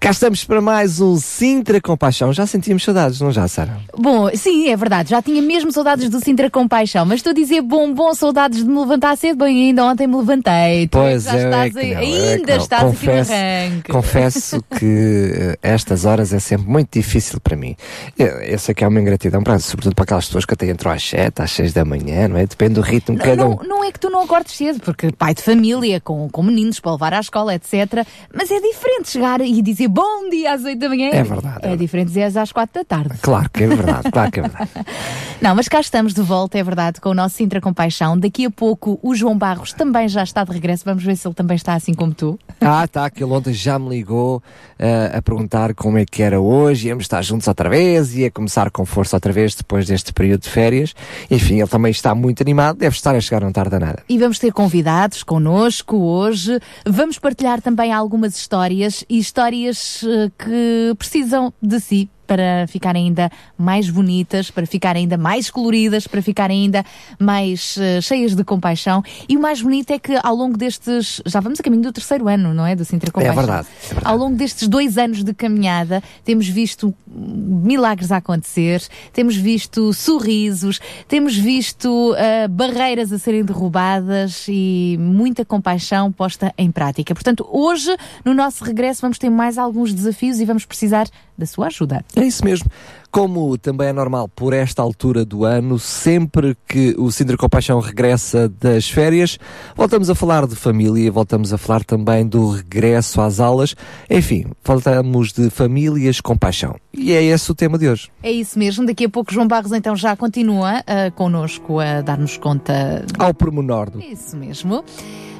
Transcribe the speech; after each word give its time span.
Cá 0.00 0.10
estamos 0.12 0.44
para 0.44 0.60
mais 0.60 1.00
um 1.00 1.16
Sintra 1.16 1.80
Compaixão. 1.80 2.32
Já 2.32 2.46
sentíamos 2.46 2.84
saudades, 2.84 3.20
não 3.20 3.32
já, 3.32 3.48
Sara? 3.48 3.78
Bom, 3.98 4.30
sim, 4.32 4.68
é 4.68 4.76
verdade. 4.76 5.10
Já 5.10 5.20
tinha 5.20 5.42
mesmo 5.42 5.72
saudades 5.72 6.08
do 6.08 6.20
Sintra 6.20 6.48
Compaixão, 6.48 7.04
mas 7.04 7.16
estou 7.16 7.32
a 7.32 7.34
dizer 7.34 7.60
bom, 7.62 7.92
bom, 7.92 8.14
saudades 8.14 8.62
de 8.62 8.70
me 8.70 8.78
levantar 8.78 9.16
cedo. 9.16 9.44
Bem, 9.44 9.68
ainda 9.70 9.84
ontem 9.84 10.06
me 10.06 10.14
levantei. 10.16 10.86
Tu 10.86 10.96
Pois 10.98 11.24
já 11.24 11.32
é, 11.36 11.44
estás 11.44 11.76
é 11.76 11.80
que 11.80 11.86
aí- 11.86 11.94
não, 11.94 12.00
é 12.00 12.32
ainda 12.32 12.44
que 12.44 12.50
não. 12.52 12.56
estás 12.58 12.82
confesso, 12.84 13.32
aqui 13.32 13.40
no 13.42 13.66
arranque. 13.66 13.92
Confesso 13.92 14.62
que 14.78 15.32
eh, 15.34 15.58
estas 15.62 16.04
horas 16.04 16.32
é 16.32 16.38
sempre 16.38 16.70
muito 16.70 16.90
difícil 16.92 17.40
para 17.40 17.56
mim. 17.56 17.74
Eu, 18.16 18.26
eu 18.42 18.58
sei 18.60 18.76
que 18.76 18.84
é 18.84 18.88
uma 18.88 19.00
ingratidão, 19.00 19.42
para, 19.42 19.58
sobretudo 19.58 19.96
para 19.96 20.04
aquelas 20.04 20.26
pessoas 20.26 20.44
que 20.44 20.54
até 20.54 20.70
entram 20.70 20.92
às 20.92 21.02
7, 21.02 21.42
às 21.42 21.50
6 21.50 21.72
da 21.72 21.84
manhã, 21.84 22.28
não 22.28 22.36
é? 22.38 22.46
Depende 22.46 22.74
do 22.74 22.82
ritmo 22.82 23.16
Não, 23.18 23.24
cada 23.24 23.44
um. 23.48 23.56
não, 23.56 23.78
não 23.78 23.84
é 23.84 23.90
que 23.90 23.98
tu 23.98 24.08
não 24.08 24.22
acordes 24.22 24.54
cedo, 24.54 24.78
porque 24.78 25.10
pai 25.10 25.34
de 25.34 25.42
família, 25.42 26.00
com, 26.00 26.28
com 26.30 26.42
meninos 26.44 26.78
para 26.78 26.92
levar 26.92 27.14
à 27.14 27.18
escola, 27.20 27.52
etc. 27.52 28.06
Mas 28.32 28.48
é 28.52 28.60
diferente 28.60 29.10
chegar 29.10 29.40
e 29.40 29.60
dizer 29.60 29.87
bom 29.88 30.28
dia 30.30 30.52
às 30.52 30.64
8 30.64 30.78
da 30.78 30.88
manhã. 30.88 31.10
É 31.12 31.22
verdade, 31.22 31.58
é 31.62 31.72
É, 31.72 31.76
diferente 31.76 32.08
dizer 32.08 32.24
às 32.38 32.52
4 32.52 32.74
da 32.74 32.84
tarde. 32.84 33.18
Claro 33.20 33.50
que 33.50 33.64
é 33.64 33.66
verdade, 33.66 34.10
claro 34.10 34.30
que 34.30 34.40
é 34.40 34.42
verdade. 34.42 34.70
Não, 35.40 35.54
mas 35.54 35.68
cá 35.68 35.80
estamos 35.80 36.12
de 36.14 36.20
volta, 36.20 36.58
é 36.58 36.62
verdade, 36.62 37.00
com 37.00 37.10
o 37.10 37.14
nosso 37.14 37.36
Sintra 37.36 37.60
Compaixão. 37.60 38.18
Daqui 38.18 38.44
a 38.46 38.50
pouco 38.50 38.98
o 39.02 39.14
João 39.14 39.38
Barros 39.38 39.72
também 39.72 40.08
já 40.08 40.22
está 40.24 40.42
de 40.44 40.50
regresso. 40.52 40.84
Vamos 40.84 41.04
ver 41.04 41.16
se 41.16 41.26
ele 41.28 41.34
também 41.34 41.54
está 41.54 41.74
assim 41.74 41.94
como 41.94 42.12
tu. 42.12 42.38
Ah, 42.60 42.86
tá, 42.88 43.08
que 43.08 43.22
ele 43.22 43.32
ontem 43.32 43.52
já 43.52 43.78
me 43.78 43.88
ligou 43.88 44.42
eh, 44.78 45.12
a 45.14 45.22
perguntar 45.22 45.74
como 45.74 45.96
é 45.96 46.04
que 46.04 46.22
era 46.22 46.40
hoje, 46.40 46.88
íamos 46.88 47.04
estar 47.04 47.22
juntos 47.22 47.46
outra 47.46 47.68
vez, 47.70 48.16
ia 48.16 48.30
começar 48.32 48.70
com 48.70 48.84
força 48.84 49.14
outra 49.16 49.32
vez 49.32 49.54
depois 49.54 49.86
deste 49.86 50.12
período 50.12 50.42
de 50.42 50.48
férias. 50.48 50.92
Enfim, 51.30 51.60
ele 51.60 51.68
também 51.68 51.92
está 51.92 52.14
muito 52.16 52.42
animado, 52.42 52.76
deve 52.78 52.96
estar 52.96 53.14
a 53.14 53.20
chegar, 53.20 53.40
não 53.42 53.52
tarda 53.52 53.78
nada. 53.78 54.02
E 54.08 54.18
vamos 54.18 54.40
ter 54.40 54.52
convidados 54.52 55.22
connosco 55.22 55.96
hoje. 55.96 56.58
Vamos 56.84 57.18
partilhar 57.18 57.62
também 57.62 57.92
algumas 57.92 58.36
histórias 58.36 59.04
e 59.08 59.18
histórias 59.18 59.77
eh, 60.04 60.30
que 60.38 60.94
precisam 60.98 61.52
de 61.60 61.80
si 61.80 62.10
para 62.28 62.66
ficarem 62.68 63.06
ainda 63.06 63.32
mais 63.56 63.88
bonitas, 63.88 64.50
para 64.50 64.66
ficarem 64.66 65.02
ainda 65.04 65.16
mais 65.16 65.50
coloridas, 65.50 66.06
para 66.06 66.20
ficarem 66.20 66.64
ainda 66.64 66.84
mais 67.18 67.76
eh, 67.80 68.00
cheias 68.02 68.34
de 68.34 68.44
compaixão. 68.44 69.02
E 69.26 69.36
o 69.36 69.40
mais 69.40 69.62
bonito 69.62 69.90
é 69.90 69.98
que 69.98 70.16
ao 70.22 70.34
longo 70.34 70.56
destes, 70.56 71.22
já 71.24 71.40
vamos 71.40 71.58
a 71.58 71.62
caminho 71.62 71.82
do 71.82 71.92
terceiro 71.92 72.28
ano, 72.28 72.52
não 72.52 72.66
é? 72.66 72.76
Do 72.76 72.84
Sintra 72.84 73.10
Compaixão. 73.10 73.34
verdade, 73.34 73.68
é 73.82 73.94
verdade. 73.94 74.06
Ao 74.06 74.16
longo 74.16 74.36
destes 74.36 74.68
dois 74.68 74.98
anos 74.98 75.24
de 75.24 75.32
caminhada, 75.32 76.02
temos 76.24 76.46
visto 76.46 76.94
milagres 77.06 78.12
a 78.12 78.18
acontecer, 78.18 78.82
temos 79.12 79.34
visto 79.34 79.92
sorrisos, 79.94 80.78
temos 81.08 81.34
visto 81.34 82.14
ah, 82.18 82.46
barreiras 82.48 83.10
a 83.12 83.18
serem 83.18 83.42
derrubadas 83.42 84.46
e 84.48 84.96
muita 85.00 85.44
compaixão 85.44 86.12
posta 86.12 86.52
em 86.58 86.70
prática. 86.70 87.14
Portanto, 87.14 87.48
hoje, 87.50 87.96
no 88.24 88.34
nosso 88.34 88.62
regresso, 88.62 89.00
vamos 89.00 89.18
ter 89.18 89.30
mais 89.30 89.56
alguns 89.56 89.94
desafios 89.94 90.40
e 90.40 90.44
vamos 90.44 90.66
precisar 90.66 91.08
da 91.38 91.46
sua 91.46 91.68
ajuda. 91.68 92.04
É 92.16 92.24
isso 92.24 92.44
mesmo. 92.44 92.68
Como 93.10 93.56
também 93.56 93.88
é 93.88 93.92
normal 93.92 94.28
por 94.28 94.52
esta 94.52 94.82
altura 94.82 95.24
do 95.24 95.44
ano, 95.44 95.78
sempre 95.78 96.54
que 96.66 96.94
o 96.98 97.10
Sintra 97.10 97.38
Compaixão 97.38 97.80
regressa 97.80 98.48
das 98.48 98.90
férias, 98.90 99.38
voltamos 99.74 100.10
a 100.10 100.14
falar 100.14 100.46
de 100.46 100.54
família, 100.54 101.10
voltamos 101.10 101.52
a 101.52 101.56
falar 101.58 101.84
também 101.84 102.26
do 102.26 102.50
regresso 102.50 103.20
às 103.22 103.40
aulas, 103.40 103.74
enfim, 104.10 104.46
faltamos 104.62 105.32
de 105.32 105.48
famílias 105.48 106.20
com 106.20 106.36
paixão. 106.36 106.76
E 106.92 107.12
é 107.12 107.22
esse 107.22 107.50
o 107.50 107.54
tema 107.54 107.78
de 107.78 107.88
hoje. 107.88 108.10
É 108.22 108.30
isso 108.30 108.58
mesmo. 108.58 108.84
Daqui 108.84 109.06
a 109.06 109.08
pouco, 109.08 109.32
João 109.32 109.46
Barros 109.46 109.72
então 109.72 109.96
já 109.96 110.14
continua 110.14 110.82
ah, 110.86 111.10
connosco 111.14 111.78
a 111.78 112.02
dar-nos 112.02 112.36
conta 112.36 113.06
Ao 113.18 113.32
pormenor 113.32 113.90
do. 113.90 114.00
Isso 114.00 114.36
mesmo. 114.36 114.84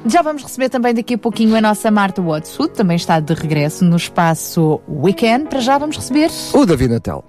Já 0.07 0.23
vamos 0.23 0.43
receber 0.43 0.69
também 0.69 0.95
daqui 0.95 1.15
a 1.15 1.19
pouquinho 1.19 1.57
a 1.57 1.61
nossa 1.61 1.91
Marta 1.91 2.23
Watsud, 2.23 2.73
também 2.73 2.97
está 2.97 3.21
de 3.21 3.35
regresso 3.35 3.85
no 3.85 3.97
espaço 3.97 4.81
Weekend. 4.89 5.49
Para 5.49 5.61
já 5.61 5.77
vamos 5.79 5.97
receber. 5.97 6.31
O 6.55 6.65
David 6.65 6.93
Natel. 6.93 7.25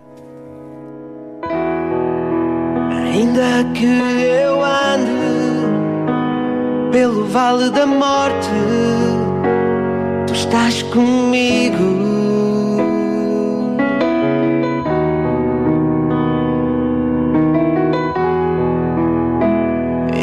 Ainda 3.11 3.63
que 3.73 3.85
eu 3.85 4.63
ande 4.63 5.49
pelo 6.91 7.25
vale 7.27 7.69
da 7.71 7.85
morte, 7.85 8.49
tu 10.27 10.33
estás 10.33 10.83
comigo. 10.83 12.09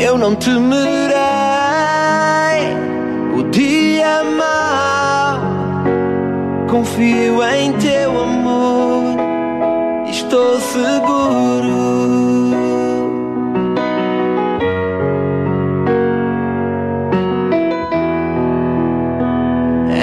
Eu 0.00 0.16
não 0.16 0.34
temerei 0.36 1.05
mau, 4.30 5.40
confio 6.68 7.42
em 7.42 7.72
teu 7.74 8.10
amor 8.10 9.26
estou 10.16 10.60
seguro. 10.60 11.86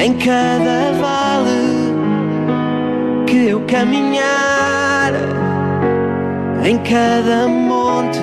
Em 0.02 0.14
cada 0.18 0.92
vale 1.00 1.94
que 3.26 3.48
eu 3.48 3.62
caminhar, 3.62 5.14
em 6.66 6.78
cada 6.80 7.48
monte 7.48 8.20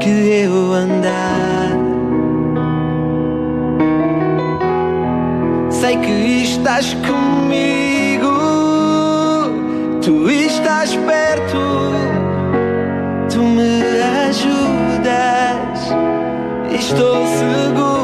que 0.00 0.10
eu 0.44 0.72
andar. 0.72 1.88
Sei 5.80 5.96
que 5.96 6.42
estás 6.42 6.92
comigo, 7.06 8.32
tu 10.02 10.28
estás 10.28 10.96
perto, 10.96 11.92
tu 13.32 13.44
me 13.44 13.82
ajudas, 14.28 15.94
estou 16.72 17.24
seguro. 17.26 17.97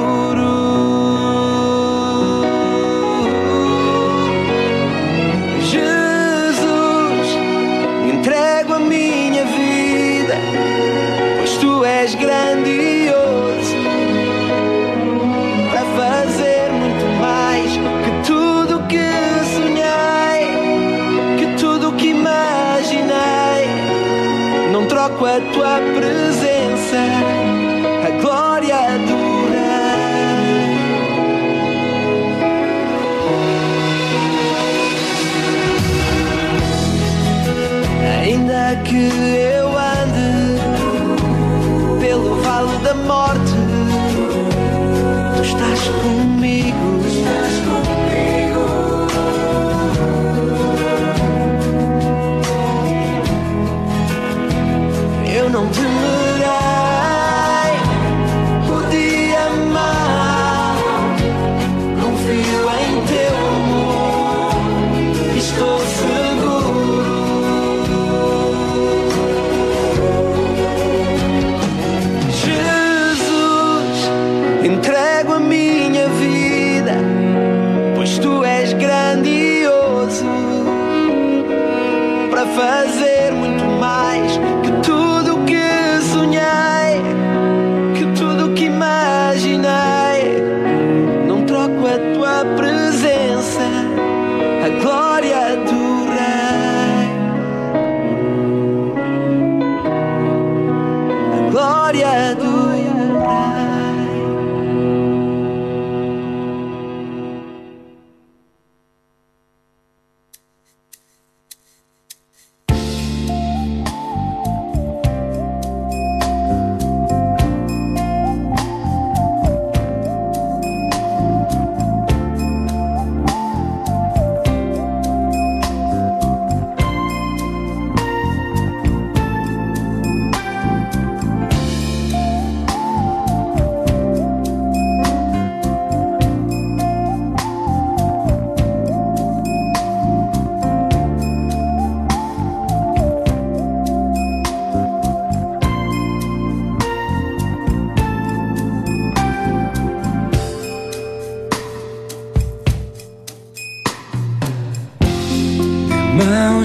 Troco 25.07 25.27
a 25.27 25.39
tua 25.53 25.81
presença, 26.01 26.97
a 28.07 28.11
glória 28.23 28.79
do. 29.07 29.35
Ainda 38.23 38.81
que 38.85 38.97
eu 38.97 39.69
ande 39.77 40.59
pelo 42.01 42.37
vale 42.41 42.79
da 42.79 42.95
morte, 42.95 43.59
tu 45.37 45.43
estás 45.43 45.81
comigo. 46.01 47.05
Eu 47.27 47.84
não 55.55 55.69
temerei 55.69 56.31
o 56.31 56.34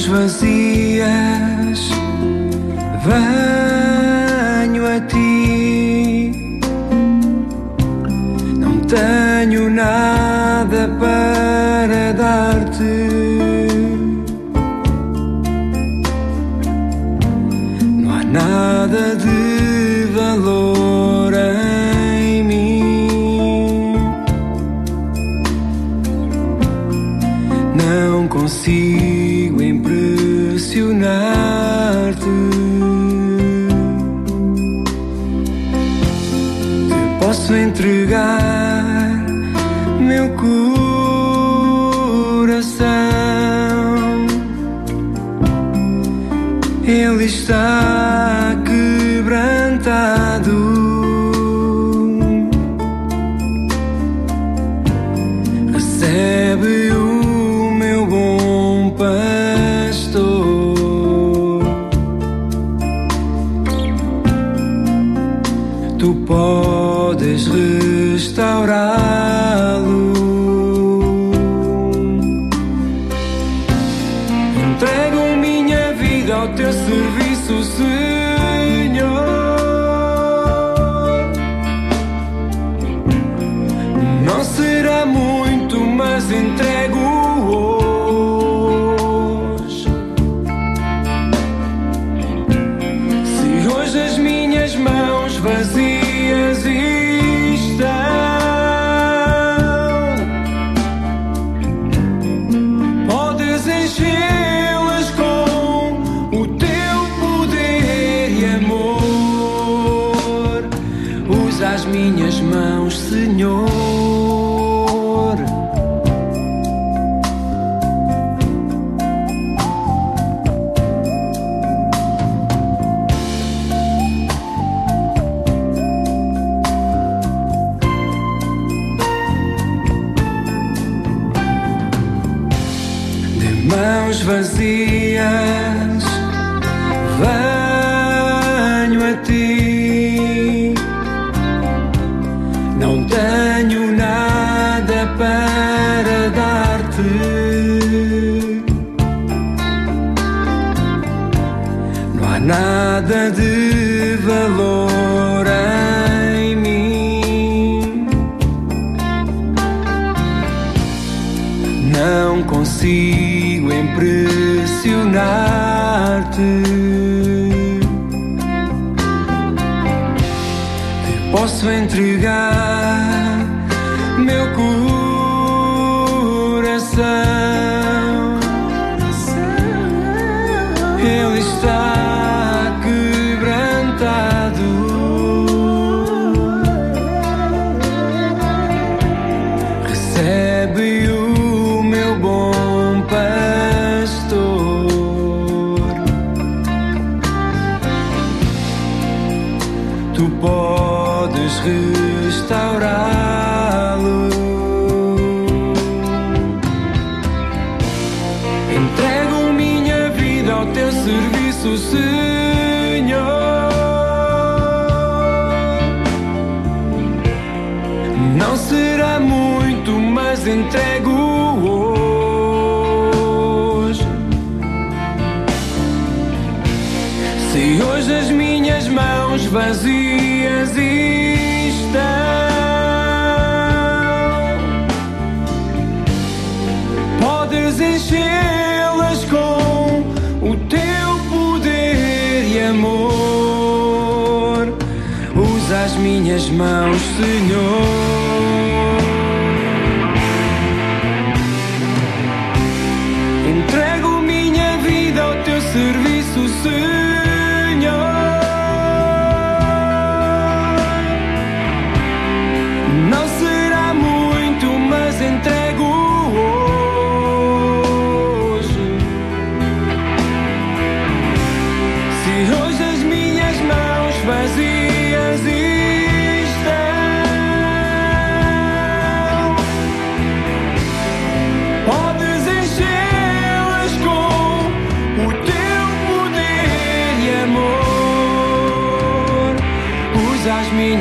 mãos 0.10 0.22
vazias 0.22 0.59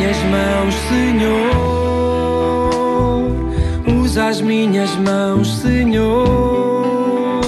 minhas 0.08 0.24
mãos, 0.24 0.74
Senhor. 0.88 1.50
Usa 4.00 4.28
as 4.28 4.40
minhas 4.40 4.90
mãos, 4.96 5.58
Senhor. 5.58 7.40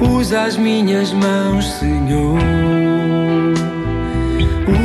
Usa 0.00 0.42
as 0.44 0.56
minhas 0.56 1.12
mãos, 1.12 1.66
Senhor. 1.78 2.38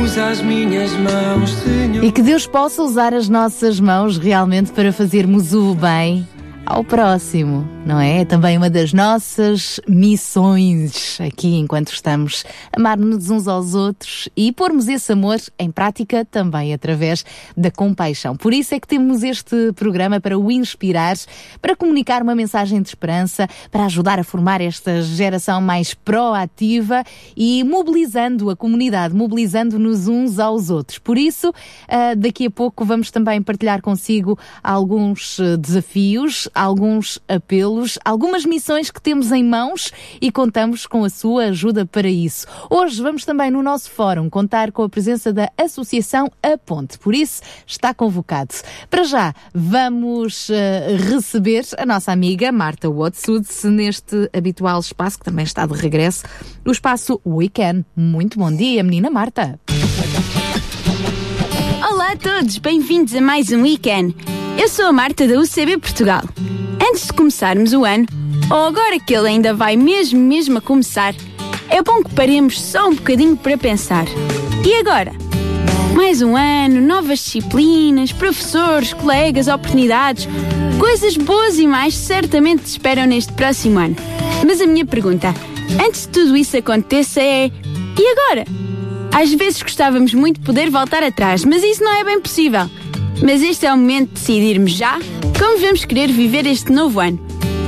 Usa 0.02 0.26
as 0.26 0.42
minhas 0.42 0.92
mãos, 0.92 1.50
Senhor. 1.50 2.04
E 2.04 2.12
que 2.12 2.20
Deus 2.20 2.46
possa 2.46 2.82
usar 2.82 3.14
as 3.14 3.30
nossas 3.30 3.80
mãos 3.80 4.18
realmente 4.18 4.70
para 4.72 4.92
fazermos 4.92 5.54
o 5.54 5.74
bem 5.74 6.28
ao 6.66 6.84
próximo, 6.84 7.66
não 7.88 7.98
é? 7.98 8.22
Também 8.22 8.58
uma 8.58 8.68
das 8.68 8.92
nossas 8.92 9.80
missões 9.88 11.18
aqui 11.22 11.56
enquanto 11.56 11.90
estamos 11.90 12.44
amar-nos 12.70 13.30
uns 13.30 13.48
aos 13.48 13.74
outros 13.74 14.28
e 14.36 14.52
pormos 14.52 14.88
esse 14.88 15.10
amor 15.10 15.38
em 15.58 15.70
prática 15.70 16.22
também 16.22 16.74
através 16.74 17.24
da 17.56 17.70
compaixão. 17.70 18.36
Por 18.36 18.52
isso 18.52 18.74
é 18.74 18.78
que 18.78 18.86
temos 18.86 19.22
este 19.22 19.72
programa 19.72 20.20
para 20.20 20.38
o 20.38 20.50
inspirar, 20.50 21.16
para 21.62 21.74
comunicar 21.74 22.22
uma 22.22 22.34
mensagem 22.34 22.82
de 22.82 22.88
esperança, 22.90 23.48
para 23.70 23.86
ajudar 23.86 24.20
a 24.20 24.24
formar 24.24 24.60
esta 24.60 25.00
geração 25.00 25.58
mais 25.62 25.94
proativa 25.94 27.02
e 27.34 27.64
mobilizando 27.64 28.50
a 28.50 28.56
comunidade, 28.56 29.14
mobilizando-nos 29.14 30.08
uns 30.08 30.38
aos 30.38 30.68
outros. 30.68 30.98
Por 30.98 31.16
isso, 31.16 31.54
ah, 31.88 32.14
daqui 32.14 32.48
a 32.48 32.50
pouco 32.50 32.84
vamos 32.84 33.10
também 33.10 33.42
partilhar 33.42 33.80
consigo 33.80 34.38
alguns 34.62 35.40
eh, 35.40 35.56
desafios, 35.56 36.50
alguns 36.54 37.18
apelos, 37.26 37.77
algumas 38.04 38.44
missões 38.44 38.90
que 38.90 39.00
temos 39.00 39.32
em 39.32 39.44
mãos 39.44 39.92
e 40.20 40.30
contamos 40.30 40.86
com 40.86 41.04
a 41.04 41.10
sua 41.10 41.46
ajuda 41.46 41.86
para 41.86 42.08
isso. 42.08 42.46
Hoje 42.70 43.02
vamos 43.02 43.24
também 43.24 43.50
no 43.50 43.62
nosso 43.62 43.90
fórum 43.90 44.28
contar 44.28 44.72
com 44.72 44.82
a 44.82 44.88
presença 44.88 45.32
da 45.32 45.50
Associação 45.56 46.30
A 46.42 46.56
Ponte, 46.56 46.98
por 46.98 47.14
isso 47.14 47.42
está 47.66 47.94
convocado. 47.94 48.54
Para 48.90 49.04
já, 49.04 49.34
vamos 49.54 50.50
eh, 50.50 50.96
receber 50.98 51.64
a 51.76 51.86
nossa 51.86 52.12
amiga 52.12 52.50
Marta 52.52 52.88
Watsud 52.90 53.46
neste 53.64 54.30
habitual 54.32 54.80
espaço 54.80 55.18
que 55.18 55.24
também 55.24 55.44
está 55.44 55.66
de 55.66 55.74
regresso, 55.74 56.24
o 56.66 56.70
espaço 56.70 57.20
Weekend. 57.26 57.84
Muito 57.94 58.38
bom 58.38 58.54
dia, 58.54 58.82
menina 58.82 59.10
Marta. 59.10 59.58
Olá 61.90 62.12
a 62.12 62.16
todos, 62.16 62.58
bem-vindos 62.58 63.14
a 63.14 63.20
mais 63.20 63.50
um 63.50 63.62
Weekend. 63.62 64.14
Eu 64.60 64.68
sou 64.68 64.86
a 64.86 64.92
Marta 64.92 65.26
da 65.26 65.38
UCB 65.38 65.78
Portugal. 65.78 66.22
Antes 66.98 67.06
de 67.06 67.12
começarmos 67.12 67.72
o 67.74 67.84
ano, 67.84 68.06
ou 68.50 68.56
agora 68.56 68.98
que 68.98 69.14
ele 69.14 69.28
ainda 69.28 69.54
vai 69.54 69.76
mesmo 69.76 70.18
mesmo 70.18 70.58
a 70.58 70.60
começar, 70.60 71.14
é 71.68 71.80
bom 71.80 72.02
que 72.02 72.12
paremos 72.12 72.60
só 72.60 72.88
um 72.88 72.94
bocadinho 72.96 73.36
para 73.36 73.56
pensar. 73.56 74.04
E 74.66 74.74
agora? 74.80 75.12
Mais 75.94 76.20
um 76.22 76.36
ano, 76.36 76.80
novas 76.80 77.20
disciplinas, 77.20 78.10
professores, 78.10 78.92
colegas, 78.94 79.46
oportunidades, 79.46 80.28
coisas 80.80 81.16
boas 81.16 81.56
e 81.56 81.68
mais 81.68 81.94
certamente 81.94 82.64
te 82.64 82.70
esperam 82.70 83.06
neste 83.06 83.32
próximo 83.32 83.78
ano. 83.78 83.94
Mas 84.44 84.60
a 84.60 84.66
minha 84.66 84.84
pergunta, 84.84 85.32
antes 85.80 86.00
de 86.00 86.08
tudo 86.08 86.36
isso 86.36 86.56
aconteça, 86.56 87.20
é: 87.20 87.46
e 87.46 88.18
agora? 88.18 88.44
Às 89.12 89.32
vezes 89.32 89.62
gostávamos 89.62 90.12
muito 90.12 90.40
de 90.40 90.46
poder 90.46 90.68
voltar 90.68 91.04
atrás, 91.04 91.44
mas 91.44 91.62
isso 91.62 91.84
não 91.84 91.94
é 91.94 92.02
bem 92.02 92.20
possível. 92.20 92.68
Mas 93.22 93.42
este 93.42 93.66
é 93.66 93.72
o 93.72 93.76
momento 93.76 94.08
de 94.08 94.14
decidirmos 94.14 94.72
já 94.72 94.98
como 95.38 95.58
vamos 95.58 95.84
querer 95.84 96.10
viver 96.10 96.46
este 96.46 96.72
novo 96.72 97.00
ano. 97.00 97.18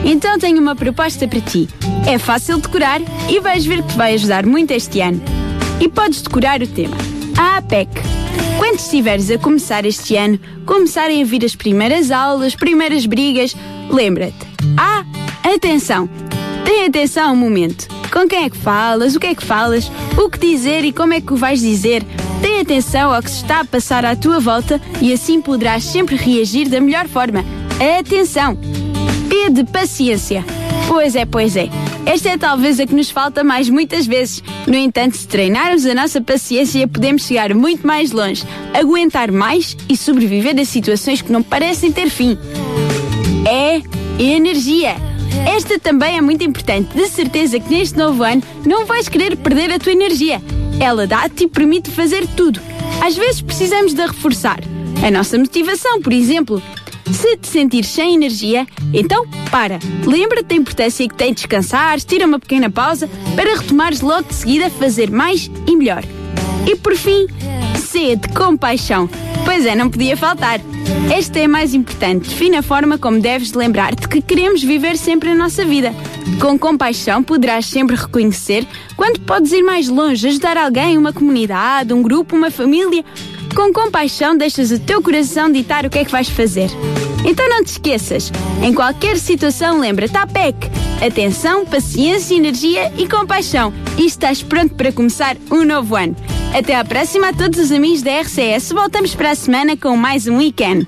Então 0.05 0.39
tenho 0.39 0.61
uma 0.61 0.75
proposta 0.75 1.29
para 1.29 1.41
ti. 1.41 1.69
É 2.07 2.19
fácil 2.19 2.59
decorar 2.59 3.01
e 3.29 3.39
vais 3.41 3.65
ver 3.65 3.83
que 3.83 3.89
te 3.89 3.97
vai 3.97 4.15
ajudar 4.15 4.47
muito 4.47 4.71
este 4.73 5.01
ano. 5.01 5.21
E 5.81 5.89
podes 5.89 6.23
decorar 6.23 6.63
o 6.63 6.67
tema. 6.67 6.97
A 7.39 7.59
APEC. 7.59 7.91
Quando 8.59 8.79
estiveres 8.79 9.31
a 9.31 9.39
começar 9.39 9.85
este 9.85 10.17
ano, 10.17 10.39
começarem 10.67 11.23
a 11.23 11.25
vir 11.25 11.45
as 11.45 11.55
primeiras 11.55 12.11
aulas, 12.11 12.55
primeiras 12.55 13.07
brigas, 13.07 13.57
lembra-te. 13.91 14.47
Ah, 14.77 15.05
atenção! 15.43 16.09
Tem 16.65 16.85
atenção 16.85 17.31
ao 17.31 17.37
momento. 17.37 17.89
Com 18.13 18.29
quem 18.29 18.45
é 18.45 18.51
que 18.51 18.57
falas, 18.57 19.17
o 19.17 19.21
que 19.21 19.29
é 19.29 19.35
que 19.35 19.45
falas, 19.45 19.91
o 20.17 20.29
que 20.29 20.39
dizer 20.39 20.85
e 20.85 20.93
como 20.93 21.15
é 21.15 21.21
que 21.21 21.33
o 21.33 21.37
vais 21.37 21.61
dizer. 21.61 22.05
Tem 22.43 22.61
atenção 22.61 23.13
ao 23.13 23.23
que 23.23 23.31
se 23.31 23.43
está 23.43 23.61
a 23.61 23.65
passar 23.65 24.05
à 24.05 24.17
tua 24.17 24.41
volta 24.41 24.81
e 25.01 25.13
assim 25.13 25.41
poderás 25.41 25.85
sempre 25.85 26.17
reagir 26.17 26.69
da 26.69 26.81
melhor 26.81 27.07
forma. 27.09 27.45
Atenção! 27.99 28.57
P 29.29 29.51
de 29.51 29.65
paciência. 29.65 30.45
Pois 30.89 31.15
é, 31.15 31.25
pois 31.25 31.57
é. 31.57 31.69
Esta 32.07 32.31
é 32.31 32.39
talvez 32.39 32.81
a 32.81 32.87
que 32.87 32.95
nos 32.95 33.11
falta 33.11 33.45
mais 33.45 33.69
muitas 33.69 34.07
vezes. 34.07 34.43
No 34.67 34.75
entanto, 34.75 35.17
se 35.17 35.29
treinarmos 35.29 35.87
a 35.87 35.95
nossa 35.95 36.21
paciência, 36.21 36.89
podemos 36.89 37.27
chegar 37.27 37.55
muito 37.55 37.87
mais 37.87 38.11
longe, 38.11 38.43
aguentar 38.75 39.31
mais 39.31 39.77
e 39.89 39.97
sobreviver 39.97 40.59
a 40.59 40.65
situações 40.65 41.23
que 41.23 41.31
não 41.31 41.43
parecem 41.43 41.93
ter 41.93 42.11
fim. 42.11 42.37
É 43.47 43.81
energia. 44.23 45.10
Esta 45.47 45.79
também 45.79 46.17
é 46.17 46.21
muito 46.21 46.45
importante. 46.45 46.95
De 46.95 47.09
certeza 47.09 47.59
que 47.61 47.71
neste 47.71 47.97
novo 47.97 48.23
ano 48.23 48.43
não 48.67 48.85
vais 48.85 49.09
querer 49.09 49.37
perder 49.37 49.73
a 49.73 49.79
tua 49.79 49.93
energia. 49.93 50.41
Ela 50.79 51.07
dá-te 51.07 51.45
e 51.45 51.49
permite 51.49 51.91
fazer 51.91 52.27
tudo. 52.29 52.61
Às 53.05 53.17
vezes 53.17 53.41
precisamos 53.41 53.95
de 53.95 54.03
reforçar. 54.03 54.61
A 55.07 55.11
nossa 55.11 55.39
motivação, 55.39 56.01
por 56.03 56.13
exemplo. 56.13 56.63
Se 57.13 57.37
te 57.37 57.49
sentires 57.49 57.89
sem 57.89 58.15
energia, 58.15 58.67
então 58.93 59.27
para. 59.51 59.79
Lembra-te 60.07 60.47
da 60.47 60.55
importância 60.55 61.09
que 61.09 61.15
tem 61.15 61.35
descansar, 61.35 62.01
tira 62.01 62.27
uma 62.27 62.39
pequena 62.39 62.71
pausa 62.71 63.09
para 63.35 63.57
retomares 63.57 64.01
logo 64.01 64.29
de 64.29 64.35
seguida 64.35 64.71
fazer 64.71 65.11
mais 65.11 65.51
e 65.67 65.77
melhor. 65.77 66.05
E 66.67 66.77
por 66.77 66.95
fim, 66.95 67.27
De 68.01 68.29
compaixão. 68.35 69.11
Pois 69.45 69.67
é, 69.67 69.75
não 69.75 69.91
podia 69.91 70.17
faltar. 70.17 70.59
Esta 71.15 71.39
é 71.39 71.45
a 71.45 71.49
mais 71.49 71.75
importante. 71.75 72.31
Define 72.31 72.57
a 72.57 72.63
forma 72.63 72.97
como 72.97 73.21
deves 73.21 73.53
lembrar-te 73.53 74.09
que 74.09 74.23
queremos 74.23 74.63
viver 74.63 74.97
sempre 74.97 75.29
a 75.29 75.35
nossa 75.35 75.67
vida. 75.67 75.95
Com 76.41 76.59
compaixão 76.59 77.23
poderás 77.23 77.67
sempre 77.67 77.97
reconhecer 77.97 78.67
quando 78.97 79.21
podes 79.21 79.53
ir 79.53 79.63
mais 79.63 79.89
longe, 79.89 80.29
ajudar 80.29 80.57
alguém, 80.57 80.97
uma 80.97 81.13
comunidade, 81.13 81.93
um 81.93 82.01
grupo, 82.03 82.35
uma 82.35 82.51
família. 82.51 83.05
Com 83.55 83.71
compaixão 83.71 84.35
deixas 84.37 84.71
o 84.71 84.79
teu 84.79 85.03
coração 85.03 85.53
ditar 85.53 85.85
o 85.85 85.91
que 85.91 85.99
é 85.99 86.05
que 86.05 86.11
vais 86.11 86.31
fazer. 86.31 86.71
Então 87.23 87.47
não 87.51 87.63
te 87.63 87.73
esqueças, 87.73 88.33
em 88.63 88.73
qualquer 88.73 89.19
situação 89.19 89.79
lembra-te 89.79 90.17
a 90.17 90.27
PEC. 90.27 90.71
Atenção, 91.07 91.67
paciência, 91.67 92.35
energia 92.35 92.91
e 92.97 93.07
compaixão. 93.07 93.75
E 93.99 94.07
estás 94.07 94.43
pronto 94.43 94.75
para 94.75 94.91
começar 94.91 95.37
um 95.51 95.65
novo 95.67 95.97
ano. 95.97 96.17
Até 96.53 96.75
à 96.75 96.85
próxima 96.85 97.29
a 97.29 97.33
todos 97.33 97.61
os 97.61 97.71
amigos 97.71 98.03
da 98.03 98.21
RCS. 98.21 98.73
Voltamos 98.73 99.15
para 99.15 99.31
a 99.31 99.35
semana 99.35 99.77
com 99.77 99.97
mais 99.97 100.27
um 100.27 100.39
weekend. 100.39 100.87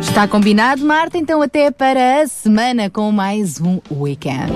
Está 0.00 0.28
combinado, 0.28 0.84
Marta? 0.84 1.16
Então 1.16 1.40
até 1.40 1.70
para 1.70 2.20
a 2.20 2.28
semana 2.28 2.90
com 2.90 3.10
mais 3.10 3.58
um 3.60 3.80
weekend. 3.90 4.52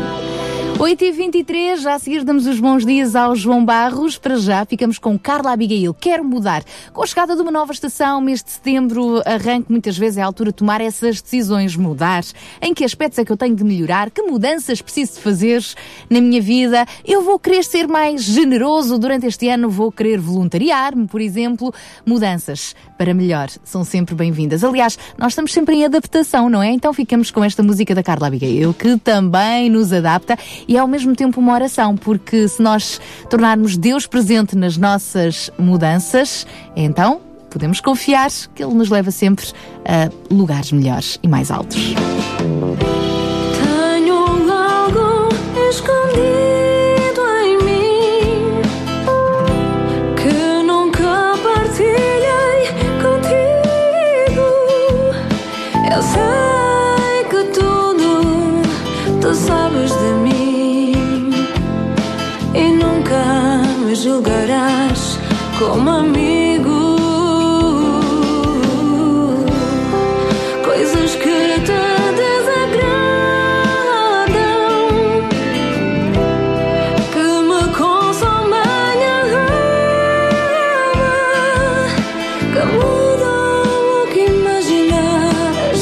8h23, 0.78 1.78
já 1.78 1.94
a 1.94 1.98
seguir 1.98 2.22
damos 2.22 2.46
os 2.46 2.60
bons 2.60 2.86
dias 2.86 3.16
ao 3.16 3.34
João 3.34 3.64
Barros. 3.64 4.16
Para 4.16 4.36
já 4.36 4.64
ficamos 4.64 4.96
com 4.96 5.18
Carla 5.18 5.50
Abigail. 5.50 5.92
Quero 5.92 6.24
mudar. 6.24 6.62
Com 6.92 7.02
a 7.02 7.06
chegada 7.06 7.34
de 7.34 7.42
uma 7.42 7.50
nova 7.50 7.72
estação, 7.72 8.20
mês 8.20 8.44
de 8.44 8.52
setembro, 8.52 9.20
arranque 9.26 9.72
muitas 9.72 9.98
vezes 9.98 10.18
é 10.18 10.22
a 10.22 10.26
altura 10.26 10.50
de 10.50 10.56
tomar 10.58 10.80
essas 10.80 11.20
decisões. 11.20 11.74
Mudar. 11.74 12.22
Em 12.62 12.72
que 12.72 12.84
aspectos 12.84 13.18
é 13.18 13.24
que 13.24 13.32
eu 13.32 13.36
tenho 13.36 13.56
de 13.56 13.64
melhorar? 13.64 14.08
Que 14.08 14.22
mudanças 14.22 14.80
preciso 14.80 15.14
de 15.14 15.18
fazer 15.18 15.64
na 16.08 16.20
minha 16.20 16.40
vida? 16.40 16.86
Eu 17.04 17.22
vou 17.22 17.40
querer 17.40 17.64
ser 17.64 17.88
mais 17.88 18.22
generoso 18.22 19.00
durante 19.00 19.26
este 19.26 19.48
ano, 19.48 19.68
vou 19.68 19.90
querer 19.90 20.20
voluntariar-me, 20.20 21.08
por 21.08 21.20
exemplo. 21.20 21.74
Mudanças 22.06 22.76
para 22.96 23.12
melhor 23.12 23.48
são 23.64 23.82
sempre 23.82 24.14
bem-vindas. 24.14 24.62
Aliás, 24.62 24.96
nós 25.18 25.32
estamos 25.32 25.52
sempre 25.52 25.74
em 25.74 25.84
adaptação, 25.84 26.48
não 26.48 26.62
é? 26.62 26.70
Então 26.70 26.92
ficamos 26.92 27.32
com 27.32 27.42
esta 27.42 27.64
música 27.64 27.96
da 27.96 28.02
Carla 28.04 28.28
Abigail, 28.28 28.72
que 28.72 28.96
também 28.96 29.68
nos 29.68 29.92
adapta 29.92 30.38
e 30.68 30.76
é 30.76 30.78
ao 30.78 30.86
mesmo 30.86 31.16
tempo 31.16 31.40
uma 31.40 31.54
oração, 31.54 31.96
porque 31.96 32.46
se 32.46 32.62
nós 32.62 33.00
tornarmos 33.30 33.76
Deus 33.76 34.06
presente 34.06 34.54
nas 34.54 34.76
nossas 34.76 35.50
mudanças, 35.58 36.46
então 36.76 37.20
podemos 37.50 37.80
confiar 37.80 38.30
que 38.54 38.62
Ele 38.62 38.74
nos 38.74 38.90
leva 38.90 39.10
sempre 39.10 39.46
a 39.86 40.10
lugares 40.32 40.70
melhores 40.70 41.18
e 41.22 41.26
mais 41.26 41.50
altos. 41.50 41.94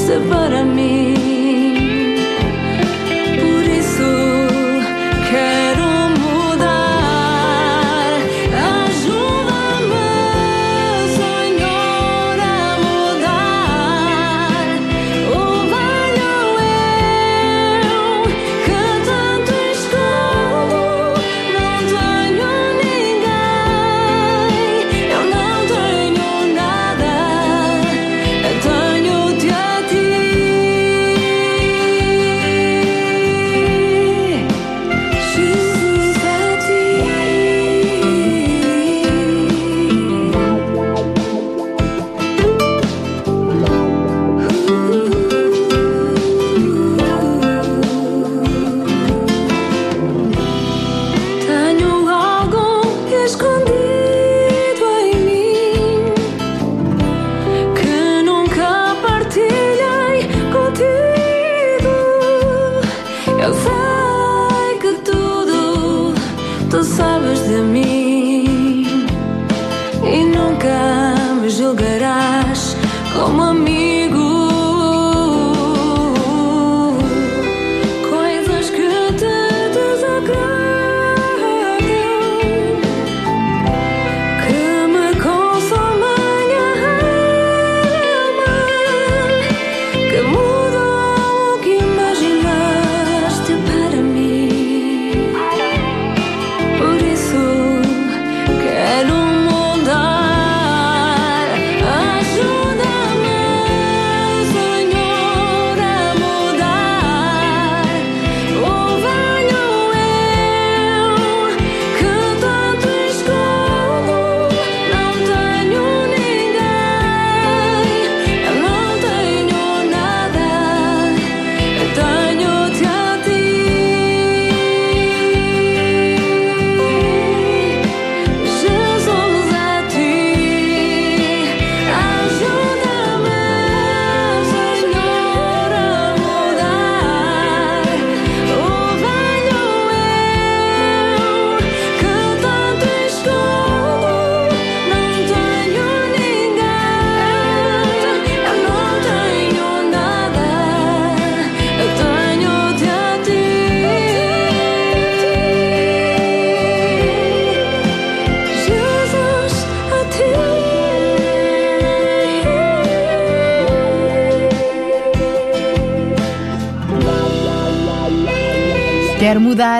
Imaginaste 0.06 0.20
para 0.28 0.64
mim. 0.64 1.15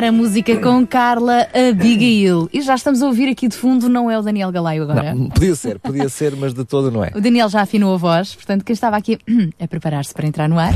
A 0.05 0.13
música 0.13 0.55
com 0.59 0.87
Carla 0.87 1.49
Abigail. 1.55 2.51
E 2.53 2.61
já 2.61 2.75
estamos 2.75 3.01
a 3.01 3.07
ouvir 3.07 3.31
aqui 3.31 3.49
de 3.49 3.57
fundo, 3.57 3.89
não 3.89 4.11
é 4.11 4.19
o 4.19 4.23
Daniel 4.23 4.53
Galaio 4.53 4.83
agora? 4.83 5.15
Não, 5.15 5.31
podia 5.31 5.55
ser, 5.55 5.79
podia 5.79 6.09
ser, 6.11 6.37
mas 6.37 6.53
de 6.53 6.67
todo 6.67 6.91
não 6.91 7.03
é. 7.03 7.11
O 7.15 7.21
Daniel 7.21 7.49
já 7.49 7.63
afinou 7.63 7.95
a 7.95 7.97
voz, 7.97 8.35
portanto, 8.35 8.63
quem 8.63 8.75
estava 8.75 8.95
aqui 8.95 9.19
a 9.59 9.67
preparar-se 9.67 10.13
para 10.13 10.27
entrar 10.27 10.49
no 10.51 10.59
ar. 10.59 10.75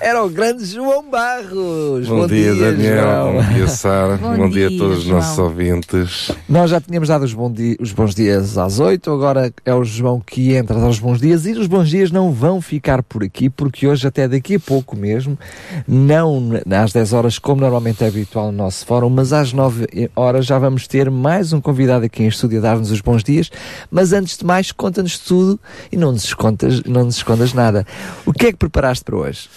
Era 0.00 0.24
o 0.24 0.30
grande 0.30 0.64
João 0.64 1.04
Barros. 1.10 2.06
Bom, 2.08 2.26
dia, 2.26 2.54
Daniel. 2.54 3.02
João. 3.02 3.32
Bom 3.34 3.52
dia, 3.54 3.68
Sara. 3.68 4.16
Bom 4.16 4.36
Bom, 4.36 4.48
dia, 4.48 4.68
dia, 4.68 4.76
a 4.76 4.80
todos 4.80 4.98
os 5.00 5.06
nossos 5.06 5.38
ouvintes. 5.38 6.30
Nós 6.48 6.70
já 6.70 6.80
tínhamos 6.80 7.08
dado 7.10 7.24
os, 7.24 7.34
bom 7.34 7.52
di- 7.52 7.76
os 7.78 7.92
bons 7.92 8.14
dias 8.14 8.56
às 8.56 8.78
8, 8.78 9.10
agora 9.10 9.52
é 9.64 9.74
o 9.74 9.84
João 9.84 10.18
que 10.24 10.54
entra 10.54 10.76
a 10.78 10.80
dar 10.80 10.88
os 10.88 10.98
bons 10.98 11.20
dias 11.20 11.44
e 11.44 11.52
os 11.52 11.66
bons 11.66 11.88
dias 11.90 12.10
não 12.10 12.32
vão 12.32 12.60
ficar 12.62 13.02
por 13.02 13.22
aqui, 13.22 13.50
porque 13.50 13.86
hoje, 13.86 14.06
até 14.06 14.26
daqui 14.26 14.54
a 14.54 14.60
pouco 14.60 14.96
mesmo, 14.96 15.38
não 15.86 16.50
às 16.82 16.92
10 16.92 17.12
horas, 17.12 17.38
como 17.38 17.60
normalmente 17.60 18.02
é 18.02 18.08
habitual 18.08 18.46
no 18.50 18.56
nosso 18.58 18.86
fórum, 18.86 19.10
mas 19.10 19.32
às 19.32 19.52
9 19.52 19.86
horas 20.16 20.46
já 20.46 20.58
vamos 20.58 20.86
ter 20.86 21.10
mais 21.10 21.52
um 21.52 21.60
convidado 21.60 22.04
aqui 22.06 22.22
em 22.22 22.28
estúdio 22.28 22.58
a 22.58 22.62
dar-nos 22.62 22.90
os 22.90 23.00
bons 23.02 23.22
dias. 23.22 23.50
Mas 23.90 24.12
antes 24.14 24.38
de 24.38 24.44
mais, 24.46 24.72
conta-nos 24.72 25.18
tudo 25.18 25.60
e 25.92 25.96
não 25.98 26.12
nos 26.12 26.24
escondas, 26.24 26.82
não 26.84 27.04
nos 27.04 27.16
escondas 27.16 27.52
nada. 27.52 27.86
O 28.24 28.32
que 28.32 28.46
é 28.46 28.52
que 28.52 28.58
preparaste 28.58 29.04
para 29.04 29.16
hoje? 29.16 29.49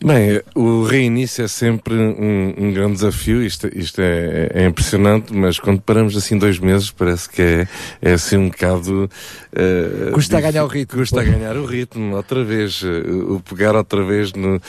Bem, 0.00 0.40
o 0.54 0.84
reinício 0.84 1.44
é 1.44 1.48
sempre 1.48 1.92
um, 1.94 2.54
um 2.56 2.72
grande 2.72 2.92
desafio, 2.92 3.42
isto, 3.42 3.68
isto 3.76 4.00
é, 4.00 4.48
é 4.54 4.64
impressionante, 4.66 5.34
mas 5.34 5.58
quando 5.58 5.80
paramos 5.80 6.16
assim 6.16 6.38
dois 6.38 6.60
meses 6.60 6.88
parece 6.92 7.28
que 7.28 7.42
é, 7.42 7.68
é 8.00 8.12
assim 8.12 8.36
um 8.36 8.48
bocado... 8.48 9.10
eh, 9.52 10.10
Custa 10.12 10.36
a 10.36 10.40
difí- 10.40 10.52
ganhar 10.52 10.64
o 10.64 10.68
ritmo. 10.68 10.98
Custa 11.00 11.20
a 11.20 11.24
ganhar 11.24 11.56
o 11.56 11.64
ritmo, 11.66 12.14
outra 12.14 12.44
vez, 12.44 12.80
eh, 12.84 13.10
o 13.10 13.40
pegar 13.40 13.74
outra 13.74 14.04
vez 14.04 14.32
no, 14.34 14.60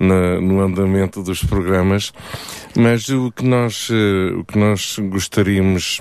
na- 0.00 0.40
no 0.40 0.60
andamento 0.62 1.22
dos 1.22 1.44
programas, 1.44 2.10
mas 2.74 3.10
o 3.10 3.30
que 3.30 3.44
nós, 3.44 3.88
eh, 3.90 4.32
o 4.36 4.42
que 4.44 4.56
nós 4.58 4.96
gostaríamos 4.98 6.00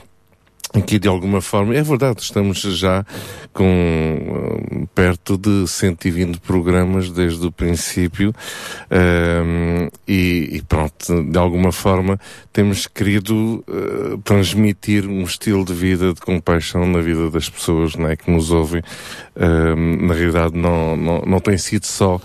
aqui 0.77 0.99
de 0.99 1.07
alguma 1.07 1.41
forma, 1.41 1.75
é 1.75 1.81
verdade, 1.81 2.21
estamos 2.21 2.59
já 2.61 3.05
com 3.53 3.65
hum, 3.65 4.85
perto 4.93 5.37
de 5.37 5.67
120 5.67 6.39
programas 6.39 7.09
desde 7.09 7.45
o 7.45 7.51
princípio 7.51 8.33
hum, 8.91 9.89
e, 10.07 10.49
e 10.53 10.61
pronto, 10.67 11.23
de 11.23 11.37
alguma 11.37 11.71
forma 11.71 12.19
temos 12.53 12.87
querido 12.87 13.63
eh, 13.67 14.17
transmitir 14.23 15.07
um 15.07 15.23
estilo 15.23 15.63
de 15.63 15.73
vida 15.73 16.13
de 16.13 16.21
compaixão 16.21 16.87
na 16.87 16.99
vida 17.01 17.29
das 17.29 17.49
pessoas 17.49 17.95
não 17.95 18.07
é, 18.09 18.15
que 18.15 18.31
nos 18.31 18.49
ouvem. 18.51 18.81
Hum, 19.35 20.07
na 20.07 20.13
realidade 20.13 20.57
não, 20.57 20.97
não, 20.97 21.21
não 21.21 21.39
tem 21.39 21.57
sido 21.57 21.85
só 21.85 22.19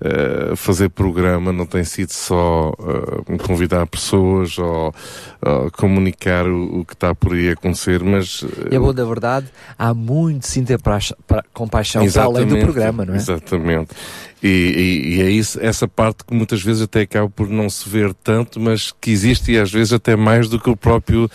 eh, 0.00 0.54
fazer 0.56 0.90
programa 0.90 1.52
não 1.52 1.64
tem 1.64 1.82
sido 1.82 2.10
só 2.12 2.72
eh, 2.78 3.38
convidar 3.38 3.86
pessoas 3.86 4.58
ou, 4.58 4.94
ou 5.40 5.70
comunicar 5.70 6.46
o, 6.46 6.80
o 6.80 6.84
que 6.84 6.92
está 6.92 7.14
por 7.14 7.32
aí 7.32 7.48
a 7.48 7.52
acontecer, 7.52 8.02
mas 8.02 8.44
eh, 8.44 8.74
E 8.74 8.76
a 8.76 8.80
boa 8.80 8.92
da 8.92 9.04
verdade, 9.04 9.46
há 9.78 9.94
muito 9.94 10.46
sim 10.46 10.64
ter 10.64 10.78
pra, 10.78 10.98
pra, 11.26 11.42
compaixão 11.54 12.06
para 12.10 12.24
além 12.24 12.46
do 12.46 12.58
programa, 12.58 13.06
não 13.06 13.14
é? 13.14 13.16
Exatamente. 13.16 13.88
E, 14.42 14.48
e- 14.48 15.16
e 15.16 15.22
é 15.22 15.30
isso, 15.30 15.58
essa 15.62 15.88
parte 15.88 16.24
que 16.24 16.34
muitas 16.34 16.62
vezes 16.62 16.82
até 16.82 17.00
acaba 17.00 17.28
por 17.28 17.48
não 17.48 17.70
se 17.70 17.88
ver 17.88 18.12
tanto, 18.12 18.60
mas 18.60 18.92
que 19.00 19.10
existe 19.10 19.52
e 19.52 19.58
às 19.58 19.72
vezes 19.72 19.92
até 19.94 20.14
mais 20.14 20.48
do 20.48 20.60
que 20.60 20.68
o 20.68 20.76
próprio, 20.76 21.28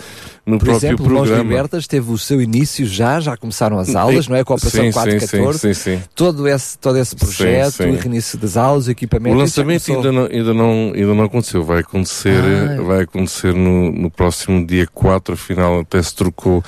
no 0.46 0.60
Por 0.60 0.66
próprio 0.68 0.88
exemplo, 0.90 1.06
Mãos 1.10 1.28
programa. 1.28 1.44
Libertas 1.50 1.88
teve 1.88 2.12
o 2.12 2.18
seu 2.18 2.40
início 2.42 2.86
já, 2.86 3.20
já 3.20 3.36
começaram 3.36 3.80
as 3.80 3.96
aulas, 3.96 4.28
não 4.28 4.36
é? 4.36 4.44
Com 4.44 4.54
a 4.54 4.56
Operação 4.56 4.82
Sim, 4.84 4.92
sim, 4.92 4.94
414. 4.94 5.60
Sim, 5.60 5.74
sim, 5.74 5.98
sim. 5.98 6.04
Todo 6.16 6.48
esse, 6.48 6.78
todo 6.78 6.98
esse 7.00 7.16
projeto, 7.16 7.72
sim. 7.74 7.90
o 7.90 7.96
reinício 7.98 8.38
das 8.38 8.56
aulas, 8.56 8.86
o 8.88 8.92
equipamento. 8.92 9.36
O 9.36 9.40
lançamento 9.40 9.84
começou. 9.86 9.96
ainda 9.96 10.12
não, 10.12 10.38
ainda, 10.38 10.54
não, 10.54 10.94
ainda 10.96 11.14
não 11.16 11.24
aconteceu. 11.24 11.64
Vai 11.64 11.80
acontecer, 11.80 12.42
Ah. 12.44 12.82
vai 12.84 13.02
acontecer 13.04 13.54
no, 13.54 13.92
no 13.92 14.12
próximo 14.12 14.66
dia 14.66 14.88
4. 14.94 15.34
Afinal, 15.34 15.80
até 15.80 16.02
se 16.02 16.16
trocou 16.16 16.64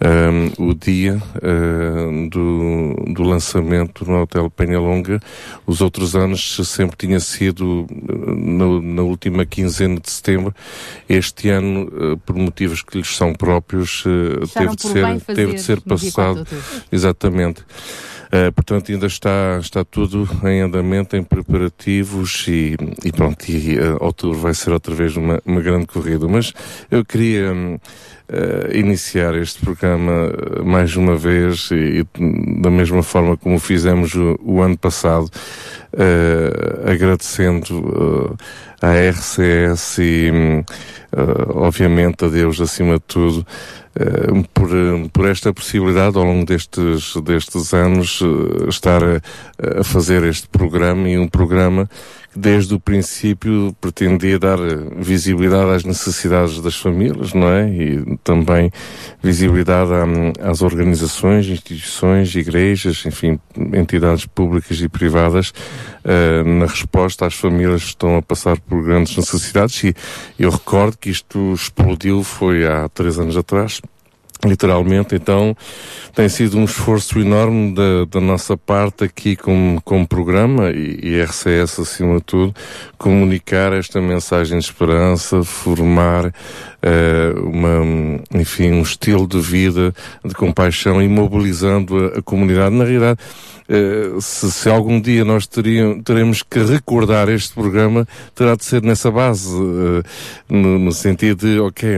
ehm, 0.00 0.50
o 0.58 0.74
dia 0.74 1.20
eh, 1.42 2.28
do, 2.30 2.94
do 3.12 3.22
lançamento 3.22 4.04
no 4.10 4.22
Hotel 4.22 4.50
Penhalonga. 4.50 5.20
Os 5.74 5.80
outros 5.80 6.14
anos 6.14 6.60
sempre 6.68 6.96
tinha 6.96 7.18
sido 7.18 7.84
eh, 7.90 8.12
no- 8.36 8.80
na 8.80 9.02
última 9.02 9.44
quinzena 9.44 9.98
de 9.98 10.08
setembro. 10.08 10.54
Este 11.08 11.48
ano, 11.48 11.90
eh, 11.92 12.16
por 12.24 12.36
motivos 12.36 12.80
que 12.80 12.96
lhes 12.98 13.16
são 13.16 13.32
próprios, 13.34 14.04
eh, 14.06 14.46
teve 14.52 14.76
de 14.76 14.82
ser, 14.82 15.02
teve 15.34 15.54
de 15.54 15.60
ser 15.62 15.80
fazer 15.80 15.90
no 15.90 15.96
dia 15.96 16.12
4 16.12 16.44
de 16.44 16.50
passado. 16.60 16.84
Exatamente. 16.92 17.64
Uh, 18.34 18.50
portanto, 18.50 18.90
ainda 18.90 19.06
está, 19.06 19.58
está 19.60 19.84
tudo 19.84 20.28
em 20.42 20.60
andamento, 20.60 21.16
em 21.16 21.22
preparativos 21.22 22.44
e, 22.48 22.74
e 23.04 23.12
pronto, 23.12 23.48
e 23.48 23.78
uh, 23.78 23.96
outubro 24.00 24.36
vai 24.36 24.52
ser 24.52 24.72
outra 24.72 24.92
vez 24.92 25.16
uma, 25.16 25.40
uma 25.46 25.60
grande 25.60 25.86
corrida. 25.86 26.26
Mas 26.26 26.52
eu 26.90 27.04
queria 27.04 27.52
uh, 27.52 28.76
iniciar 28.76 29.36
este 29.36 29.60
programa 29.60 30.32
mais 30.64 30.96
uma 30.96 31.14
vez 31.14 31.70
e, 31.70 32.00
e 32.00 32.60
da 32.60 32.72
mesma 32.72 33.04
forma 33.04 33.36
como 33.36 33.56
fizemos 33.60 34.16
o, 34.16 34.36
o 34.42 34.60
ano 34.60 34.76
passado, 34.76 35.30
agradecendo 36.84 38.36
à 38.84 38.94
RCS 39.10 39.98
e, 39.98 40.30
hum, 40.32 40.64
uh, 41.12 41.58
obviamente, 41.58 42.24
a 42.24 42.28
Deus 42.28 42.60
acima 42.60 42.94
de 42.94 43.04
tudo, 43.06 43.46
eh, 43.96 44.44
por, 44.52 44.68
eh, 44.70 45.08
por 45.12 45.28
esta 45.28 45.52
possibilidade 45.52 46.18
ao 46.18 46.24
longo 46.24 46.44
destes, 46.44 47.14
destes 47.22 47.72
anos 47.72 48.20
eh, 48.20 48.68
estar 48.68 49.00
a, 49.04 49.20
a 49.80 49.84
fazer 49.84 50.24
este 50.24 50.48
programa 50.48 51.08
e 51.08 51.16
um 51.16 51.28
programa 51.28 51.88
desde 52.36 52.74
o 52.74 52.80
princípio 52.80 53.74
pretendia 53.80 54.38
dar 54.38 54.58
eh, 54.58 54.76
visibilidade 54.96 55.70
às 55.70 55.84
necessidades 55.84 56.60
das 56.60 56.76
famílias, 56.76 57.32
não 57.32 57.48
é? 57.48 57.68
E 57.68 58.16
também 58.24 58.70
visibilidade 59.22 59.90
às 60.40 60.62
organizações, 60.62 61.46
instituições, 61.46 62.34
igrejas, 62.34 63.04
enfim, 63.06 63.38
entidades 63.72 64.26
públicas 64.26 64.80
e 64.80 64.88
privadas 64.88 65.52
eh, 66.04 66.42
na 66.42 66.66
resposta 66.66 67.26
às 67.26 67.34
famílias 67.34 67.82
que 67.82 67.88
estão 67.88 68.16
a 68.16 68.22
passar 68.22 68.58
por 68.60 68.82
grandes 68.82 69.16
necessidades 69.16 69.84
e 69.84 69.94
eu 70.38 70.50
recordo 70.50 70.98
que 70.98 71.10
isto 71.10 71.52
explodiu 71.52 72.22
foi 72.22 72.66
há 72.66 72.88
três 72.88 73.18
anos 73.18 73.36
atrás 73.36 73.80
literalmente, 74.44 75.14
então 75.14 75.56
tem 76.14 76.28
sido 76.28 76.58
um 76.58 76.64
esforço 76.64 77.18
enorme 77.18 77.74
da, 77.74 78.04
da 78.04 78.20
nossa 78.20 78.56
parte 78.56 79.04
aqui 79.04 79.34
como, 79.36 79.80
como 79.82 80.06
programa 80.06 80.70
e, 80.70 81.00
e 81.02 81.22
RCS 81.22 81.80
acima 81.80 82.16
de 82.16 82.22
tudo, 82.22 82.54
comunicar 82.96 83.72
esta 83.72 84.00
mensagem 84.00 84.58
de 84.58 84.64
esperança, 84.64 85.42
formar 85.42 86.32
uma, 87.42 88.20
enfim, 88.34 88.72
um 88.72 88.82
estilo 88.82 89.26
de 89.26 89.40
vida 89.40 89.94
de 90.24 90.34
compaixão 90.34 91.00
e 91.02 91.08
mobilizando 91.08 91.96
a, 91.96 92.18
a 92.18 92.22
comunidade. 92.22 92.74
Na 92.74 92.84
realidade, 92.84 93.18
eh, 93.68 94.10
se, 94.20 94.50
se 94.52 94.68
algum 94.68 95.00
dia 95.00 95.24
nós 95.24 95.46
teriam, 95.46 96.00
teremos 96.02 96.42
que 96.42 96.58
recordar 96.62 97.28
este 97.30 97.54
programa, 97.54 98.06
terá 98.34 98.54
de 98.54 98.64
ser 98.64 98.82
nessa 98.82 99.10
base, 99.10 99.48
eh, 99.56 100.02
no, 100.48 100.78
no 100.78 100.92
sentido 100.92 101.46
de, 101.46 101.58
ok, 101.60 101.88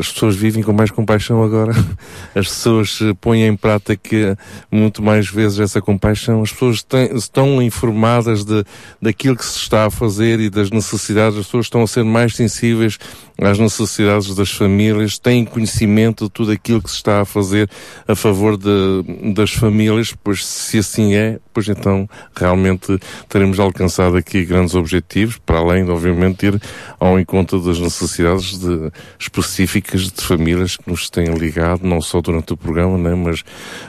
as 0.00 0.12
pessoas 0.12 0.34
vivem 0.34 0.62
com 0.64 0.72
mais 0.72 0.90
compaixão 0.90 1.42
agora, 1.44 1.72
as 2.34 2.48
pessoas 2.48 2.98
eh, 3.02 3.14
põem 3.20 3.46
em 3.46 3.56
prática 3.56 4.36
muito 4.70 5.00
mais 5.02 5.28
vezes 5.28 5.60
essa 5.60 5.80
compaixão, 5.80 6.42
as 6.42 6.50
pessoas 6.50 6.82
têm- 6.82 7.14
estão 7.16 7.62
informadas 7.62 8.44
de, 8.44 8.64
daquilo 9.00 9.36
que 9.36 9.44
se 9.44 9.58
está 9.58 9.86
a 9.86 9.90
fazer 9.90 10.40
e 10.40 10.50
das 10.50 10.70
necessidades, 10.70 11.38
as 11.38 11.46
pessoas 11.46 11.66
estão 11.66 11.82
a 11.82 11.86
ser 11.86 12.02
mais 12.02 12.34
sensíveis 12.34 12.98
às 13.40 13.58
necessidades 13.58 14.31
das 14.34 14.50
famílias, 14.50 15.18
têm 15.18 15.44
conhecimento 15.44 16.24
de 16.24 16.30
tudo 16.30 16.52
aquilo 16.52 16.82
que 16.82 16.90
se 16.90 16.96
está 16.96 17.20
a 17.20 17.24
fazer 17.24 17.68
a 18.06 18.14
favor 18.14 18.56
de, 18.56 19.32
das 19.34 19.52
famílias, 19.52 20.14
pois 20.22 20.44
se 20.44 20.78
assim 20.78 21.14
é, 21.14 21.38
pois 21.52 21.68
então 21.68 22.08
realmente 22.34 22.98
teremos 23.28 23.58
alcançado 23.60 24.16
aqui 24.16 24.44
grandes 24.44 24.74
objetivos, 24.74 25.38
para 25.44 25.58
além 25.58 25.84
de, 25.84 25.90
obviamente, 25.90 26.46
ir 26.46 26.60
ao 26.98 27.18
encontro 27.18 27.60
das 27.60 27.78
necessidades 27.78 28.58
de- 28.58 28.90
específicas 29.18 30.10
de 30.10 30.22
famílias 30.22 30.76
que 30.76 30.90
nos 30.90 31.08
têm 31.08 31.26
ligado, 31.34 31.84
não 31.86 32.00
só 32.00 32.20
durante 32.20 32.52
o 32.52 32.56
programa, 32.56 32.96
né, 32.98 33.14
mas 33.14 33.42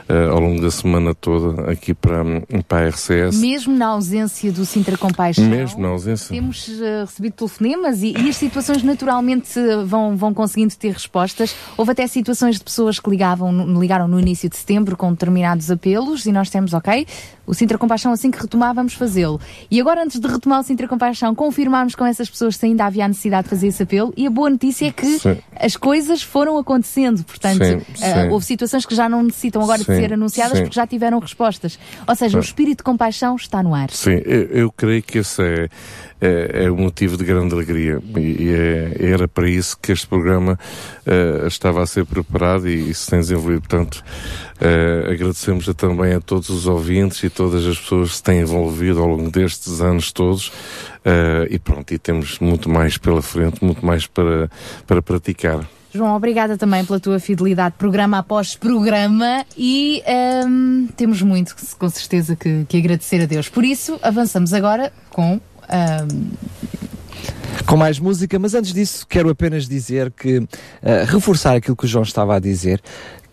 eh, 0.08 0.28
ao 0.30 0.40
longo 0.40 0.62
da 0.62 0.72
semana 0.72 1.14
toda 1.14 1.72
aqui 1.72 1.94
para, 1.94 2.24
para 2.68 2.86
a 2.86 2.90
RCS. 2.90 3.40
Mesmo 3.40 3.76
na 3.76 3.88
ausência 3.88 4.52
do 4.52 4.66
Sintra 4.66 4.98
Compaixão. 4.98 5.46
Mesmo 5.46 5.82
na 5.82 5.90
ausência. 5.90 6.30
Temos 6.30 6.70
eh, 6.82 7.02
recebido 7.06 7.34
telefonemas 7.34 8.02
e, 8.04 8.14
e 8.18 8.30
as 8.30 8.36
situações 8.36 8.84
naturalmente 8.84 9.58
eh, 9.60 9.84
vão, 9.84 10.16
conseguindo 10.34 10.76
ter 10.76 10.92
respostas. 10.92 11.56
Houve 11.78 11.92
até 11.92 12.08
situações 12.08 12.58
de 12.58 12.64
pessoas 12.64 13.00
que 13.00 13.10
ligavam, 13.10 13.52
ligaram 13.80 14.08
no 14.08 14.20
início 14.20 14.50
de 14.50 14.58
setembro 14.58 14.98
com 14.98 15.12
determinados 15.12 15.70
apelos 15.70 16.26
e 16.26 16.32
nós 16.32 16.50
temos, 16.50 16.74
ok, 16.74 17.06
o 17.46 17.54
Sintra 17.54 17.78
Compaixão 17.78 18.12
assim 18.12 18.32
que 18.32 18.40
retomar 18.42 18.74
vamos 18.74 18.94
fazê-lo. 18.94 19.40
E 19.70 19.80
agora 19.80 20.04
antes 20.04 20.20
de 20.20 20.28
retomar 20.28 20.60
o 20.62 20.64
Sintra 20.64 20.88
Compaixão, 20.88 21.36
confirmarmos 21.36 21.96
com 21.96 22.06
essas 22.06 22.30
pessoas 22.30 22.56
se 22.56 22.66
ainda 22.66 22.86
havia 22.86 23.08
necessidade 23.08 23.44
de 23.44 23.50
fazer 23.50 23.68
esse 23.68 23.84
apelo 23.84 24.14
e 24.16 24.26
a 24.28 24.30
boa 24.30 24.50
notícia 24.50 24.88
é 24.88 24.92
que 24.92 25.20
Sim. 25.20 25.38
as 25.60 25.76
coisas 25.76 26.22
foram 26.22 26.58
acontecendo. 26.58 27.24
Portanto, 27.24 27.64
Sim, 27.64 27.82
eh, 28.02 28.24
sim. 28.24 28.30
houve 28.30 28.46
situações 28.46 28.86
que 28.86 28.96
já 28.96 29.10
não 29.10 29.24
necessitam 29.24 29.62
agora 29.62 29.80
de 29.80 29.86
ser 29.86 30.14
anunciadas 30.14 30.60
porque 30.60 30.76
já 30.76 30.88
tiveram 30.88 31.20
respostas. 31.20 31.78
Ou 32.08 32.16
seja, 32.16 32.38
o 32.38 32.42
espírito 32.42 32.78
de 32.78 32.84
compaixão 32.84 33.36
está 33.36 33.62
no 33.62 33.74
ar. 33.76 33.90
Sim, 33.92 34.22
eu, 34.26 34.42
eu 34.46 34.72
creio 34.72 35.02
que 35.04 35.20
esse 35.20 35.42
é, 35.42 35.70
é, 36.22 36.66
é 36.66 36.72
um 36.72 36.78
motivo 36.78 37.18
de 37.18 37.24
grande 37.24 37.54
alegria 37.54 38.02
e, 38.16 38.20
e 38.20 38.50
é- 38.54 39.12
era 39.14 39.28
para 39.28 39.50
isso 39.50 39.78
que 39.82 39.92
este 39.92 40.08
programa 40.08 40.58
eh, 41.06 41.46
estava 41.48 41.82
a 41.82 41.86
ser 41.86 42.06
preparado 42.06 42.68
e, 42.70 42.90
e 42.90 42.94
se 42.94 43.10
tem 43.10 43.20
desenvolvido. 43.20 43.62
Portanto, 43.62 44.04
eh, 44.64 45.12
agradecemos 45.12 45.68
a- 45.68 45.74
também 45.74 46.14
a 46.14 46.22
todos 46.22 46.50
os 46.50 46.66
ouvintes 46.66 47.22
e 47.24 47.30
todas 47.30 47.66
as 47.66 47.78
pessoas 47.78 48.10
que 48.12 48.16
se 48.16 48.24
têm 48.24 48.40
envolvido 48.40 49.00
ao 49.02 49.08
longo 49.08 49.30
destes 49.30 49.82
anos 49.82 50.12
todos 50.12 50.52
eh, 51.04 51.48
e 51.52 51.60
pronto, 51.60 51.94
e 51.94 51.98
temos 52.00 52.40
muito 52.40 52.70
mais 52.70 52.98
pela 52.98 53.22
frente, 53.22 53.64
muito 53.64 53.86
mais 53.86 54.08
para, 54.08 54.50
para 54.88 55.02
praticar. 55.02 55.68
João, 55.94 56.16
obrigada 56.16 56.58
também 56.58 56.84
pela 56.84 57.00
tua 57.00 57.20
fidelidade 57.20 57.76
programa 57.78 58.18
após 58.18 58.56
programa 58.56 59.46
e 59.56 60.02
ehm, 60.08 60.88
temos 60.98 61.22
muito, 61.22 61.56
com 61.78 61.90
certeza, 61.90 62.36
que, 62.36 62.66
que 62.68 62.78
agradecer 62.78 63.22
a 63.22 63.26
Deus. 63.28 63.48
Por 63.48 63.64
isso, 63.64 64.00
avançamos 64.02 64.54
agora 64.54 64.92
com. 65.12 65.40
ehm, 65.70 66.32
com 67.68 67.78
mais 67.78 68.00
música, 68.00 68.38
mas 68.40 68.54
antes 68.56 68.74
disso 68.74 69.06
quero 69.08 69.30
apenas 69.30 69.68
dizer 69.68 70.12
que, 70.12 70.46
eh, 70.82 71.06
reforçar 71.08 71.56
aquilo 71.56 71.76
que 71.78 71.86
o 71.86 71.88
João 71.88 72.04
estava 72.04 72.36
a 72.36 72.40
dizer, 72.40 72.82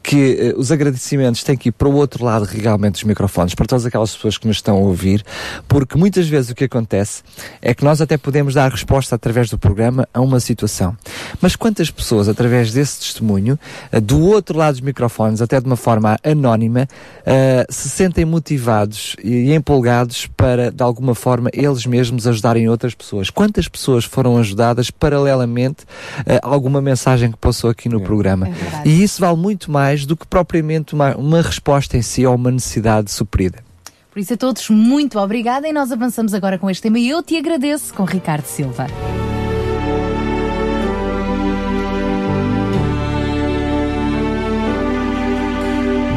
que 0.02 0.36
eh, 0.38 0.54
os 0.56 0.72
agradecimentos 0.72 1.42
têm 1.42 1.56
que 1.56 1.68
ir 1.68 1.72
para 1.72 1.88
o 1.88 1.94
outro 1.94 2.24
lado 2.24 2.44
realmente 2.44 2.94
dos 2.94 3.04
microfones, 3.04 3.54
para 3.54 3.66
todas 3.66 3.86
aquelas 3.86 4.14
pessoas 4.14 4.38
que 4.38 4.46
nos 4.46 4.56
estão 4.56 4.76
a 4.76 4.80
ouvir, 4.80 5.24
porque 5.68 5.96
muitas 5.96 6.28
vezes 6.28 6.50
o 6.50 6.54
que 6.54 6.64
acontece 6.64 7.22
é 7.60 7.74
que 7.74 7.84
nós 7.84 8.00
até 8.00 8.16
podemos 8.16 8.54
dar 8.54 8.70
resposta 8.70 9.14
através 9.14 9.50
do 9.50 9.58
programa 9.58 10.08
a 10.12 10.20
uma 10.20 10.40
situação. 10.40 10.96
Mas 11.40 11.56
quantas 11.56 11.90
pessoas, 11.90 12.28
através 12.28 12.72
desse 12.72 13.00
testemunho, 13.00 13.58
eh, 13.92 14.00
do 14.00 14.20
outro 14.20 14.56
lado 14.56 14.72
dos 14.72 14.80
microfones, 14.80 15.42
até 15.42 15.60
de 15.60 15.66
uma 15.66 15.76
forma 15.76 16.18
anónima, 16.24 16.88
eh, 17.26 17.66
se 17.68 17.88
sentem 17.88 18.24
motivados 18.24 19.16
e 19.22 19.52
empolgados 19.52 20.26
para, 20.36 20.70
de 20.70 20.82
alguma 20.82 21.14
forma, 21.14 21.50
eles 21.52 21.86
mesmos 21.86 22.26
ajudarem 22.26 22.68
outras 22.68 22.94
pessoas? 22.94 23.30
Quantas 23.30 23.68
pessoas 23.68 24.04
foram 24.04 24.36
ajudadas 24.38 24.90
paralelamente 24.90 25.84
a 26.26 26.46
alguma 26.46 26.80
mensagem 26.80 27.30
que 27.30 27.38
passou 27.38 27.70
aqui 27.70 27.88
no 27.88 28.00
programa? 28.00 28.48
É. 28.48 28.88
E 28.88 29.02
isso 29.02 29.20
vale 29.20 29.36
muito 29.36 29.70
mais 29.70 29.89
do 30.06 30.16
que 30.16 30.26
propriamente 30.26 30.94
uma, 30.94 31.16
uma 31.16 31.42
resposta 31.42 31.96
em 31.96 32.02
si 32.02 32.24
a 32.24 32.30
uma 32.30 32.50
necessidade 32.50 33.10
suprida. 33.10 33.62
Por 34.10 34.18
isso 34.18 34.34
a 34.34 34.36
todos, 34.36 34.68
muito 34.70 35.18
obrigada 35.18 35.68
e 35.68 35.72
nós 35.72 35.92
avançamos 35.92 36.34
agora 36.34 36.58
com 36.58 36.68
este 36.68 36.82
tema 36.82 36.98
e 36.98 37.08
eu 37.08 37.22
te 37.22 37.36
agradeço 37.36 37.94
com 37.94 38.04
Ricardo 38.04 38.44
Silva. 38.44 38.86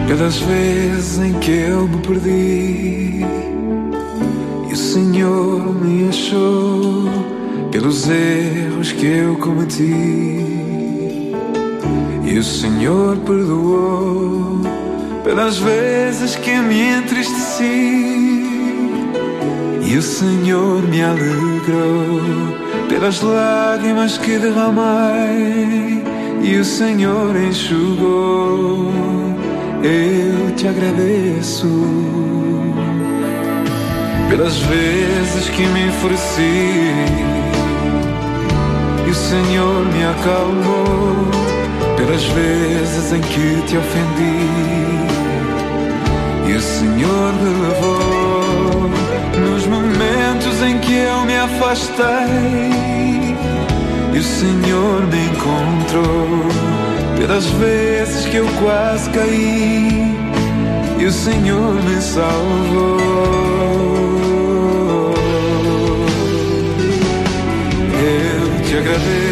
Pelas 0.08 0.38
vezes 0.38 1.20
em 1.20 1.40
que 1.40 1.52
eu 1.52 1.88
me 1.88 1.98
perdi 2.02 3.22
e 4.70 4.74
o 4.74 4.76
Senhor 4.76 5.76
me 5.76 6.10
achou, 6.10 7.10
pelos 7.72 8.10
erros 8.10 8.92
que 8.92 9.06
eu 9.06 9.38
cometi 9.38 10.83
e 12.34 12.40
o 12.40 12.44
Senhor 12.44 13.16
perdoou, 13.18 14.60
pelas 15.24 15.60
vezes 15.60 16.36
que 16.36 16.50
me 16.58 16.82
entristeci. 16.98 18.42
E 19.84 19.96
o 19.96 20.02
Senhor 20.02 20.82
me 20.82 21.04
alegrou, 21.04 22.22
pelas 22.90 23.22
lágrimas 23.22 24.18
que 24.18 24.40
derramei. 24.40 26.04
E 26.42 26.58
o 26.58 26.66
Senhor 26.66 27.36
enxugou. 27.36 28.92
Eu 29.84 30.56
te 30.56 30.68
agradeço 30.68 31.68
pelas 34.28 34.58
vezes 34.58 35.50
que 35.50 35.68
me 35.68 35.86
enfureci. 35.86 36.90
E 39.06 39.10
o 39.12 39.14
Senhor 39.14 39.86
me 39.94 40.04
acalmou, 40.04 41.43
pelas 42.06 42.24
vezes 42.26 43.14
em 43.14 43.22
que 43.22 43.62
te 43.66 43.78
ofendi 43.78 44.50
e 46.46 46.54
o 46.54 46.62
Senhor 46.62 47.34
me 47.34 47.50
levou, 47.62 48.90
nos 49.40 49.66
momentos 49.68 50.62
em 50.62 50.78
que 50.80 50.94
eu 50.94 51.22
me 51.22 51.38
afastei 51.38 52.06
e 54.14 54.20
o 54.20 54.24
Senhor 54.24 55.08
me 55.08 55.26
encontrou. 55.28 56.44
Pelas 57.18 57.46
vezes 57.46 58.26
que 58.26 58.38
eu 58.38 58.48
quase 58.62 59.10
caí 59.12 60.14
e 61.00 61.06
o 61.06 61.12
Senhor 61.12 61.74
me 61.84 62.02
salvou. 62.02 62.98
Eu 67.96 68.66
te 68.66 68.78
agradeço 68.78 69.23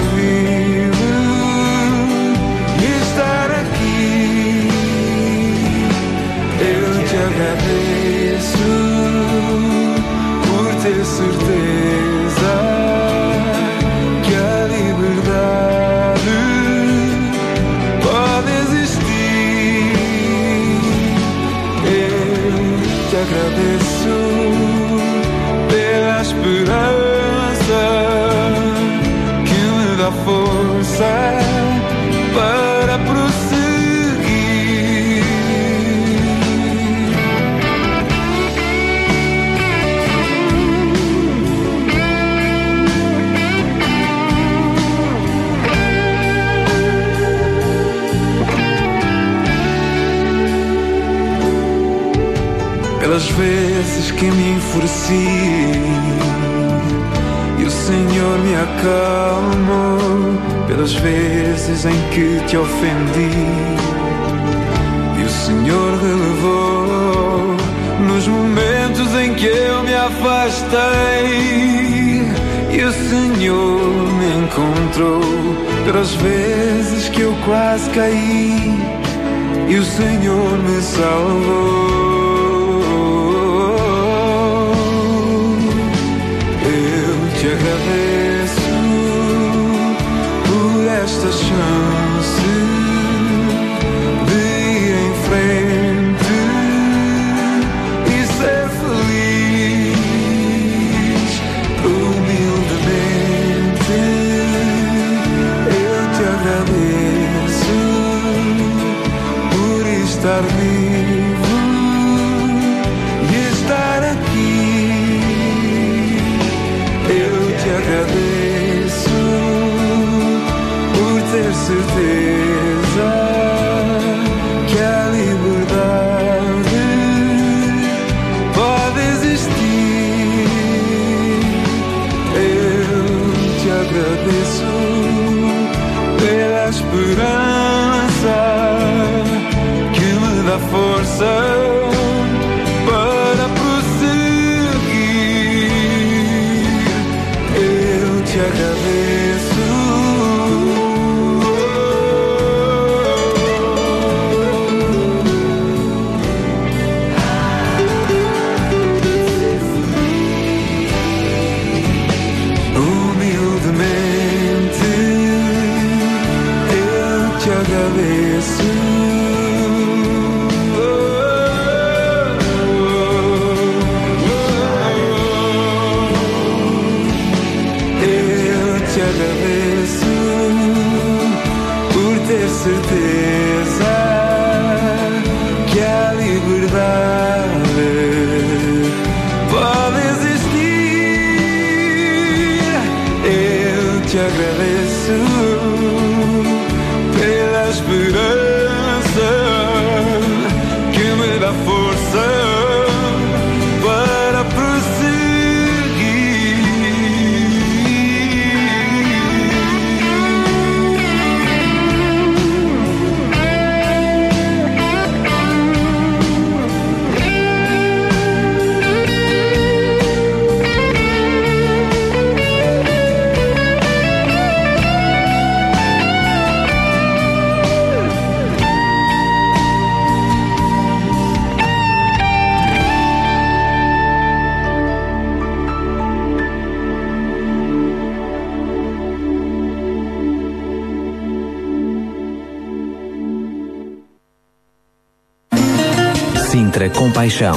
Compaixão, 247.22 247.56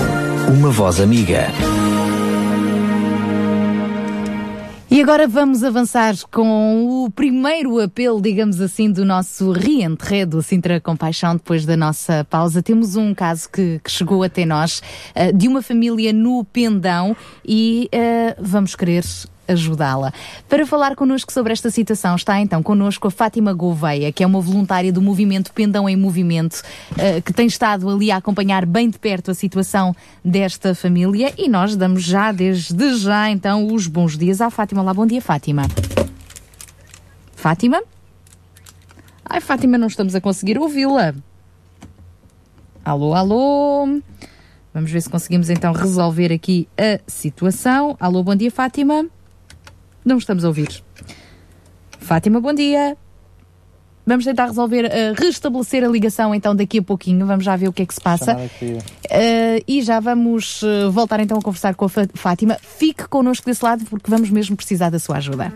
uma 0.59 0.68
voz 0.68 1.00
amiga. 1.00 1.46
E 4.90 5.00
agora 5.00 5.27
vamos 5.27 5.64
avançar 5.64 6.14
com 6.31 7.07
o 7.07 7.11
primeiro 7.11 7.81
apelo, 7.81 8.20
digamos 8.20 8.61
assim, 8.61 8.92
do 8.92 9.07
nosso 9.07 9.53
reentré 9.53 10.27
do 10.27 10.42
Sintra 10.42 10.79
Compaixão, 10.83 11.37
depois 11.37 11.64
da 11.64 11.79
nossa 11.79 12.27
pausa. 12.29 12.62
Temos 12.62 12.94
um 12.94 13.14
caso 13.14 13.48
que, 13.48 13.81
que 13.83 13.90
chegou 13.90 14.22
até 14.22 14.44
nós, 14.44 14.83
eh, 15.14 15.33
de 15.33 15.48
uma 15.48 15.62
família 15.62 16.12
no 16.12 16.44
Pendão, 16.44 17.16
e 17.42 17.88
eh, 17.90 18.37
vamos 18.38 18.77
querer 18.77 19.03
ajudá-la. 19.46 20.12
Para 20.48 20.66
falar 20.66 20.96
connosco 20.96 21.33
sobre 21.33 21.52
esta 21.52 21.70
situação 21.70 22.16
está 22.16 22.40
então 22.40 22.62
connosco 22.62 23.09
a 23.09 23.11
Fátima 23.11 23.52
Gouveia, 23.52 24.12
que 24.12 24.22
é 24.22 24.26
uma 24.26 24.40
voluntária 24.40 24.92
do 24.92 25.02
movimento 25.02 25.52
Pendão 25.52 25.88
em 25.88 25.96
Movimento, 25.96 26.62
eh, 26.98 27.20
que 27.20 27.33
tem 27.33 27.46
estado 27.46 27.88
ali 27.88 28.11
a 28.11 28.16
acompanhar 28.16 28.66
bem 28.66 28.88
de 28.88 28.98
perto 28.98 29.30
a 29.30 29.35
situação 29.35 29.94
desta 30.24 30.74
família 30.74 31.33
e 31.37 31.48
nós 31.48 31.76
damos 31.76 32.02
já, 32.02 32.33
desde 32.33 32.96
já, 32.96 33.30
então, 33.30 33.66
os 33.72 33.87
bons 33.87 34.16
dias 34.16 34.40
à 34.40 34.50
Fátima. 34.50 34.83
Olá, 34.83 34.94
bom 34.94 35.07
dia, 35.07 35.20
Fátima. 35.20 35.62
Fátima? 37.35 37.83
Ai, 39.24 39.40
Fátima, 39.40 39.78
não 39.78 39.87
estamos 39.87 40.14
a 40.14 40.20
conseguir 40.20 40.59
ouvi-la. 40.59 41.14
Alô, 42.85 43.14
alô. 43.14 44.00
Vamos 44.74 44.90
ver 44.90 45.00
se 45.00 45.09
conseguimos 45.09 45.48
então 45.48 45.72
resolver 45.72 46.33
aqui 46.33 46.68
a 46.76 47.00
situação. 47.07 47.96
Alô, 47.98 48.22
bom 48.22 48.35
dia, 48.35 48.50
Fátima. 48.50 49.07
Não 50.04 50.18
estamos 50.18 50.44
a 50.44 50.48
ouvir. 50.48 50.82
Fátima, 51.98 52.40
bom 52.40 52.52
dia. 52.52 52.96
Vamos 54.06 54.26
tentar 54.26 54.46
resolver, 54.46 54.84
eh, 54.84 55.14
restabelecer 55.16 55.82
a 55.82 55.88
ligação 55.88 56.34
então 56.34 56.54
daqui 56.54 56.78
a 56.78 56.82
pouquinho. 56.82 57.24
Vamos 57.24 57.44
já 57.44 57.56
ver 57.56 57.68
o 57.68 57.72
que 57.72 57.82
é 57.82 57.86
que 57.86 57.94
se 57.94 58.00
passa. 58.00 58.36
Eh, 59.08 59.62
e 59.66 59.80
já 59.82 59.98
vamos 59.98 60.62
eh, 60.62 60.88
voltar 60.90 61.20
então 61.20 61.38
a 61.38 61.42
conversar 61.42 61.74
com 61.74 61.86
a 61.86 61.88
Fátima. 62.14 62.58
Fique 62.60 63.08
connosco 63.08 63.46
desse 63.46 63.64
lado 63.64 63.84
porque 63.86 64.10
vamos 64.10 64.28
mesmo 64.28 64.56
precisar 64.56 64.90
da 64.90 64.98
sua 64.98 65.16
ajuda. 65.16 65.50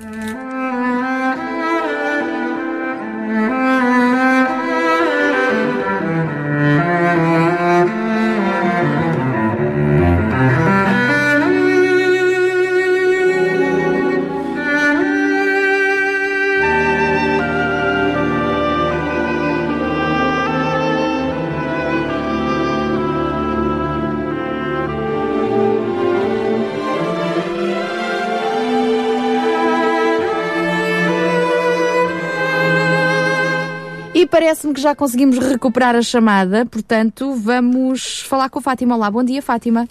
Parece-me 34.31 34.75
que 34.75 34.81
já 34.81 34.95
conseguimos 34.95 35.39
recuperar 35.39 35.95
a 35.97 36.03
chamada, 36.03 36.65
portanto, 36.67 37.35
vamos 37.37 38.21
falar 38.23 38.49
com 38.49 38.59
a 38.59 38.63
Fátima. 38.63 38.95
Olá, 38.97 39.11
bom 39.11 39.25
dia, 39.25 39.43
Fátima. 39.43 39.89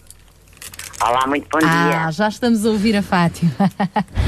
Olá, 1.01 1.27
muito 1.27 1.47
bom 1.51 1.59
Ah, 1.63 1.89
dia. 2.03 2.11
já 2.11 2.27
estamos 2.27 2.65
a 2.65 2.69
ouvir 2.69 2.95
a 2.95 3.01
Fátima. 3.01 3.51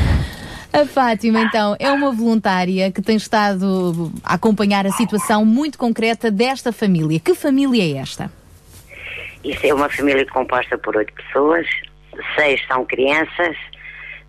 A 0.71 0.85
Fátima, 0.85 1.41
então, 1.41 1.75
é 1.79 1.91
uma 1.91 2.11
voluntária 2.11 2.91
que 2.91 3.01
tem 3.01 3.15
estado 3.15 4.11
a 4.23 4.35
acompanhar 4.35 4.85
a 4.85 4.91
situação 4.91 5.43
muito 5.43 5.79
concreta 5.79 6.29
desta 6.29 6.71
família. 6.71 7.19
Que 7.19 7.33
família 7.33 7.81
é 7.83 7.99
esta? 7.99 8.31
Isso 9.43 9.65
é 9.65 9.73
uma 9.73 9.89
família 9.89 10.23
composta 10.27 10.77
por 10.77 10.95
oito 10.95 11.11
pessoas, 11.11 11.65
seis 12.35 12.61
são 12.67 12.85
crianças, 12.85 13.57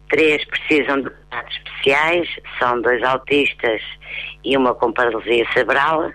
três 0.09 0.43
precisam 0.47 1.03
de 1.03 1.11
cuidados 1.11 1.61
especiais, 1.81 2.29
são 2.59 2.81
dois 2.83 3.03
autistas 3.03 3.83
e 4.45 4.57
uma 4.57 4.75
com 4.75 4.93
paralisia 4.93 5.47
cerebral, 5.53 6.13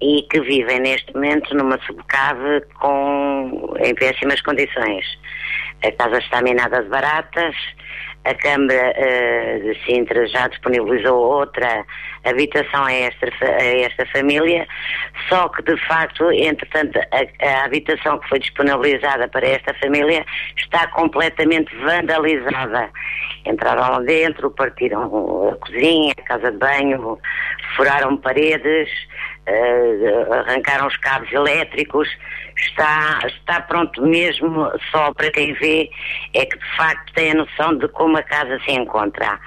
e 0.00 0.22
que 0.22 0.40
vivem 0.40 0.80
neste 0.80 1.14
momento 1.14 1.54
numa 1.54 1.78
subcave 1.82 2.62
com, 2.80 3.74
em 3.78 3.94
péssimas 3.94 4.40
condições. 4.40 5.06
A 5.84 5.92
casa 5.92 6.18
está 6.18 6.42
minada 6.42 6.82
de 6.82 6.88
baratas, 6.88 7.54
a 8.24 8.34
Câmara 8.34 8.92
eh, 8.96 9.58
de 9.58 9.84
Sintra 9.84 10.26
já 10.26 10.46
disponibilizou 10.48 11.18
outra 11.18 11.84
habitação 12.24 12.84
a 12.84 12.92
esta, 12.92 13.26
a 13.44 13.80
esta 13.80 14.06
família, 14.06 14.66
só 15.28 15.48
que 15.48 15.62
de 15.62 15.76
facto, 15.86 16.30
entretanto, 16.30 16.98
a, 16.98 17.46
a 17.46 17.64
habitação 17.64 18.18
que 18.20 18.28
foi 18.28 18.38
disponibilizada 18.38 19.26
para 19.28 19.46
esta 19.46 19.74
família 19.74 20.24
está 20.56 20.86
completamente 20.88 21.74
vandalizada. 21.76 22.90
Entraram 23.44 23.80
lá 23.80 24.00
dentro, 24.00 24.50
partiram 24.52 25.48
a 25.48 25.56
cozinha, 25.56 26.14
a 26.16 26.22
casa 26.22 26.52
de 26.52 26.58
banho, 26.58 27.18
furaram 27.76 28.16
paredes, 28.16 28.88
eh, 29.46 30.26
arrancaram 30.46 30.86
os 30.86 30.96
cabos 30.98 31.32
elétricos, 31.32 32.08
está, 32.56 33.20
está 33.26 33.60
pronto 33.62 34.02
mesmo 34.02 34.70
só 34.90 35.12
para 35.14 35.30
quem 35.30 35.52
vê 35.54 35.90
é 36.34 36.44
que 36.44 36.58
de 36.58 36.76
facto 36.76 37.12
tem 37.14 37.32
a 37.32 37.34
noção 37.34 37.76
de 37.78 37.88
como 37.88 38.16
a 38.16 38.22
casa 38.22 38.58
se 38.64 38.72
encontra. 38.72 39.38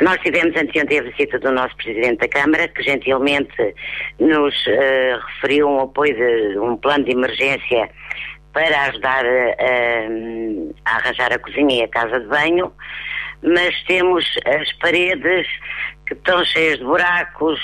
Nós 0.00 0.18
tivemos 0.22 0.56
anteontem 0.56 0.98
a 0.98 1.02
visita 1.02 1.38
do 1.38 1.52
nosso 1.52 1.76
Presidente 1.76 2.18
da 2.18 2.28
Câmara, 2.28 2.66
que 2.68 2.82
gentilmente 2.82 3.74
nos 4.18 4.54
eh, 4.66 5.18
referiu 5.26 5.68
um 5.68 5.80
apoio 5.82 6.14
de 6.14 6.58
um 6.58 6.76
plano 6.76 7.04
de 7.04 7.12
emergência 7.12 7.88
para 8.52 8.82
ajudar 8.86 9.24
eh, 9.24 10.08
a 10.84 10.96
arranjar 10.96 11.32
a 11.32 11.38
cozinha 11.38 11.80
e 11.80 11.82
a 11.84 11.88
casa 11.88 12.20
de 12.20 12.26
banho, 12.26 12.72
mas 13.42 13.82
temos 13.84 14.24
as 14.46 14.72
paredes 14.74 15.46
que 16.06 16.14
estão 16.14 16.44
cheias 16.44 16.78
de 16.78 16.84
buracos, 16.84 17.60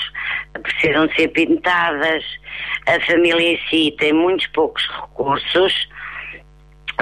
precisam 0.61 1.07
de 1.07 1.15
ser 1.15 1.27
pintadas, 1.29 2.23
a 2.87 2.99
família 3.05 3.53
em 3.53 3.59
si 3.69 3.95
tem 3.97 4.13
muitos 4.13 4.47
poucos 4.47 4.87
recursos, 4.87 5.89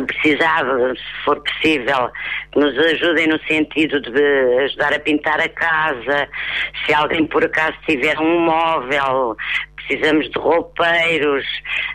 precisava, 0.06 0.94
se 0.96 1.24
for 1.26 1.42
possível, 1.42 2.12
que 2.52 2.60
nos 2.60 2.78
ajudem 2.78 3.28
no 3.28 3.40
sentido 3.44 4.00
de 4.02 4.64
ajudar 4.64 4.94
a 4.94 5.00
pintar 5.00 5.40
a 5.40 5.50
casa. 5.50 6.28
Se 6.86 6.94
alguém 6.94 7.26
por 7.26 7.44
acaso 7.44 7.78
tiver 7.86 8.18
um 8.20 8.40
móvel, 8.40 9.36
precisamos 9.76 10.30
de 10.30 10.40
roupeiros, 10.40 11.46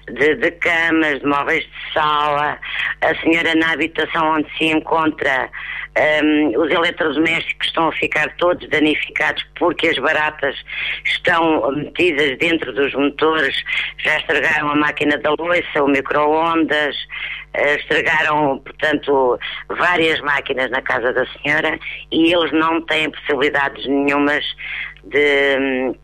de, 0.07 0.35
de 0.37 0.51
camas, 0.53 1.21
de 1.21 1.27
móveis 1.27 1.65
de 1.65 1.93
sala. 1.93 2.59
A 3.01 3.15
senhora 3.21 3.55
na 3.55 3.73
habitação 3.73 4.37
onde 4.37 4.49
se 4.57 4.67
encontra, 4.67 5.51
hum, 6.23 6.53
os 6.57 6.71
eletrodomésticos 6.71 7.67
estão 7.67 7.89
a 7.89 7.93
ficar 7.93 8.35
todos 8.37 8.69
danificados 8.69 9.45
porque 9.59 9.89
as 9.89 9.99
baratas 9.99 10.57
estão 11.05 11.71
metidas 11.73 12.37
dentro 12.39 12.73
dos 12.73 12.93
motores, 12.95 13.57
já 13.99 14.19
estragaram 14.19 14.71
a 14.71 14.77
máquina 14.77 15.17
da 15.19 15.31
louça, 15.39 15.83
o 15.83 15.89
micro-ondas, 15.89 16.97
eh, 17.55 17.77
estragaram, 17.77 18.59
portanto, 18.59 19.39
várias 19.69 20.21
máquinas 20.21 20.71
na 20.71 20.83
casa 20.83 21.13
da 21.13 21.27
senhora 21.27 21.79
e 22.11 22.33
eles 22.33 22.53
não 22.53 22.81
têm 22.83 23.11
possibilidades 23.11 23.87
nenhumas 23.87 24.45
de, 25.05 25.57
hum, 25.59 25.95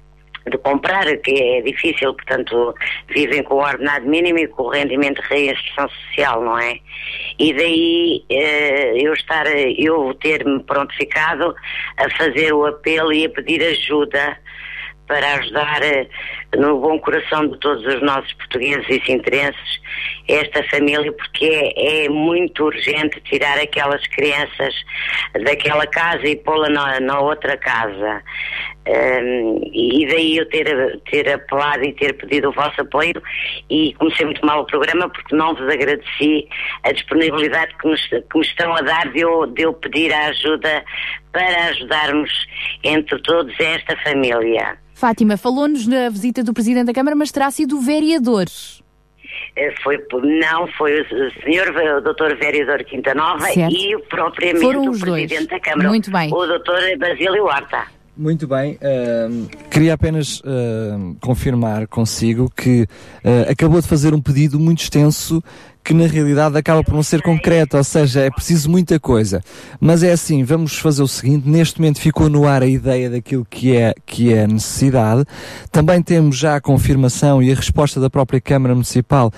de 0.50 0.58
comprar, 0.58 1.04
que 1.18 1.30
é 1.30 1.62
difícil, 1.62 2.12
portanto, 2.14 2.74
vivem 3.08 3.42
com 3.42 3.54
o 3.54 3.62
ordenado 3.62 4.06
mínimo 4.06 4.38
e 4.38 4.48
com 4.48 4.64
o 4.64 4.68
rendimento 4.68 5.22
de 5.22 5.28
reinserção 5.28 5.88
social, 5.88 6.42
não 6.42 6.58
é? 6.58 6.78
E 7.38 7.52
daí 7.52 8.24
eh, 8.30 8.92
eu 8.96 9.12
estar, 9.14 9.46
eu 9.46 10.14
ter-me 10.14 10.62
prontificado 10.64 11.54
a 11.96 12.10
fazer 12.16 12.52
o 12.52 12.66
apelo 12.66 13.12
e 13.12 13.24
a 13.24 13.30
pedir 13.30 13.62
ajuda 13.62 14.36
para 15.06 15.34
ajudar 15.34 15.82
eh, 15.82 16.06
no 16.56 16.78
bom 16.80 16.98
coração 17.00 17.48
de 17.48 17.58
todos 17.58 17.84
os 17.84 18.00
nossos 18.00 18.32
portugueses 18.34 18.86
e 18.88 19.04
sinterenses 19.04 19.80
esta 20.28 20.62
família, 20.64 21.12
porque 21.12 21.44
é, 21.46 22.04
é 22.04 22.08
muito 22.08 22.64
urgente 22.64 23.20
tirar 23.22 23.58
aquelas 23.58 24.06
crianças 24.06 24.72
daquela 25.44 25.86
casa 25.86 26.24
e 26.26 26.36
pô-la 26.36 26.68
na, 26.68 27.00
na 27.00 27.20
outra 27.20 27.56
casa. 27.56 28.22
Um, 28.88 29.60
e 29.72 30.06
daí 30.08 30.38
eu 30.38 30.48
ter, 30.48 30.98
ter 31.10 31.28
apelado 31.30 31.84
e 31.84 31.92
ter 31.92 32.14
pedido 32.14 32.48
o 32.48 32.52
vosso 32.52 32.80
apoio 32.80 33.22
e 33.68 33.92
comecei 33.94 34.24
muito 34.24 34.44
mal 34.44 34.62
o 34.62 34.66
programa 34.66 35.08
porque 35.10 35.36
não 35.36 35.54
vos 35.54 35.68
agradeci 35.68 36.48
a 36.82 36.90
disponibilidade 36.90 37.74
que, 37.76 37.86
nos, 37.86 38.00
que 38.06 38.16
me 38.34 38.40
estão 38.40 38.74
a 38.74 38.80
dar 38.80 39.12
de 39.12 39.20
eu, 39.20 39.46
de 39.46 39.62
eu 39.62 39.74
pedir 39.74 40.12
a 40.12 40.28
ajuda 40.28 40.82
para 41.30 41.66
ajudarmos 41.68 42.30
entre 42.82 43.20
todos 43.22 43.54
esta 43.60 43.94
família. 43.98 44.78
Fátima, 44.94 45.36
falou-nos 45.36 45.86
na 45.86 46.08
visita 46.08 46.42
do 46.42 46.52
Presidente 46.54 46.86
da 46.86 46.94
Câmara, 46.94 47.14
mas 47.14 47.30
terá 47.30 47.50
sido 47.50 47.80
vereador. 47.80 48.46
Eh, 49.56 49.74
Foi, 49.82 49.98
não, 50.22 50.66
foi 50.68 51.00
o 51.02 51.06
senhor, 51.42 51.68
o 51.68 52.00
doutor 52.00 52.36
vereador 52.36 52.82
Quinta 52.84 53.14
Nova 53.14 53.46
Certo. 53.46 53.74
e 53.74 53.96
propriamente 54.08 54.64
o 54.64 54.90
os 54.90 55.00
dois. 55.00 55.26
Presidente 55.26 55.50
da 55.50 55.60
Câmara, 55.60 55.88
Muito 55.88 56.10
bem. 56.10 56.32
o 56.32 56.46
doutor 56.46 56.80
Basílio 56.98 57.44
Horta. 57.44 57.99
Muito 58.20 58.46
bem. 58.46 58.76
ahm, 58.82 59.46
queria 59.70 59.94
apenas 59.94 60.42
ahm, 60.44 61.14
confirmar 61.22 61.86
consigo 61.86 62.52
que 62.54 62.86
ah, 63.24 63.50
acabou 63.50 63.80
de 63.80 63.88
fazer 63.88 64.12
um 64.12 64.20
pedido 64.20 64.60
muito 64.60 64.82
extenso 64.82 65.42
que 65.82 65.94
na 65.94 66.06
realidade 66.06 66.54
acaba 66.58 66.84
por 66.84 66.92
não 66.92 67.02
ser 67.02 67.22
concreto, 67.22 67.78
ou 67.78 67.82
seja, 67.82 68.20
é 68.20 68.30
preciso 68.30 68.70
muita 68.70 69.00
coisa. 69.00 69.42
Mas 69.80 70.02
é 70.02 70.12
assim, 70.12 70.44
vamos 70.44 70.76
fazer 70.76 71.02
o 71.02 71.08
seguinte, 71.08 71.48
neste 71.48 71.80
momento 71.80 71.98
ficou 71.98 72.28
no 72.28 72.46
ar 72.46 72.62
a 72.62 72.66
ideia 72.66 73.08
daquilo 73.08 73.46
que 73.48 73.74
é, 73.74 73.94
que 74.04 74.34
é 74.34 74.46
necessidade. 74.46 75.24
Também 75.72 76.02
temos 76.02 76.36
já 76.36 76.56
a 76.56 76.60
confirmação 76.60 77.42
e 77.42 77.50
a 77.50 77.54
resposta 77.54 77.98
da 77.98 78.10
própria 78.10 78.38
Câmara 78.38 78.74
Municipal 78.74 79.32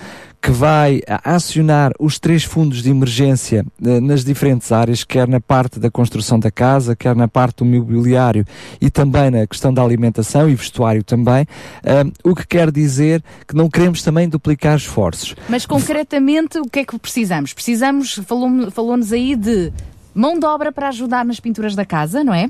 que 0.45 0.51
vai 0.51 0.99
acionar 1.23 1.93
os 1.97 2.19
três 2.19 2.43
fundos 2.43 2.83
de 2.83 2.89
emergência 2.89 3.65
eh, 3.81 4.01
nas 4.01 4.25
diferentes 4.25 4.73
áreas, 4.73 5.05
quer 5.05 5.25
na 5.25 5.39
parte 5.39 5.79
da 5.79 5.89
construção 5.89 6.37
da 6.37 6.51
casa, 6.51 6.97
quer 6.97 7.15
na 7.15 7.29
parte 7.29 7.59
do 7.59 7.65
mobiliário 7.65 8.45
e 8.81 8.89
também 8.89 9.31
na 9.31 9.47
questão 9.47 9.73
da 9.73 9.81
alimentação 9.81 10.49
e 10.49 10.53
vestuário 10.55 11.01
também, 11.01 11.47
Ah, 11.85 12.03
o 12.25 12.35
que 12.35 12.45
quer 12.45 12.69
dizer 12.71 13.23
que 13.47 13.55
não 13.55 13.69
queremos 13.69 14.01
também 14.03 14.27
duplicar 14.27 14.75
esforços. 14.75 15.33
Mas 15.47 15.65
concretamente, 15.65 16.57
o 16.59 16.65
que 16.69 16.79
é 16.79 16.83
que 16.85 16.99
precisamos? 16.99 17.53
Precisamos, 17.53 18.15
falou- 18.25 18.69
falou-nos 18.69 19.13
aí 19.13 19.37
de 19.37 19.71
mão 20.13 20.37
de 20.37 20.45
obra 20.45 20.73
para 20.73 20.89
ajudar 20.89 21.23
nas 21.23 21.39
pinturas 21.39 21.73
da 21.73 21.85
casa, 21.85 22.21
não 22.21 22.33
é? 22.33 22.49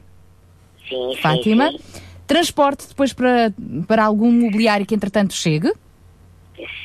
Sim, 0.89 1.13
sim, 1.15 1.21
Fátima. 1.21 1.69
sim. 1.69 1.77
Transporte 2.25 2.87
depois 2.87 3.13
para, 3.13 3.53
para 3.87 4.03
algum 4.03 4.31
mobiliário 4.31 4.83
que 4.85 4.95
entretanto 4.95 5.33
chegue. 5.33 5.71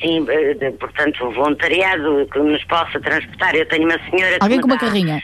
Sim, 0.01 0.25
eh, 0.29 0.71
portanto, 0.79 1.31
voluntariado 1.31 2.27
que 2.31 2.39
nos 2.39 2.63
possa 2.65 2.99
transportar. 2.99 3.55
Eu 3.55 3.67
tenho 3.67 3.85
uma 3.85 3.99
senhora 4.09 4.37
que 4.37 4.43
Alguém 4.43 4.59
com 4.61 4.67
uma 4.67 4.75
dá- 4.77 4.81
carrinha. 4.85 5.21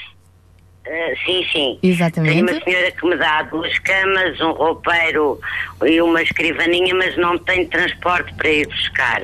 Eh, 0.87 1.15
sim, 1.25 1.43
sim. 1.51 1.79
Exatamente. 1.81 2.33
Tenho 2.33 2.47
uma 2.47 2.63
senhora 2.63 2.91
que 2.91 3.07
me 3.07 3.15
dá 3.17 3.41
duas 3.43 3.79
camas, 3.79 4.39
um 4.39 4.51
roupeiro 4.51 5.39
e 5.85 5.99
uma 6.01 6.21
escrivaninha, 6.21 6.93
mas 6.93 7.17
não 7.17 7.37
tenho 7.39 7.67
transporte 7.67 8.33
para 8.35 8.49
ir 8.49 8.67
buscar. 8.67 9.21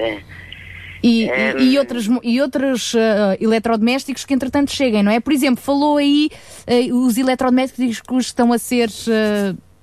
E, 1.04 1.30
Ehm. 1.30 1.58
e, 1.60 1.74
e 1.74 1.78
outros, 1.80 2.08
mo- 2.08 2.22
e 2.24 2.42
outros 2.42 2.94
ah, 2.96 3.36
eletrodomésticos 3.40 4.24
que 4.26 4.34
entretanto 4.34 4.72
cheguem, 4.72 5.02
não 5.04 5.12
é? 5.12 5.20
Por 5.20 5.34
exemplo, 5.34 5.62
falou 5.64 5.98
aí 5.98 6.30
ah, 6.68 6.94
os 6.96 7.18
eletrodomésticos 7.18 8.02
que 8.02 8.16
estão 8.18 8.52
a 8.54 8.58
ser 8.58 8.90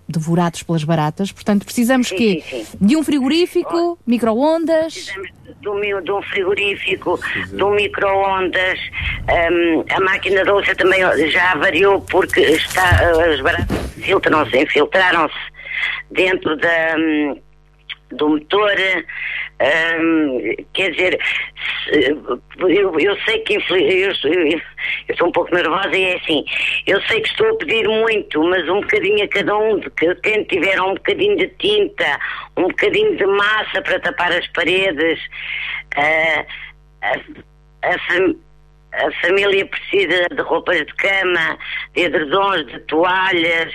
devorados 0.09 0.63
pelas 0.63 0.83
baratas, 0.85 1.31
portanto 1.31 1.65
precisamos 1.67 2.09
Sim, 2.09 2.17
quê? 2.17 2.43
sim, 2.49 2.65
sim. 2.65 2.79
De 2.81 2.97
um 2.97 3.03
frigorífico, 3.03 3.99
micro-ondas. 4.07 4.95
Precisamos 4.95 5.29
de 5.61 5.69
um, 5.69 5.75
mi- 5.75 6.03
de 6.03 6.13
um 6.13 6.23
frigorífico, 6.23 7.19
de 7.53 7.63
um 7.63 7.71
micro-ondas. 7.71 8.79
hum, 9.51 9.85
a 9.91 10.01
máquina 10.01 10.43
de 10.45 10.51
louça 10.51 10.75
também 10.75 11.01
já 11.31 11.55
variou 11.57 12.01
porque 12.03 12.41
está, 12.41 12.89
as 13.33 13.41
baratas 13.41 13.93
filtram-se, 14.03 14.57
infiltraram-se 14.59 15.35
dentro 16.11 16.57
da, 16.57 16.95
hum, 16.97 17.41
do 18.13 18.29
motor. 18.31 18.71
Quer 20.73 20.91
dizer, 20.93 21.19
eu, 21.93 23.01
eu 23.01 23.17
sei 23.27 23.39
que 23.41 23.55
eu, 23.55 23.77
eu, 23.77 24.11
estou 25.09 25.29
um 25.29 25.33
pouco 25.33 25.55
nervosa 25.55 25.97
e 25.97 26.05
é 26.05 26.17
assim, 26.17 26.45
eu 26.87 27.01
sei 27.03 27.21
que 27.21 27.29
estou 27.29 27.49
a 27.49 27.57
pedir 27.57 27.89
muito, 27.89 28.43
mas 28.45 28.69
um 28.69 28.81
bocadinho 28.81 29.25
a 29.25 29.29
cada 29.29 29.57
um, 29.57 29.79
de 29.81 29.91
que 29.91 30.15
quem 30.17 30.45
tiver 30.45 30.81
um 30.81 30.95
bocadinho 30.95 31.37
de 31.37 31.49
tinta, 31.59 32.19
um 32.57 32.69
bocadinho 32.69 33.17
de 33.17 33.27
massa 33.27 33.83
para 33.83 33.99
tapar 34.01 34.33
as 34.33 34.47
paredes, 34.49 35.19
ah, 35.97 36.45
a, 37.03 37.89
a 37.95 37.99
fam- 37.99 38.37
a 38.93 39.11
família 39.27 39.67
precisa 39.67 40.29
de 40.35 40.43
roupas 40.43 40.79
de 40.79 40.95
cama, 40.95 41.59
de 41.95 42.03
edredons, 42.03 42.67
de 42.67 42.79
toalhas, 42.81 43.73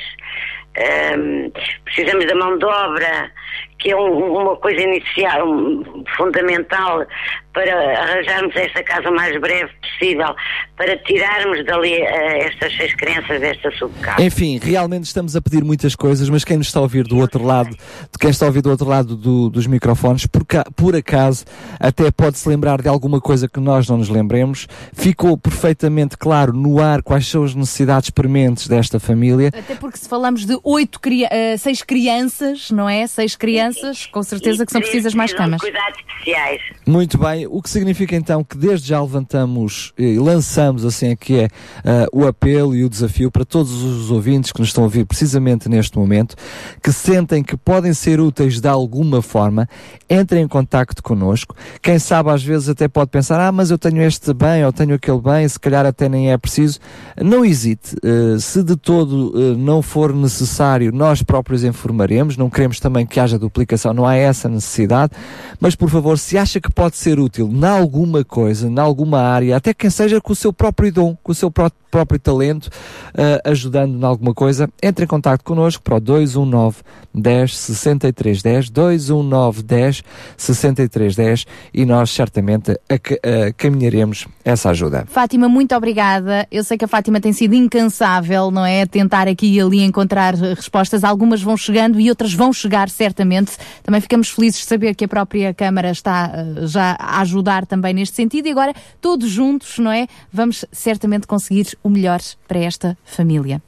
ahm, 0.78 1.52
precisamos 1.86 2.26
da 2.26 2.36
mão 2.36 2.58
de 2.58 2.66
obra, 2.66 3.32
que 3.80 3.92
é 3.92 3.96
um- 3.96 4.38
uma 4.42 4.56
coisa 4.58 4.82
inicial, 4.82 5.48
um- 5.50 6.04
fundamental 6.16 7.06
para 7.54 7.72
arranjarmos 8.02 8.56
esta 8.56 8.82
casa 8.84 9.10
o 9.12 9.16
mais 9.16 9.40
breve 9.40 9.70
possível, 9.82 10.34
para 10.76 10.98
tirarmos 11.04 11.64
dali 11.66 11.94
eh, 11.94 12.48
estas 12.48 12.76
seis 12.76 12.96
crianças 12.96 13.40
desta 13.40 13.70
subcasa. 13.78 14.24
Enfim, 14.24 14.60
realmente 14.62 15.04
estamos 15.04 15.36
a 15.36 15.42
pedir 15.42 15.64
muitas 15.64 15.96
coisas, 15.96 16.28
mas 16.30 16.44
quem 16.44 16.58
nos 16.58 16.68
está 16.68 16.80
a 16.80 16.82
ouvir 16.82 17.04
do 17.04 17.18
outro 17.20 17.44
lado, 17.44 17.70
de 17.70 18.18
quem 18.20 18.32
está 18.32 18.46
a 18.46 18.48
ouvir 18.48 18.62
do 18.64 18.72
outro 18.72 18.88
lado 18.88 19.16
do- 19.16 19.50
dos 19.52 19.68
microfones, 19.68 20.26
por, 20.26 20.44
ca- 20.46 20.66
por 20.76 20.96
acaso, 20.96 21.46
até 21.80 22.10
pode-se 22.12 22.50
lembrar 22.50 22.82
de 22.82 22.88
alguma 22.88 23.22
coisa 23.22 23.48
que 23.48 23.60
nós 23.60 23.88
não 23.88 23.98
nos 23.98 24.10
lembremos. 24.10 24.68
Ficou 24.92 25.38
perfeitamente 25.38 26.18
claro 26.18 26.54
no 26.54 26.82
ar 26.82 27.04
quais 27.04 27.28
são 27.28 27.44
as 27.44 27.54
necessidades 27.54 28.10
prementes 28.10 28.68
desta 28.68 29.00
família. 29.00 29.50
Até 29.50 29.76
porque 29.76 29.98
se 29.98 30.10
falamos 30.10 30.44
de 30.46 30.58
oito 30.64 31.00
ah, 31.30 31.58
seis 31.60 31.84
crianças, 31.84 32.72
não 32.72 32.90
é? 32.90 33.06
Seis 33.06 33.36
crianças, 33.36 33.73
com 34.12 34.24
certeza 34.24 34.66
que 34.66 34.72
são 34.72 34.82
precisas 34.82 35.14
mais 35.14 35.34
camas. 35.34 35.62
Cuidados 35.62 36.00
especiais. 36.00 36.62
Muito 36.86 37.18
bem, 37.18 37.48
o 37.48 37.62
que 37.62 37.70
significa 37.70 38.16
então 38.16 38.44
que 38.44 38.58
desde 38.58 38.88
já 38.88 39.02
levantamos 39.02 39.94
e 39.98 40.18
lançamos 40.18 40.86
assim 40.86 41.12
aqui 41.12 41.40
é 41.40 41.48
ah, 41.86 42.08
o 42.12 42.26
apelo 42.28 42.76
e 42.76 42.84
o 42.84 42.90
desafio 42.90 43.32
para 43.32 43.46
todos 43.46 43.84
os 43.84 44.12
ouvintes 44.12 44.52
que 44.52 44.60
nos 44.60 44.70
estão 44.70 44.84
a 44.84 44.88
ouvir 44.88 45.06
precisamente 45.06 45.70
neste 45.70 45.98
momento, 45.98 46.36
que 46.82 46.92
sentem 46.92 47.44
que 47.44 47.56
podem 47.56 47.94
ser 47.94 48.20
úteis 48.20 48.60
de 48.60 48.68
alguma 48.68 49.22
forma, 49.22 49.68
entrem 50.10 50.44
em 50.44 50.48
contacto 50.48 51.02
connosco. 51.02 51.56
Quem 51.82 52.00
sabe 52.00 52.30
às 52.30 52.44
vezes 52.44 52.70
até 52.70 52.88
pode 52.88 53.10
pensar, 53.10 53.40
ah, 53.40 53.52
mas 53.52 53.72
eu 53.72 53.78
tenho 53.78 54.02
este 54.02 54.34
bem 54.34 54.66
ou 54.66 54.72
tenho 54.72 54.96
aquele 54.96 55.20
bem, 55.20 55.48
se 55.48 55.60
calhar 55.60 55.86
até 55.86 56.08
nem 56.10 56.32
é 56.32 56.38
preciso. 56.38 56.80
Não 57.18 57.46
hesite, 57.46 57.96
eh, 58.04 58.38
se 58.40 58.64
de 58.64 58.76
todo 58.76 59.34
eh, 59.36 59.56
não 59.58 59.82
for 59.82 60.14
necessário, 60.14 60.92
nós 60.92 61.24
próprios 61.24 61.64
informaremos, 61.64 62.38
não 62.38 62.50
queremos 62.50 62.80
também 62.80 63.06
que 63.06 63.20
haja 63.20 63.38
duplicação, 63.54 63.94
não 63.94 64.06
há 64.06 64.16
essa 64.16 64.50
necessidade, 64.50 65.14
mas 65.60 65.76
por 65.76 65.90
favor, 65.90 66.18
se 66.18 66.38
acha 66.38 66.60
que 66.60 66.72
pode 66.72 66.98
ser 66.98 67.20
útil 67.20 67.48
em 67.54 67.64
alguma 67.66 68.24
coisa, 68.26 68.68
em 68.68 68.80
alguma 68.80 69.22
área, 69.22 69.56
até 69.56 69.74
quem 69.74 69.90
seja 69.90 70.20
com 70.20 70.34
o 70.34 70.36
seu 70.36 70.52
próprio 70.52 70.92
dom, 70.92 71.16
com 71.22 71.32
o 71.32 71.36
seu 71.36 71.52
pró- 71.52 71.70
próprio 71.92 72.20
talento, 72.20 72.70
eh, 73.16 73.40
ajudando 73.46 74.02
em 74.02 74.04
alguma 74.04 74.34
coisa, 74.34 74.68
entre 74.82 75.06
em 75.06 75.08
contato 75.08 75.44
connosco 75.44 75.84
para 75.84 75.98
o 75.98 76.00
219 76.00 76.78
10 77.14 77.56
63 77.56 78.42
10, 78.42 78.70
219 78.72 79.62
10 79.62 80.04
63 80.36 81.16
10 81.16 81.46
e 81.72 81.86
nós 81.86 82.10
certamente 82.10 82.72
aca- 82.90 83.20
eh, 83.22 83.54
caminharemos 83.56 84.26
essa 84.44 84.72
ajuda. 84.72 85.06
Fátima, 85.08 85.48
muito 85.48 85.76
obrigada. 85.76 86.48
Eu 86.52 86.64
sei 86.64 86.78
que 86.80 86.86
a 86.86 86.88
Fátima 86.88 87.22
tem 87.22 87.32
sido 87.32 87.54
incansável, 87.54 88.50
não 88.50 88.66
é? 88.66 88.82
A 88.82 88.88
tentar 88.88 89.28
aqui 89.28 89.54
e 89.54 89.62
ali 89.62 89.82
encontrar 89.84 90.34
respostas. 90.34 91.04
Algumas 91.04 91.44
vão 91.44 91.56
chegando 91.56 92.00
e 92.00 92.10
outras 92.10 92.34
vão 92.34 92.52
chegar 92.52 92.90
certamente. 92.90 93.43
Também 93.84 94.02
ficamos 94.02 94.30
felizes 94.30 94.62
de 94.62 94.66
saber 94.66 94.96
que 94.96 95.06
a 95.06 95.08
própria 95.08 95.54
Câmara 95.54 95.92
está 95.92 96.32
eh, 96.34 96.68
já 96.68 96.96
a 97.00 97.22
ajudar 97.22 97.66
também 97.66 97.94
neste 97.94 98.16
sentido 98.16 98.48
e 98.48 98.52
agora 98.52 98.74
todos 99.02 99.30
juntos, 99.30 99.78
não 99.80 99.92
é? 99.92 100.08
Vamos 100.32 100.66
certamente 100.72 101.28
conseguir 101.28 101.68
o 101.84 101.90
melhor 101.90 102.20
para 102.48 102.60
esta 102.60 102.98
família. 103.06 103.62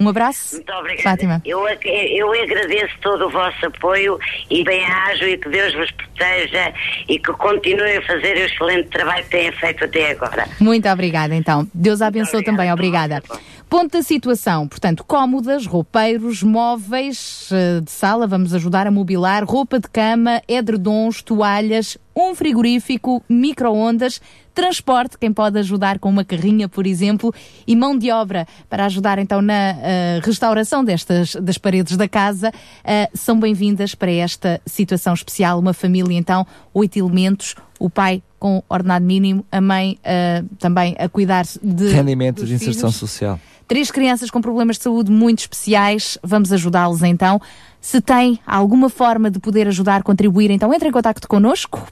Um 0.00 0.08
abraço, 0.08 0.54
Muito 0.54 0.72
obrigada. 0.74 1.02
Fátima. 1.02 1.42
Eu, 1.44 1.66
ag- 1.66 1.80
eu 1.84 2.32
agradeço 2.32 2.94
todo 3.02 3.26
o 3.26 3.30
vosso 3.30 3.66
apoio 3.66 4.16
e 4.48 4.62
bem-ajo 4.62 5.24
e 5.24 5.36
que 5.36 5.48
Deus 5.48 5.74
vos 5.74 5.90
proteja 5.90 6.72
e 7.08 7.18
que 7.18 7.32
continuem 7.32 7.96
a 7.96 8.02
fazer 8.02 8.36
o 8.36 8.40
excelente 8.46 8.90
trabalho 8.90 9.24
que 9.24 9.30
têm 9.30 9.50
feito 9.50 9.84
até 9.84 10.12
agora. 10.12 10.46
Muito 10.60 10.88
obrigada, 10.88 11.34
então. 11.34 11.66
Deus 11.74 12.00
a 12.00 12.06
abençoe 12.06 12.42
obrigada. 12.42 12.56
também. 12.56 12.72
Obrigada. 12.72 13.22
Ponto 13.68 13.92
da 13.92 14.02
situação, 14.02 14.66
portanto, 14.66 15.04
cómodas, 15.04 15.66
roupeiros, 15.66 16.42
móveis 16.42 17.50
eh, 17.52 17.82
de 17.82 17.90
sala, 17.90 18.26
vamos 18.26 18.54
ajudar 18.54 18.86
a 18.86 18.90
mobilar, 18.90 19.44
roupa 19.44 19.78
de 19.78 19.86
cama, 19.90 20.40
edredons, 20.48 21.20
toalhas, 21.20 21.98
um 22.26 22.34
frigorífico, 22.34 23.22
micro-ondas, 23.28 24.20
transporte, 24.54 25.16
quem 25.16 25.32
pode 25.32 25.58
ajudar 25.58 25.98
com 25.98 26.08
uma 26.08 26.24
carrinha, 26.24 26.68
por 26.68 26.86
exemplo, 26.86 27.32
e 27.66 27.76
mão 27.76 27.96
de 27.96 28.10
obra 28.10 28.46
para 28.68 28.86
ajudar 28.86 29.18
então 29.18 29.40
na 29.40 29.76
eh, 29.80 30.20
restauração 30.24 30.84
destas 30.84 31.36
das 31.36 31.58
paredes 31.58 31.96
da 31.96 32.08
casa, 32.08 32.52
eh, 32.82 33.08
são 33.14 33.38
bem-vindas 33.38 33.94
para 33.94 34.10
esta 34.10 34.60
situação 34.66 35.14
especial. 35.14 35.60
Uma 35.60 35.72
família 35.72 36.18
então, 36.18 36.44
oito 36.74 36.98
elementos, 36.98 37.54
o 37.78 37.88
pai 37.88 38.20
com 38.38 38.62
ordenado 38.68 39.04
mínimo, 39.04 39.44
a 39.50 39.60
mãe 39.60 39.96
eh, 40.02 40.42
também 40.58 40.96
a 40.98 41.08
cuidar 41.08 41.44
de 41.62 41.88
Rendimento 41.88 42.40
dos 42.40 42.48
de 42.48 42.54
inserção 42.54 42.90
social. 42.90 43.38
Três 43.68 43.90
crianças 43.90 44.30
com 44.30 44.40
problemas 44.40 44.78
de 44.78 44.84
saúde 44.84 45.12
muito 45.12 45.40
especiais, 45.40 46.16
vamos 46.22 46.52
ajudá-los 46.52 47.02
então. 47.02 47.40
Se 47.80 48.00
tem 48.00 48.40
alguma 48.46 48.88
forma 48.88 49.30
de 49.30 49.38
poder 49.38 49.68
ajudar, 49.68 50.02
contribuir, 50.02 50.50
então 50.50 50.72
entre 50.72 50.88
em 50.88 50.92
contato 50.92 51.28
connosco. 51.28 51.86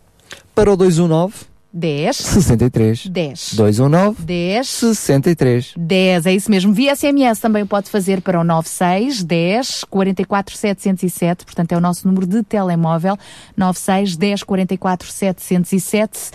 Para 0.57 0.73
o 0.73 0.77
219 0.77 1.35
10 1.71 2.17
63 2.17 3.07
10 3.09 3.55
219 3.57 4.23
10 4.23 4.67
63 4.67 5.75
10, 5.77 6.27
é 6.27 6.33
isso 6.33 6.51
mesmo. 6.51 6.73
Via 6.73 6.97
SMS 6.97 7.39
também 7.39 7.63
o 7.63 7.67
pode 7.67 7.91
fazer 7.91 8.23
para 8.23 8.41
o 8.41 8.45
96 8.45 9.23
10 9.23 9.85
44 9.85 10.57
707, 10.57 11.45
portanto 11.45 11.73
é 11.73 11.77
o 11.77 11.81
nosso 11.81 12.09
número 12.09 12.27
de 12.27 12.43
telemóvel, 12.43 13.19
96 13.55 14.17
10 14.17 14.43
44 14.45 15.13
707. 15.13 16.31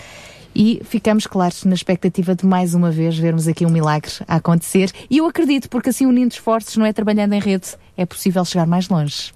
E 0.54 0.82
ficamos, 0.84 1.26
claro, 1.26 1.56
na 1.66 1.74
expectativa 1.74 2.36
de 2.36 2.46
mais 2.46 2.76
uma 2.76 2.92
vez 2.92 3.18
vermos 3.18 3.48
aqui 3.48 3.66
um 3.66 3.72
milagre 3.72 4.12
a 4.28 4.36
acontecer. 4.36 4.92
E 5.10 5.18
eu 5.18 5.26
acredito, 5.26 5.68
porque 5.68 5.90
assim 5.90 6.06
unindo 6.06 6.36
esforços, 6.36 6.78
não 6.78 6.86
é 6.86 6.94
trabalhando 6.94 7.34
em 7.34 7.40
rede, 7.40 7.70
é 7.98 8.06
possível 8.06 8.46
chegar 8.46 8.68
mais 8.68 8.88
longe. 8.88 9.34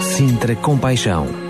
Sintra 0.00 0.54
Compaixão. 0.54 1.49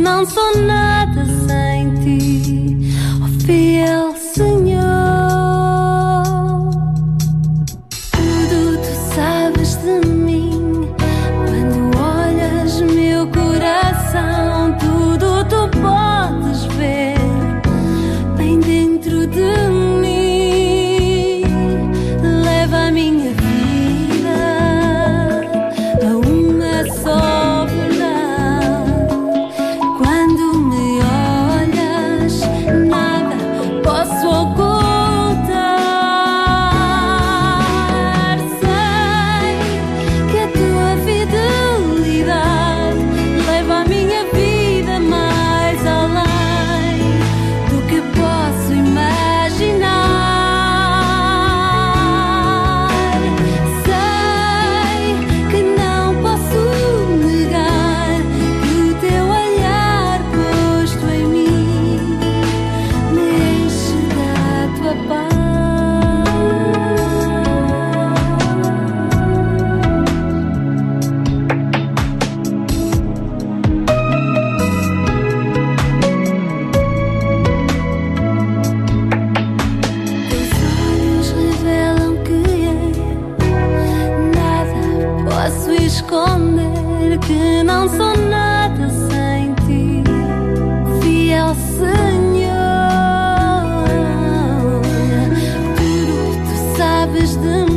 Não 0.00 0.24
sou 0.24 0.56
nada 0.56 1.24
sem 1.46 1.94
ti, 1.96 2.69
love 97.10 97.22
is 97.22 97.36
the 97.38 97.69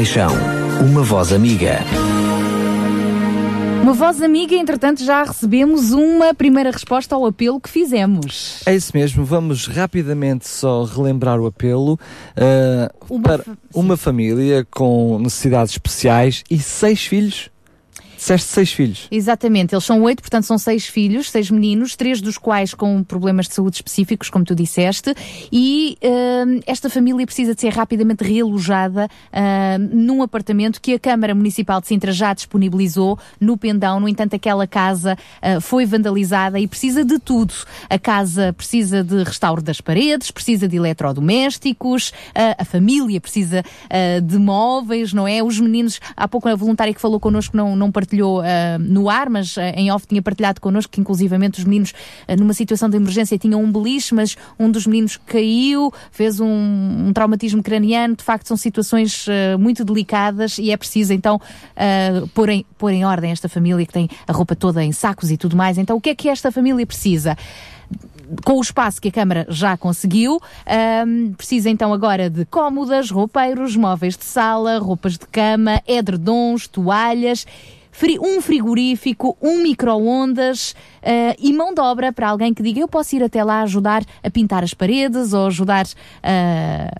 compaixão. 0.00 0.30
Uma 0.80 1.02
voz 1.02 1.30
amiga. 1.30 1.80
Uma 3.82 3.92
voz 3.92 4.22
amiga, 4.22 4.54
entretanto, 4.54 5.04
já 5.04 5.24
recebemos 5.24 5.92
uma 5.92 6.32
primeira 6.32 6.70
resposta 6.70 7.14
ao 7.14 7.26
apelo 7.26 7.60
que 7.60 7.68
fizemos. 7.68 8.62
É 8.64 8.74
isso 8.74 8.92
mesmo, 8.94 9.24
vamos 9.26 9.66
rapidamente 9.66 10.48
só 10.48 10.84
relembrar 10.84 11.38
o 11.38 11.44
apelo. 11.46 11.94
uh, 12.34 13.14
Uma 13.14 13.22
para 13.22 13.42
fa- 13.42 13.52
uma 13.74 13.96
família 13.98 14.66
com 14.70 15.18
necessidades 15.18 15.72
especiais 15.74 16.44
e 16.50 16.58
seis 16.58 17.04
filhos. 17.04 17.50
Disseste 18.30 18.52
seis 18.52 18.72
filhos. 18.72 19.08
Exatamente, 19.10 19.74
eles 19.74 19.84
são 19.84 20.00
oito, 20.02 20.22
portanto 20.22 20.44
são 20.44 20.56
seis 20.56 20.86
filhos, 20.86 21.28
seis 21.28 21.50
meninos, 21.50 21.96
três 21.96 22.20
dos 22.20 22.38
quais 22.38 22.72
com 22.72 23.02
problemas 23.02 23.48
de 23.48 23.54
saúde 23.54 23.76
específicos, 23.76 24.30
como 24.30 24.44
tu 24.44 24.54
disseste, 24.54 25.12
e 25.50 25.98
hum, 26.00 26.60
esta 26.64 26.88
família 26.88 27.26
precisa 27.26 27.56
de 27.56 27.60
ser 27.60 27.70
rapidamente 27.70 28.22
realojada 28.22 29.08
hum, 29.32 29.88
num 29.92 30.22
apartamento 30.22 30.80
que 30.80 30.94
a 30.94 30.98
Câmara 30.98 31.34
Municipal 31.34 31.80
de 31.80 31.88
Sintra 31.88 32.12
já 32.12 32.32
disponibilizou 32.32 33.18
no 33.40 33.56
Pendão. 33.56 33.98
No 33.98 34.08
entanto, 34.08 34.36
aquela 34.36 34.64
casa 34.64 35.18
ah, 35.42 35.60
foi 35.60 35.84
vandalizada 35.84 36.60
e 36.60 36.68
precisa 36.68 37.04
de 37.04 37.18
tudo. 37.18 37.52
A 37.88 37.98
casa 37.98 38.52
precisa 38.52 39.02
de 39.02 39.24
restauro 39.24 39.60
das 39.60 39.80
paredes, 39.80 40.30
precisa 40.30 40.68
de 40.68 40.76
eletrodomésticos, 40.76 42.12
a 42.56 42.64
família 42.64 43.20
precisa 43.20 43.64
de 44.22 44.38
móveis, 44.38 45.12
não 45.12 45.26
é? 45.26 45.42
Os 45.42 45.58
meninos, 45.58 46.00
há 46.16 46.28
pouco 46.28 46.48
a 46.48 46.54
voluntária 46.54 46.94
que 46.94 47.00
falou 47.00 47.18
connosco 47.18 47.56
não, 47.56 47.74
não 47.74 47.90
partilhou 47.90 48.19
ah, 48.40 48.78
no 48.78 49.08
ar, 49.08 49.28
mas 49.28 49.56
ah, 49.56 49.70
em 49.70 49.90
off 49.90 50.06
tinha 50.06 50.22
partilhado 50.22 50.60
connosco 50.60 50.92
que 50.92 51.00
inclusivamente 51.00 51.58
os 51.58 51.64
meninos 51.64 51.92
ah, 52.26 52.36
numa 52.36 52.52
situação 52.52 52.88
de 52.88 52.96
emergência 52.96 53.38
tinham 53.38 53.62
um 53.62 53.70
beliche, 53.70 54.14
mas 54.14 54.36
um 54.58 54.70
dos 54.70 54.86
meninos 54.86 55.18
caiu, 55.26 55.92
fez 56.10 56.40
um, 56.40 56.46
um 56.46 57.12
traumatismo 57.12 57.62
craniano, 57.62 58.16
de 58.16 58.24
facto 58.24 58.46
são 58.46 58.56
situações 58.56 59.26
muito 59.58 59.84
delicadas 59.84 60.58
e 60.58 60.70
é 60.70 60.76
preciso 60.76 61.12
então 61.12 61.40
pôr, 62.34 62.48
em, 62.48 62.64
pôr 62.76 62.92
em 62.92 63.04
ordem 63.04 63.30
esta 63.30 63.48
família 63.48 63.84
que 63.86 63.92
tem 63.92 64.08
a 64.26 64.32
roupa 64.32 64.54
toda 64.54 64.82
em 64.82 64.92
sacos 64.92 65.30
e 65.30 65.36
tudo 65.36 65.56
mais. 65.56 65.78
Então 65.78 65.96
o 65.96 66.00
que 66.00 66.10
é 66.10 66.14
que 66.14 66.28
esta 66.28 66.50
família 66.50 66.86
precisa? 66.86 67.36
com 68.44 68.58
o 68.58 68.60
espaço 68.60 69.00
que 69.00 69.08
a 69.08 69.12
Câmara 69.12 69.46
já 69.48 69.76
conseguiu, 69.76 70.40
ahm, 70.66 71.32
precisa 71.32 71.68
então 71.68 71.92
agora 71.92 72.30
de 72.30 72.44
cómodas, 72.44 73.10
roupeiros, 73.10 73.76
móveis 73.76 74.16
de 74.16 74.24
sala, 74.24 74.78
roupas 74.78 75.18
de 75.18 75.26
cama, 75.26 75.82
edredons, 75.86 76.68
toalhas, 76.68 77.46
um 78.20 78.40
frigorífico, 78.40 79.36
um 79.40 79.62
micro-ondas 79.62 80.74
ah, 81.02 81.34
e 81.38 81.52
mão 81.52 81.72
de 81.74 81.80
obra 81.80 82.12
para 82.12 82.28
alguém 82.28 82.52
que 82.54 82.62
diga 82.62 82.80
eu 82.80 82.88
posso 82.88 83.14
ir 83.16 83.22
até 83.22 83.42
lá 83.44 83.62
ajudar 83.62 84.02
a 84.22 84.30
pintar 84.30 84.62
as 84.64 84.74
paredes 84.74 85.32
ou 85.32 85.46
ajudar 85.46 85.86
a. 86.22 86.90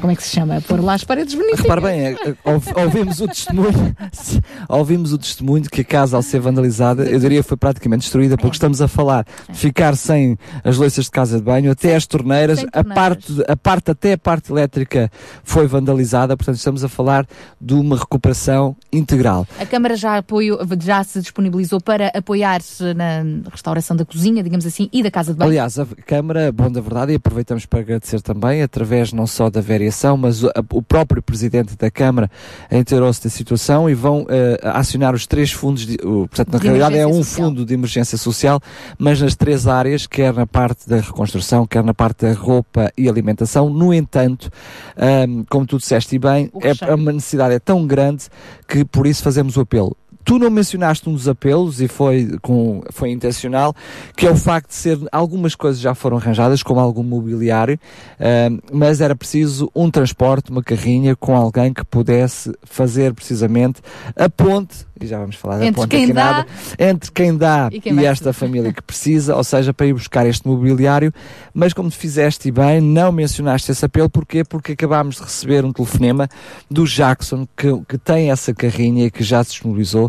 como 0.00 0.12
é 0.12 0.16
que 0.16 0.22
se 0.22 0.30
chama? 0.30 0.56
A 0.56 0.60
pôr 0.60 0.80
lá 0.82 0.94
as 0.94 1.04
paredes 1.04 1.34
bonitas. 1.34 1.60
Repare 1.60 1.80
bem, 1.80 2.00
é, 2.00 2.10
é, 2.12 2.34
ouv- 2.44 2.72
ouvimos 2.76 3.20
o 3.20 3.26
testemunho, 3.28 3.96
ouvimos 4.68 5.12
o 5.12 5.18
testemunho 5.18 5.64
que 5.70 5.80
a 5.80 5.84
casa 5.84 6.16
ao 6.16 6.22
ser 6.22 6.40
vandalizada, 6.40 7.04
eu 7.04 7.18
diria 7.18 7.42
que 7.42 7.48
foi 7.48 7.56
praticamente 7.56 8.02
destruída, 8.02 8.36
porque 8.36 8.56
estamos 8.56 8.80
a 8.82 8.88
falar 8.88 9.24
de 9.48 9.58
ficar 9.58 9.96
sem 9.96 10.36
as 10.64 10.76
louças 10.76 11.04
de 11.06 11.10
casa 11.10 11.38
de 11.38 11.42
banho, 11.44 11.70
até 11.70 11.94
as 11.94 12.06
torneiras, 12.06 12.58
Sem 12.60 12.68
a 12.72 12.82
torneiras. 12.82 12.94
parte, 12.94 13.44
a 13.48 13.56
parte 13.56 13.90
até 13.90 14.12
a 14.14 14.18
parte 14.18 14.50
elétrica 14.52 15.10
foi 15.44 15.66
vandalizada, 15.66 16.36
portanto 16.36 16.56
estamos 16.56 16.84
a 16.84 16.88
falar 16.88 17.26
de 17.60 17.74
uma 17.74 17.96
recuperação 17.96 18.76
integral. 18.92 19.46
A 19.58 19.66
Câmara 19.66 19.96
já, 19.96 20.16
apoiou, 20.18 20.58
já 20.80 21.02
se 21.04 21.20
disponibilizou 21.20 21.80
para 21.80 22.08
apoiar-se 22.14 22.94
na 22.94 23.19
restauração 23.50 23.96
da 23.96 24.04
cozinha, 24.04 24.42
digamos 24.42 24.64
assim, 24.66 24.88
e 24.92 25.02
da 25.02 25.10
casa 25.10 25.32
de 25.32 25.38
banho. 25.38 25.50
Aliás, 25.50 25.78
a 25.78 25.86
Câmara, 26.06 26.50
bom 26.52 26.70
da 26.70 26.80
verdade, 26.80 27.12
e 27.12 27.16
aproveitamos 27.16 27.66
para 27.66 27.80
agradecer 27.80 28.20
também, 28.20 28.62
através 28.62 29.12
não 29.12 29.26
só 29.26 29.48
da 29.50 29.60
variação, 29.60 30.16
mas 30.16 30.42
o, 30.42 30.48
a- 30.48 30.64
o 30.72 30.82
próprio 30.82 31.22
Presidente 31.22 31.76
da 31.76 31.90
Câmara 31.90 32.30
inteirou-se 32.70 33.22
da 33.24 33.30
situação 33.30 33.88
e 33.88 33.94
vão 33.94 34.26
eh, 34.28 34.60
acionar 34.62 35.14
os 35.14 35.26
três 35.26 35.50
fundos, 35.52 35.86
de, 35.86 35.94
o- 36.04 36.26
portanto, 36.28 36.52
na 36.52 36.58
De 36.58 36.64
realidade 36.66 36.96
é 36.98 37.06
um 37.06 37.14
social. 37.22 37.48
fundo 37.48 37.64
de 37.64 37.74
emergência 37.74 38.16
social, 38.18 38.60
mas 38.98 39.20
nas 39.20 39.34
três 39.34 39.66
áreas, 39.66 40.06
quer 40.06 40.32
na 40.34 40.46
parte 40.46 40.88
da 40.88 40.96
reconstrução, 40.96 41.66
quer 41.66 41.82
na 41.84 41.94
parte 41.94 42.26
da 42.26 42.32
roupa 42.32 42.90
e 42.96 43.08
alimentação. 43.08 43.70
No 43.70 43.92
entanto, 43.94 44.50
ahm, 44.96 45.44
como 45.48 45.66
tu 45.66 45.78
disseste 45.78 46.16
e 46.16 46.18
bem, 46.18 46.50
é, 46.62 46.94
uma 46.94 47.12
necessidade 47.12 47.54
é 47.54 47.58
tão 47.58 47.86
grande 47.86 48.24
que 48.66 48.84
por 48.84 49.06
isso 49.06 49.22
fazemos 49.22 49.56
o 49.56 49.60
apelo. 49.60 49.96
Tu 50.30 50.38
não 50.38 50.48
mencionaste 50.48 51.08
um 51.08 51.12
dos 51.12 51.26
apelos 51.26 51.80
e 51.80 51.88
foi, 51.88 52.38
com, 52.40 52.84
foi 52.92 53.10
intencional, 53.10 53.74
que 54.16 54.28
é 54.28 54.30
o 54.30 54.36
facto 54.36 54.68
de 54.68 54.76
ser 54.76 54.96
algumas 55.10 55.56
coisas 55.56 55.80
já 55.80 55.92
foram 55.92 56.18
arranjadas, 56.18 56.62
como 56.62 56.78
algum 56.78 57.02
mobiliário, 57.02 57.76
ahm, 58.20 58.60
mas 58.72 59.00
era 59.00 59.16
preciso 59.16 59.68
um 59.74 59.90
transporte, 59.90 60.52
uma 60.52 60.62
carrinha 60.62 61.16
com 61.16 61.34
alguém 61.34 61.72
que 61.72 61.84
pudesse 61.84 62.52
fazer 62.62 63.12
precisamente 63.12 63.80
a 64.14 64.28
ponte, 64.30 64.86
e 65.00 65.06
já 65.06 65.18
vamos 65.18 65.34
falar 65.34 65.58
da 65.58 65.66
Entre 65.66 65.80
ponte 65.80 65.90
quem 65.90 66.04
aqui 66.04 66.12
dá 66.12 66.24
nada, 66.24 66.46
entre 66.78 67.10
quem 67.10 67.36
dá 67.36 67.68
e 67.72 67.76
e, 67.78 67.80
quem 67.80 67.94
vai 67.94 68.06
esta 68.06 68.32
família 68.32 68.72
que 68.72 68.82
precisa, 68.84 69.34
ou 69.34 69.42
seja, 69.42 69.72
para 69.72 69.86
ir 69.86 69.94
buscar 69.94 70.26
este 70.26 70.46
mobiliário, 70.46 71.12
mas 71.52 71.72
como 71.72 71.90
te 71.90 71.96
fizeste 71.96 72.48
e 72.48 72.52
bem, 72.52 72.80
não 72.80 73.10
mencionaste 73.10 73.72
esse 73.72 73.84
apelo, 73.84 74.08
porquê? 74.08 74.44
Porque 74.44 74.72
acabámos 74.72 75.16
de 75.16 75.22
receber 75.22 75.64
um 75.64 75.72
telefonema 75.72 76.28
do 76.70 76.86
Jackson, 76.86 77.48
que, 77.56 77.68
que 77.88 77.98
tem 77.98 78.30
essa 78.30 78.54
carrinha 78.54 79.06
e 79.06 79.10
que 79.10 79.24
já 79.24 79.42
se 79.42 79.50
disponibilizou 79.50 80.08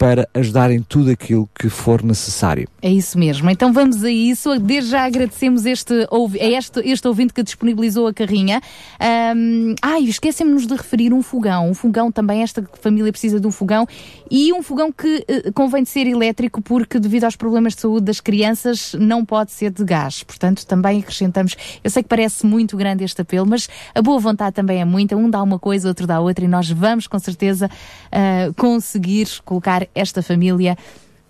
para 0.00 0.26
ajudar 0.32 0.70
em 0.70 0.80
tudo 0.80 1.10
aquilo 1.10 1.46
que 1.54 1.68
for 1.68 2.02
necessário. 2.02 2.66
É 2.80 2.90
isso 2.90 3.18
mesmo. 3.18 3.50
Então 3.50 3.70
vamos 3.70 4.02
a 4.02 4.10
isso. 4.10 4.58
Desde 4.58 4.92
já 4.92 5.04
agradecemos 5.04 5.66
este, 5.66 5.92
a 6.40 6.46
este, 6.46 6.80
este 6.88 7.06
ouvinte 7.06 7.34
que 7.34 7.42
disponibilizou 7.42 8.06
a 8.06 8.14
carrinha. 8.14 8.62
Ahm, 8.98 9.74
ai, 9.82 10.04
esquecemos-nos 10.04 10.66
de 10.66 10.74
referir 10.74 11.12
um 11.12 11.20
fogão. 11.20 11.68
Um 11.68 11.74
fogão 11.74 12.10
também, 12.10 12.42
esta 12.42 12.66
família 12.80 13.12
precisa 13.12 13.38
de 13.38 13.46
um 13.46 13.50
fogão. 13.50 13.86
E 14.30 14.50
um 14.54 14.62
fogão 14.62 14.90
que 14.90 15.22
eh, 15.28 15.52
convém 15.52 15.82
de 15.82 15.90
ser 15.90 16.06
elétrico 16.06 16.62
porque 16.62 16.98
devido 16.98 17.24
aos 17.24 17.36
problemas 17.36 17.74
de 17.74 17.82
saúde 17.82 18.06
das 18.06 18.20
crianças 18.20 18.94
não 18.98 19.22
pode 19.22 19.52
ser 19.52 19.70
de 19.70 19.84
gás. 19.84 20.22
Portanto, 20.22 20.64
também 20.64 21.00
acrescentamos. 21.00 21.54
Eu 21.84 21.90
sei 21.90 22.02
que 22.02 22.08
parece 22.08 22.46
muito 22.46 22.74
grande 22.74 23.04
este 23.04 23.20
apelo, 23.20 23.46
mas 23.46 23.68
a 23.94 24.00
boa 24.00 24.18
vontade 24.18 24.56
também 24.56 24.80
é 24.80 24.84
muita. 24.86 25.14
Um 25.14 25.28
dá 25.28 25.42
uma 25.42 25.58
coisa, 25.58 25.88
outro 25.88 26.06
dá 26.06 26.20
outra 26.20 26.42
e 26.42 26.48
nós 26.48 26.70
vamos 26.70 27.06
com 27.06 27.18
certeza 27.18 27.70
ah, 28.10 28.50
conseguir 28.56 29.28
colocar 29.44 29.89
esta 29.94 30.22
família 30.22 30.76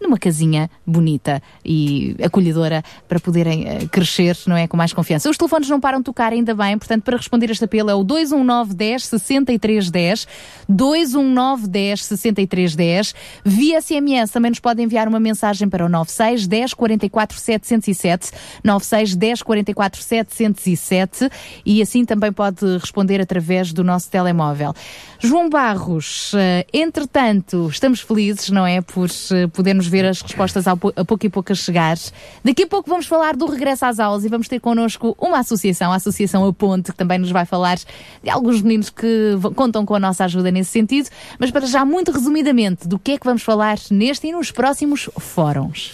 numa 0.01 0.18
casinha 0.18 0.70
bonita 0.86 1.42
e 1.64 2.16
acolhedora 2.22 2.82
para 3.09 3.20
poderem 3.20 3.66
eh, 3.68 3.86
crescer, 3.90 4.36
não 4.46 4.57
é? 4.57 4.66
Com 4.66 4.76
mais 4.76 4.92
confiança. 4.92 5.28
Os 5.28 5.36
telefones 5.36 5.68
não 5.68 5.80
param 5.80 5.98
de 5.98 6.05
tocar, 6.05 6.32
ainda 6.32 6.55
bem, 6.55 6.78
portanto, 6.78 7.03
para 7.03 7.16
responder 7.16 7.51
este 7.51 7.64
apelo 7.64 7.90
é 7.90 7.94
o 7.94 8.03
219 8.03 8.74
10 8.74 9.07
63 9.07 9.90
10, 9.90 10.28
219 10.68 11.68
10 11.68 12.05
63 12.05 12.76
10. 12.76 13.14
Via 13.44 13.80
SMS 13.80 14.30
também 14.30 14.51
nos 14.51 14.61
pode 14.61 14.82
enviar 14.82 15.07
uma 15.07 15.20
mensagem 15.20 15.68
para 15.68 15.84
o 15.84 15.88
96 15.88 16.46
10 16.46 16.74
44 16.74 17.38
707, 17.38 18.30
96 18.64 19.16
10 19.16 19.42
44 19.42 20.03
707 20.03 21.30
e 21.64 21.82
assim 21.82 22.05
também 22.05 22.32
pode 22.32 22.64
responder 22.78 23.20
através 23.20 23.72
do 23.72 23.84
nosso 23.84 24.11
telemóvel. 24.11 24.74
João 25.18 25.51
Barros, 25.51 26.32
eh, 26.34 26.66
entretanto, 26.72 27.68
estamos 27.70 28.01
felizes, 28.01 28.48
não 28.48 28.66
é? 28.66 28.80
Por 28.80 29.09
eh, 29.32 29.46
podermos 29.48 29.86
ver 29.91 30.07
as 30.07 30.22
respostas 30.22 30.66
a 30.66 30.76
pouco 30.76 31.26
e 31.26 31.28
pouco 31.28 31.53
a 31.53 31.55
chegar. 31.55 31.97
Daqui 32.45 32.62
a 32.62 32.66
pouco 32.66 32.88
vamos 32.88 33.07
falar 33.07 33.36
do 33.36 33.47
regresso 33.47 33.84
às 33.84 33.99
aulas 33.99 34.24
e 34.24 34.28
vamos 34.28 34.49
ter 34.49 34.61
connosco 34.61 35.16
uma 35.18 35.38
associação, 35.41 35.93
a 35.93 35.97
Associação 35.97 36.47
A 36.47 36.53
Ponte, 36.53 36.93
que 36.93 36.97
também 36.97 37.18
nos 37.18 37.30
vai 37.30 37.45
falar 37.45 37.78
de 38.22 38.30
alguns 38.30 38.62
meninos 38.62 38.91
que 38.91 39.32
contam 39.55 39.84
com 39.84 39.95
a 39.95 40.01
nossa 40.01 40.24
ajuda 40.24 40.51
nesse 40.51 40.70
sentido. 40.70 41.09
Mas 41.38 41.51
para 41.51 41.66
já, 41.66 41.84
muito 41.84 42.11
resumidamente, 42.11 42.86
do 42.86 42.99
que 42.99 43.12
é 43.12 43.18
que 43.18 43.26
vamos 43.26 43.43
falar 43.43 43.78
neste 43.91 44.26
e 44.26 44.32
nos 44.32 44.51
próximos 44.51 45.11
fóruns? 45.18 45.93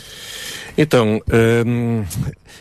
Então, 0.78 1.20
hum, 1.66 2.05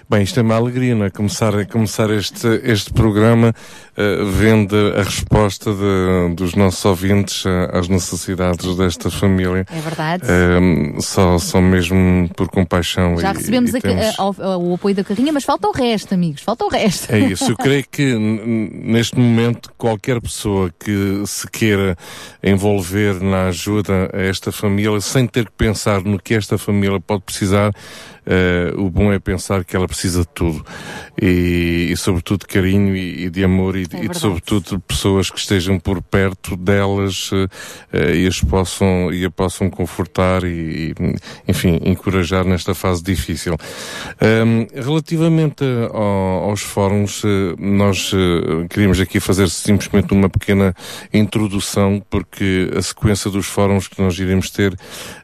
bem, 0.09 0.23
isto 0.23 0.39
é 0.39 0.43
uma 0.43 0.55
alegria, 0.55 0.95
não 0.95 1.05
é? 1.05 1.09
Começar, 1.09 1.53
começar 1.67 2.09
este, 2.09 2.47
este 2.63 2.91
programa 2.93 3.53
uh, 3.97 4.25
vendo 4.31 4.75
a 4.97 5.03
resposta 5.03 5.71
de- 5.73 6.35
dos 6.35 6.55
nossos 6.55 6.83
ouvintes 6.85 7.45
uh, 7.45 7.49
às 7.73 7.87
necessidades 7.87 8.75
desta 8.75 9.09
família. 9.09 9.65
É 9.71 9.79
verdade? 9.79 10.23
Hum, 10.61 10.97
só, 11.01 11.37
só 11.37 11.59
mesmo 11.61 12.29
por 12.35 12.47
compaixão. 12.49 13.17
Já 13.17 13.31
e- 13.31 13.37
recebemos 13.37 13.73
e 13.73 13.77
a 13.77 13.81
temos- 13.81 14.05
a- 14.19 14.21
ao- 14.21 14.61
o 14.61 14.75
apoio 14.75 14.95
da 14.95 15.03
carrinha, 15.03 15.31
mas 15.33 15.43
falta 15.43 15.67
o 15.67 15.71
resto, 15.71 16.13
amigos, 16.13 16.41
falta 16.41 16.65
o 16.65 16.69
resto. 16.69 17.11
É 17.11 17.19
isso. 17.19 17.51
Eu 17.51 17.57
creio 17.57 17.83
que 17.89 18.13
neste 18.17 19.17
momento 19.19 19.71
qualquer 19.77 20.21
pessoa 20.21 20.71
que 20.79 21.23
se 21.25 21.47
queira 21.49 21.97
envolver 22.43 23.21
na 23.21 23.47
ajuda 23.47 24.09
a 24.13 24.21
esta 24.21 24.51
família, 24.51 24.99
sem 25.01 25.25
ter 25.27 25.45
que 25.45 25.51
pensar 25.57 26.03
no 26.03 26.19
que 26.19 26.33
esta 26.33 26.57
família 26.57 26.99
pode 26.99 27.23
precisar, 27.23 27.71
eh, 28.26 28.73
o 28.76 28.89
bom 28.89 29.11
é 29.11 29.19
pensar 29.19 29.63
que 29.63 29.76
ela 29.76 29.88
precisa 29.88 30.21
de 30.21 30.28
tudo. 30.28 30.65
E, 31.21 31.89
e 31.91 31.97
sobretudo, 31.97 32.41
de 32.41 32.47
carinho 32.47 32.95
e, 32.95 33.26
e 33.26 33.30
de 33.30 33.43
amor 33.43 33.76
e, 33.76 33.84
É 33.93 34.05
e 34.05 34.13
sobretudo, 34.13 34.76
de 34.78 34.80
pessoas 34.80 35.30
que 35.30 35.39
estejam 35.39 35.80
por 35.80 36.01
perto 36.01 36.55
delas 36.57 37.30
eh, 37.93 38.15
e 38.15 38.28
as 38.28 38.41
possam, 38.41 39.11
e 39.13 39.23
a 39.26 39.32
possam 39.32 39.69
confortar 39.69 40.43
e, 40.43 40.93
enfim, 41.47 41.80
encorajar 41.84 42.45
nesta 42.45 42.73
fase 42.76 43.03
difícil. 43.03 43.55
Ahm, 44.21 44.67
relativamente 44.73 45.63
a- 45.63 45.95
ao- 45.95 46.49
aos 46.49 46.61
fóruns, 46.61 47.21
nós 47.57 48.11
queríamos 48.69 48.99
aqui 48.99 49.19
fazer 49.19 49.49
simplesmente 49.49 50.13
uma 50.13 50.30
pequena 50.30 50.73
introdução, 51.13 52.03
porque 52.09 52.69
a 52.76 52.82
sequência 52.82 53.30
dos 53.32 53.45
fóruns 53.47 53.88
que 53.88 54.01
nós 54.01 54.17
iremos 54.19 54.49
ter 54.49 54.76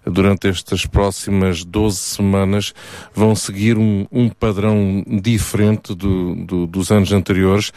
durante 0.06 0.48
estas 0.48 0.86
próximas 0.86 1.64
12 1.64 1.98
semanas 1.98 2.74
vão 3.14 3.36
seguir 3.36 3.78
um, 3.78 4.06
um 4.12 4.30
padrão 4.30 5.04
diferente 5.08 5.94
do- 5.96 6.36
do- 6.36 6.68
dos 6.68 6.92
anos 6.92 7.12
anteriores 7.12 7.72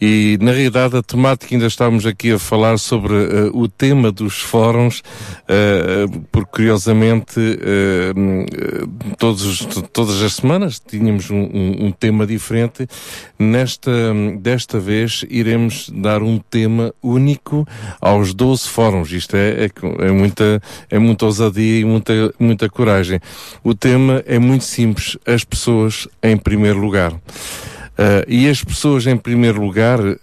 e, 0.00 0.38
na 0.40 0.52
realidade, 0.52 0.96
a 0.96 1.02
temática 1.02 1.54
ainda 1.54 1.66
estávamos 1.66 2.04
aqui 2.06 2.32
a 2.32 2.38
falar 2.38 2.78
sobre 2.78 3.14
eh, 3.14 3.50
o 3.52 3.68
tema 3.68 4.10
dos 4.12 4.40
fóruns, 4.40 5.02
eh, 5.48 6.06
porque, 6.30 6.50
curiosamente, 6.52 7.38
eh, 7.38 8.12
todos, 9.18 9.44
os- 9.44 9.82
todas 9.92 10.20
as 10.22 10.34
semanas 10.34 10.80
tínhamos 10.80 11.30
um, 11.30 11.36
um- 11.42 11.86
um 11.86 11.92
tema 11.92 12.26
diferente. 12.26 12.86
Nesta, 13.38 13.90
desta 14.38 14.78
vez, 14.78 15.24
iremos 15.28 15.90
dar 15.94 16.22
um 16.22 16.38
tema 16.38 16.94
único 17.02 17.66
aos 18.00 18.32
12 18.34 18.68
fóruns. 18.68 19.10
Isto 19.12 19.36
é, 19.36 19.64
é, 19.66 19.70
é 20.06 20.10
muita, 20.12 20.60
é 20.90 20.98
muita 20.98 21.26
ousadia 21.26 21.80
e 21.80 21.84
muita, 21.84 22.12
muita 22.38 22.68
coragem. 22.68 23.20
O 23.64 23.74
tema 23.74 24.22
é 24.26 24.38
muito 24.38 24.51
simples. 24.60 25.16
As 25.26 25.44
pessoas 25.44 26.08
em 26.22 26.36
primeiro 26.36 26.78
lugar. 26.78 27.12
Uh, 27.92 28.24
e 28.26 28.48
as 28.48 28.64
pessoas, 28.64 29.06
em 29.06 29.18
primeiro 29.18 29.60
lugar, 29.60 30.00
uh, 30.00 30.16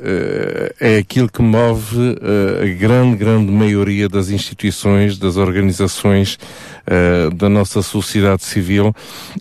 é 0.80 0.98
aquilo 0.98 1.30
que 1.30 1.42
move 1.42 1.98
uh, 1.98 2.64
a 2.64 2.80
grande, 2.80 3.16
grande 3.16 3.52
maioria 3.52 4.10
das 4.10 4.32
instituições, 4.32 5.20
das 5.20 5.38
organizações 5.38 6.40
uh, 6.90 7.34
da 7.34 7.48
nossa 7.48 7.82
sociedade 7.82 8.44
civil 8.44 8.94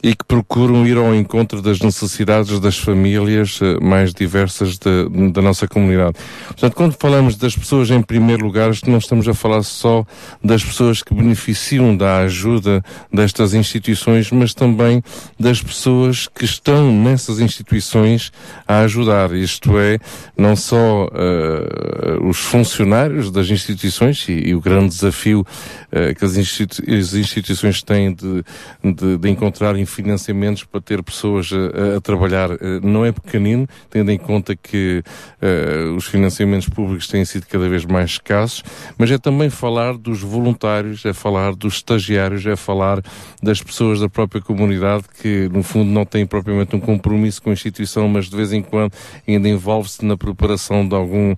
e 0.03 0.15
que 0.15 0.25
procuram 0.25 0.87
ir 0.87 0.97
ao 0.97 1.15
encontro 1.15 1.63
das 1.63 1.81
necessidades 1.81 2.61
das 2.61 2.79
famílias 2.79 3.61
uh, 3.61 3.83
mais 3.83 4.13
diversas 4.13 4.79
da, 4.79 4.91
da 5.33 5.43
nossa 5.43 5.67
comunidade. 5.67 6.17
Portanto, 6.47 6.75
quando 6.75 6.93
falamos 6.99 7.37
das 7.37 7.57
pessoas 7.57 7.91
em 7.91 8.03
primeiro 8.03 8.45
lugar, 8.45 8.71
não 8.87 8.99
estamos 8.99 9.27
a 9.27 9.35
falar 9.35 9.63
só 9.63 10.05
das 10.43 10.63
pessoas 10.63 11.03
que 11.03 11.15
beneficiam 11.15 11.97
da 11.97 12.19
ajuda 12.19 12.85
destas 13.13 13.55
instituições, 13.55 14.31
mas 14.31 14.53
também 14.53 15.03
das 15.39 15.63
pessoas 15.63 16.29
que 16.29 16.45
estão 16.45 16.93
nessas 16.93 17.41
instituições 17.41 18.31
a 18.67 18.81
ajudar. 18.81 19.33
Isto 19.33 19.79
é, 19.79 19.99
não 20.37 20.55
só 20.57 21.09
eh, 21.13 22.19
os 22.23 22.39
funcionários 22.39 23.31
das 23.31 23.49
instituições 23.51 24.29
e, 24.29 24.49
e 24.49 24.55
o 24.55 24.61
grande 24.61 24.89
desafio 24.89 25.47
eh, 25.91 26.15
que 26.15 26.25
as, 26.25 26.37
as 26.37 27.15
instituições 27.15 27.38
têm 27.85 28.15
de, 28.15 28.45
de, 28.83 29.19
de 29.19 29.29
encontrarem 29.29 29.85
financiamentos 29.87 30.65
para 30.65 30.81
ter 30.81 31.03
pessoas 31.03 31.51
a, 31.53 31.97
a 31.97 32.01
trabalhar 32.01 32.51
eh, 32.51 32.81
não 32.83 33.05
é 33.05 33.13
pequenino, 33.13 33.67
tendo 33.91 34.11
em 34.11 34.19
conta 34.19 34.57
que 34.57 35.03
eh, 35.41 35.85
os 35.97 36.07
financiamentos 36.07 36.69
públicos 36.69 37.07
têm 37.09 37.25
sido 37.25 37.47
cada 37.47 37.69
vez 37.69 37.85
mais 37.85 38.11
escassos, 38.11 38.63
mas 38.97 39.11
é 39.11 39.19
também 39.19 39.51
falar 39.51 39.97
dos 39.97 40.21
voluntários, 40.21 41.05
é 41.05 41.13
falar 41.13 41.55
dos 41.55 41.75
estagiários, 41.75 42.45
é 42.47 42.57
falar 42.57 43.03
das 43.43 43.63
pessoas 43.63 44.01
da 44.01 44.09
própria 44.09 44.41
comunidade 44.41 45.05
que, 45.21 45.49
no 45.53 45.63
fundo, 45.63 45.91
não 45.91 46.05
têm 46.05 46.27
propriamente 46.27 46.75
um 46.75 46.81
compromisso 46.81 47.43
com 47.43 47.51
a 47.51 47.53
instituição, 47.53 48.09
mas 48.09 48.29
de 48.29 48.37
vez 48.37 48.53
em 48.53 48.63
quando 48.63 48.93
ainda 49.27 49.49
envolve-se 49.49 50.05
na 50.05 50.17
preparação 50.17 50.87
de 50.87 50.95
algum, 50.95 51.35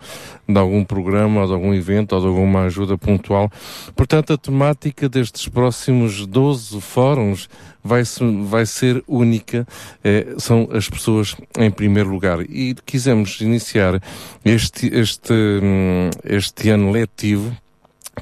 de 0.48 0.58
algum 0.58 0.84
programa, 0.84 1.42
ou 1.42 1.46
de 1.46 1.52
algum 1.52 1.74
evento, 1.74 2.14
ou 2.14 2.20
de 2.20 2.26
alguma 2.26 2.62
ajuda 2.62 2.96
pontual. 2.96 3.50
Portanto, 3.94 4.32
a 4.32 4.38
temática 4.38 5.08
destes 5.08 5.48
próximos 5.48 5.89
12 6.26 6.80
fóruns 6.80 7.48
vai, 7.82 8.02
vai 8.44 8.66
ser 8.66 9.02
única, 9.06 9.66
eh, 10.04 10.34
são 10.38 10.68
as 10.72 10.88
pessoas 10.88 11.36
em 11.58 11.70
primeiro 11.70 12.10
lugar. 12.10 12.40
E 12.42 12.74
quisemos 12.86 13.40
iniciar 13.40 14.00
este, 14.44 14.86
este, 14.94 15.32
hum, 15.32 16.10
este 16.24 16.70
ano 16.70 16.90
letivo 16.90 17.56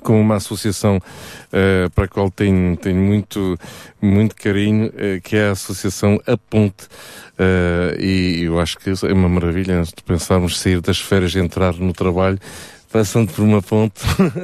com 0.00 0.20
uma 0.20 0.36
associação 0.36 1.00
eh, 1.52 1.88
para 1.94 2.04
a 2.04 2.08
qual 2.08 2.30
tenho, 2.30 2.76
tenho 2.76 3.00
muito, 3.00 3.58
muito 4.00 4.36
carinho, 4.36 4.92
eh, 4.96 5.20
que 5.22 5.36
é 5.36 5.48
a 5.48 5.52
Associação 5.52 6.20
A 6.26 6.36
Ponte. 6.36 6.86
Eh, 7.38 7.96
e 7.98 8.42
eu 8.44 8.60
acho 8.60 8.78
que 8.78 8.90
é 8.90 9.12
uma 9.12 9.28
maravilha 9.28 9.78
antes 9.78 9.92
de 9.92 10.02
pensarmos 10.02 10.58
sair 10.58 10.80
das 10.80 11.00
férias 11.00 11.34
e 11.34 11.38
entrar 11.38 11.74
no 11.74 11.92
trabalho. 11.92 12.38
Passando 12.90 13.30
por 13.32 13.42
uma 13.42 13.60
ponte, 13.60 14.00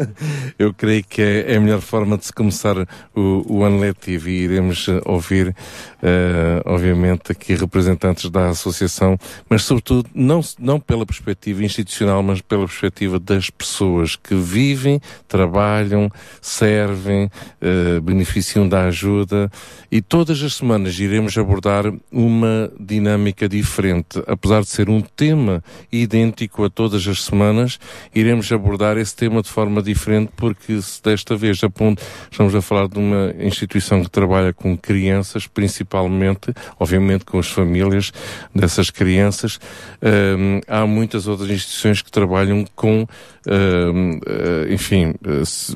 eu 0.59 0.75
creio 0.75 1.03
que 1.03 1.23
é, 1.23 1.53
é 1.53 1.57
a 1.57 1.61
melhor 1.61 1.81
forma 1.81 2.19
de 2.19 2.27
se 2.27 2.33
começar 2.33 2.77
o, 3.17 3.43
o 3.49 3.65
ano 3.65 3.81
letivo 3.81 4.29
e 4.29 4.45
iremos 4.45 4.87
eh, 4.87 5.01
ouvir, 5.07 5.57
eh, 6.03 6.63
obviamente, 6.67 7.33
aqui 7.33 7.55
representantes 7.55 8.29
da 8.29 8.51
associação, 8.51 9.19
mas 9.49 9.63
sobretudo 9.63 10.11
não, 10.15 10.43
não 10.59 10.79
pela 10.79 11.07
perspectiva 11.07 11.65
institucional, 11.65 12.23
mas 12.23 12.43
pela 12.43 12.67
perspectiva 12.67 13.19
das 13.19 13.49
pessoas 13.49 14.15
que 14.15 14.35
vivem, 14.35 15.01
trabalham, 15.27 16.11
servem, 16.43 17.31
eh, 17.63 17.99
beneficiam 18.01 18.69
da 18.69 18.85
ajuda 18.85 19.51
e 19.91 20.03
todas 20.03 20.43
as 20.43 20.55
semanas 20.55 20.99
iremos 20.99 21.39
abordar 21.39 21.85
uma 22.13 22.71
dinâmica 22.79 23.49
diferente. 23.49 24.23
Apesar 24.27 24.61
de 24.61 24.69
ser 24.69 24.91
um 24.91 25.01
tema 25.01 25.65
idêntico 25.91 26.63
a 26.63 26.69
todas 26.69 27.07
as 27.09 27.23
semanas, 27.23 27.79
iremos 28.15 28.34
abordar 28.53 28.97
esse 28.97 29.15
tema 29.15 29.43
de 29.43 29.49
forma 29.49 29.83
diferente 29.83 30.31
porque 30.37 30.81
se 30.81 31.03
desta 31.03 31.37
vez 31.37 31.63
a 31.63 31.69
ponto, 31.71 32.03
estamos 32.31 32.55
a 32.55 32.61
falar 32.63 32.89
de 32.89 32.99
uma 32.99 33.35
instituição 33.39 34.03
que 34.03 34.11
trabalha 34.11 34.53
com 34.53 34.77
crianças, 34.77 35.47
principalmente, 35.47 36.53
obviamente 36.79 37.25
com 37.25 37.39
as 37.39 37.49
famílias 37.49 38.13
dessas 38.55 38.91
crianças. 38.91 39.59
Ahm, 40.03 40.61
há 40.67 40.87
muitas 40.87 41.27
outras 41.27 41.51
instituições 41.51 42.03
que 42.03 42.11
trabalham 42.11 42.65
com, 42.75 43.07
ahm, 43.47 44.19
ah, 44.27 44.73
enfim, 44.73 45.15
ah, 45.25 45.45
se- 45.45 45.75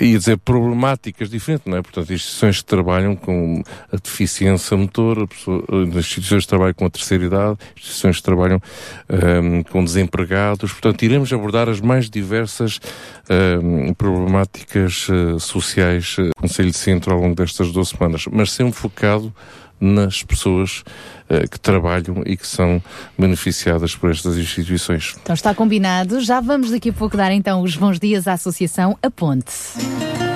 ia 0.00 0.18
dizer 0.18 0.36
problemáticas 0.38 1.30
diferentes, 1.30 1.66
não 1.66 1.76
é? 1.78 1.82
Portanto, 1.82 2.12
instituições 2.12 2.58
que 2.60 2.64
trabalham 2.66 3.14
com 3.16 3.62
a 3.92 3.96
deficiência 3.96 4.76
motor, 4.76 5.26
pessoa- 5.28 5.64
as 5.68 5.96
instituições 5.96 6.44
que 6.44 6.48
trabalham 6.48 6.74
com 6.74 6.86
a 6.86 6.90
terceira 6.90 7.24
idade, 7.24 7.58
instituições 7.76 8.16
que 8.16 8.22
trabalham 8.22 8.60
ahm, 9.08 9.62
com 9.70 9.84
desempregados. 9.84 10.72
Portanto, 10.72 11.02
iremos 11.02 11.30
abordar 11.38 11.68
as 11.68 11.80
mais 11.80 12.10
diversas 12.10 12.80
ahm, 13.28 13.92
problemáticas 13.94 15.06
ah, 15.10 15.38
sociais 15.38 16.16
ah, 16.18 16.22
do 16.22 16.32
Conselho 16.36 16.70
de 16.70 16.76
Centro 16.76 17.12
ao 17.12 17.20
longo 17.20 17.34
destas 17.34 17.72
duas 17.72 17.88
semanas, 17.88 18.26
mas 18.30 18.52
sempre 18.52 18.74
focado 18.74 19.32
nas 19.80 20.22
pessoas 20.22 20.82
ah, 21.30 21.46
que 21.46 21.58
trabalham 21.58 22.22
e 22.26 22.36
que 22.36 22.46
são 22.46 22.82
beneficiadas 23.18 23.94
por 23.94 24.10
estas 24.10 24.36
instituições. 24.36 25.16
Então 25.22 25.34
está 25.34 25.54
combinado. 25.54 26.20
Já 26.20 26.40
vamos 26.40 26.70
daqui 26.70 26.90
a 26.90 26.92
pouco 26.92 27.16
dar 27.16 27.32
então 27.32 27.62
os 27.62 27.76
bons 27.76 27.98
dias 27.98 28.26
à 28.26 28.34
Associação 28.34 28.98
A 29.02 29.10
Ponte. 29.10 29.52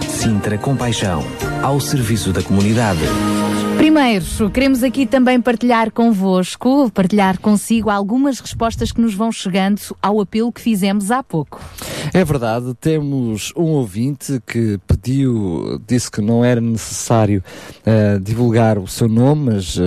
Sintra 0.08 0.56
Compaixão, 0.56 1.24
ao 1.62 1.80
serviço 1.80 2.32
da 2.32 2.42
comunidade. 2.42 3.00
Primeiro, 3.92 4.50
queremos 4.50 4.82
aqui 4.82 5.04
também 5.04 5.38
partilhar 5.38 5.90
convosco, 5.90 6.90
partilhar 6.92 7.38
consigo 7.38 7.90
algumas 7.90 8.40
respostas 8.40 8.90
que 8.90 9.02
nos 9.02 9.12
vão 9.12 9.30
chegando 9.30 9.82
ao 10.00 10.18
apelo 10.18 10.50
que 10.50 10.62
fizemos 10.62 11.10
há 11.10 11.22
pouco. 11.22 11.60
É 12.14 12.24
verdade, 12.24 12.72
temos 12.80 13.52
um 13.54 13.64
ouvinte 13.64 14.40
que 14.46 14.80
pediu, 14.86 15.78
disse 15.86 16.10
que 16.10 16.22
não 16.22 16.42
era 16.42 16.58
necessário 16.58 17.44
eh, 17.84 18.18
divulgar 18.18 18.78
o 18.78 18.88
seu 18.88 19.10
nome, 19.10 19.52
mas 19.52 19.76
eh, 19.76 19.82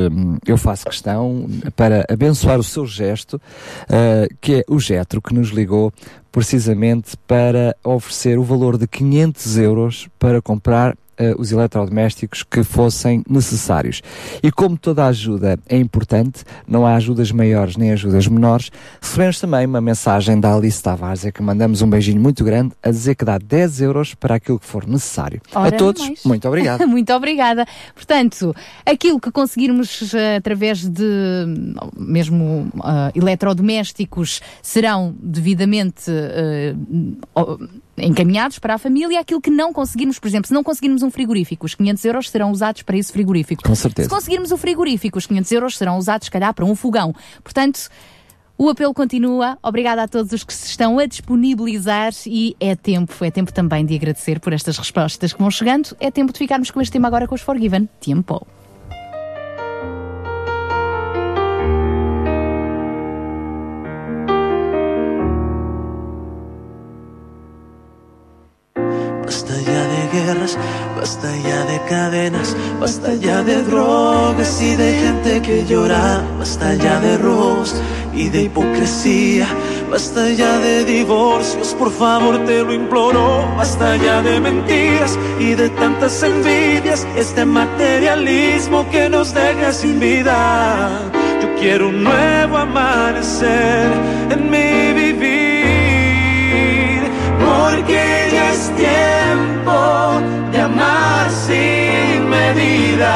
eu 0.45 0.56
faço 0.56 0.86
questão 0.86 1.49
para 1.76 2.06
abençoar 2.08 2.60
o 2.60 2.64
seu 2.64 2.86
gesto, 2.86 3.41
eh, 3.89 4.28
que 4.39 4.53
é 4.58 4.64
o 4.70 4.80
Getro, 4.80 5.20
que 5.20 5.34
nos 5.34 5.49
ligou 5.49 5.91
precisamente 6.32 7.18
para 7.26 7.76
oferecer 7.84 8.38
o 8.38 8.43
valor 8.43 8.78
de 8.78 8.86
500 8.86 9.58
euros 9.58 10.08
para 10.20 10.43
comprar 10.43 10.95
eh, 11.18 11.34
os 11.38 11.51
eletrodomésticos 11.51 12.43
que 12.43 12.63
fossem 12.63 13.24
necessários. 13.30 14.01
E 14.43 14.51
como 14.51 14.78
toda 14.78 15.05
ajuda 15.05 15.57
é 15.68 15.78
importante, 15.78 16.43
não 16.68 16.86
há 16.86 16.95
ajudas 16.95 17.32
maiores 17.32 17.78
nem 17.78 17.91
ajudas 17.91 18.28
menores, 18.28 18.72
recebemos 19.01 19.39
também 19.39 19.66
uma 19.66 19.82
mensagem 19.82 20.39
da 20.39 20.53
Alice 20.53 20.82
Tavares, 20.82 21.26
é 21.26 21.32
que 21.32 21.41
mandamos 21.41 21.82
um 21.82 21.89
beijinho 21.89 22.20
muito 22.20 22.43
grande 22.43 22.74
a 22.84 22.89
dizer 22.89 23.16
que 23.16 23.24
dá 23.24 23.38
10 23.38 23.82
euros 23.82 24.13
para 24.13 24.36
aquilo 24.36 24.59
que 24.59 24.66
for 24.66 24.88
necessário. 24.88 25.41
Ora, 25.53 25.70
a 25.70 25.72
todos, 25.72 26.01
mais. 26.05 26.24
muito 26.24 26.47
obrigado. 26.47 26.86
Muito 26.95 27.11
obrigada. 27.13 27.66
Portanto, 27.93 28.55
aquilo 28.86 29.20
que 29.20 29.30
conseguirmos 29.30 30.13
eh, 30.13 30.38
através 30.38 30.88
de 30.88 31.03
mesmo 31.97 32.70
ah, 32.82 33.11
eletrodomésticos 33.13 34.41
serão 34.61 35.13
devidamente 35.20 36.09
oh, 37.34 37.57
encaminhados 37.98 38.60
para 38.60 38.76
a 38.76 38.78
família. 38.78 39.20
Aquilo 39.20 39.41
que 39.41 39.50
não 39.50 39.72
conseguirmos, 39.72 40.20
por 40.20 40.28
exemplo, 40.28 40.48
se 40.48 40.54
não 40.54 40.64
conseguirmos 40.64 41.04
um 41.04 41.12
frigorífico, 41.12 41.66
os 41.66 41.76
500 41.76 42.06
euros 42.06 42.30
serão 42.30 42.52
usados 42.52 42.82
para 42.82 42.98
esse 42.98 43.12
frigorífico. 43.12 43.64
Com 43.64 43.76
certeza. 43.76 44.10
Se 44.10 44.16
conseguirmos 44.16 44.52
o 44.52 44.58
frigorífico, 44.58 45.18
os 45.18 45.26
500 45.26 45.52
euros 45.52 45.78
serão 45.78 45.98
usados, 45.98 46.26
se 46.26 46.32
calhar, 46.32 46.54
para 46.54 46.66
um 46.66 46.76
fogão. 46.76 47.14
Portanto, 47.43 47.89
o 48.58 48.70
apelo 48.70 48.93
continua. 48.93 49.58
Obrigada 49.62 50.04
a 50.04 50.08
todos 50.08 50.32
os 50.32 50.43
que 50.43 50.54
se 50.54 50.68
estão 50.68 50.98
a 50.98 51.06
disponibilizar 51.06 52.14
e 52.26 52.56
é 52.60 52.76
tempo, 52.76 53.14
é 53.24 53.32
tempo 53.32 53.52
também 53.52 53.86
de 53.86 53.96
agradecer 53.96 54.39
por 54.39 54.54
estas 54.54 54.78
respostas 54.78 55.34
que 55.34 55.39
vão 55.39 55.52
chegando. 55.52 55.96
É 56.00 56.10
tempo 56.10 56.32
de 56.32 56.39
ficarmos 56.39 56.72
com 56.72 56.82
este 56.82 56.93
tema 56.93 57.08
agora 57.08 57.28
com 57.28 57.36
os 57.36 57.41
Forgiven. 57.41 57.89
Tempo. 58.00 58.46
Basta 69.26 69.54
ya 69.60 69.84
de 69.88 70.08
guerras, 70.14 70.58
basta 70.96 71.36
ya 71.38 71.66
de 71.66 71.82
cadenas, 71.90 72.56
basta 72.80 73.14
ya 73.16 73.42
de 73.42 73.64
drogas 73.64 74.62
y 74.62 74.76
de 74.76 74.94
gente 74.94 75.42
que 75.42 75.66
llora, 75.66 76.24
basta 76.38 76.76
ya 76.76 77.00
de 77.00 77.18
robos 77.18 77.76
y 78.14 78.30
de 78.30 78.44
hipocresía, 78.44 79.48
basta 79.90 80.30
ya 80.30 80.60
de 80.60 80.86
divorcios, 80.86 81.74
por 81.74 81.92
favor 81.92 82.46
te 82.46 82.64
lo 82.64 82.72
imploro, 82.72 83.48
basta 83.58 83.98
ya 83.98 84.22
de 84.22 84.40
mentiras 84.40 85.18
y 85.40 85.56
de 85.56 85.70
tantas 85.70 86.22
envidias, 86.22 87.08
este 87.18 87.46
materialismo 87.46 88.88
que 88.92 89.10
nos 89.10 89.34
deja 89.34 89.74
sin 89.74 90.00
vida. 90.00 91.02
Yo 91.42 91.56
quiero 91.60 91.90
un 91.90 92.04
nuevo 92.04 92.58
amanecer 92.58 93.92
en 94.30 94.52
mi 94.52 94.94
vivir, 94.94 95.42
porque 97.44 98.25
es 98.56 98.66
tiempo 98.88 99.80
de 100.51 100.60
amar 100.62 101.30
sin 101.30 102.30
medida 102.38 103.16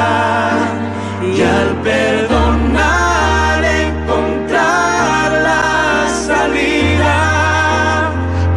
y 1.33 1.41
al 1.41 1.69
perdonar 1.89 3.57
encontrar 3.85 5.27
la 5.49 5.63
salida, 6.27 7.17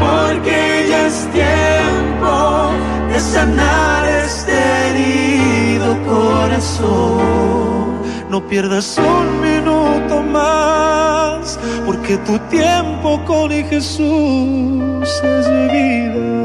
porque 0.05 0.59
ya 0.91 1.01
es 1.11 1.19
tiempo 1.41 2.35
de 3.11 3.19
sanar 3.21 4.03
este 4.27 4.55
herido 4.87 5.89
corazón. 6.13 7.87
No 8.29 8.39
pierdas 8.51 8.89
un 8.99 9.27
minuto 9.49 10.15
más, 10.37 11.42
porque 11.85 12.17
tu 12.19 12.39
tiempo 12.51 13.23
con 13.25 13.51
Jesús 13.51 15.09
es 15.23 15.47
vida. 15.73 16.43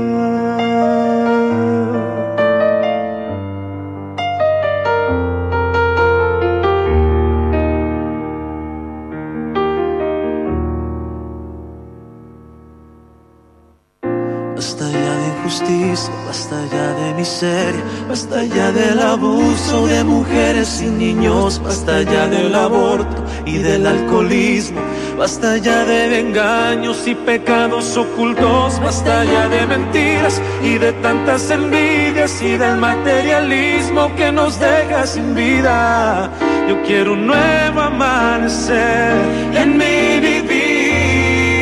Injusticia, 15.57 16.13
basta 16.25 16.55
ya 16.71 16.93
de 16.93 17.13
miseria, 17.13 17.83
basta 18.07 18.43
ya 18.43 18.71
del 18.71 18.99
abuso 18.99 19.87
de 19.87 20.03
mujeres 20.03 20.81
y 20.81 20.87
niños, 20.87 21.61
basta 21.63 22.01
ya 22.03 22.27
del 22.27 22.53
aborto 22.53 23.23
y 23.45 23.57
del 23.57 23.87
alcoholismo, 23.87 24.81
basta 25.17 25.57
ya 25.57 25.85
de 25.85 26.19
engaños 26.19 27.07
y 27.07 27.15
pecados 27.15 27.97
ocultos, 27.97 28.79
basta 28.81 29.23
ya 29.25 29.47
de 29.49 29.65
mentiras 29.67 30.41
y 30.63 30.77
de 30.77 30.93
tantas 30.93 31.49
envidias 31.49 32.41
y 32.41 32.57
del 32.57 32.77
materialismo 32.77 34.13
que 34.15 34.31
nos 34.31 34.59
deja 34.59 35.07
sin 35.07 35.33
vida. 35.35 36.29
Yo 36.67 36.81
quiero 36.83 37.13
un 37.13 37.27
nuevo 37.27 37.81
amanecer 37.81 39.15
en 39.53 39.77
mi 39.77 40.19
vivir, 40.19 41.55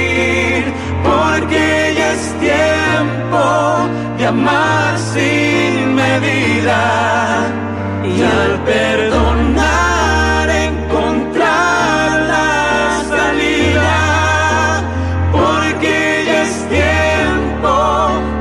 porque 1.04 1.94
ya 1.96 2.14
es 2.14 2.34
tiempo 2.40 2.85
de 4.18 4.26
amar 4.28 4.98
sin 4.98 5.94
medida 5.94 6.82
y 8.04 8.22
al 8.22 8.60
perdonar 8.64 10.50
encontrar 10.50 12.22
la 12.34 13.02
salida, 13.14 13.98
porque 15.32 16.24
ya 16.28 16.44
es 16.44 16.56
tiempo 16.70 17.76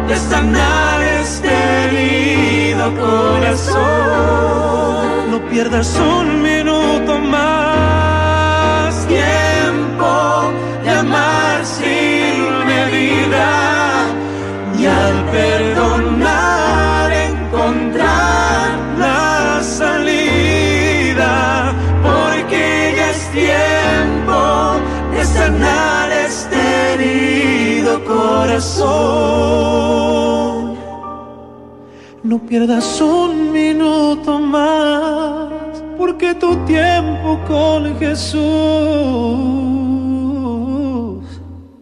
de 0.09 0.17
sanar 0.17 1.03
este 1.23 1.51
herido 1.83 2.85
corazón. 3.05 3.83
No 5.31 5.39
pierdas 5.51 5.91
un 5.97 6.43
minuto 6.43 7.19
más, 7.19 8.93
tiempo 9.07 10.13
de 10.85 10.91
amar 10.91 11.65
sin 11.65 12.67
medida 12.67 13.74
perdonar 15.35 17.11
encontrar 17.31 18.69
la 18.99 19.61
salida, 19.63 21.33
porque 22.07 22.95
ya 22.97 23.07
es 23.11 23.23
tiempo 23.43 24.41
de 25.13 25.23
sanar 25.25 26.07
este 26.29 26.59
herido 26.93 27.93
corazón. 28.05 28.85
No 32.23 32.37
pierdas 32.49 33.01
un 33.01 33.31
minuto 33.53 34.39
más, 34.39 35.51
porque 35.99 36.35
tu 36.35 36.51
tiempo 36.65 37.41
con 37.47 37.99
Jesús 37.99 38.45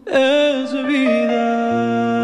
es 0.07 0.87
vida. 0.87 2.22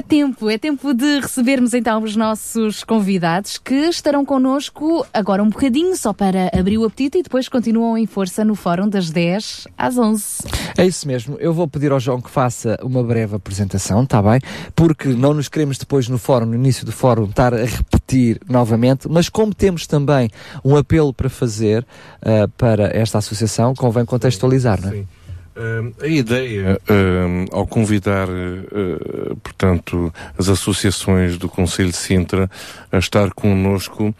É 0.00 0.02
tempo, 0.02 0.48
é 0.48 0.56
tempo 0.56 0.94
de 0.94 1.20
recebermos 1.20 1.74
então 1.74 2.02
os 2.02 2.16
nossos 2.16 2.82
convidados 2.84 3.58
que 3.58 3.74
estarão 3.74 4.24
connosco 4.24 5.06
agora 5.12 5.42
um 5.42 5.50
bocadinho 5.50 5.94
só 5.94 6.14
para 6.14 6.50
abrir 6.58 6.78
o 6.78 6.86
apetite 6.86 7.18
e 7.18 7.22
depois 7.22 7.50
continuam 7.50 7.98
em 7.98 8.06
força 8.06 8.42
no 8.42 8.54
fórum 8.54 8.88
das 8.88 9.10
10 9.10 9.68
às 9.76 9.98
11. 9.98 10.38
É 10.78 10.86
isso 10.86 11.06
mesmo. 11.06 11.36
Eu 11.38 11.52
vou 11.52 11.68
pedir 11.68 11.92
ao 11.92 12.00
João 12.00 12.18
que 12.18 12.30
faça 12.30 12.78
uma 12.82 13.04
breve 13.04 13.36
apresentação, 13.36 14.02
está 14.04 14.22
bem? 14.22 14.40
Porque 14.74 15.08
não 15.08 15.34
nos 15.34 15.50
queremos 15.50 15.76
depois 15.76 16.08
no 16.08 16.16
fórum, 16.16 16.46
no 16.46 16.54
início 16.54 16.86
do 16.86 16.92
fórum, 16.92 17.26
estar 17.26 17.52
a 17.52 17.66
repetir 17.66 18.40
novamente, 18.48 19.06
mas 19.06 19.28
como 19.28 19.54
temos 19.54 19.86
também 19.86 20.30
um 20.64 20.78
apelo 20.78 21.12
para 21.12 21.28
fazer 21.28 21.86
ah, 22.22 22.48
para 22.56 22.96
esta 22.96 23.18
associação, 23.18 23.74
convém 23.74 24.06
contextualizar, 24.06 24.80
não 24.80 24.88
é? 24.88 24.92
Sim. 24.92 25.08
Hum, 25.56 25.92
a 26.00 26.06
ideia, 26.06 26.80
hum, 26.88 27.44
ao 27.50 27.66
convidar, 27.66 28.28
eh, 28.28 29.34
portanto, 29.42 30.14
as 30.38 30.48
associações 30.48 31.36
do 31.36 31.48
Conselho 31.48 31.90
de 31.90 31.96
Sintra 31.96 32.48
a 32.92 32.98
estar 32.98 33.32
connosco, 33.32 34.14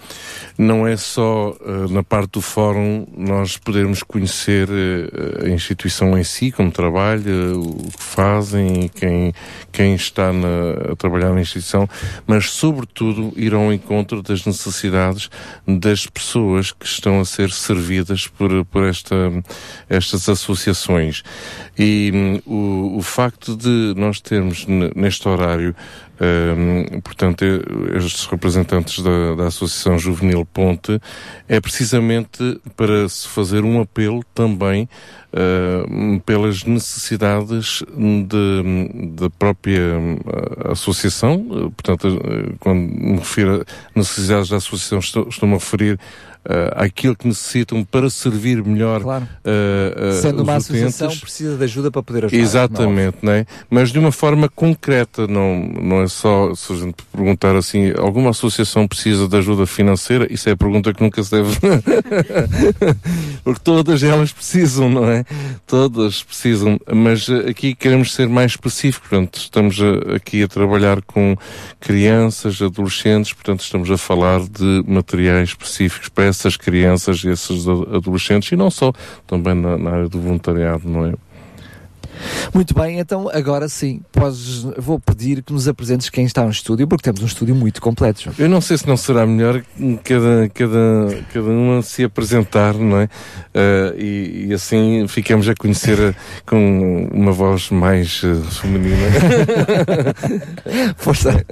não 0.59 0.87
é 0.87 0.97
só 0.97 1.57
na 1.89 2.03
parte 2.03 2.33
do 2.33 2.41
fórum 2.41 3.07
nós 3.16 3.57
podermos 3.57 4.03
conhecer 4.03 4.68
a 5.45 5.49
instituição 5.49 6.18
em 6.18 6.24
si, 6.24 6.51
como 6.51 6.70
trabalha, 6.70 7.57
o 7.57 7.91
que 7.91 8.03
fazem, 8.03 8.89
quem, 8.95 9.33
quem 9.72 9.95
está 9.95 10.33
na- 10.33 10.93
a 10.93 10.97
trabalhar 10.97 11.31
na 11.33 11.41
instituição, 11.41 11.89
mas, 12.26 12.51
sobretudo, 12.51 13.33
ir 13.37 13.55
ao 13.55 13.72
encontro 13.72 14.20
das 14.22 14.45
necessidades 14.45 15.31
das 15.66 16.07
pessoas 16.07 16.72
que 16.72 16.87
estão 16.87 17.20
a 17.20 17.24
ser 17.24 17.51
servidas 17.51 18.26
por, 18.26 18.64
por 18.66 18.85
esta, 18.85 19.16
estas 19.89 20.28
associações. 20.28 21.19
E 21.78 22.10
hum, 22.14 22.40
o, 22.46 22.98
o 22.98 23.02
facto 23.02 23.56
de 23.56 23.94
nós 23.96 24.20
termos 24.20 24.66
neste 24.94 25.28
horário 25.28 25.74
Ahm, 26.22 27.00
portanto, 27.00 27.42
estes 27.96 28.26
representantes 28.26 29.02
da, 29.02 29.34
da 29.36 29.46
Associação 29.46 29.98
Juvenil 29.98 30.44
Ponte 30.44 31.00
é 31.48 31.58
precisamente 31.60 32.60
para 32.76 33.08
se 33.08 33.26
fazer 33.26 33.64
um 33.64 33.80
apelo 33.80 34.22
também 34.34 34.86
ah, 35.32 36.20
pelas 36.26 36.62
necessidades 36.64 37.82
de- 37.96 39.10
da 39.16 39.30
própria 39.30 39.80
ah, 40.68 40.72
associação. 40.72 41.72
Portanto, 41.76 42.20
quando 42.58 42.80
me 42.80 43.16
refiro 43.16 43.62
a 43.94 43.98
necessidades 43.98 44.50
da 44.50 44.56
associação, 44.58 44.98
estou- 44.98 45.26
estou-me 45.28 45.54
a 45.54 45.58
referir 45.58 45.98
ah, 46.44 46.84
àquilo 46.84 47.14
que 47.14 47.28
necessitam 47.28 47.84
para 47.84 48.08
servir 48.08 48.64
melhor 48.64 49.02
Claro. 49.02 49.28
ah, 49.44 49.48
ah, 50.08 50.12
Sendo 50.22 50.42
uma 50.42 50.56
associação, 50.56 51.14
precisa 51.16 51.56
de 51.56 51.64
ajuda 51.64 51.90
para 51.90 52.02
poder 52.02 52.24
ajudar. 52.24 52.42
Exatamente, 52.42 53.18
não 53.22 53.32
é? 53.32 53.46
Mas 53.68 53.92
de 53.92 53.98
uma 53.98 54.10
forma 54.10 54.48
concreta, 54.48 55.26
não, 55.26 55.58
não 55.80 56.02
é 56.02 56.08
só, 56.11 56.54
se 56.54 56.72
a 56.72 56.76
gente 56.76 56.96
perguntar 57.11 57.56
assim, 57.56 57.92
alguma 57.96 58.30
associação 58.30 58.86
precisa 58.86 59.26
de 59.26 59.36
ajuda 59.36 59.64
financeira? 59.66 60.26
Isso 60.30 60.48
é 60.48 60.52
a 60.52 60.56
pergunta 60.56 60.92
que 60.92 61.02
nunca 61.02 61.22
se 61.22 61.30
deve. 61.30 61.56
Porque 63.42 63.61
todas 63.62 64.02
elas 64.02 64.32
precisam, 64.32 64.88
não 64.90 65.08
é? 65.11 65.24
Todas 65.66 66.22
precisam. 66.22 66.78
Mas 66.92 67.28
eh, 67.28 67.50
aqui 67.50 67.74
queremos 67.74 68.12
ser 68.14 68.28
mais 68.28 68.52
específicos, 68.52 69.08
portanto, 69.08 69.38
estamos 69.38 69.78
a- 69.80 70.16
aqui 70.16 70.42
a 70.42 70.48
trabalhar 70.48 71.00
com 71.02 71.36
crianças, 71.78 72.61
adolescentes, 72.61 73.32
portanto, 73.32 73.61
estamos 73.61 73.90
a 73.90 73.96
falar 73.96 74.40
de 74.40 74.84
materiais 74.86 75.50
específicos 75.50 76.08
para 76.08 76.24
essas 76.24 76.56
crianças 76.56 77.22
e 77.24 77.28
esses 77.28 77.66
adolescentes 77.66 78.52
e 78.52 78.56
não 78.56 78.70
só, 78.70 78.92
também 79.26 79.54
na, 79.54 79.76
na 79.78 79.90
área 79.90 80.08
do 80.08 80.20
voluntariado, 80.20 80.88
não 80.88 81.06
é? 81.06 81.14
Muito 82.52 82.74
bem, 82.74 82.98
então 82.98 83.28
agora 83.32 83.68
sim, 83.68 84.00
podes, 84.12 84.62
vou 84.78 84.98
pedir 84.98 85.42
que 85.42 85.52
nos 85.52 85.66
apresentes 85.68 86.08
quem 86.10 86.24
está 86.24 86.44
no 86.44 86.50
estúdio, 86.50 86.86
porque 86.88 87.02
temos 87.02 87.22
um 87.22 87.26
estúdio 87.26 87.54
muito 87.54 87.80
completo. 87.80 88.22
João. 88.22 88.34
Eu 88.38 88.48
não 88.48 88.60
sei 88.60 88.76
se 88.78 88.86
não 88.86 88.96
será 88.96 89.26
melhor 89.26 89.62
cada, 90.04 90.48
cada, 90.52 91.22
cada 91.32 91.46
uma 91.48 91.82
se 91.82 92.04
apresentar, 92.04 92.74
não 92.74 92.98
é? 93.00 93.08
Ah, 93.54 93.94
e, 93.96 94.46
e 94.48 94.54
assim 94.54 95.06
ficamos 95.08 95.48
a 95.48 95.54
conhecer 95.54 95.98
a- 96.00 96.14
com 96.48 97.08
uma 97.12 97.32
voz 97.32 97.70
mais 97.70 98.22
eh, 98.24 98.34
feminina. 98.50 99.06
Força. 100.96 101.44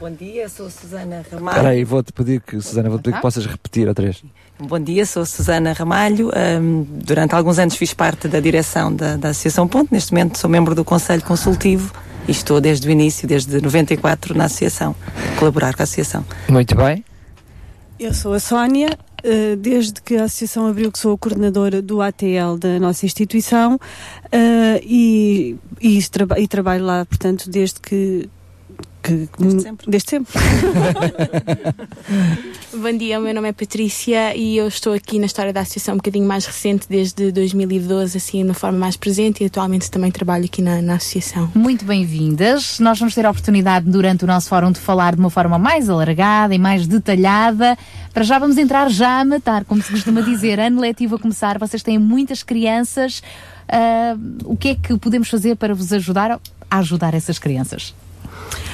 Bom 0.00 0.10
dia, 0.10 0.48
sou 0.48 0.70
Susana 0.70 1.20
Espera 1.20 1.36
Ramalho. 1.38 1.68
aí, 1.68 1.84
vou-te 1.84 2.12
pedir 2.12 2.40
que, 2.40 2.60
Susana, 2.60 2.88
vou-te 2.88 3.02
pedir 3.04 3.16
que 3.16 3.22
possas 3.22 3.46
repetir 3.46 3.88
outra 3.88 4.04
vez. 4.04 4.22
Bom 4.60 4.80
dia, 4.80 5.06
sou 5.06 5.24
Susana 5.24 5.72
Ramalho. 5.72 6.30
Ahm, 6.34 6.82
durante 6.88 7.32
alguns 7.32 7.60
anos 7.60 7.76
fiz 7.76 7.94
parte 7.94 8.26
da 8.26 8.40
direção 8.40 8.92
da, 8.92 9.16
da 9.16 9.28
Associação 9.28 9.68
Ponte. 9.68 9.92
Neste 9.92 10.12
momento 10.12 10.36
sou 10.36 10.50
membro 10.50 10.74
do 10.74 10.84
Conselho 10.84 11.22
Consultivo 11.22 11.92
e 12.26 12.32
estou 12.32 12.60
desde 12.60 12.88
o 12.88 12.90
início, 12.90 13.28
desde 13.28 13.60
94, 13.60 14.36
na 14.36 14.46
Associação, 14.46 14.96
a 15.32 15.38
colaborar 15.38 15.74
com 15.76 15.82
a 15.82 15.84
Associação. 15.84 16.24
Muito 16.48 16.74
bem. 16.74 17.04
Eu 18.00 18.12
sou 18.12 18.32
a 18.32 18.40
Sónia, 18.40 18.98
eh, 19.22 19.54
desde 19.56 20.02
que 20.02 20.16
a 20.16 20.24
Associação 20.24 20.66
abriu 20.66 20.90
que 20.90 20.98
sou 20.98 21.14
a 21.14 21.18
coordenadora 21.18 21.80
do 21.80 22.02
ATL 22.02 22.56
da 22.58 22.80
nossa 22.80 23.06
instituição 23.06 23.78
eh, 24.32 24.80
e, 24.84 25.56
e, 25.80 25.98
e 26.36 26.48
trabalho 26.48 26.84
lá, 26.84 27.04
portanto, 27.04 27.48
desde 27.48 27.80
que. 27.80 28.28
Que 29.02 29.28
Desde 29.38 29.62
sempre. 29.62 29.90
Desde 29.90 30.10
sempre. 30.10 30.32
Bom 32.74 32.96
dia, 32.96 33.18
o 33.18 33.22
meu 33.22 33.34
nome 33.34 33.48
é 33.48 33.52
Patrícia 33.52 34.36
e 34.36 34.56
eu 34.56 34.68
estou 34.68 34.92
aqui 34.92 35.18
na 35.18 35.26
história 35.26 35.52
da 35.52 35.60
associação 35.60 35.94
um 35.94 35.96
bocadinho 35.96 36.26
mais 36.26 36.44
recente, 36.44 36.86
desde 36.88 37.32
2012, 37.32 38.16
assim, 38.16 38.38
de 38.38 38.44
uma 38.44 38.54
forma 38.54 38.78
mais 38.78 38.96
presente 38.96 39.42
e 39.42 39.46
atualmente 39.46 39.90
também 39.90 40.10
trabalho 40.10 40.44
aqui 40.44 40.60
na, 40.60 40.82
na 40.82 40.94
associação. 40.96 41.50
Muito 41.54 41.84
bem-vindas. 41.84 42.78
Nós 42.78 42.98
vamos 42.98 43.14
ter 43.14 43.24
a 43.24 43.30
oportunidade 43.30 43.90
durante 43.90 44.24
o 44.24 44.26
nosso 44.26 44.48
fórum 44.48 44.70
de 44.70 44.78
falar 44.78 45.14
de 45.14 45.20
uma 45.20 45.30
forma 45.30 45.58
mais 45.58 45.88
alargada 45.88 46.54
e 46.54 46.58
mais 46.58 46.86
detalhada. 46.86 47.78
Para 48.12 48.24
já 48.24 48.38
vamos 48.38 48.58
entrar 48.58 48.90
já 48.90 49.20
a 49.20 49.24
matar, 49.24 49.64
como 49.64 49.82
se 49.82 49.90
costuma 49.90 50.20
dizer. 50.20 50.58
Ano 50.68 50.80
letivo 50.80 51.16
a 51.16 51.18
começar, 51.18 51.56
vocês 51.58 51.82
têm 51.82 51.98
muitas 51.98 52.42
crianças. 52.42 53.22
Ah, 53.68 54.16
o 54.44 54.56
que 54.56 54.68
é 54.68 54.74
que 54.74 54.98
podemos 54.98 55.28
fazer 55.28 55.56
para 55.56 55.74
vos 55.74 55.92
ajudar 55.92 56.32
a 56.32 56.78
ajudar 56.78 57.14
essas 57.14 57.38
crianças? 57.38 57.94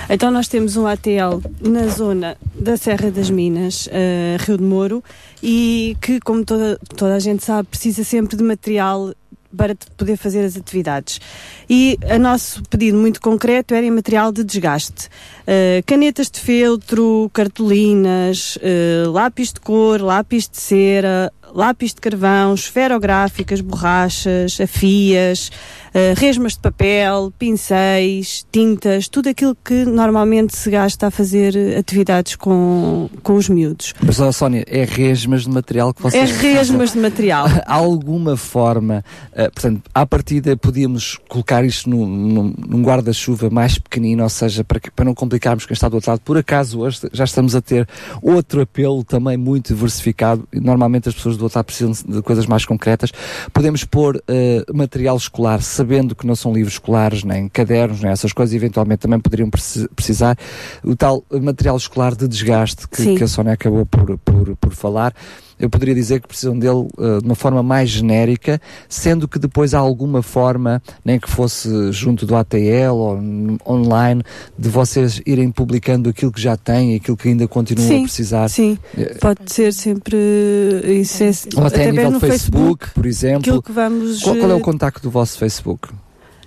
Então 0.09 0.31
nós 0.31 0.49
temos 0.49 0.77
um 0.77 0.87
ATL 0.87 1.41
na 1.61 1.87
zona 1.89 2.37
da 2.55 2.77
Serra 2.77 3.11
das 3.11 3.31
Minas, 3.31 3.89
eh, 3.91 4.37
Rio 4.41 4.59
de 4.59 4.65
Moro, 4.65 5.03
e 5.43 5.97
que, 6.01 6.21
como 6.21 6.45
toda, 6.45 6.79
toda 6.97 7.15
a 7.15 7.19
gente 7.19 7.43
sabe, 7.43 7.69
precisa 7.69 8.05
sempre 8.05 8.37
de 8.37 8.43
material 8.43 9.15
para 9.57 9.77
poder 9.97 10.17
fazer 10.17 10.45
as 10.45 10.57
atividades. 10.57 11.21
E 11.69 11.99
o 12.03 12.19
nosso 12.19 12.63
pedido 12.65 12.99
muito 12.99 13.21
concreto 13.21 13.75
era 13.75 13.87
em 13.87 13.91
material 13.91 14.33
de 14.33 14.45
desgaste. 14.45 15.09
Eh, 15.47 15.83
canetas 15.87 16.31
de 16.31 16.41
feltro, 16.41 17.31
cartolinas, 17.33 18.59
eh, 18.61 19.05
lápis 19.07 19.53
de 19.53 19.61
cor, 19.61 20.01
lápis 20.01 20.49
de 20.49 20.59
cera, 20.59 21.33
lápis 21.55 21.95
de 21.95 22.01
carvão, 22.01 22.55
esferográficas, 22.55 23.61
borrachas, 23.61 24.61
afias, 24.61 25.51
eh, 25.95 26.13
resmas 26.17 26.53
de 26.55 26.61
papel, 26.61 27.33
pincéis, 27.39 28.45
tintas, 28.53 29.09
tudo 29.09 29.29
aquilo 29.29 29.57
que 29.65 29.85
normalmente 29.85 30.57
se 30.57 30.69
gasta 30.71 31.07
a 31.07 31.11
fazer 31.11 31.55
atividades 31.79 32.37
com, 32.37 33.09
com 33.23 33.35
os 33.35 33.49
miúdos. 33.49 33.95
Mas, 34.05 34.21
ó, 34.21 34.31
Sónia, 34.33 34.65
é 34.67 34.85
resmas 34.85 35.43
de 35.45 35.51
material 35.51 35.95
que 35.95 36.01
É 36.07 36.11
vocês 36.11 36.31
resmas 36.33 36.93
de 36.93 36.99
material. 36.99 37.47
Há 37.65 37.75
alguma 37.75 38.37
forma, 38.37 39.05
eh, 39.33 39.49
portanto, 39.51 39.83
à 39.95 40.05
partida 40.05 40.57
podíamos 40.57 41.19
colocar 41.29 41.65
isto 41.65 41.89
num, 41.89 42.05
num- 42.07 42.55
num 42.69 42.83
guarda-chuva 42.83 43.49
mais 43.49 43.79
pequenino, 43.79 44.23
ou 44.25 44.29
seja, 44.29 44.65
para, 44.65 44.81
que- 44.81 44.91
para 44.91 45.05
não 45.05 45.15
complicarmos 45.15 45.65
quem 45.65 45.75
está 45.75 45.89
do 45.89 45.95
outro 45.95 46.11
lado. 46.11 46.21
Por 46.21 46.37
acaso, 46.37 46.81
hoje 46.81 47.01
já 47.13 47.25
estamos 47.25 47.55
a 47.55 47.61
ter 47.61 47.89
outro 48.21 48.61
apelo 48.61 49.05
também 49.05 49.37
muito 49.37 49.73
diversificado. 49.75 50.47
Normalmente 50.53 51.09
as 51.09 51.15
pessoas 51.15 51.37
do 51.37 51.45
outro 51.45 51.59
lado 51.59 51.67
precisam 51.67 51.93
de 51.93 52.21
coisas 52.23 52.47
mais 52.47 52.65
concretas. 52.65 53.11
Podemos 53.53 53.85
pôr 53.85 54.23
eh, 54.29 54.65
material 54.73 55.17
escolar, 55.17 55.63
sabendo 55.85 56.15
que 56.17 56.27
não 56.27 56.35
são 56.35 56.53
livros 56.53 56.75
escolares, 56.75 57.23
nem 57.25 57.47
cadernos, 57.49 58.01
nem 58.01 58.11
essas 58.11 58.33
coisas, 58.33 58.55
eventualmente 58.55 59.01
também 59.01 59.21
poderiam 59.21 59.51
preci- 59.51 59.87
precisar. 59.95 60.37
O 60.83 60.97
tal 60.97 61.23
material 61.31 61.77
escolar 61.77 62.15
de 62.17 62.27
desgaste 62.27 62.89
que, 62.89 63.17
que 63.17 63.25
a 63.25 63.29
Sónia 63.29 63.53
acabou 63.53 63.85
por, 63.85 64.17
por, 64.19 64.57
por 64.57 64.73
falar 64.75 65.15
eu 65.59 65.71
poderia 65.71 65.95
dizer 65.95 66.21
que 66.21 66.29
precisam 66.29 66.59
dele 66.59 66.89
uh, 66.99 67.19
de 67.21 67.25
uma 67.27 67.35
forma 67.35 67.63
mais 67.63 67.89
genérica, 67.91 68.61
sendo 68.89 69.27
que 69.29 69.39
depois 69.39 69.75
há 69.75 69.79
alguma 69.79 70.23
forma, 70.23 70.83
nem 71.05 71.19
que 71.19 71.29
fosse 71.31 71.93
junto 71.93 72.27
do 72.27 72.35
ATL 72.37 72.95
ou 72.95 73.19
online, 73.67 74.23
de 74.59 74.69
vocês 74.69 75.21
irem 75.27 75.51
publicando 75.51 76.09
aquilo 76.11 76.33
que 76.33 76.41
já 76.41 76.57
têm 76.57 76.93
e 76.93 76.97
aquilo 76.97 77.17
que 77.17 77.29
ainda 77.29 77.47
continuam 77.49 77.87
a 77.87 77.89
Sim, 77.91 78.03
precisar. 78.03 78.49
sim. 78.49 78.79
Eh, 78.97 79.15
Pode 79.21 79.53
ser 79.53 79.73
sempre 79.73 80.17
isso 81.01 81.23
é, 81.23 81.31
Ou 81.57 81.67
até 81.67 81.87
a 81.87 81.89
através 81.89 81.93
nível 81.93 82.11
no 82.13 82.21
de 82.21 82.27
Facebook, 82.27 82.91
por 82.91 83.07
exemplo. 83.07 83.41
aquilo 83.41 83.63
que 83.63 83.73
vamos 83.73 84.23
Qual, 84.23 84.37
qual 84.37 84.51
é 84.51 84.55
o 84.55 84.59
eh, 84.59 84.63
contacto 84.63 85.03
do 85.03 85.11
vosso 85.11 85.39
Facebook? 85.39 85.89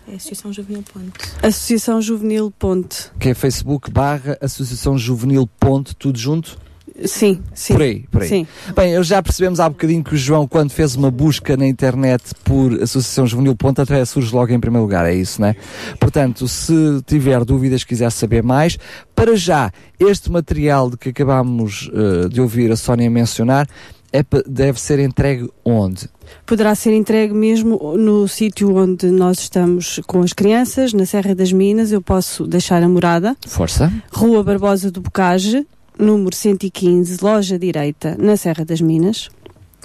É 0.10 0.14
a 0.14 0.16
Associação 0.16 0.54
Juvenil 0.54 0.84
Ponte. 0.94 1.12
Associação 1.44 2.02
Juvenil 2.02 2.52
Ponte. 2.58 3.12
Que 3.20 3.30
é 3.30 3.34
Facebook 3.34 3.92
barra 3.92 4.38
Associação 4.42 4.98
Juvenil 4.98 5.48
ponto, 5.60 5.94
tudo 5.96 6.18
junto? 6.18 6.58
Sim, 7.06 7.42
sim. 7.54 7.74
Por 7.74 7.82
aí, 7.82 8.06
por 8.12 8.22
aí. 8.22 8.28
Sim. 8.28 8.48
Bem, 8.76 8.92
eu 8.92 9.04
já 9.04 9.22
percebemos 9.22 9.60
há 9.60 9.70
bocadinho 9.70 10.04
que 10.04 10.16
o 10.16 10.18
João, 10.18 10.48
quando 10.48 10.72
fez 10.72 10.96
uma 10.96 11.12
busca 11.12 11.56
na 11.56 11.68
internet 11.68 12.24
por 12.44 12.74
Associação 12.74 13.28
Juvenil 13.28 13.56
Ponto, 13.56 13.82
até 13.82 14.04
surge 14.06 14.34
logo 14.34 14.52
em 14.52 14.60
primeiro 14.60 14.84
lugar, 14.84 15.06
é 15.06 15.14
isso, 15.14 15.40
não 15.42 15.50
é? 15.50 15.56
Portanto, 16.00 16.48
se 16.48 16.74
tiver 17.06 17.44
dúvidas, 17.46 17.84
quiser 17.84 18.12
saber 18.12 18.44
mais, 18.44 18.78
para 19.16 19.36
já, 19.36 19.72
este 20.00 20.32
material 20.32 20.90
de 20.90 20.98
que 20.98 21.10
acabámos 21.10 21.90
eh, 21.94 22.30
de 22.30 22.42
ouvir 22.42 22.72
a 22.72 22.76
Sónia 22.76 23.10
mencionar, 23.10 23.68
é 24.12 24.24
deve 24.48 24.80
ser 24.80 25.00
entregue 25.00 25.50
onde? 25.66 26.10
Poderá 26.46 26.74
ser 26.76 26.94
entregue 26.94 27.34
mesmo 27.34 27.78
no 27.98 28.28
sítio 28.28 28.76
onde 28.76 29.08
nós 29.08 29.40
estamos 29.40 30.00
com 30.08 30.22
as 30.22 30.34
crianças, 30.34 30.94
na 30.94 31.06
Serra 31.06 31.36
das 31.36 31.52
Minas. 31.52 31.92
Eu 31.92 32.02
posso 32.02 32.48
deixar 32.48 32.82
a 32.84 32.88
morada. 32.88 33.36
Força. 33.48 33.92
Rua 34.12 34.44
Barbosa 34.44 34.92
do 34.92 35.02
Bocage, 35.02 35.66
número 36.00 36.36
115, 36.36 37.24
loja 37.24 37.58
direita, 37.58 38.16
na 38.18 38.38
Serra 38.38 38.64
das 38.66 38.82
Minas. 38.82 39.30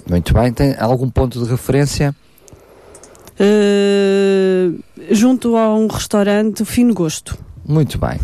Muito 0.09 0.33
bem, 0.33 0.51
tem 0.51 0.75
algum 0.77 1.09
ponto 1.09 1.43
de 1.43 1.49
referência? 1.49 2.15
Uh, 3.39 4.83
junto 5.09 5.57
a 5.57 5.73
um 5.73 5.87
restaurante 5.87 6.63
Fino 6.65 6.93
Gosto. 6.93 7.37
Muito 7.65 7.97
bem. 7.97 8.19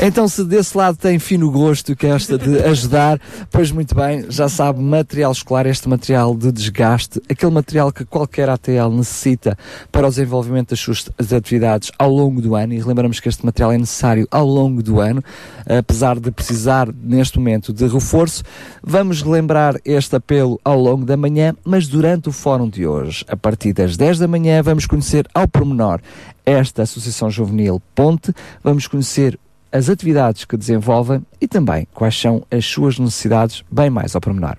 Então, 0.00 0.26
se 0.26 0.44
desse 0.44 0.76
lado 0.76 0.96
tem 0.96 1.18
fino 1.18 1.48
gosto 1.50 1.94
que 1.94 2.06
esta 2.06 2.36
de 2.36 2.58
ajudar, 2.64 3.20
pois 3.50 3.70
muito 3.70 3.94
bem, 3.94 4.26
já 4.28 4.48
sabe, 4.48 4.80
material 4.80 5.30
escolar, 5.30 5.66
este 5.66 5.88
material 5.88 6.34
de 6.34 6.50
desgaste, 6.50 7.22
aquele 7.30 7.52
material 7.52 7.92
que 7.92 8.04
qualquer 8.04 8.48
ATL 8.48 8.90
necessita 8.90 9.56
para 9.92 10.06
o 10.06 10.10
desenvolvimento 10.10 10.70
das 10.70 10.80
suas 10.80 11.08
atividades 11.32 11.92
ao 11.96 12.10
longo 12.10 12.40
do 12.40 12.56
ano, 12.56 12.72
e 12.72 12.82
lembramos 12.82 13.20
que 13.20 13.28
este 13.28 13.46
material 13.46 13.70
é 13.70 13.78
necessário 13.78 14.26
ao 14.30 14.46
longo 14.46 14.82
do 14.82 14.98
ano, 14.98 15.22
apesar 15.66 16.18
de 16.18 16.32
precisar 16.32 16.88
neste 17.00 17.38
momento 17.38 17.72
de 17.72 17.86
reforço. 17.86 18.42
Vamos 18.82 19.22
lembrar 19.22 19.76
este 19.84 20.16
apelo 20.16 20.58
ao 20.64 20.80
longo 20.80 21.04
da 21.04 21.16
manhã, 21.16 21.54
mas 21.64 21.86
durante 21.86 22.28
o 22.28 22.32
fórum 22.32 22.68
de 22.68 22.86
hoje, 22.86 23.24
a 23.28 23.36
partir 23.36 23.72
das 23.72 23.96
10 23.96 24.18
da 24.18 24.26
manhã, 24.26 24.62
vamos 24.62 24.86
conhecer 24.86 25.28
ao 25.32 25.46
pormenor 25.46 26.00
esta 26.44 26.82
Associação 26.82 27.30
Juvenil 27.30 27.80
Ponte, 27.94 28.32
vamos 28.62 28.86
conhecer 28.86 29.38
as 29.70 29.88
atividades 29.88 30.44
que 30.44 30.56
desenvolvem 30.56 31.24
e 31.40 31.48
também 31.48 31.88
quais 31.94 32.18
são 32.18 32.44
as 32.50 32.66
suas 32.66 32.98
necessidades, 32.98 33.64
bem 33.70 33.88
mais 33.88 34.14
ao 34.14 34.20
pormenor. 34.20 34.56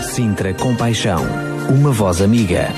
Sintra 0.00 0.52
Compaixão, 0.54 1.22
uma 1.70 1.92
voz 1.92 2.20
amiga. 2.20 2.68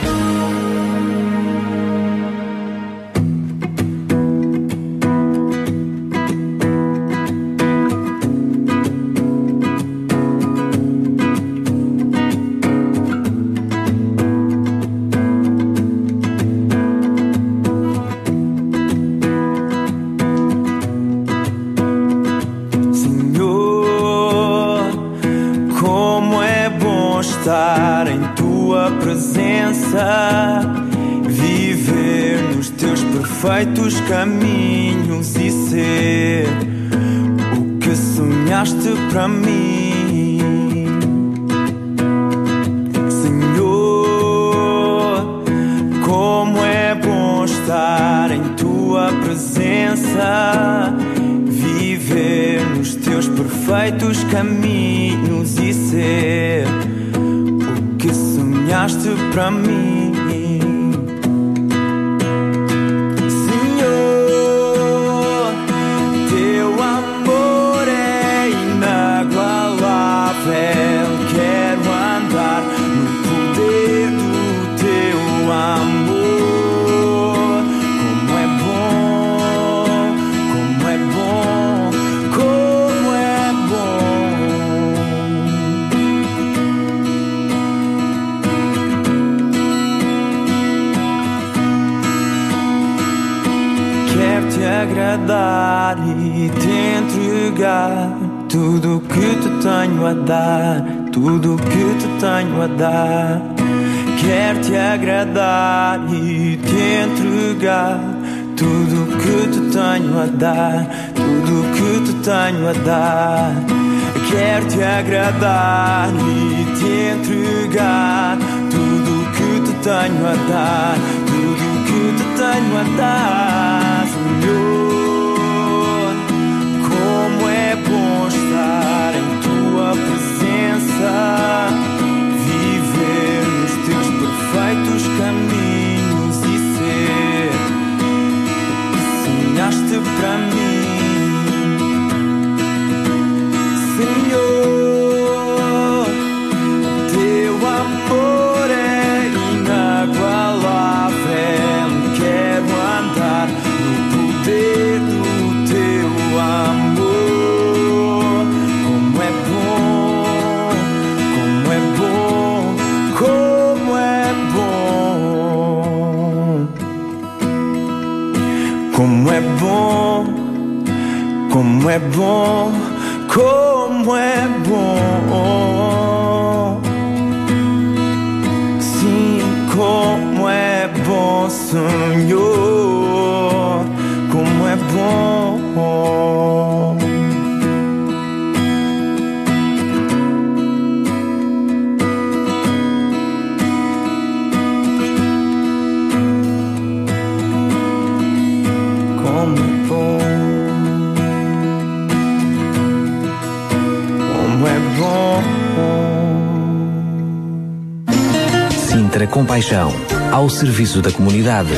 Serviço 210.96 211.02
da 211.02 211.12
comunidade. 211.12 211.70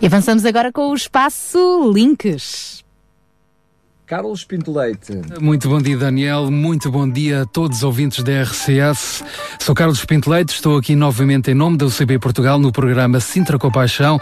E 0.00 0.06
avançamos 0.06 0.44
agora 0.44 0.72
com 0.72 0.90
o 0.90 0.94
espaço 0.94 1.90
Links. 1.92 2.84
Carlos 4.06 4.42
Pinto 4.42 4.72
Leite. 4.72 5.20
Muito 5.38 5.68
bom 5.68 5.82
dia, 5.82 5.98
Daniel. 5.98 6.50
Muito 6.50 6.90
bom 6.90 7.06
dia 7.06 7.42
a 7.42 7.46
todos 7.46 7.78
os 7.78 7.82
ouvintes 7.82 8.24
da 8.24 8.42
RCS. 8.42 9.22
Sou 9.58 9.74
Carlos 9.74 10.02
Pinto 10.04 10.30
Leite, 10.30 10.54
estou 10.54 10.78
aqui 10.78 10.96
novamente 10.96 11.50
em 11.50 11.54
nome 11.54 11.76
da 11.76 11.84
UCB 11.84 12.18
Portugal 12.18 12.58
no 12.58 12.72
programa 12.72 13.20
Sintra 13.20 13.58
Compaixão 13.58 14.18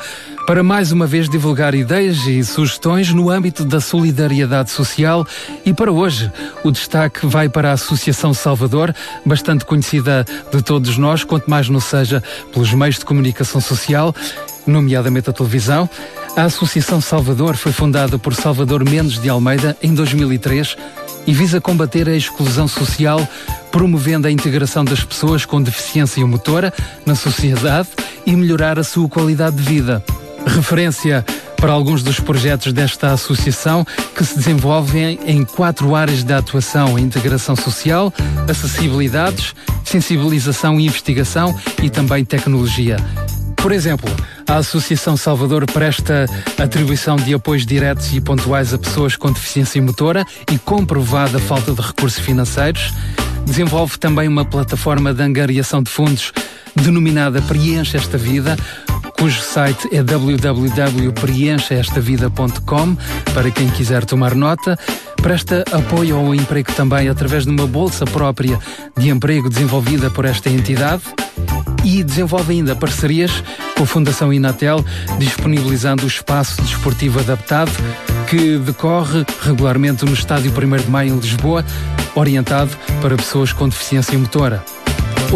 para 0.47 0.63
mais 0.63 0.93
uma 0.93 1.09
vez 1.09 1.29
divulgar 1.29 1.75
ideias 1.75 2.25
e 2.27 2.43
sugestões 2.45 3.13
no 3.13 3.29
âmbito 3.29 3.65
da 3.65 3.81
solidariedade 3.81 4.71
social 4.71 5.27
e 5.65 5.75
para 5.75 5.91
hoje 5.91 6.31
o 6.63 6.71
destaque 6.71 7.27
vai 7.27 7.49
para 7.49 7.71
a 7.71 7.73
Associação 7.73 8.33
Salvador, 8.33 8.95
bastante 9.25 9.65
conhecida 9.65 10.25
de 10.53 10.63
todos 10.63 10.97
nós, 10.97 11.25
quanto 11.25 11.51
mais 11.51 11.69
não 11.69 11.81
seja 11.81 12.23
pelos 12.53 12.73
meios 12.73 12.97
de 12.97 13.05
comunicação 13.05 13.61
social, 13.61 14.15
nomeadamente 14.65 15.29
a 15.29 15.33
televisão. 15.33 15.91
A 16.37 16.45
Associação 16.45 17.01
Salvador 17.01 17.57
foi 17.57 17.73
fundada 17.73 18.17
por 18.17 18.33
Salvador 18.33 18.89
Mendes 18.89 19.19
de 19.21 19.29
Almeida 19.29 19.77
em 19.83 19.95
2003 19.95 20.77
e 21.27 21.33
visa 21.33 21.61
combater 21.61 22.09
a 22.09 22.17
exclusão 22.17 22.69
social, 22.69 23.27
promovendo 23.73 24.29
a 24.29 24.31
integração 24.31 24.85
das 24.85 25.03
pessoas 25.03 25.45
com 25.45 25.61
deficiência 25.61 26.25
motora 26.25 26.73
na 27.05 27.17
sociedade 27.17 27.89
e 28.25 28.37
melhorar 28.37 28.79
a 28.79 28.85
sua 28.85 29.09
qualidade 29.09 29.57
de 29.57 29.63
vida. 29.63 30.05
Referência 30.47 31.25
para 31.57 31.73
alguns 31.73 32.03
dos 32.03 32.21
projetos 32.21 32.73
desta 32.73 33.13
associação 33.13 33.85
que 34.15 34.25
se 34.25 34.37
desenvolvem 34.37 35.19
em 35.27 35.45
quatro 35.45 35.95
áreas 35.95 36.23
de 36.23 36.33
atuação: 36.33 36.99
integração 36.99 37.57
social, 37.57 38.13
acessibilidades, 38.49 39.55
sensibilização 39.85 40.79
e 40.79 40.87
investigação 40.87 41.55
e 41.83 41.91
também 41.91 42.25
tecnologia. 42.25 42.97
Por 43.57 43.73
exemplo, 43.73 44.09
a 44.47 44.59
Associação 44.59 45.17
Salvador 45.17 45.67
presta 45.67 46.27
atribuição 46.57 47.17
de 47.17 47.35
apoios 47.35 47.67
diretos 47.67 48.15
e 48.15 48.21
pontuais 48.21 48.73
a 48.73 48.79
pessoas 48.79 49.17
com 49.17 49.33
deficiência 49.33 49.83
motora 49.83 50.25
e 50.53 50.59
comprovada 50.59 51.41
falta 51.41 51.73
de 51.73 51.81
recursos 51.81 52.21
financeiros. 52.21 52.95
Desenvolve 53.45 53.99
também 53.99 54.29
uma 54.29 54.45
plataforma 54.45 55.13
de 55.13 55.23
angariação 55.23 55.83
de 55.83 55.91
fundos 55.91 56.33
denominada 56.77 57.43
Preenche 57.43 57.97
esta 57.97 58.19
Vida, 58.19 58.57
cujo 59.19 59.41
site 59.41 59.89
é 59.93 60.03
www.preencheestavida.com 60.03 62.97
para 63.35 63.51
quem 63.51 63.69
quiser 63.71 64.05
tomar 64.05 64.35
nota. 64.35 64.79
Presta 65.17 65.65
apoio 65.73 66.17
ao 66.17 66.35
emprego 66.35 66.71
também 66.73 67.09
através 67.09 67.45
de 67.45 67.51
uma 67.51 67.67
bolsa 67.67 68.05
própria 68.05 68.59
de 68.97 69.09
emprego 69.09 69.49
desenvolvida 69.49 70.11
por 70.11 70.25
esta 70.25 70.51
entidade 70.51 71.03
e 71.85 72.03
desenvolve 72.03 72.53
ainda 72.53 72.75
parcerias 72.75 73.45
com 73.77 73.85
a 73.85 73.87
Fundação 73.87 74.33
Inatel, 74.33 74.85
disponibilizando 75.19 76.05
o 76.05 76.09
espaço 76.09 76.61
desportivo 76.63 77.21
adaptado 77.21 77.71
que 78.29 78.59
decorre 78.59 79.25
regularmente 79.43 80.05
no 80.05 80.13
Estádio 80.13 80.51
1 80.51 80.83
de 80.83 80.91
Maio 80.91 81.15
em 81.15 81.19
Lisboa, 81.19 81.65
orientado 82.15 82.77
para 83.01 83.17
pessoas 83.17 83.53
com 83.53 83.69
deficiência 83.69 84.19
motora. 84.19 84.76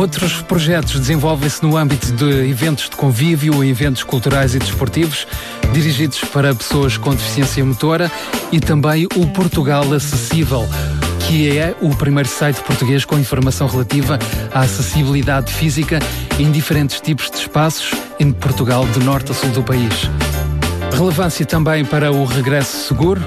Outros 0.00 0.40
projetos 0.40 0.98
desenvolvem-se 0.98 1.62
no 1.62 1.76
âmbito 1.76 2.10
de 2.12 2.48
eventos 2.48 2.88
de 2.88 2.96
convívio, 2.96 3.62
eventos 3.62 4.02
culturais 4.02 4.54
e 4.54 4.58
desportivos, 4.58 5.26
dirigidos 5.74 6.20
para 6.20 6.54
pessoas 6.54 6.96
com 6.96 7.10
deficiência 7.10 7.62
motora 7.62 8.10
e 8.50 8.58
também 8.60 9.06
o 9.14 9.26
Portugal 9.26 9.92
Acessível, 9.92 10.66
que 11.28 11.58
é 11.58 11.76
o 11.82 11.94
primeiro 11.94 12.30
site 12.30 12.62
português 12.62 13.04
com 13.04 13.18
informação 13.18 13.66
relativa 13.66 14.18
à 14.54 14.60
acessibilidade 14.60 15.52
física 15.52 15.98
em 16.38 16.50
diferentes 16.50 16.98
tipos 17.02 17.30
de 17.30 17.36
espaços 17.36 17.90
em 18.18 18.32
Portugal, 18.32 18.86
de 18.86 19.00
norte 19.00 19.32
a 19.32 19.34
sul 19.34 19.50
do 19.50 19.62
país. 19.62 20.08
Relevância 20.96 21.44
também 21.44 21.84
para 21.84 22.10
o 22.10 22.24
regresso 22.24 22.88
seguro, 22.88 23.22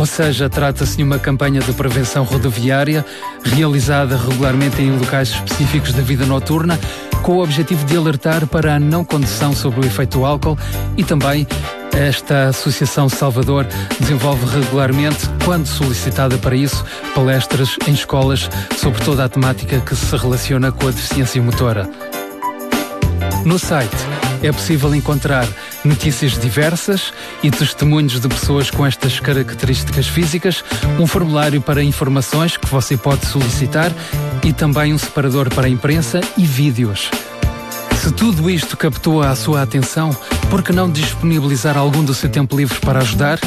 ou 0.00 0.06
seja, 0.06 0.48
trata-se 0.48 0.96
de 0.96 1.02
uma 1.02 1.18
campanha 1.18 1.60
de 1.60 1.74
prevenção 1.74 2.24
rodoviária 2.24 3.04
realizada 3.44 4.16
regularmente 4.16 4.80
em 4.80 4.96
locais 4.96 5.28
específicos 5.28 5.92
da 5.92 6.00
vida 6.00 6.24
noturna, 6.24 6.80
com 7.22 7.32
o 7.32 7.42
objetivo 7.42 7.84
de 7.84 7.98
alertar 7.98 8.46
para 8.46 8.76
a 8.76 8.80
não 8.80 9.04
condução 9.04 9.54
sobre 9.54 9.80
o 9.80 9.84
efeito 9.84 10.24
álcool 10.24 10.56
e 10.96 11.04
também 11.04 11.46
esta 11.92 12.48
Associação 12.48 13.10
Salvador 13.10 13.66
desenvolve 13.98 14.46
regularmente, 14.46 15.28
quando 15.44 15.66
solicitada 15.66 16.38
para 16.38 16.56
isso, 16.56 16.82
palestras 17.14 17.76
em 17.86 17.92
escolas 17.92 18.48
sobre 18.78 19.04
toda 19.04 19.26
a 19.26 19.28
temática 19.28 19.80
que 19.80 19.94
se 19.94 20.16
relaciona 20.16 20.72
com 20.72 20.88
a 20.88 20.92
deficiência 20.92 21.42
motora. 21.42 21.86
No 23.44 23.58
site 23.58 24.29
é 24.42 24.52
possível 24.52 24.94
encontrar 24.94 25.46
notícias 25.84 26.38
diversas 26.38 27.12
e 27.42 27.50
testemunhos 27.50 28.20
de 28.20 28.28
pessoas 28.28 28.70
com 28.70 28.86
estas 28.86 29.20
características 29.20 30.06
físicas, 30.06 30.64
um 30.98 31.06
formulário 31.06 31.60
para 31.60 31.82
informações 31.82 32.56
que 32.56 32.66
você 32.66 32.96
pode 32.96 33.26
solicitar 33.26 33.92
e 34.44 34.52
também 34.52 34.94
um 34.94 34.98
separador 34.98 35.52
para 35.54 35.66
a 35.66 35.70
imprensa 35.70 36.20
e 36.36 36.44
vídeos. 36.44 37.10
Se 38.00 38.10
tudo 38.12 38.48
isto 38.48 38.78
captou 38.78 39.22
a 39.22 39.34
sua 39.36 39.60
atenção, 39.60 40.10
por 40.48 40.62
que 40.62 40.72
não 40.72 40.90
disponibilizar 40.90 41.76
algum 41.76 42.02
do 42.02 42.14
seu 42.14 42.30
tempo 42.30 42.56
livre 42.56 42.78
para 42.80 43.00
ajudar? 43.00 43.38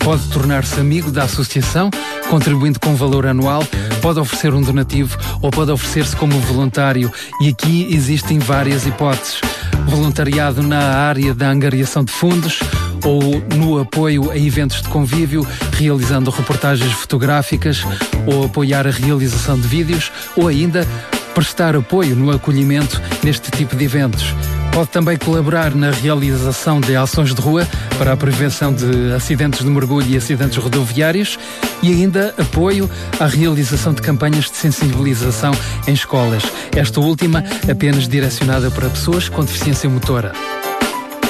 Pode 0.00 0.26
tornar-se 0.30 0.80
amigo 0.80 1.12
da 1.12 1.22
associação, 1.22 1.90
contribuindo 2.28 2.80
com 2.80 2.96
valor 2.96 3.24
anual, 3.24 3.64
pode 4.02 4.18
oferecer 4.18 4.52
um 4.52 4.62
donativo 4.62 5.16
ou 5.40 5.50
pode 5.50 5.70
oferecer-se 5.70 6.16
como 6.16 6.40
voluntário. 6.40 7.12
E 7.40 7.48
aqui 7.48 7.86
existem 7.94 8.40
várias 8.40 8.84
hipóteses. 8.84 9.40
Voluntariado 9.86 10.62
na 10.62 10.78
área 10.78 11.34
da 11.34 11.48
angariação 11.48 12.04
de 12.04 12.12
fundos 12.12 12.60
ou 13.04 13.42
no 13.56 13.78
apoio 13.80 14.30
a 14.30 14.36
eventos 14.36 14.82
de 14.82 14.88
convívio, 14.88 15.46
realizando 15.72 16.30
reportagens 16.30 16.92
fotográficas 16.92 17.84
ou 18.26 18.44
apoiar 18.44 18.86
a 18.86 18.90
realização 18.90 19.58
de 19.58 19.66
vídeos 19.66 20.12
ou 20.36 20.48
ainda 20.48 20.86
prestar 21.34 21.74
apoio 21.74 22.14
no 22.14 22.30
acolhimento 22.30 23.00
neste 23.22 23.50
tipo 23.50 23.74
de 23.76 23.84
eventos. 23.84 24.34
Pode 24.72 24.90
também 24.90 25.18
colaborar 25.18 25.74
na 25.74 25.90
realização 25.90 26.80
de 26.80 26.94
ações 26.96 27.34
de 27.34 27.40
rua 27.40 27.66
para 27.98 28.12
a 28.12 28.16
prevenção 28.16 28.72
de 28.72 29.12
acidentes 29.12 29.64
de 29.64 29.66
mergulho 29.66 30.06
e 30.08 30.16
acidentes 30.16 30.56
rodoviários 30.56 31.36
e 31.82 31.92
ainda 31.92 32.32
apoio 32.38 32.88
à 33.18 33.26
realização 33.26 33.92
de 33.92 34.00
campanhas 34.00 34.50
de 34.50 34.56
sensibilização 34.56 35.52
em 35.86 35.92
escolas. 35.92 36.44
Esta 36.74 37.00
última 37.00 37.44
apenas 37.70 38.08
direcionada 38.08 38.70
para 38.70 38.88
pessoas 38.88 39.28
com 39.28 39.44
deficiência 39.44 39.90
motora. 39.90 40.32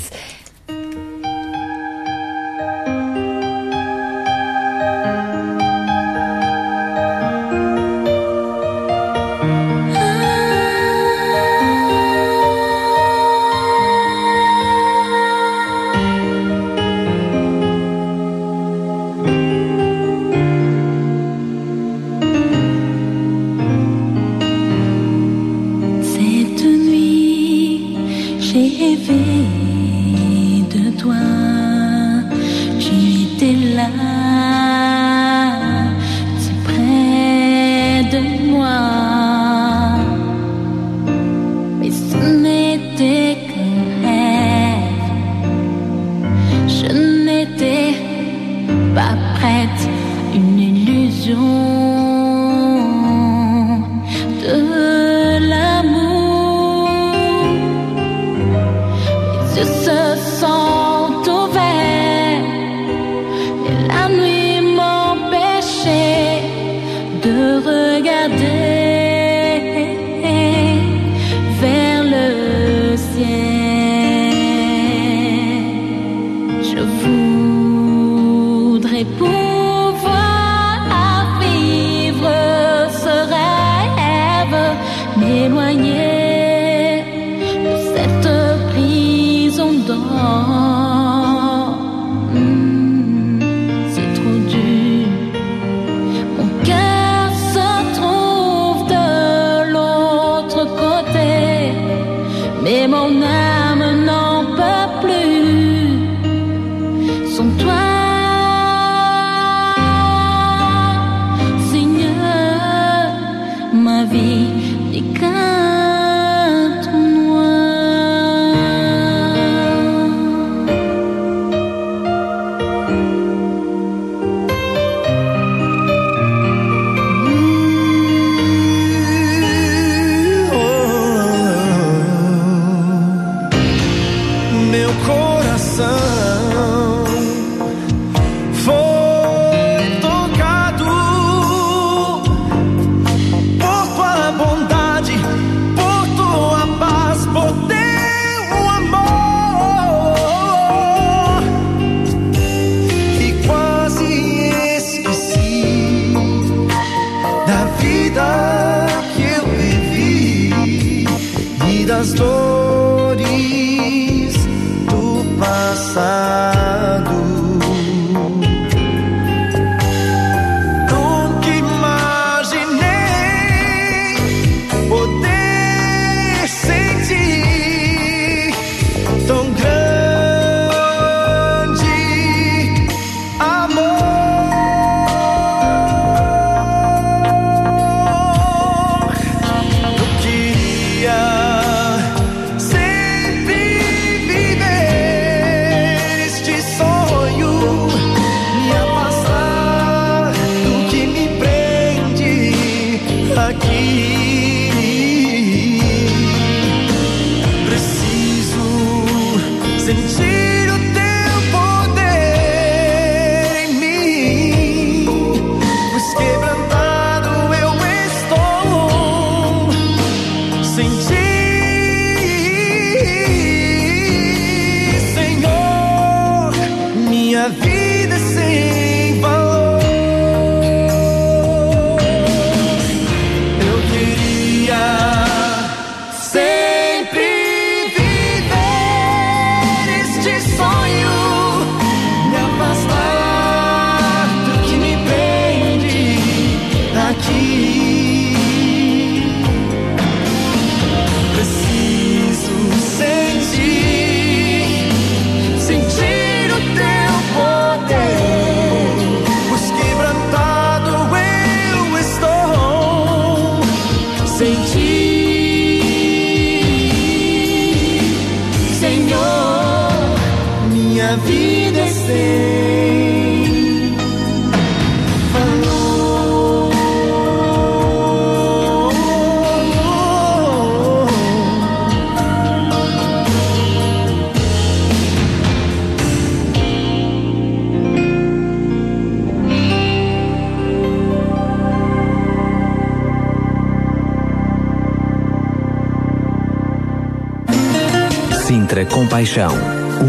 Compaixão, 299.15 299.51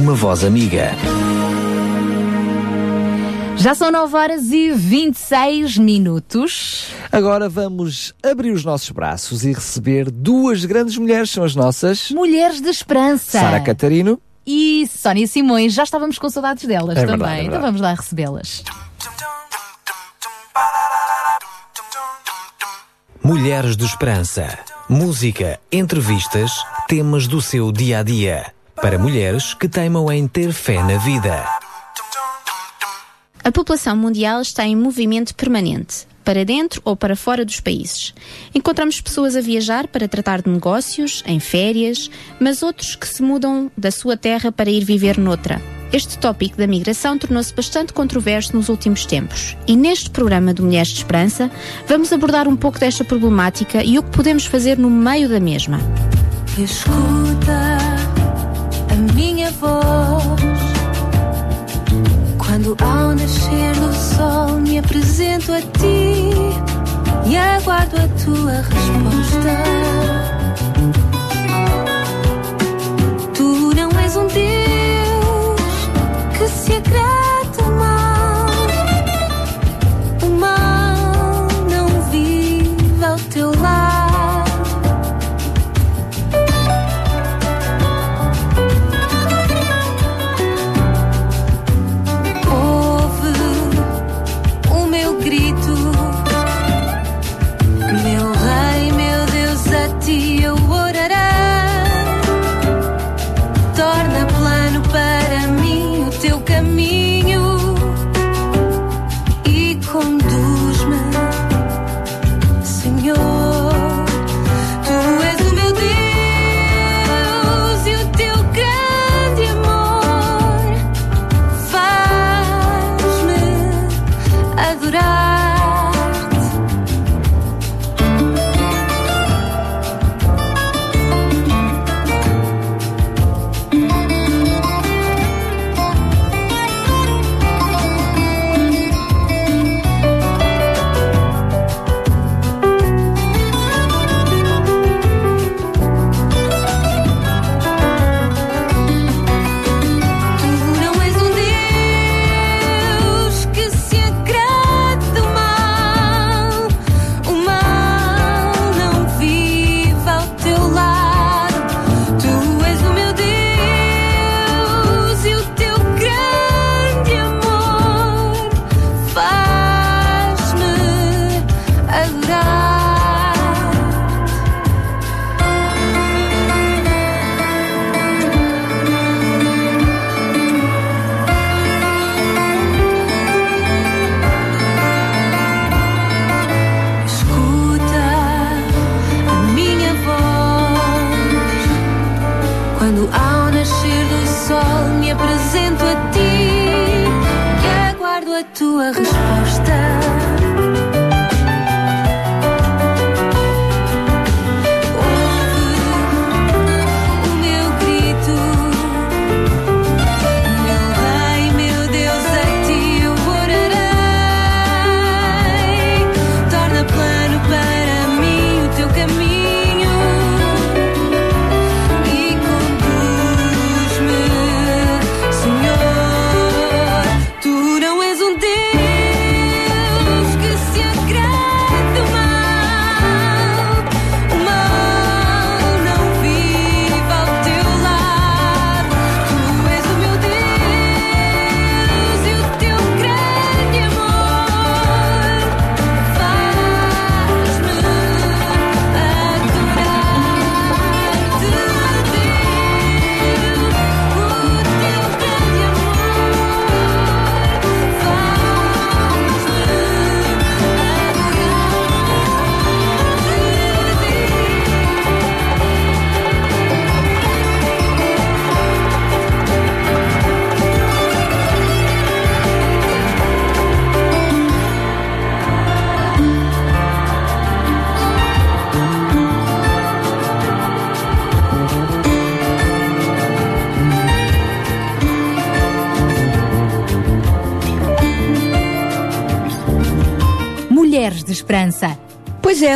uma 0.02 0.14
voz 0.14 0.42
amiga. 0.42 0.90
Já 3.56 3.72
são 3.72 3.92
9 3.92 4.16
horas 4.16 4.50
e 4.50 4.72
26 4.72 5.78
minutos. 5.78 6.88
Agora 7.12 7.48
vamos 7.48 8.12
abrir 8.20 8.50
os 8.50 8.64
nossos 8.64 8.90
braços 8.90 9.44
e 9.44 9.52
receber 9.52 10.10
duas 10.10 10.64
grandes 10.64 10.98
mulheres, 10.98 11.30
são 11.30 11.44
as 11.44 11.54
nossas. 11.54 12.10
Mulheres 12.10 12.60
de 12.60 12.68
Esperança. 12.68 13.38
Sara 13.38 13.60
Catarino. 13.60 14.20
E 14.44 14.88
Sónia 14.92 15.28
Simões, 15.28 15.72
já 15.72 15.84
estávamos 15.84 16.18
com 16.18 16.28
saudades 16.28 16.64
delas 16.64 16.96
É 16.98 17.02
também. 17.02 17.16
verdade, 17.16 17.32
é 17.34 17.38
então 17.42 17.50
verdade. 17.52 17.64
vamos 17.64 17.80
lá 17.80 17.94
recebê-las. 17.94 18.64
Mulheres 23.22 23.76
de 23.76 23.84
Esperança. 23.84 24.58
Música, 24.88 25.60
entrevistas, 25.70 26.50
temas 26.88 27.28
do 27.28 27.40
seu 27.40 27.70
dia 27.70 28.00
a 28.00 28.02
dia. 28.02 28.55
Para 28.80 28.98
mulheres 28.98 29.54
que 29.54 29.68
teimam 29.68 30.10
em 30.12 30.28
ter 30.28 30.52
fé 30.52 30.82
na 30.82 30.98
vida. 30.98 31.44
A 33.42 33.50
população 33.50 33.96
mundial 33.96 34.42
está 34.42 34.66
em 34.66 34.76
movimento 34.76 35.34
permanente, 35.34 36.06
para 36.24 36.44
dentro 36.44 36.82
ou 36.84 36.94
para 36.94 37.16
fora 37.16 37.44
dos 37.44 37.58
países. 37.58 38.12
Encontramos 38.54 39.00
pessoas 39.00 39.34
a 39.34 39.40
viajar 39.40 39.86
para 39.88 40.08
tratar 40.08 40.42
de 40.42 40.50
negócios, 40.50 41.22
em 41.26 41.40
férias, 41.40 42.10
mas 42.38 42.62
outros 42.62 42.94
que 42.94 43.08
se 43.08 43.22
mudam 43.22 43.70
da 43.76 43.90
sua 43.90 44.16
terra 44.16 44.52
para 44.52 44.70
ir 44.70 44.84
viver 44.84 45.16
noutra. 45.16 45.60
Este 45.92 46.18
tópico 46.18 46.56
da 46.56 46.66
migração 46.66 47.16
tornou-se 47.16 47.54
bastante 47.54 47.92
controverso 47.92 48.54
nos 48.54 48.68
últimos 48.68 49.06
tempos. 49.06 49.56
E 49.66 49.76
neste 49.76 50.10
programa 50.10 50.52
do 50.52 50.64
Mulheres 50.64 50.88
de 50.88 50.98
Esperança, 50.98 51.50
vamos 51.86 52.12
abordar 52.12 52.46
um 52.46 52.56
pouco 52.56 52.78
desta 52.78 53.04
problemática 53.04 53.82
e 53.82 53.98
o 53.98 54.02
que 54.02 54.10
podemos 54.10 54.44
fazer 54.44 54.76
no 54.76 54.90
meio 54.90 55.28
da 55.28 55.40
mesma. 55.40 55.80
Escuta 56.58 57.75
minha 59.46 59.50
voz 59.52 60.40
quando 62.38 62.76
ao 62.82 63.14
nascer 63.14 63.74
do 63.74 63.92
sol 63.94 64.60
me 64.60 64.78
apresento 64.78 65.52
a 65.52 65.60
ti 65.60 66.30
e 67.26 67.36
aguardo 67.36 67.96
a 67.96 68.08
tua 68.24 68.52
resposta. 68.52 69.56
Tu 73.34 73.74
não 73.74 73.90
és 74.00 74.16
um 74.16 74.26
Deus 74.26 75.60
que 76.38 76.48
se 76.48 76.72
agrada 76.72 77.15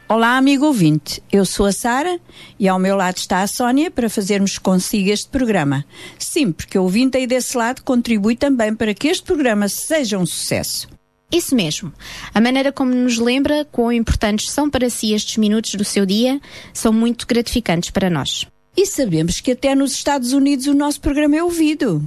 Olá, 0.07 0.37
amigo 0.37 0.67
ouvinte. 0.67 1.23
Eu 1.33 1.47
sou 1.47 1.65
a 1.65 1.73
Sara 1.73 2.21
e 2.61 2.69
ao 2.69 2.79
meu 2.79 2.97
lado 2.97 3.17
está 3.17 3.41
a 3.41 3.47
Sónia 3.47 3.91
para 3.91 4.11
fazermos 4.11 4.59
consigo 4.59 5.09
este 5.09 5.31
programa. 5.31 5.87
Sim, 6.19 6.53
porque 6.53 6.79
o 6.79 6.83
ouvinte 6.83 7.17
aí 7.17 7.27
desse 7.27 7.57
lado 7.57 7.83
contribui 7.83 8.37
também 8.37 8.75
para 8.75 8.93
que 8.93 9.09
este 9.09 9.25
programa 9.25 9.71
seja 9.71 10.19
um 10.19 10.27
sucesso. 10.27 10.93
Isso 11.31 11.55
mesmo. 11.55 11.93
A 12.33 12.41
maneira 12.41 12.71
como 12.71 12.95
nos 12.95 13.19
lembra 13.19 13.65
quão 13.65 13.93
importantes 13.93 14.51
são 14.51 14.71
para 14.71 14.89
si 14.89 15.13
estes 15.13 15.37
minutos 15.37 15.75
do 15.75 15.85
seu 15.85 16.07
dia 16.07 16.41
são 16.73 16.93
muito 16.93 17.27
gratificantes 17.27 17.91
para 17.91 18.09
nós. 18.09 18.47
E 18.77 18.87
sabemos 18.87 19.41
que 19.41 19.53
até 19.53 19.75
nos 19.75 19.93
Estados 19.93 20.33
Unidos 20.33 20.67
o 20.67 20.75
nosso 20.75 21.01
programa 21.01 21.37
é 21.37 21.43
ouvido. 21.43 22.03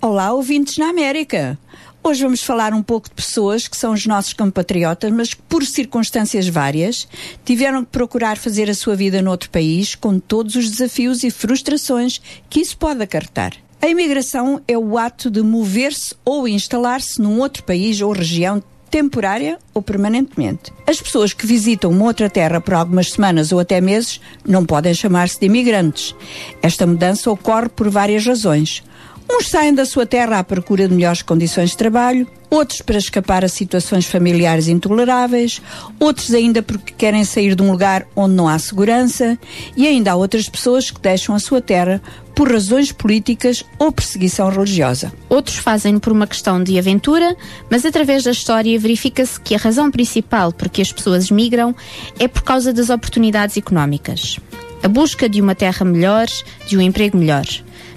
Olá, 0.00 0.32
ouvintes 0.32 0.76
na 0.76 0.88
América. 0.88 1.58
Hoje 2.02 2.22
vamos 2.22 2.42
falar 2.42 2.72
um 2.72 2.82
pouco 2.82 3.08
de 3.08 3.14
pessoas 3.14 3.68
que 3.68 3.76
são 3.76 3.92
os 3.92 4.06
nossos 4.06 4.32
compatriotas, 4.32 5.12
mas 5.12 5.34
que 5.34 5.42
por 5.42 5.64
circunstâncias 5.64 6.48
várias 6.48 7.06
tiveram 7.44 7.84
que 7.84 7.90
procurar 7.90 8.38
fazer 8.38 8.70
a 8.70 8.74
sua 8.74 8.96
vida 8.96 9.20
noutro 9.20 9.50
país 9.50 9.94
com 9.94 10.18
todos 10.18 10.56
os 10.56 10.70
desafios 10.70 11.22
e 11.22 11.30
frustrações 11.30 12.20
que 12.48 12.60
isso 12.60 12.76
pode 12.78 13.02
acarretar. 13.02 13.52
A 13.82 13.88
imigração 13.88 14.60
é 14.68 14.76
o 14.76 14.98
ato 14.98 15.30
de 15.30 15.40
mover-se 15.40 16.14
ou 16.22 16.46
instalar-se 16.46 17.20
num 17.20 17.40
outro 17.40 17.62
país 17.64 18.02
ou 18.02 18.12
região 18.12 18.62
temporária 18.90 19.58
ou 19.72 19.80
permanentemente. 19.80 20.70
As 20.86 21.00
pessoas 21.00 21.32
que 21.32 21.46
visitam 21.46 21.90
uma 21.90 22.04
outra 22.04 22.28
terra 22.28 22.60
por 22.60 22.74
algumas 22.74 23.12
semanas 23.12 23.52
ou 23.52 23.58
até 23.58 23.80
meses 23.80 24.20
não 24.46 24.66
podem 24.66 24.92
chamar-se 24.92 25.40
de 25.40 25.46
imigrantes. 25.46 26.14
Esta 26.60 26.86
mudança 26.86 27.30
ocorre 27.30 27.70
por 27.70 27.88
várias 27.88 28.26
razões. 28.26 28.82
Uns 29.32 29.48
saem 29.48 29.72
da 29.72 29.86
sua 29.86 30.04
terra 30.04 30.40
à 30.40 30.44
procura 30.44 30.88
de 30.88 30.94
melhores 30.94 31.22
condições 31.22 31.70
de 31.70 31.76
trabalho, 31.76 32.26
outros 32.50 32.82
para 32.82 32.98
escapar 32.98 33.44
a 33.44 33.48
situações 33.48 34.04
familiares 34.04 34.66
intoleráveis, 34.66 35.62
outros 36.00 36.34
ainda 36.34 36.60
porque 36.64 36.92
querem 36.92 37.24
sair 37.24 37.54
de 37.54 37.62
um 37.62 37.70
lugar 37.70 38.08
onde 38.16 38.34
não 38.34 38.48
há 38.48 38.58
segurança, 38.58 39.38
e 39.76 39.86
ainda 39.86 40.10
há 40.10 40.16
outras 40.16 40.48
pessoas 40.48 40.90
que 40.90 41.00
deixam 41.00 41.32
a 41.32 41.38
sua 41.38 41.60
terra 41.60 42.02
por 42.34 42.50
razões 42.50 42.90
políticas 42.90 43.64
ou 43.78 43.92
perseguição 43.92 44.48
religiosa. 44.50 45.12
Outros 45.28 45.58
fazem 45.58 46.00
por 46.00 46.12
uma 46.12 46.26
questão 46.26 46.62
de 46.62 46.76
aventura, 46.76 47.36
mas 47.70 47.86
através 47.86 48.24
da 48.24 48.32
história 48.32 48.78
verifica-se 48.80 49.40
que 49.40 49.54
a 49.54 49.58
razão 49.58 49.92
principal 49.92 50.52
por 50.52 50.68
que 50.68 50.82
as 50.82 50.92
pessoas 50.92 51.30
migram 51.30 51.72
é 52.18 52.26
por 52.26 52.42
causa 52.42 52.72
das 52.72 52.90
oportunidades 52.90 53.56
económicas. 53.56 54.40
A 54.82 54.88
busca 54.88 55.28
de 55.28 55.40
uma 55.40 55.54
terra 55.54 55.86
melhor, 55.86 56.26
de 56.66 56.76
um 56.76 56.80
emprego 56.80 57.16
melhor. 57.16 57.46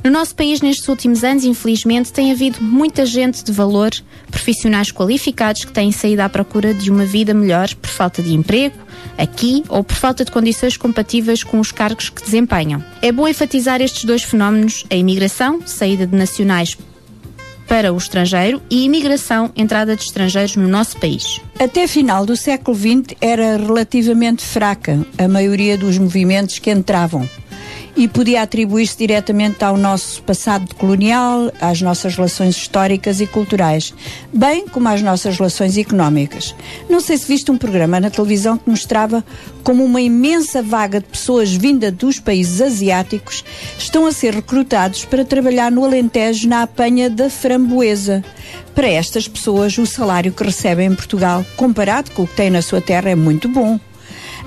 No 0.03 0.11
nosso 0.11 0.35
país, 0.35 0.59
nestes 0.59 0.85
últimos 0.89 1.23
anos, 1.23 1.45
infelizmente, 1.45 2.11
tem 2.11 2.30
havido 2.30 2.61
muita 2.61 3.05
gente 3.05 3.41
de 3.41 3.53
valor, 3.53 3.89
profissionais 4.30 4.91
qualificados 4.91 5.63
que 5.63 5.71
têm 5.71 5.93
saído 5.93 6.21
à 6.21 6.27
procura 6.27 6.73
de 6.73 6.91
uma 6.91 7.05
vida 7.05 7.34
melhor 7.34 7.73
por 7.75 7.89
falta 7.89 8.21
de 8.21 8.34
emprego, 8.34 8.75
aqui 9.17 9.63
ou 9.69 9.81
por 9.81 9.95
falta 9.95 10.25
de 10.25 10.31
condições 10.31 10.75
compatíveis 10.75 11.41
com 11.41 11.57
os 11.57 11.71
cargos 11.71 12.09
que 12.09 12.21
desempenham. 12.21 12.84
É 13.01 13.13
bom 13.13 13.25
enfatizar 13.30 13.81
estes 13.81 14.03
dois 14.03 14.23
fenómenos: 14.23 14.85
a 14.89 14.95
imigração, 14.95 15.61
saída 15.65 16.05
de 16.05 16.17
nacionais 16.17 16.77
para 17.65 17.93
o 17.93 17.97
estrangeiro, 17.97 18.61
e 18.69 18.84
imigração, 18.84 19.51
entrada 19.55 19.95
de 19.95 20.03
estrangeiros 20.03 20.57
no 20.57 20.67
nosso 20.67 20.99
país. 20.99 21.39
Até 21.57 21.88
final 21.88 22.25
do 22.25 22.35
século 22.35 22.77
XX 22.77 23.15
era 23.21 23.55
relativamente 23.55 24.43
fraca 24.43 24.99
a 25.17 25.30
maioria 25.30 25.77
dos 25.77 25.97
movimentos 25.97 26.59
que 26.59 26.69
entravam 26.69 27.27
e 27.95 28.07
podia 28.07 28.41
atribuir-se 28.41 28.98
diretamente 28.98 29.64
ao 29.64 29.78
nosso 29.78 30.22
passado 30.24 30.74
colonial, 30.76 31.52
às 31.61 31.82
nossas 31.82 32.15
relações 32.15 32.56
históricas 32.56 33.22
e 33.22 33.28
culturais, 33.28 33.94
bem 34.34 34.68
como 34.68 34.88
às 34.88 35.02
nossas 35.02 35.38
relações 35.38 35.78
económicas. 35.78 36.56
Não 36.90 36.99
sei 36.99 37.18
se 37.18 37.28
viste 37.28 37.52
um 37.52 37.57
programa 37.57 37.99
na 37.99 38.10
televisão 38.10 38.57
que 38.57 38.70
mostrava 38.70 39.24
como 39.64 39.84
uma 39.84 40.02
imensa 40.02 40.61
vaga 40.61 40.99
de 40.99 41.06
pessoas 41.06 41.53
vinda 41.53 41.91
dos 41.91 42.20
países 42.20 42.60
asiáticos 42.61 43.44
estão 43.78 44.06
a 44.06 44.11
ser 44.11 44.34
recrutados 44.34 45.06
para 45.06 45.24
trabalhar 45.24 45.72
no 45.72 45.86
Alentejo 45.86 46.48
na 46.49 46.64
apanha 46.64 47.10
da 47.10 47.30
framboesa. 47.30 48.24
Para 48.74 48.88
estas 48.88 49.28
pessoas, 49.28 49.78
o 49.78 49.86
salário 49.86 50.34
que 50.34 50.44
recebem 50.44 50.88
em 50.88 50.95
Portugal, 50.95 51.45
comparado 51.56 52.11
com 52.11 52.24
o 52.24 52.28
que 52.28 52.36
têm 52.36 52.49
na 52.49 52.61
sua 52.61 52.82
terra, 52.82 53.10
é 53.10 53.15
muito 53.15 53.48
bom. 53.48 53.80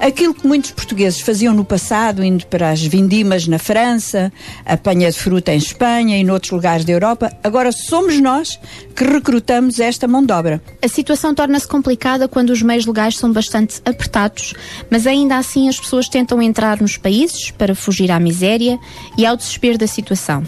Aquilo 0.01 0.35
que 0.35 0.47
muitos 0.47 0.73
portugueses 0.73 1.20
faziam 1.20 1.55
no 1.55 1.64
passado, 1.64 2.23
indo 2.23 2.47
para 2.47 2.70
as 2.70 2.82
vindimas 2.82 3.48
na 3.48 3.59
França, 3.59 4.31
apanha 4.64 5.10
de 5.10 5.18
fruta 5.18 5.55
em 5.55 5.56
Espanha 5.56 6.18
e 6.18 6.24
noutros 6.24 6.52
lugares 6.52 6.85
da 6.85 6.93
Europa, 6.93 7.32
agora 7.43 7.73
somos 7.73 8.20
nós 8.20 8.60
que 8.94 9.05
recrutamos 9.05 9.81
esta 9.81 10.06
mão 10.06 10.24
de 10.24 10.32
obra. 10.32 10.62
A 10.82 10.89
situação 10.89 11.35
torna-se 11.35 11.66
complicada 11.66 12.28
quando 12.28 12.51
os 12.51 12.62
meios 12.62 12.85
legais 12.85 13.16
são 13.16 13.32
bastante 13.32 13.81
apertados, 13.85 14.55
mas 14.90 15.06
ainda 15.06 15.39
assim 15.39 15.68
as 15.68 15.81
pessoas 15.81 16.09
tentam 16.09 16.43
entrar 16.43 16.81
nos 16.81 16.97
países 16.98 17.51
para 17.51 17.74
fugir 17.74 18.10
à 18.10 18.20
miséria 18.20 18.78
e 19.16 19.24
ao 19.24 19.36
desespero 19.36 19.78
da 19.78 19.86
situação. 19.86 20.44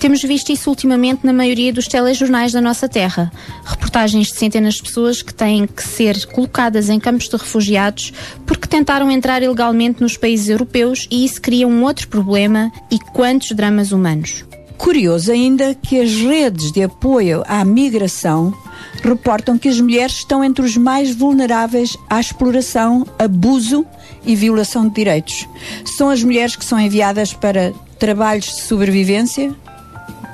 Temos 0.00 0.22
visto 0.22 0.50
isso 0.50 0.70
ultimamente 0.70 1.26
na 1.26 1.32
maioria 1.32 1.74
dos 1.74 1.86
telejornais 1.86 2.52
da 2.52 2.60
nossa 2.62 2.88
terra. 2.88 3.30
Reportagens 3.62 4.28
de 4.28 4.38
centenas 4.38 4.76
de 4.76 4.82
pessoas 4.84 5.20
que 5.20 5.34
têm 5.34 5.66
que 5.66 5.82
ser 5.86 6.24
colocadas 6.24 6.88
em 6.88 6.98
campos 6.98 7.28
de 7.28 7.36
refugiados 7.36 8.10
porque 8.46 8.66
tentaram 8.66 9.10
entrar 9.10 9.42
ilegalmente 9.42 10.00
nos 10.00 10.16
países 10.16 10.48
europeus 10.48 11.06
e 11.10 11.22
isso 11.22 11.42
cria 11.42 11.68
um 11.68 11.84
outro 11.84 12.08
problema 12.08 12.72
e 12.90 12.98
quantos 12.98 13.52
dramas 13.52 13.92
humanos. 13.92 14.42
Curioso 14.78 15.30
ainda 15.30 15.74
que 15.74 16.00
as 16.00 16.12
redes 16.12 16.72
de 16.72 16.82
apoio 16.82 17.44
à 17.46 17.62
migração 17.62 18.54
reportam 19.02 19.58
que 19.58 19.68
as 19.68 19.78
mulheres 19.78 20.14
estão 20.14 20.42
entre 20.42 20.64
os 20.64 20.78
mais 20.78 21.14
vulneráveis 21.14 21.94
à 22.08 22.18
exploração, 22.18 23.06
abuso 23.18 23.84
e 24.24 24.34
violação 24.34 24.88
de 24.88 24.94
direitos. 24.94 25.46
São 25.84 26.08
as 26.08 26.24
mulheres 26.24 26.56
que 26.56 26.64
são 26.64 26.80
enviadas 26.80 27.34
para 27.34 27.74
trabalhos 27.98 28.46
de 28.46 28.62
sobrevivência, 28.62 29.54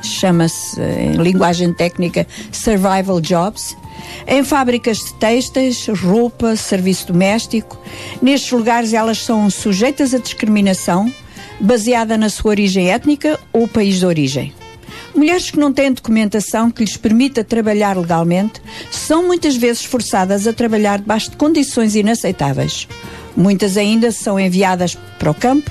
chama-se 0.06 0.80
em 0.80 1.12
linguagem 1.12 1.72
técnica 1.72 2.26
Survival 2.52 3.20
Jobs, 3.20 3.76
em 4.26 4.44
fábricas 4.44 4.98
de 4.98 5.14
têxteis, 5.14 5.86
roupa, 5.88 6.56
serviço 6.56 7.08
doméstico. 7.08 7.78
Nestes 8.20 8.52
lugares 8.52 8.92
elas 8.92 9.18
são 9.18 9.48
sujeitas 9.50 10.14
a 10.14 10.18
discriminação 10.18 11.12
baseada 11.60 12.16
na 12.16 12.28
sua 12.28 12.50
origem 12.50 12.90
étnica 12.90 13.38
ou 13.52 13.66
país 13.66 13.96
de 13.96 14.06
origem. 14.06 14.52
Mulheres 15.14 15.50
que 15.50 15.58
não 15.58 15.72
têm 15.72 15.92
documentação 15.92 16.70
que 16.70 16.84
lhes 16.84 16.96
permita 16.96 17.42
trabalhar 17.42 17.96
legalmente 17.96 18.60
são 18.90 19.26
muitas 19.26 19.56
vezes 19.56 19.82
forçadas 19.82 20.46
a 20.46 20.52
trabalhar 20.52 20.98
debaixo 20.98 21.30
de 21.30 21.36
condições 21.36 21.94
inaceitáveis. 21.94 22.86
Muitas 23.34 23.78
ainda 23.78 24.12
são 24.12 24.38
enviadas 24.38 24.96
para 25.18 25.30
o 25.30 25.34
campo, 25.34 25.70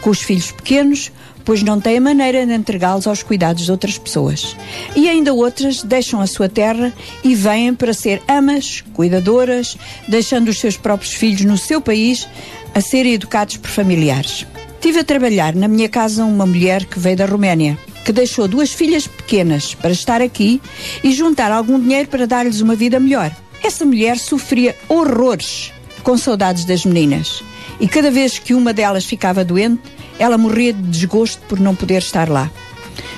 com 0.00 0.08
os 0.08 0.22
filhos 0.22 0.50
pequenos, 0.50 1.12
pois 1.46 1.62
não 1.62 1.80
têm 1.80 2.00
maneira 2.00 2.44
de 2.44 2.52
entregá-los 2.52 3.06
aos 3.06 3.22
cuidados 3.22 3.64
de 3.64 3.70
outras 3.70 3.96
pessoas. 3.96 4.56
E 4.96 5.08
ainda 5.08 5.32
outras 5.32 5.82
deixam 5.82 6.20
a 6.20 6.26
sua 6.26 6.48
terra 6.48 6.92
e 7.22 7.34
vêm 7.36 7.72
para 7.72 7.94
ser 7.94 8.20
amas, 8.26 8.82
cuidadoras, 8.92 9.78
deixando 10.08 10.48
os 10.48 10.58
seus 10.58 10.76
próprios 10.76 11.14
filhos 11.14 11.42
no 11.42 11.56
seu 11.56 11.80
país 11.80 12.28
a 12.74 12.80
serem 12.80 13.14
educados 13.14 13.56
por 13.56 13.70
familiares. 13.70 14.44
Tive 14.80 14.98
a 14.98 15.04
trabalhar 15.04 15.54
na 15.54 15.68
minha 15.68 15.88
casa 15.88 16.24
uma 16.24 16.44
mulher 16.44 16.84
que 16.84 16.98
veio 16.98 17.16
da 17.16 17.26
Roménia, 17.26 17.78
que 18.04 18.12
deixou 18.12 18.48
duas 18.48 18.72
filhas 18.72 19.06
pequenas 19.06 19.72
para 19.72 19.92
estar 19.92 20.20
aqui 20.20 20.60
e 21.02 21.12
juntar 21.12 21.52
algum 21.52 21.78
dinheiro 21.80 22.08
para 22.08 22.26
dar-lhes 22.26 22.60
uma 22.60 22.74
vida 22.74 22.98
melhor. 22.98 23.34
Essa 23.62 23.84
mulher 23.84 24.18
sofria 24.18 24.76
horrores 24.88 25.72
com 26.02 26.18
saudades 26.18 26.64
das 26.64 26.84
meninas. 26.84 27.42
E 27.80 27.86
cada 27.86 28.10
vez 28.10 28.38
que 28.38 28.54
uma 28.54 28.72
delas 28.72 29.04
ficava 29.04 29.44
doente, 29.44 29.80
ela 30.18 30.38
morria 30.38 30.72
de 30.72 30.82
desgosto 30.82 31.42
por 31.48 31.58
não 31.60 31.74
poder 31.74 31.98
estar 31.98 32.28
lá. 32.28 32.50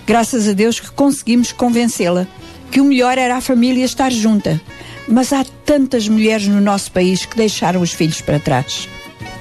Graças 0.07 0.49
a 0.49 0.53
Deus 0.53 0.81
que 0.81 0.91
conseguimos 0.91 1.53
convencê-la 1.53 2.27
que 2.71 2.81
o 2.81 2.85
melhor 2.85 3.19
era 3.19 3.37
a 3.37 3.41
família 3.41 3.85
estar 3.85 4.11
junta. 4.11 4.61
Mas 5.07 5.33
há 5.33 5.45
tantas 5.65 6.07
mulheres 6.09 6.47
no 6.49 6.61
nosso 6.61 6.93
país 6.93 7.25
que 7.25 7.37
deixaram 7.37 7.81
os 7.81 7.93
filhos 7.93 8.21
para 8.21 8.39
trás. 8.39 8.89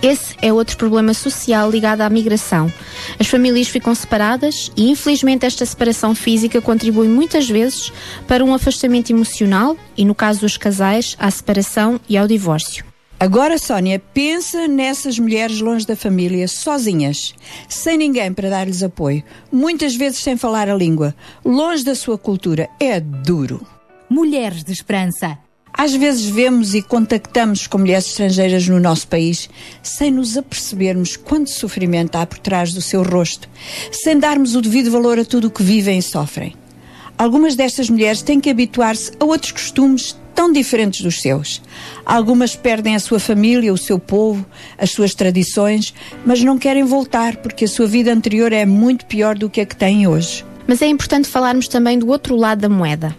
Esse 0.02 0.36
é 0.42 0.54
outro 0.54 0.78
problema 0.78 1.14
social 1.14 1.70
ligado 1.70 2.02
à 2.02 2.10
migração. 2.10 2.72
As 3.20 3.28
famílias 3.28 3.68
ficam 3.68 3.94
separadas 3.96 4.72
e, 4.78 4.90
infelizmente, 4.90 5.46
esta 5.46 5.66
separação 5.66 6.14
física 6.14 6.62
contribui 6.62 7.08
muitas 7.08 7.50
vezes 7.50 7.92
para 8.28 8.46
um 8.46 8.54
afastamento 8.54 9.10
emocional 9.10 9.76
e, 9.98 10.06
no 10.06 10.14
caso 10.14 10.42
dos 10.42 10.56
casais, 10.56 11.16
à 11.20 11.30
separação 11.32 12.00
e 12.08 12.16
ao 12.16 12.28
divórcio. 12.28 12.87
Agora, 13.20 13.58
Sónia, 13.58 14.00
pensa 14.14 14.68
nessas 14.68 15.18
mulheres 15.18 15.60
longe 15.60 15.88
da 15.88 15.96
família, 15.96 16.48
sozinhas, 16.48 17.34
sem 17.68 17.98
ninguém 17.98 18.32
para 18.32 18.48
dar-lhes 18.48 18.84
apoio, 18.84 19.24
muitas 19.52 19.96
vezes 19.96 20.20
sem 20.20 20.38
falar 20.38 20.70
a 20.70 20.76
língua, 20.76 21.16
longe 21.44 21.84
da 21.84 21.96
sua 21.96 22.16
cultura. 22.16 22.70
É 22.80 23.00
duro. 23.00 23.66
Mulheres 24.08 24.64
de 24.64 24.72
Esperança. 24.72 25.36
Às 25.74 25.96
vezes 25.96 26.28
vemos 26.28 26.76
e 26.76 26.82
contactamos 26.84 27.66
com 27.66 27.80
mulheres 27.80 28.06
estrangeiras 28.06 28.68
no 28.68 28.80
nosso 28.80 29.08
país 29.08 29.50
sem 29.82 30.12
nos 30.12 30.38
apercebermos 30.38 31.16
quanto 31.16 31.50
sofrimento 31.50 32.18
há 32.18 32.26
por 32.26 32.38
trás 32.38 32.72
do 32.72 32.82
seu 32.84 33.02
rosto, 33.02 33.50
sem 33.92 34.20
darmos 34.20 34.56
o 34.56 34.62
devido 34.62 34.92
valor 34.92 35.18
a 35.18 35.26
tudo 35.26 35.48
o 35.48 35.52
que 35.52 35.64
vivem 35.64 35.98
e 35.98 36.04
sofrem. 36.04 36.56
Algumas 37.18 37.56
destas 37.56 37.90
mulheres 37.90 38.22
têm 38.22 38.40
que 38.40 38.50
habituar-se 38.50 39.12
a 39.20 39.26
outros 39.26 39.52
costumes 39.52 40.16
tão 40.38 40.52
diferentes 40.52 41.02
dos 41.02 41.20
seus. 41.20 41.60
Algumas 42.06 42.56
perdem 42.56 42.96
a 42.96 43.00
sua 43.00 43.20
família, 43.20 43.74
o 43.74 43.78
seu 43.78 43.98
povo, 43.98 44.46
as 44.78 44.92
suas 44.92 45.16
tradições, 45.16 45.96
mas 46.24 46.44
não 46.44 46.60
querem 46.60 46.84
voltar 46.84 47.38
porque 47.38 47.66
a 47.66 47.68
sua 47.68 47.88
vida 47.88 48.14
anterior 48.14 48.54
é 48.54 48.64
muito 48.64 49.08
pior 49.08 49.36
do 49.36 49.50
que 49.50 49.62
a 49.62 49.66
que 49.66 49.76
têm 49.76 50.06
hoje. 50.06 50.46
Mas 50.68 50.80
é 50.84 50.86
importante 50.86 51.28
falarmos 51.28 51.68
também 51.68 51.98
do 51.98 52.08
outro 52.10 52.36
lado 52.36 52.60
da 52.60 52.70
moeda. 52.70 53.16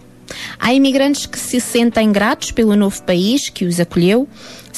Há 0.57 0.73
imigrantes 0.73 1.25
que 1.25 1.37
se 1.37 1.59
sentem 1.59 2.09
gratos 2.09 2.51
pelo 2.51 2.73
novo 2.73 3.03
país 3.03 3.49
que 3.49 3.65
os 3.65 3.81
acolheu, 3.81 4.25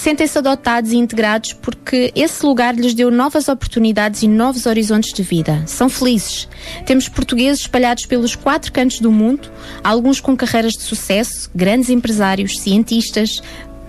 sentem-se 0.01 0.35
adotados 0.35 0.91
e 0.91 0.97
integrados 0.97 1.53
porque 1.53 2.11
esse 2.15 2.43
lugar 2.43 2.73
lhes 2.73 2.95
deu 2.95 3.11
novas 3.11 3.47
oportunidades 3.47 4.23
e 4.23 4.27
novos 4.27 4.65
horizontes 4.65 5.13
de 5.13 5.21
vida. 5.21 5.61
São 5.67 5.87
felizes. 5.89 6.49
Temos 6.87 7.07
portugueses 7.07 7.61
espalhados 7.61 8.07
pelos 8.07 8.35
quatro 8.35 8.71
cantos 8.71 8.99
do 8.99 9.11
mundo, 9.11 9.51
alguns 9.83 10.19
com 10.19 10.35
carreiras 10.35 10.73
de 10.73 10.81
sucesso, 10.81 11.51
grandes 11.53 11.91
empresários, 11.91 12.59
cientistas, 12.59 13.43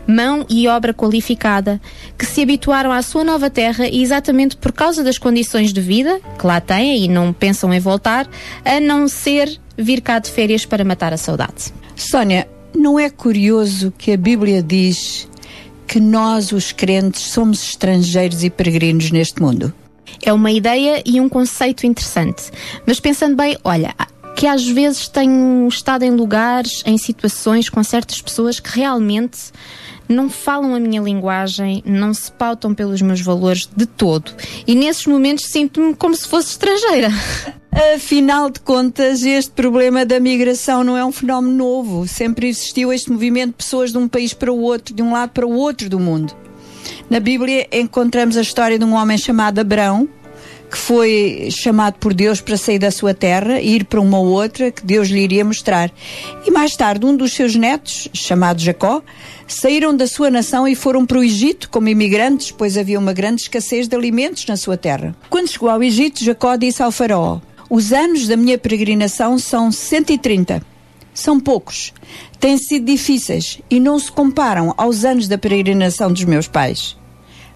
mão 0.07 0.45
e 0.51 0.69
obra 0.69 0.93
qualificada, 0.93 1.81
que 2.19 2.27
se 2.27 2.43
habituaram 2.43 2.93
à 2.93 3.01
sua 3.01 3.25
nova 3.25 3.49
terra 3.49 3.89
e 3.89 4.03
exatamente 4.03 4.55
por 4.59 4.71
causa 4.71 5.03
das 5.03 5.17
condições 5.17 5.73
de 5.73 5.81
vida 5.81 6.21
que 6.39 6.47
lá 6.47 6.61
têm 6.61 7.07
e 7.07 7.09
não 7.09 7.33
pensam 7.33 7.73
em 7.73 7.81
voltar, 7.81 8.29
a 8.67 8.79
não 8.79 9.09
ser 9.09 9.59
vir 9.79 10.03
cá 10.03 10.19
de 10.19 10.31
férias 10.31 10.67
para 10.67 10.85
matar 10.85 11.15
a 11.15 11.17
saudade. 11.17 11.73
Sónia, 11.97 12.47
não 12.75 12.99
é 12.99 13.09
curioso 13.09 13.95
que 13.97 14.13
a 14.13 14.17
Bíblia 14.17 14.63
diz 14.63 15.27
que 15.87 16.01
nós, 16.01 16.53
os 16.53 16.73
crentes, 16.73 17.23
somos 17.23 17.63
estrangeiros 17.63 18.43
e 18.45 18.51
peregrinos 18.51 19.11
neste 19.11 19.41
mundo? 19.41 19.73
É 20.23 20.33
uma 20.33 20.51
ideia 20.51 21.03
e 21.05 21.21
um 21.21 21.29
conceito 21.29 21.87
interessante. 21.87 22.51
Mas 22.87 23.01
pensando 23.01 23.37
bem, 23.37 23.57
olha, 23.65 23.95
que 24.37 24.47
às 24.47 24.67
vezes 24.67 25.09
tenho 25.09 25.67
estado 25.69 26.05
em 26.05 26.11
lugares, 26.11 26.83
em 26.85 26.99
situações 26.99 27.69
com 27.69 27.83
certas 27.83 28.21
pessoas 28.21 28.59
que 28.59 28.77
realmente 28.79 29.39
não 30.09 30.29
falam 30.29 30.75
a 30.75 30.81
minha 30.81 31.01
linguagem, 31.01 31.83
não 31.87 32.13
se 32.13 32.31
pautam 32.31 32.75
pelos 32.75 33.01
meus 33.03 33.21
valores 33.21 33.69
de 33.75 33.87
todo. 33.87 34.33
E 34.67 34.75
nesses 34.75 35.07
momentos 35.07 35.47
sinto-me 35.47 35.95
como 35.95 36.15
se 36.15 36.29
fosse 36.29 36.51
estrangeira. 36.51 37.09
Afinal 37.95 38.51
de 38.51 38.61
contas, 38.61 39.23
este 39.23 39.51
problema 39.53 40.05
da 40.05 40.21
migração 40.21 40.85
não 40.85 40.97
é 40.97 41.05
um 41.05 41.11
fenómeno 41.11 41.57
novo. 41.57 42.07
Sempre 42.07 42.49
existiu 42.49 42.93
este 42.93 43.11
movimento 43.11 43.51
de 43.51 43.57
pessoas 43.57 43.93
de 43.93 43.99
um 43.99 44.07
país 44.07 44.35
para 44.35 44.53
o 44.53 44.61
outro, 44.61 44.95
de 44.95 45.03
um 45.03 45.13
lado 45.13 45.31
para 45.31 45.47
o 45.47 45.55
outro 45.55 45.89
do 45.89 45.99
mundo. 45.99 46.35
Na 47.09 47.19
Bíblia 47.19 47.67
encontramos 47.73 48.37
a 48.37 48.43
história 48.43 48.79
de 48.79 48.85
um 48.85 48.95
homem 48.95 49.17
chamado 49.17 49.59
Abrão, 49.59 50.09
que 50.73 50.79
foi 50.79 51.49
chamado 51.51 51.99
por 51.99 52.15
Deus 52.15 52.41
para 52.41 52.57
sair 52.57 52.79
da 52.79 52.91
sua 52.91 53.13
terra 53.13 53.61
e 53.61 53.75
ir 53.77 53.85
para 53.85 54.01
uma 54.01 54.19
outra 54.19 54.71
que 54.71 54.83
Deus 54.83 55.09
lhe 55.09 55.21
iria 55.21 55.45
mostrar. 55.45 55.93
E 56.47 56.51
mais 56.51 56.75
tarde, 56.75 57.05
um 57.05 57.15
dos 57.15 57.35
seus 57.35 57.55
netos, 57.55 58.09
chamado 58.15 58.59
Jacó, 58.59 59.03
saíram 59.47 59.95
da 59.95 60.07
sua 60.07 60.31
nação 60.31 60.67
e 60.67 60.75
foram 60.75 61.05
para 61.05 61.19
o 61.19 61.23
Egito 61.23 61.69
como 61.69 61.91
imigrantes, 61.91 62.51
pois 62.51 62.79
havia 62.79 62.99
uma 62.99 63.13
grande 63.13 63.43
escassez 63.43 63.87
de 63.87 63.95
alimentos 63.95 64.47
na 64.47 64.57
sua 64.57 64.79
terra. 64.79 65.15
Quando 65.29 65.51
chegou 65.51 65.69
ao 65.69 65.83
Egito, 65.83 66.25
Jacó 66.25 66.57
disse 66.57 66.83
ao 66.83 66.91
faraó: 66.91 67.39
Os 67.69 67.93
anos 67.93 68.27
da 68.27 68.37
minha 68.37 68.57
peregrinação 68.57 69.39
são 69.39 69.71
130. 69.71 70.63
São 71.13 71.39
poucos, 71.39 71.93
têm 72.41 72.57
sido 72.57 72.87
difíceis 72.87 73.61
e 73.69 73.79
não 73.79 73.99
se 73.99 74.11
comparam 74.11 74.73
aos 74.79 75.05
anos 75.05 75.29
da 75.29 75.37
peregrinação 75.37 76.11
dos 76.11 76.25
meus 76.25 76.49
pais. 76.49 76.97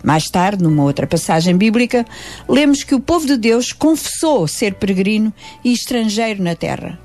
Mais 0.07 0.31
tarde, 0.31 0.63
numa 0.63 0.85
outra 0.85 1.05
passagem 1.05 1.57
bíblica, 1.57 2.07
lemos 2.49 2.85
que 2.85 2.95
o 2.95 3.01
povo 3.01 3.27
de 3.27 3.37
Deus 3.37 3.73
confessou 3.73 4.47
ser 4.47 4.75
peregrino 4.75 5.35
e 5.65 5.73
estrangeiro 5.73 6.41
na 6.41 6.55
terra. 6.55 6.97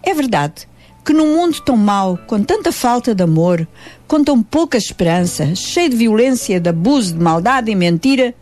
É 0.00 0.14
verdade 0.14 0.68
que 1.04 1.12
num 1.12 1.34
mundo 1.34 1.60
tão 1.62 1.76
mau, 1.76 2.16
com 2.28 2.40
tanta 2.44 2.70
falta 2.70 3.12
de 3.12 3.24
amor, 3.24 3.66
com 4.06 4.22
tão 4.22 4.40
pouca 4.40 4.78
esperança, 4.78 5.52
cheio 5.56 5.90
de 5.90 5.96
violência, 5.96 6.60
de 6.60 6.70
abuso, 6.70 7.14
de 7.14 7.18
maldade 7.18 7.72
e 7.72 7.74
mentira, 7.74 8.32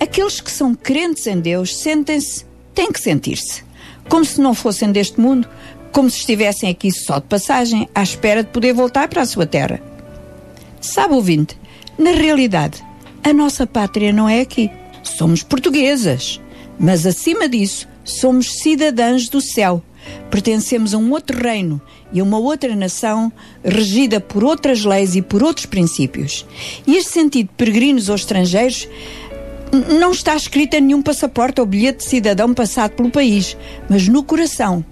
aqueles 0.00 0.40
que 0.40 0.50
são 0.50 0.74
crentes 0.74 1.26
em 1.26 1.38
Deus 1.38 1.76
sentem-se, 1.76 2.46
têm 2.74 2.90
que 2.90 2.98
sentir-se, 2.98 3.62
como 4.08 4.24
se 4.24 4.40
não 4.40 4.54
fossem 4.54 4.90
deste 4.90 5.20
mundo, 5.20 5.46
como 5.92 6.08
se 6.08 6.20
estivessem 6.20 6.70
aqui 6.70 6.90
só 6.90 7.18
de 7.18 7.26
passagem, 7.26 7.90
à 7.94 8.02
espera 8.02 8.42
de 8.42 8.48
poder 8.48 8.72
voltar 8.72 9.06
para 9.06 9.20
a 9.20 9.26
sua 9.26 9.46
terra. 9.46 9.82
Sabe, 10.80 11.12
ouvinte, 11.12 11.58
na 11.98 12.12
realidade, 12.12 12.82
a 13.24 13.32
nossa 13.32 13.66
pátria 13.66 14.12
não 14.12 14.28
é 14.28 14.42
aqui. 14.42 14.70
Somos 15.02 15.42
portuguesas, 15.42 16.40
mas 16.78 17.06
acima 17.06 17.48
disso, 17.48 17.88
somos 18.04 18.60
cidadãs 18.60 19.30
do 19.30 19.40
céu. 19.40 19.82
Pertencemos 20.30 20.92
a 20.92 20.98
um 20.98 21.10
outro 21.10 21.42
reino 21.42 21.80
e 22.12 22.20
a 22.20 22.22
uma 22.22 22.38
outra 22.38 22.76
nação 22.76 23.32
regida 23.64 24.20
por 24.20 24.44
outras 24.44 24.84
leis 24.84 25.16
e 25.16 25.22
por 25.22 25.42
outros 25.42 25.64
princípios. 25.64 26.46
E 26.86 26.96
este 26.96 27.12
sentido 27.12 27.48
de 27.48 27.54
peregrinos 27.54 28.10
ou 28.10 28.14
estrangeiros 28.14 28.86
não 29.98 30.12
está 30.12 30.36
escrito 30.36 30.74
em 30.74 30.82
nenhum 30.82 31.00
passaporte 31.00 31.60
ou 31.60 31.66
bilhete 31.66 32.04
de 32.04 32.10
cidadão 32.10 32.52
passado 32.52 32.92
pelo 32.92 33.10
país, 33.10 33.56
mas 33.88 34.06
no 34.06 34.22
coração. 34.22 34.84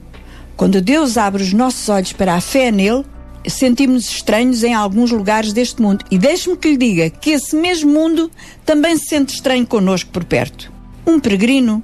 Quando 0.56 0.80
Deus 0.80 1.18
abre 1.18 1.42
os 1.42 1.52
nossos 1.52 1.86
olhos 1.90 2.14
para 2.14 2.34
a 2.34 2.40
fé 2.40 2.70
nele, 2.70 3.04
sentimos-nos 3.50 4.10
estranhos 4.10 4.62
em 4.62 4.74
alguns 4.74 5.10
lugares 5.10 5.52
deste 5.52 5.80
mundo. 5.80 6.04
E 6.10 6.18
deixe-me 6.18 6.56
que 6.56 6.68
lhe 6.68 6.76
diga 6.76 7.10
que 7.10 7.30
esse 7.30 7.56
mesmo 7.56 7.92
mundo 7.92 8.30
também 8.64 8.96
se 8.96 9.06
sente 9.06 9.34
estranho 9.34 9.66
connosco 9.66 10.10
por 10.10 10.24
perto. 10.24 10.72
Um 11.06 11.18
peregrino 11.18 11.82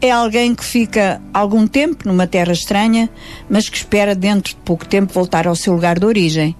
é 0.00 0.10
alguém 0.10 0.54
que 0.54 0.64
fica 0.64 1.20
algum 1.32 1.66
tempo 1.66 2.06
numa 2.06 2.26
terra 2.26 2.52
estranha, 2.52 3.10
mas 3.48 3.68
que 3.68 3.76
espera 3.76 4.14
dentro 4.14 4.54
de 4.54 4.60
pouco 4.60 4.86
tempo 4.86 5.12
voltar 5.12 5.46
ao 5.46 5.56
seu 5.56 5.72
lugar 5.72 5.98
de 5.98 6.06
origem. 6.06 6.54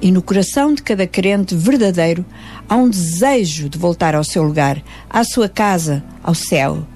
E 0.00 0.10
no 0.10 0.20
coração 0.20 0.74
de 0.74 0.82
cada 0.82 1.06
crente 1.06 1.54
verdadeiro 1.54 2.24
há 2.68 2.76
um 2.76 2.90
desejo 2.90 3.68
de 3.68 3.78
voltar 3.78 4.14
ao 4.14 4.24
seu 4.24 4.42
lugar, 4.42 4.82
à 5.08 5.24
sua 5.24 5.48
casa, 5.48 6.04
ao 6.22 6.34
céu. 6.34 6.86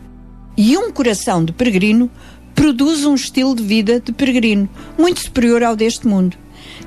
E 0.56 0.76
um 0.76 0.90
coração 0.90 1.44
de 1.44 1.52
peregrino 1.52 2.10
produz 2.54 3.04
um 3.04 3.14
estilo 3.14 3.54
de 3.54 3.62
vida 3.62 4.00
de 4.00 4.12
peregrino 4.12 4.68
muito 4.98 5.20
superior 5.20 5.62
ao 5.62 5.76
deste 5.76 6.06
mundo. 6.06 6.36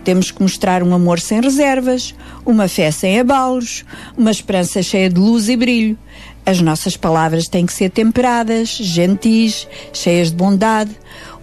Temos 0.03 0.31
que 0.31 0.41
mostrar 0.41 0.81
um 0.83 0.93
amor 0.93 1.19
sem 1.19 1.41
reservas, 1.41 2.15
uma 2.45 2.67
fé 2.67 2.91
sem 2.91 3.19
abalos, 3.19 3.85
uma 4.17 4.31
esperança 4.31 4.81
cheia 4.81 5.09
de 5.09 5.19
luz 5.19 5.49
e 5.49 5.55
brilho. 5.55 5.97
As 6.45 6.61
nossas 6.61 6.97
palavras 6.97 7.47
têm 7.47 7.65
que 7.65 7.73
ser 7.73 7.89
temperadas, 7.91 8.69
gentis, 8.69 9.67
cheias 9.93 10.31
de 10.31 10.35
bondade. 10.35 10.91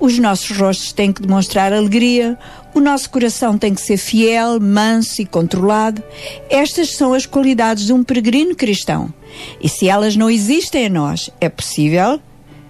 Os 0.00 0.18
nossos 0.18 0.56
rostos 0.56 0.92
têm 0.92 1.12
que 1.12 1.22
demonstrar 1.22 1.72
alegria. 1.72 2.36
O 2.74 2.80
nosso 2.80 3.08
coração 3.10 3.56
tem 3.56 3.72
que 3.72 3.80
ser 3.80 3.98
fiel, 3.98 4.58
manso 4.58 5.22
e 5.22 5.26
controlado. 5.26 6.02
Estas 6.50 6.96
são 6.96 7.14
as 7.14 7.24
qualidades 7.24 7.86
de 7.86 7.92
um 7.92 8.02
peregrino 8.02 8.54
cristão. 8.56 9.12
E 9.60 9.68
se 9.68 9.88
elas 9.88 10.16
não 10.16 10.28
existem 10.28 10.86
em 10.86 10.90
nós, 10.90 11.30
é 11.40 11.48
possível 11.48 12.20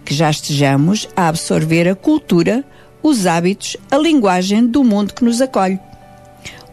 que 0.04 0.14
já 0.14 0.30
estejamos 0.30 1.08
a 1.16 1.28
absorver 1.28 1.88
a 1.88 1.94
cultura, 1.94 2.64
os 3.08 3.26
hábitos, 3.26 3.76
a 3.90 3.96
linguagem 3.96 4.66
do 4.66 4.82
mundo 4.82 5.14
que 5.14 5.24
nos 5.24 5.40
acolhe. 5.40 5.78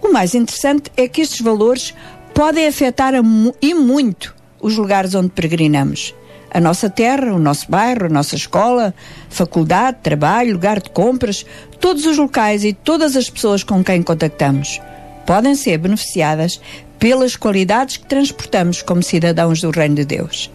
O 0.01 0.11
mais 0.11 0.35
interessante 0.35 0.91
é 0.97 1.07
que 1.07 1.21
estes 1.21 1.41
valores 1.41 1.93
podem 2.33 2.67
afetar 2.67 3.13
e 3.61 3.73
muito 3.73 4.35
os 4.59 4.75
lugares 4.75 5.13
onde 5.15 5.29
peregrinamos. 5.29 6.13
A 6.51 6.59
nossa 6.59 6.89
terra, 6.89 7.33
o 7.33 7.39
nosso 7.39 7.69
bairro, 7.69 8.05
a 8.05 8.09
nossa 8.09 8.35
escola, 8.35 8.93
faculdade, 9.29 9.99
trabalho, 10.03 10.53
lugar 10.53 10.79
de 10.81 10.89
compras, 10.89 11.45
todos 11.79 12.05
os 12.05 12.17
locais 12.17 12.63
e 12.63 12.73
todas 12.73 13.15
as 13.15 13.29
pessoas 13.29 13.63
com 13.63 13.83
quem 13.83 14.03
contactamos 14.03 14.79
podem 15.25 15.55
ser 15.55 15.77
beneficiadas 15.77 16.59
pelas 16.99 17.35
qualidades 17.35 17.97
que 17.97 18.05
transportamos 18.05 18.81
como 18.81 19.01
cidadãos 19.01 19.61
do 19.61 19.71
Reino 19.71 19.95
de 19.95 20.05
Deus. 20.05 20.51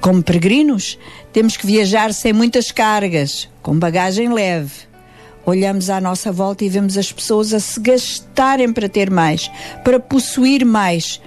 Como 0.00 0.22
peregrinos, 0.22 0.98
temos 1.32 1.56
que 1.56 1.66
viajar 1.66 2.12
sem 2.12 2.32
muitas 2.32 2.70
cargas, 2.70 3.48
com 3.62 3.78
bagagem 3.78 4.32
leve. 4.32 4.91
Olhamos 5.44 5.90
à 5.90 6.00
nossa 6.00 6.30
volta 6.30 6.64
e 6.64 6.68
vemos 6.68 6.96
as 6.96 7.12
pessoas 7.12 7.52
a 7.52 7.60
se 7.60 7.80
gastarem 7.80 8.72
para 8.72 8.88
ter 8.88 9.10
mais, 9.10 9.50
para 9.84 9.98
possuir 9.98 10.64
mais, 10.64 11.20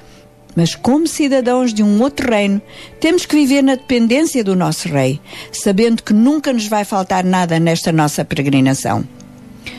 Mas, 0.55 0.73
como 0.73 1.05
cidadãos 1.05 1.73
de 1.73 1.83
um 1.83 2.01
outro 2.01 2.31
reino, 2.31 2.61
temos 3.01 3.25
que 3.25 3.35
viver 3.35 3.61
na 3.61 3.75
dependência 3.75 4.41
do 4.43 4.55
nosso 4.55 4.87
Rei, 4.87 5.19
sabendo 5.51 6.01
que 6.01 6.13
nunca 6.13 6.53
nos 6.53 6.67
vai 6.67 6.85
faltar 6.85 7.25
nada 7.25 7.59
nesta 7.59 7.91
nossa 7.91 8.23
peregrinação. 8.23 9.05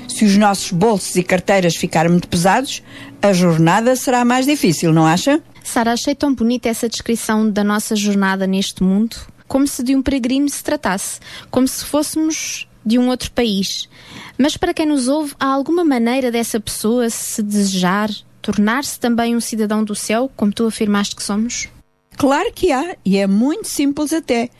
Se 0.07 0.25
os 0.25 0.37
nossos 0.37 0.71
bolsos 0.73 1.17
e 1.17 1.23
carteiras 1.23 1.77
ficarem 1.77 2.11
muito 2.11 2.29
pesados, 2.29 2.83
a 3.23 3.33
jornada 3.33 3.97
será 3.97 4.25
mais 4.25 4.45
difícil, 4.45 4.93
não 4.93 5.07
acha? 5.07 5.43
Sara, 5.65 5.93
achei 5.93 6.15
tão 6.15 6.35
bonita 6.35 6.69
essa 6.69 6.89
descrição 6.89 7.51
da 7.51 7.65
nossa 7.65 7.97
jornada 7.97 8.47
neste 8.47 8.83
mundo, 8.83 9.17
como 9.49 9.67
se 9.67 9.83
de 9.83 9.97
um 9.97 10.03
peregrino 10.03 10.49
se 10.49 10.63
tratasse, 10.63 11.21
como 11.51 11.67
se 11.67 11.85
fôssemos 11.85 12.69
de 12.87 12.99
um 12.99 13.09
outro 13.09 13.33
país. 13.33 13.89
Mas 14.39 14.57
para 14.57 14.73
quem 14.73 14.87
nos 14.87 15.09
ouve, 15.09 15.35
há 15.41 15.47
alguma 15.47 15.85
maneira 15.85 16.31
dessa 16.31 16.61
pessoa 16.61 17.11
se 17.11 17.43
desejar 17.43 18.09
tornar-se 18.47 19.01
também 19.01 19.35
um 19.35 19.41
cidadão 19.41 19.83
do 19.83 19.97
céu, 19.97 20.31
como 20.37 20.53
tu 20.53 20.67
afirmaste 20.67 21.17
que 21.17 21.23
somos? 21.23 21.69
Claro 22.17 22.53
que 22.55 22.71
há, 22.71 22.97
e 23.05 23.19
é 23.19 23.27
muito 23.27 23.67
simples 23.67 24.13
até. 24.13 24.51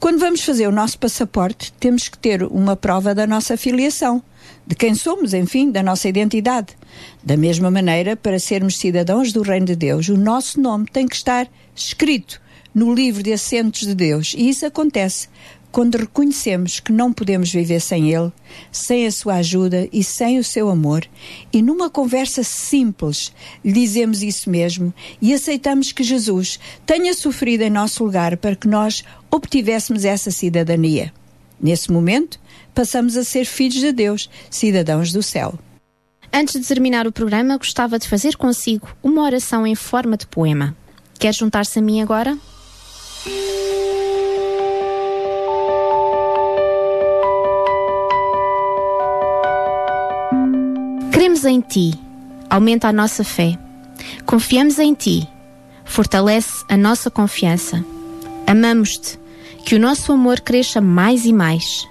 Quando 0.00 0.18
vamos 0.18 0.40
fazer 0.40 0.66
o 0.66 0.72
nosso 0.72 0.98
passaporte, 0.98 1.70
temos 1.74 2.08
que 2.08 2.16
ter 2.16 2.42
uma 2.44 2.74
prova 2.74 3.14
da 3.14 3.26
nossa 3.26 3.54
filiação, 3.58 4.22
de 4.66 4.74
quem 4.74 4.94
somos, 4.94 5.34
enfim, 5.34 5.70
da 5.70 5.82
nossa 5.82 6.08
identidade. 6.08 6.74
Da 7.22 7.36
mesma 7.36 7.70
maneira, 7.70 8.16
para 8.16 8.38
sermos 8.38 8.78
cidadãos 8.78 9.34
do 9.34 9.42
Reino 9.42 9.66
de 9.66 9.76
Deus, 9.76 10.08
o 10.08 10.16
nosso 10.16 10.58
nome 10.58 10.86
tem 10.90 11.06
que 11.06 11.16
estar 11.16 11.46
escrito 11.74 12.40
no 12.74 12.92
livro 12.94 13.22
de 13.22 13.32
assentos 13.32 13.86
de 13.86 13.94
Deus. 13.94 14.34
E 14.36 14.48
isso 14.48 14.64
acontece 14.64 15.28
quando 15.76 15.96
reconhecemos 15.96 16.80
que 16.80 16.90
não 16.90 17.12
podemos 17.12 17.52
viver 17.52 17.82
sem 17.82 18.10
Ele, 18.10 18.32
sem 18.72 19.06
a 19.06 19.12
sua 19.12 19.34
ajuda 19.34 19.86
e 19.92 20.02
sem 20.02 20.38
o 20.38 20.42
seu 20.42 20.70
amor, 20.70 21.06
e 21.52 21.60
numa 21.60 21.90
conversa 21.90 22.42
simples 22.42 23.30
lhe 23.62 23.74
dizemos 23.74 24.22
isso 24.22 24.48
mesmo 24.48 24.90
e 25.20 25.34
aceitamos 25.34 25.92
que 25.92 26.02
Jesus 26.02 26.58
tenha 26.86 27.12
sofrido 27.12 27.60
em 27.60 27.68
nosso 27.68 28.02
lugar 28.02 28.38
para 28.38 28.56
que 28.56 28.66
nós 28.66 29.04
obtivéssemos 29.30 30.06
essa 30.06 30.30
cidadania. 30.30 31.12
Nesse 31.60 31.92
momento, 31.92 32.40
passamos 32.74 33.14
a 33.14 33.22
ser 33.22 33.44
filhos 33.44 33.80
de 33.80 33.92
Deus, 33.92 34.30
cidadãos 34.48 35.12
do 35.12 35.22
céu. 35.22 35.58
Antes 36.32 36.58
de 36.58 36.66
terminar 36.66 37.06
o 37.06 37.12
programa, 37.12 37.58
gostava 37.58 37.98
de 37.98 38.08
fazer 38.08 38.38
consigo 38.38 38.88
uma 39.02 39.24
oração 39.24 39.66
em 39.66 39.74
forma 39.74 40.16
de 40.16 40.26
poema. 40.26 40.74
Quer 41.18 41.34
juntar-se 41.34 41.78
a 41.78 41.82
mim 41.82 42.00
agora? 42.00 42.34
Cremos 51.26 51.44
em 51.44 51.60
Ti, 51.60 51.92
aumenta 52.48 52.86
a 52.86 52.92
nossa 52.92 53.24
fé. 53.24 53.58
Confiamos 54.24 54.78
em 54.78 54.94
Ti, 54.94 55.28
fortalece 55.84 56.64
a 56.68 56.76
nossa 56.76 57.10
confiança. 57.10 57.84
Amamos-te, 58.46 59.18
que 59.64 59.74
o 59.74 59.80
nosso 59.80 60.12
amor 60.12 60.38
cresça 60.38 60.80
mais 60.80 61.24
e 61.24 61.32
mais. 61.32 61.84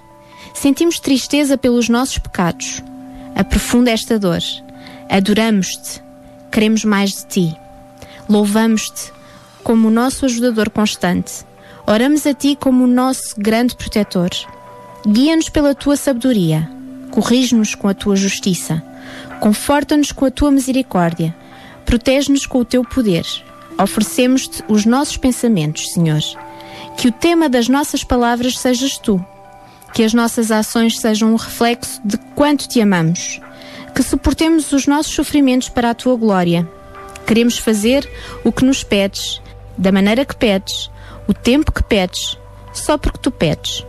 Sentimos 0.54 0.98
tristeza 0.98 1.58
pelos 1.58 1.90
nossos 1.90 2.16
pecados. 2.16 2.82
Aprofunda 3.34 3.90
esta 3.90 4.18
dor. 4.18 4.40
Adoramos-te, 5.10 6.02
queremos 6.50 6.82
mais 6.82 7.10
de 7.10 7.26
Ti. 7.26 7.56
Louvamos-te 8.30 9.12
como 9.62 9.88
o 9.88 9.90
nosso 9.90 10.24
ajudador 10.24 10.70
constante. 10.70 11.44
Oramos 11.86 12.26
a 12.26 12.32
Ti 12.32 12.56
como 12.58 12.84
o 12.84 12.88
nosso 12.88 13.34
grande 13.36 13.76
protetor. 13.76 14.30
Guia-nos 15.06 15.50
pela 15.50 15.74
Tua 15.74 15.94
sabedoria. 15.94 16.70
Corrige-nos 17.10 17.74
com 17.74 17.86
a 17.86 17.92
Tua 17.92 18.16
justiça. 18.16 18.82
Conforta-nos 19.40 20.12
com 20.12 20.24
a 20.24 20.30
tua 20.30 20.50
misericórdia. 20.50 21.34
Protege-nos 21.84 22.46
com 22.46 22.58
o 22.58 22.64
teu 22.64 22.82
poder. 22.82 23.24
Oferecemos-te 23.78 24.64
os 24.66 24.86
nossos 24.86 25.16
pensamentos, 25.16 25.92
Senhor. 25.92 26.22
Que 26.96 27.08
o 27.08 27.12
tema 27.12 27.48
das 27.48 27.68
nossas 27.68 28.02
palavras 28.02 28.58
sejas 28.58 28.96
tu. 28.96 29.24
Que 29.92 30.02
as 30.02 30.14
nossas 30.14 30.50
ações 30.50 30.98
sejam 30.98 31.32
um 31.32 31.36
reflexo 31.36 32.00
de 32.04 32.16
quanto 32.34 32.66
te 32.66 32.80
amamos. 32.80 33.40
Que 33.94 34.02
suportemos 34.02 34.72
os 34.72 34.86
nossos 34.86 35.12
sofrimentos 35.12 35.68
para 35.68 35.90
a 35.90 35.94
tua 35.94 36.16
glória. 36.16 36.68
Queremos 37.26 37.58
fazer 37.58 38.08
o 38.42 38.50
que 38.50 38.64
nos 38.64 38.82
pedes, 38.82 39.40
da 39.76 39.92
maneira 39.92 40.24
que 40.24 40.36
pedes, 40.36 40.90
o 41.26 41.34
tempo 41.34 41.72
que 41.72 41.82
pedes, 41.82 42.38
só 42.72 42.96
porque 42.96 43.18
tu 43.18 43.30
pedes. 43.30 43.84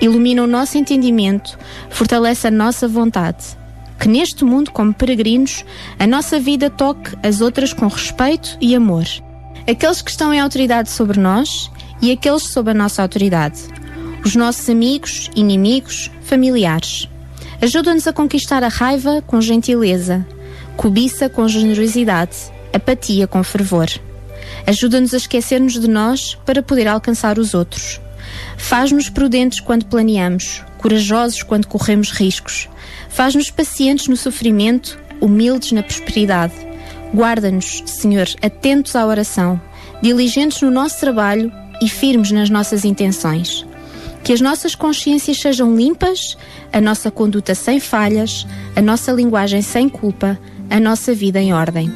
Ilumina 0.00 0.42
o 0.42 0.46
nosso 0.46 0.76
entendimento, 0.76 1.58
fortalece 1.88 2.46
a 2.46 2.50
nossa 2.50 2.86
vontade 2.86 3.56
que 4.04 4.08
neste 4.10 4.44
mundo, 4.44 4.70
como 4.70 4.92
peregrinos, 4.92 5.64
a 5.98 6.06
nossa 6.06 6.38
vida 6.38 6.68
toque 6.68 7.16
as 7.22 7.40
outras 7.40 7.72
com 7.72 7.88
respeito 7.88 8.58
e 8.60 8.74
amor. 8.74 9.06
Aqueles 9.66 10.02
que 10.02 10.10
estão 10.10 10.34
em 10.34 10.38
autoridade 10.38 10.90
sobre 10.90 11.18
nós 11.18 11.70
e 12.02 12.12
aqueles 12.12 12.52
sob 12.52 12.70
a 12.70 12.74
nossa 12.74 13.00
autoridade. 13.00 13.62
Os 14.22 14.36
nossos 14.36 14.68
amigos, 14.68 15.30
inimigos, 15.34 16.10
familiares. 16.20 17.08
Ajuda-nos 17.62 18.06
a 18.06 18.12
conquistar 18.12 18.62
a 18.62 18.68
raiva 18.68 19.22
com 19.26 19.40
gentileza, 19.40 20.26
cobiça 20.76 21.30
com 21.30 21.48
generosidade, 21.48 22.36
apatia 22.74 23.26
com 23.26 23.42
fervor. 23.42 23.88
Ajuda-nos 24.66 25.14
a 25.14 25.16
esquecermos 25.16 25.80
de 25.80 25.88
nós 25.88 26.34
para 26.44 26.62
poder 26.62 26.88
alcançar 26.88 27.38
os 27.38 27.54
outros. 27.54 28.02
Faz-nos 28.58 29.08
prudentes 29.08 29.60
quando 29.60 29.86
planeamos, 29.86 30.62
corajosos 30.76 31.42
quando 31.42 31.66
corremos 31.66 32.10
riscos. 32.10 32.68
Faz-nos 33.14 33.48
pacientes 33.48 34.08
no 34.08 34.16
sofrimento, 34.16 34.98
humildes 35.20 35.70
na 35.70 35.84
prosperidade. 35.84 36.52
Guarda-nos, 37.14 37.84
Senhor, 37.86 38.26
atentos 38.42 38.96
à 38.96 39.06
oração, 39.06 39.60
diligentes 40.02 40.60
no 40.62 40.70
nosso 40.70 40.98
trabalho 40.98 41.52
e 41.80 41.88
firmes 41.88 42.32
nas 42.32 42.50
nossas 42.50 42.84
intenções. 42.84 43.64
Que 44.24 44.32
as 44.32 44.40
nossas 44.40 44.74
consciências 44.74 45.38
sejam 45.38 45.76
limpas, 45.76 46.36
a 46.72 46.80
nossa 46.80 47.08
conduta 47.08 47.54
sem 47.54 47.78
falhas, 47.78 48.48
a 48.74 48.82
nossa 48.82 49.12
linguagem 49.12 49.62
sem 49.62 49.88
culpa, 49.88 50.36
a 50.68 50.80
nossa 50.80 51.14
vida 51.14 51.40
em 51.40 51.54
ordem. 51.54 51.94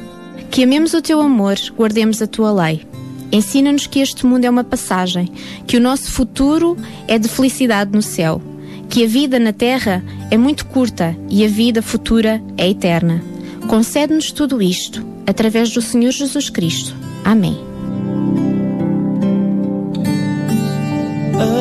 Que 0.49 0.63
amemos 0.63 0.93
o 0.93 1.01
teu 1.01 1.19
amor, 1.19 1.57
guardemos 1.75 2.21
a 2.21 2.27
tua 2.27 2.53
lei. 2.53 2.87
Ensina-nos 3.29 3.87
que 3.87 3.99
este 3.99 4.25
mundo 4.25 4.45
é 4.45 4.49
uma 4.49 4.63
passagem, 4.63 5.29
que 5.67 5.75
o 5.75 5.81
nosso 5.81 6.11
futuro 6.11 6.77
é 7.09 7.19
de 7.19 7.27
felicidade 7.27 7.91
no 7.91 8.01
céu, 8.01 8.41
que 8.89 9.03
a 9.03 9.07
vida 9.07 9.39
na 9.39 9.53
terra 9.53 10.03
é 10.31 10.37
muito 10.37 10.65
curta 10.65 11.15
e 11.29 11.45
a 11.45 11.47
vida 11.47 11.81
futura 11.81 12.41
é 12.57 12.69
eterna. 12.69 13.23
Concede-nos 13.67 14.31
tudo 14.31 14.61
isto 14.61 15.05
através 15.27 15.71
do 15.71 15.81
Senhor 15.81 16.11
Jesus 16.11 16.49
Cristo. 16.49 16.95
Amém. 17.23 17.57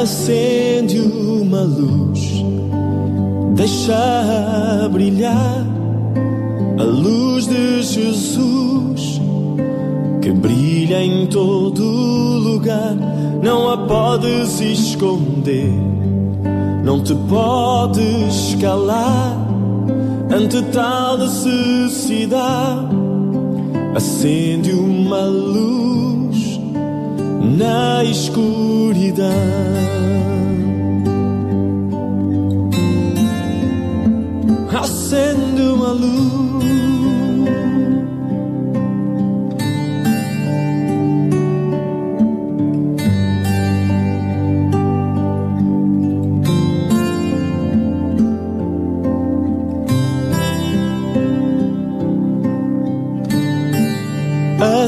Acende 0.03 1.01
uma 1.01 1.61
luz, 1.63 2.21
deixa 3.55 4.89
brilhar 4.91 5.67
a 6.79 6.83
luz 6.83 7.47
de 7.47 7.83
Jesus 7.83 9.21
que 10.23 10.31
brilha 10.31 11.03
em 11.03 11.27
todo 11.27 11.83
lugar. 11.83 12.97
Não 13.43 13.71
a 13.71 13.87
podes 13.87 14.61
esconder, 14.61 15.71
não 16.89 17.03
te 17.03 17.15
podes 17.29 18.57
calar 18.59 19.37
ante 20.35 20.63
tal 20.73 21.19
necessidade. 21.19 22.97
Acende 23.95 24.73
uma 24.73 25.27
luz 25.27 26.59
na 27.59 28.03
escuridão. 28.05 29.29
Acende 34.73 35.61
uma 35.61 35.93
luz. 35.93 36.88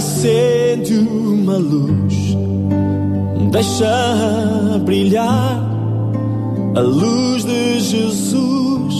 Acende 0.00 0.94
uma 0.94 1.58
luz, 1.58 2.34
deixa 3.50 4.80
brilhar 4.82 5.62
a 6.74 6.80
luz 6.80 7.44
de 7.44 7.80
Jesus 7.80 8.94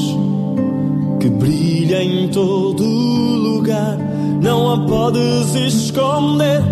que 1.18 1.31
brilha 1.31 2.02
em 2.02 2.28
todo 2.28 2.85
lugar. 2.85 3.97
Não 4.43 4.74
a 4.74 4.86
podes 4.86 5.55
esconder, 5.55 6.62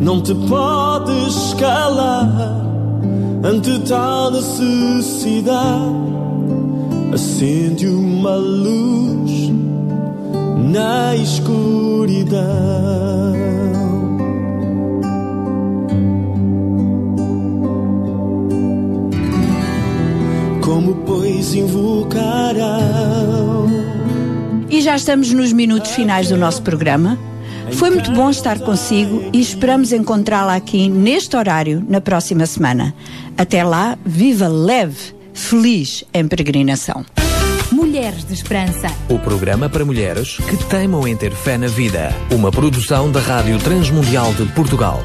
não 0.00 0.22
te 0.22 0.34
podes 0.48 1.52
calar 1.58 2.64
ante 3.44 3.80
tal 3.80 4.30
necessidade. 4.30 5.94
Acende 7.12 7.86
uma 7.86 8.36
luz 8.36 9.52
na 10.72 11.14
escuridão. 11.16 12.99
Como 20.80 20.94
pois 21.04 21.54
invocarão. 21.54 22.70
E 24.70 24.80
já 24.80 24.96
estamos 24.96 25.30
nos 25.30 25.52
minutos 25.52 25.90
finais 25.90 26.30
do 26.30 26.38
nosso 26.38 26.62
programa. 26.62 27.18
Foi 27.72 27.90
muito 27.90 28.10
bom 28.12 28.30
estar 28.30 28.58
consigo 28.60 29.22
e 29.30 29.40
esperamos 29.40 29.92
encontrá-la 29.92 30.56
aqui 30.56 30.88
neste 30.88 31.36
horário 31.36 31.84
na 31.86 32.00
próxima 32.00 32.46
semana. 32.46 32.94
Até 33.36 33.62
lá, 33.62 33.98
viva 34.06 34.48
leve, 34.48 35.14
feliz 35.34 36.02
em 36.14 36.26
peregrinação. 36.26 37.04
Mulheres 37.70 38.24
de 38.24 38.32
Esperança. 38.32 38.88
O 39.08 39.18
programa 39.18 39.68
para 39.68 39.84
mulheres 39.84 40.38
que 40.48 40.56
teimam 40.64 41.06
em 41.06 41.14
ter 41.14 41.32
fé 41.32 41.58
na 41.58 41.66
vida. 41.66 42.10
Uma 42.30 42.50
produção 42.50 43.12
da 43.12 43.20
Rádio 43.20 43.58
Transmundial 43.58 44.32
de 44.32 44.46
Portugal. 44.46 45.00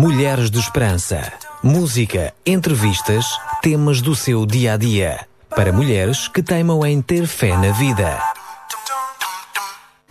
Mulheres 0.00 0.48
de 0.48 0.60
Esperança. 0.60 1.32
Música, 1.60 2.32
entrevistas, 2.46 3.26
temas 3.60 4.00
do 4.00 4.14
seu 4.14 4.46
dia 4.46 4.74
a 4.74 4.76
dia. 4.76 5.26
Para 5.50 5.72
mulheres 5.72 6.28
que 6.28 6.40
teimam 6.40 6.86
em 6.86 7.02
ter 7.02 7.26
fé 7.26 7.56
na 7.56 7.72
vida. 7.72 8.16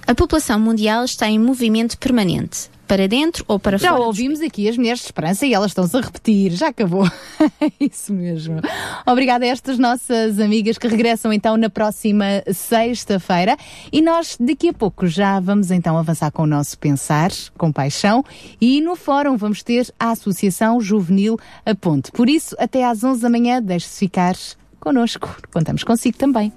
A 0.06 0.14
população 0.14 0.60
mundial 0.60 1.06
está 1.06 1.30
em 1.30 1.40
movimento 1.40 1.98
permanente, 1.98 2.70
para 2.88 3.08
dentro 3.08 3.44
ou 3.48 3.60
para 3.60 3.78
Já 3.78 3.90
fora. 3.90 4.02
ouvimos 4.02 4.42
aqui 4.42 4.68
as 4.68 4.78
mulheres 4.78 5.00
de 5.00 5.06
esperança 5.06 5.46
e 5.46 5.54
elas 5.54 5.72
estão-se 5.72 5.96
a 5.98 6.02
repetir. 6.02 6.52
Já 6.54 6.70
acabou. 6.70 7.06
É 7.62 7.72
Isso 7.80 8.14
mesmo. 8.14 8.62
Obrigada 9.06 9.46
a 9.46 9.48
estas 9.48 9.78
nossas 9.78 10.40
amigas 10.40 10.78
que 10.78 10.88
regressam 10.88 11.32
então 11.32 11.58
na 11.58 11.70
próxima 11.70 12.26
sexta-feira. 12.52 13.58
E 13.92 14.02
nós 14.02 14.38
daqui 14.40 14.70
a 14.70 14.74
pouco 14.74 15.08
já 15.08 15.40
vamos 15.40 15.72
então 15.72 15.98
avançar 15.98 16.32
com 16.32 16.44
o 16.44 16.48
nosso 16.48 16.78
Pensar 16.80 17.32
com 17.58 17.72
Paixão. 17.72 18.24
E 18.60 18.82
no 18.82 18.96
fórum 18.96 19.38
vamos 19.38 19.62
ter 19.64 19.92
a 20.00 20.12
Associação 20.12 20.80
Juvenil 20.80 21.38
A 21.66 21.76
Ponte. 21.76 22.12
Por 22.12 22.30
isso, 22.30 22.56
até 22.58 22.86
às 22.86 23.04
11 23.04 23.22
da 23.22 23.30
manhã, 23.30 23.62
deixe-se 23.62 24.00
ficar 24.00 24.36
connosco. 24.80 25.36
Contamos 25.52 25.84
consigo 25.84 26.18
também. 26.18 26.52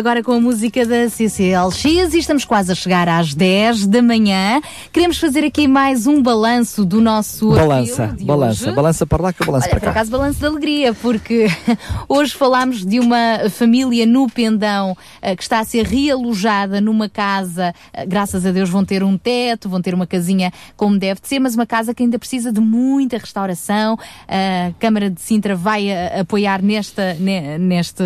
Agora 0.00 0.22
com 0.22 0.32
a 0.32 0.40
música 0.40 0.86
da 0.86 1.10
CCLX 1.10 2.14
e 2.14 2.18
estamos 2.18 2.46
quase 2.46 2.72
a 2.72 2.74
chegar 2.74 3.06
às 3.06 3.34
10 3.34 3.86
da 3.86 4.00
manhã. 4.00 4.62
Queremos 5.00 5.16
fazer 5.18 5.42
aqui 5.46 5.66
mais 5.66 6.06
um 6.06 6.22
balanço 6.22 6.84
do 6.84 7.00
nosso 7.00 7.48
Balança, 7.54 8.14
balança, 8.20 8.66
hoje. 8.66 8.76
balança 8.76 9.06
para 9.06 9.22
lá 9.22 9.32
que 9.32 9.40
eu 9.40 9.46
balanço 9.46 9.64
Olha, 9.64 9.70
para 9.70 9.80
por 9.80 9.84
cá. 9.86 9.90
acaso 9.92 10.10
balanço 10.10 10.38
de 10.40 10.44
alegria, 10.44 10.92
porque 10.92 11.46
hoje 12.06 12.34
falámos 12.34 12.84
de 12.84 13.00
uma 13.00 13.48
família 13.48 14.04
no 14.04 14.28
Pendão 14.28 14.94
eh, 15.22 15.34
que 15.34 15.42
está 15.42 15.58
a 15.60 15.64
ser 15.64 15.86
realojada 15.86 16.82
numa 16.82 17.08
casa, 17.08 17.74
eh, 17.94 18.04
graças 18.04 18.44
a 18.44 18.52
Deus 18.52 18.68
vão 18.68 18.84
ter 18.84 19.02
um 19.02 19.16
teto, 19.16 19.70
vão 19.70 19.80
ter 19.80 19.94
uma 19.94 20.06
casinha 20.06 20.52
como 20.76 20.98
deve 20.98 21.22
de 21.22 21.28
ser, 21.28 21.38
mas 21.38 21.54
uma 21.54 21.64
casa 21.64 21.94
que 21.94 22.02
ainda 22.02 22.18
precisa 22.18 22.52
de 22.52 22.60
muita 22.60 23.16
restauração. 23.16 23.98
A 24.28 24.70
Câmara 24.78 25.08
de 25.08 25.18
Sintra 25.22 25.56
vai 25.56 25.88
eh, 25.88 26.20
apoiar 26.20 26.60
nesta, 26.60 27.14
ne- 27.14 27.56
neste 27.56 28.02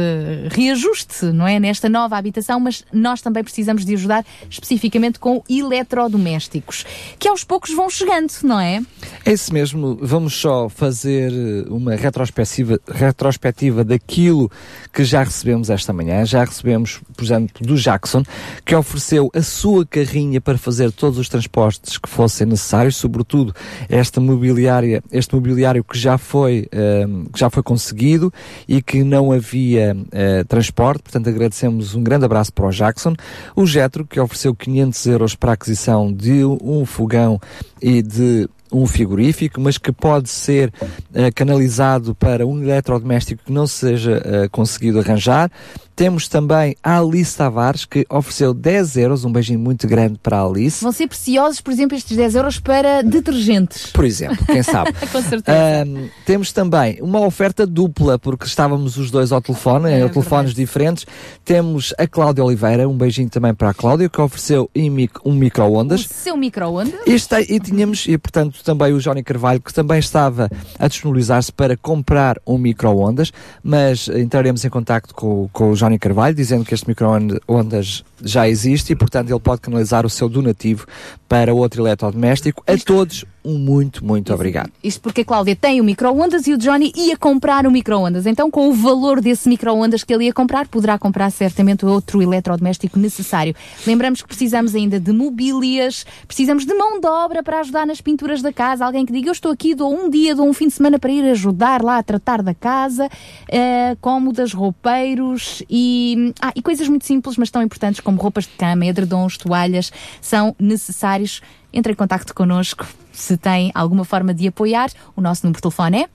reajuste, 0.53 1.25
não 1.27 1.45
é? 1.49 1.59
Nesta 1.59 1.89
nova 1.89 2.17
habitação, 2.17 2.61
mas 2.61 2.85
nós 2.93 3.21
também 3.21 3.43
precisamos 3.43 3.85
de 3.85 3.95
ajudar 3.95 4.25
especificamente 4.49 5.19
com 5.19 5.43
eletrodomésticos, 5.51 6.84
que 7.19 7.29
aos 7.29 7.45
poucos 7.45 7.73
vão 7.75 7.89
chegando, 7.89 8.33
não 8.43 8.61
é? 8.61 8.83
É 9.25 9.33
isso 9.33 9.53
mesmo, 9.53 9.99
vamos 10.01 10.35
só 10.35 10.69
fazer 10.69 11.33
eh, 11.33 11.65
uma 11.69 11.95
retrospectiva, 11.95 12.79
retrospectiva 12.87 13.85
daquilo 13.85 14.51
que 14.93 15.05
já 15.05 15.23
recebemos 15.23 15.71
esta 15.71 15.93
manhã. 15.93 16.25
Já 16.25 16.45
recebemos, 16.45 17.01
por 17.17 17.25
exemplo, 17.25 17.67
do 17.67 17.77
Jackson, 17.77 18.23
que 18.65 18.75
ofereceu 18.75 19.31
a 19.35 19.43
sua 19.43 19.87
carrinha 19.87 20.41
para 20.41 20.59
fazer 20.59 20.93
todos 20.93 21.19
os 21.19 21.29
transportes 21.29 21.99
que 21.99 22.09
fossem 22.09 22.47
necessários, 22.47 22.97
sobretudo 22.97 23.55
esta 23.89 24.21
mobiliária, 24.21 25.03
este 25.11 25.35
mobiliário 25.35 25.83
que 25.83 25.99
já 25.99 26.19
foi, 26.19 26.69
eh, 26.71 27.07
que 27.33 27.39
já 27.39 27.49
foi 27.51 27.63
conseguido 27.63 28.33
e 28.69 28.83
que 28.83 29.03
não 29.03 29.33
havia 29.33 29.97
eh, 30.13 30.45
transporte, 30.45 31.03
portanto 31.03 31.29
agradecemos 31.29 31.95
um 31.95 32.03
grande 32.03 32.25
abraço 32.25 32.53
para 32.53 32.67
o 32.67 32.71
Jackson. 32.71 33.15
O 33.57 33.67
Getro, 33.67 34.07
que 34.07 34.21
ofereceu 34.21 34.55
500 34.55 35.07
euros 35.07 35.35
para 35.35 35.53
a 35.53 35.55
aquisição 35.55 36.13
de 36.13 36.45
um 36.45 36.74
fogão 36.87 37.39
e 37.81 38.01
de 38.01 38.49
um 38.73 38.87
frigorífico, 38.87 39.61
mas 39.61 39.79
que 39.79 39.93
pode 39.93 40.29
ser 40.29 40.73
eh, 41.15 41.31
canalizado 41.31 42.15
para 42.15 42.47
um 42.47 42.61
eletrodoméstico 42.63 43.45
que 43.45 43.53
não 43.53 43.67
seja 43.67 44.21
eh, 44.25 44.49
conseguido 44.49 44.99
arranjar. 44.99 45.51
Temos 45.97 46.27
também 46.27 46.77
a 46.83 46.99
Alice 46.99 47.37
Tavares, 47.37 47.85
que 47.85 48.05
ofereceu 48.11 48.53
10 48.53 48.97
euros, 48.97 49.25
um 49.25 49.31
beijinho 49.31 49.61
muito 49.61 49.87
grande 49.87 50.19
para 50.21 50.39
a 50.39 50.45
Alice. 50.45 50.83
Vão 50.83 50.91
ser 50.91 51.07
preciosos, 51.07 51.61
por 51.61 51.73
exemplo, 51.73 51.97
estes 51.97 52.17
10 52.17 52.35
euros 52.35 52.59
para 52.59 53.03
detergentes. 53.03 53.87
Por 53.93 54.05
exemplo, 54.05 54.45
quem 54.47 54.63
sabe. 54.63 54.93
Com 55.13 55.23
certeza. 55.23 55.57
Ahm, 55.57 56.09
temos 56.27 56.53
também 56.53 56.99
uma 57.01 57.21
oferta 57.21 57.65
dupla, 57.67 58.19
porque 58.19 58.45
estávamos 58.45 58.97
os 58.97 59.11
dois 59.11 59.31
ao 59.31 59.41
telefone, 59.41 59.91
É 59.91 60.01
em 60.05 60.09
telefones 60.09 60.53
diferentes. 60.55 61.07
Temos 61.45 61.95
a 61.97 62.07
Cláudia 62.07 62.45
Oliveira, 62.45 62.89
um 62.89 62.97
beijinho 62.97 63.31
também 63.31 63.55
para 63.55 63.71
a 63.71 63.75
Cláudia, 63.75 64.09
que 64.09 64.21
ofereceu 64.21 64.69
um 64.75 64.95
O 65.25 65.33
micro-ondas. 65.33 66.07
seu 66.09 66.37
micro-ondas. 66.37 67.01
E 67.07 67.61
tínhamos, 67.61 68.07
e 68.09 68.19
portanto 68.19 68.63
também 68.65 68.93
o 68.93 68.99
Johnny 68.99 69.23
Carvalho, 69.23 69.61
que 69.61 69.73
também 69.73 69.99
estava 69.99 70.51
a 70.79 70.89
disponibilizar-se 70.89 71.53
para 71.53 71.77
comprar 71.77 72.39
um 72.47 72.59
micro-ondas, 72.59 73.33
mas 73.63 74.09
entraremos 74.09 74.65
em 74.65 74.69
contacto 74.71 75.15
com, 75.15 75.49
com 75.53 75.71
o 75.71 75.75
Johnny 75.85 75.99
Carvalho, 75.99 76.35
dizendo 76.35 76.65
que 76.65 76.75
este 76.75 76.89
micro-ondas 76.89 78.05
já 78.23 78.49
existe 78.49 78.93
e, 78.93 78.97
portanto, 78.97 79.31
ele 79.31 79.41
pode 79.41 79.61
canalizar 79.61 80.05
o 80.07 80.11
seu 80.11 80.29
donativo 80.29 80.87
para 81.29 81.53
outro 81.55 81.83
eletrodoméstico. 81.83 82.63
A 82.67 82.77
todos, 82.77 83.25
um 83.45 83.59
muito, 83.59 84.05
muito 84.05 84.33
obrigado. 84.33 84.71
Isto 84.83 85.01
porque 85.01 85.21
a 85.21 85.25
Cláudia 85.25 85.55
tem 85.55 85.81
o 85.81 85.85
micro-ondas 85.85 86.47
e 86.47 86.53
o 86.53 86.59
Johnny 86.59 86.93
ia 86.97 87.17
comprar 87.17 87.67
o 87.67 87.71
micro-ondas. 87.71 88.25
Então, 88.25 88.51
com 88.51 88.69
o 88.69 88.73
valor 88.73 89.21
desse 89.21 89.49
micro-ondas 89.49 90.03
que 90.03 90.15
ele 90.15 90.25
ia 90.25 90.33
comprar, 90.33 90.67
poderá 90.69 90.99
comprar 90.99 91.31
certamente 91.31 91.85
outro 91.85 92.23
eletrodoméstico 92.23 92.99
necessário. 92.99 93.55
Lembramos 93.87 94.23
que 94.23 94.29
precisamos 94.29 94.75
ainda 94.75 94.99
de 94.99 95.13
mobílias, 95.13 96.07
precisamos 96.27 96.65
de 96.65 96.73
mão 96.73 97.01
de 97.01 97.07
obra 97.07 97.43
para 97.43 97.61
ajudar 97.61 97.87
nas 97.87 98.01
pinturas 98.01 98.41
da 98.41 98.53
casa. 98.53 98.87
Alguém 98.87 99.05
que 99.05 99.13
diga, 99.13 99.29
eu 99.29 99.33
estou 99.33 99.53
aqui, 99.53 99.75
dou 99.75 99.93
um 99.93 100.09
dia, 100.09 100.35
dou 100.35 100.49
um 100.49 100.55
fim 100.55 100.69
de 100.69 100.75
semana 100.75 100.99
para 100.99 101.11
ir 101.11 101.29
ajudar 101.31 101.83
lá 101.83 101.99
a 101.99 102.03
tratar 102.03 102.43
da 102.43 102.55
casa, 102.55 103.11
eh, 103.49 103.97
cómodas, 104.01 104.53
roupeiros 104.53 105.63
e, 105.69 106.33
ah, 106.41 106.53
e 106.57 106.63
coisas 106.63 106.89
muito 106.89 107.05
simples, 107.05 107.37
mas 107.37 107.51
tão 107.51 107.63
importantes 107.63 108.01
como 108.01 108.14
roupas 108.17 108.45
de 108.45 108.51
cama, 108.51 108.87
edredons, 108.87 109.37
toalhas, 109.37 109.93
são 110.21 110.55
necessários. 110.59 111.41
Entre 111.73 111.93
em 111.93 111.97
contacto 111.97 112.35
connosco 112.35 112.87
se 113.13 113.37
tem 113.37 113.71
alguma 113.75 114.05
forma 114.05 114.35
de 114.35 114.49
apoiar. 114.49 114.91
O 115.17 115.21
nosso 115.21 115.45
número 115.45 115.59
de 115.59 115.63
telefone 115.63 116.03
é 116.03 116.09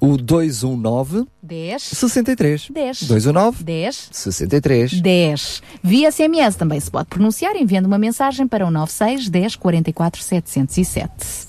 O 0.00 0.16
219 0.16 1.26
10 1.42 1.82
63 1.82 2.68
10 2.70 3.02
219 3.02 3.64
10 3.64 4.08
63 4.12 5.00
10. 5.00 5.62
Via 5.82 6.10
SMS 6.10 6.56
também 6.56 6.78
se 6.80 6.90
pode 6.90 7.08
pronunciar 7.08 7.56
enviando 7.56 7.86
uma 7.86 7.98
mensagem 7.98 8.46
para 8.46 8.66
o 8.66 8.70
96 8.70 9.28
10 9.28 9.56
44 9.56 10.22
707. 10.22 11.45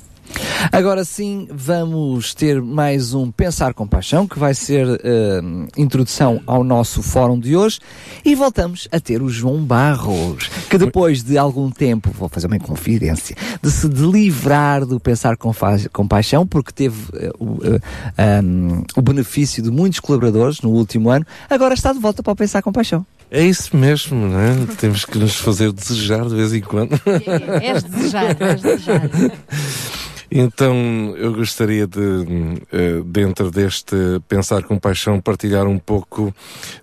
Agora 0.72 1.04
sim, 1.06 1.48
vamos 1.52 2.34
ter 2.34 2.62
mais 2.62 3.14
um 3.14 3.32
Pensar 3.32 3.74
com 3.74 3.88
Paixão, 3.88 4.28
que 4.28 4.38
vai 4.38 4.54
ser 4.54 4.88
uh, 4.88 5.68
introdução 5.78 6.42
ao 6.46 6.64
nosso 6.64 7.02
fórum 7.02 7.40
de 7.40 7.56
hoje. 7.56 7.80
E 8.24 8.36
voltamos 8.36 8.88
a 8.92 9.00
ter 9.00 9.22
o 9.22 9.30
João 9.30 9.64
Barros, 9.64 10.50
que 10.70 10.78
depois 10.78 11.24
de 11.24 11.38
algum 11.38 11.70
tempo, 11.70 12.12
vou 12.12 12.28
fazer 12.28 12.48
uma 12.48 12.60
confidência, 12.60 13.36
de 13.62 13.72
se 13.72 13.88
livrar 13.88 14.86
do 14.86 15.00
Pensar 15.00 15.38
com, 15.38 15.52
com 15.94 16.08
Paixão, 16.08 16.46
porque 16.46 16.72
teve 16.72 16.98
uh, 17.12 17.34
o, 17.40 17.46
uh, 17.46 17.82
um, 18.44 18.84
o 18.96 19.02
benefício 19.02 19.64
de 19.64 19.72
muitos 19.72 20.00
colaboradores 20.00 20.62
no 20.62 20.70
último 20.70 21.10
ano, 21.10 21.26
agora 21.50 21.74
está 21.74 21.94
de 21.94 22.00
volta 22.00 22.22
para 22.22 22.34
o 22.34 22.36
Pensar 22.36 22.62
com 22.62 22.72
Paixão. 22.72 23.06
É 23.30 23.44
isso 23.44 23.76
mesmo, 23.76 24.28
não 24.28 24.40
é? 24.40 24.54
Temos 24.80 25.06
que 25.06 25.18
nos 25.18 25.36
fazer 25.36 25.72
desejar 25.72 26.28
de 26.28 26.36
vez 26.36 26.54
em 26.54 26.62
quando. 26.62 26.94
É, 27.06 27.68
és 27.68 27.84
desejar, 27.84 28.42
és 28.42 28.62
desejar. 28.62 29.10
Então, 30.30 31.16
eu 31.18 31.34
gostaria 31.34 31.88
de, 31.88 32.00
eh, 32.72 33.02
dentro 33.06 33.50
deste 33.50 33.96
Pensar 34.28 34.64
com 34.64 34.78
Paixão, 34.78 35.22
partilhar 35.22 35.66
um 35.66 35.80
pouco 35.80 36.36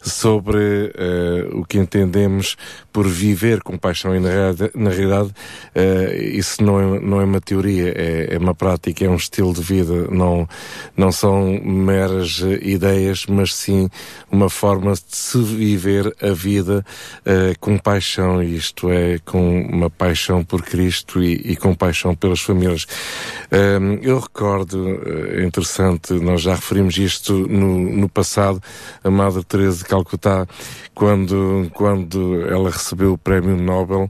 sobre 0.02 0.58
uh, 0.58 1.60
o 1.60 1.64
que 1.64 1.78
entendemos 1.78 2.56
por 2.92 3.06
viver 3.08 3.62
com 3.62 3.76
paixão. 3.76 4.14
E, 4.14 4.20
na, 4.20 4.30
na 4.74 4.90
realidade, 4.90 5.28
uh, 5.28 6.14
isso 6.22 6.62
não 6.62 6.80
é, 6.80 7.00
não 7.00 7.20
é 7.20 7.24
uma 7.24 7.40
teoria, 7.40 7.92
é, 7.94 8.34
é, 8.34 8.38
uma 8.38 8.54
prática, 8.54 9.04
é 9.04 9.08
um 9.08 9.16
estilo 9.16 9.52
de 9.52 9.60
vida, 9.60 10.08
não, 10.10 10.48
não 10.96 11.12
são 11.12 11.60
meras 11.62 12.40
ideias, 12.62 13.26
mas 13.26 13.54
sim 13.54 13.90
uma 14.30 14.48
forma 14.48 14.92
de 14.92 15.02
se 15.08 15.42
viver 15.42 16.14
a 16.22 16.32
vida 16.32 16.84
uh, 17.26 17.58
com 17.60 17.76
paixão, 17.76 18.42
isto 18.42 18.90
é, 18.90 19.18
com 19.24 19.62
uma 19.62 19.90
paixão 19.90 20.44
por 20.44 20.62
Cristo 20.62 21.22
e, 21.22 21.34
e 21.34 21.56
com 21.56 21.74
paixão 21.74 22.14
pelas 22.14 22.40
famílias. 22.40 22.86
Um, 23.52 23.94
eu 24.02 24.18
recordo, 24.18 25.00
é 25.32 25.44
interessante, 25.44 26.12
nós 26.14 26.42
já 26.42 26.54
referimos 26.54 26.96
isto 26.96 27.32
no, 27.48 27.78
no 27.78 28.08
passado, 28.08 28.62
a 29.02 29.10
Madre 29.10 29.44
Teresa 29.44 29.78
de 29.78 29.84
Calcutá, 29.84 30.46
quando, 30.94 31.70
quando 31.74 32.42
ela 32.48 32.70
recebeu 32.70 33.12
o 33.12 33.18
Prémio 33.18 33.56
Nobel 33.56 34.08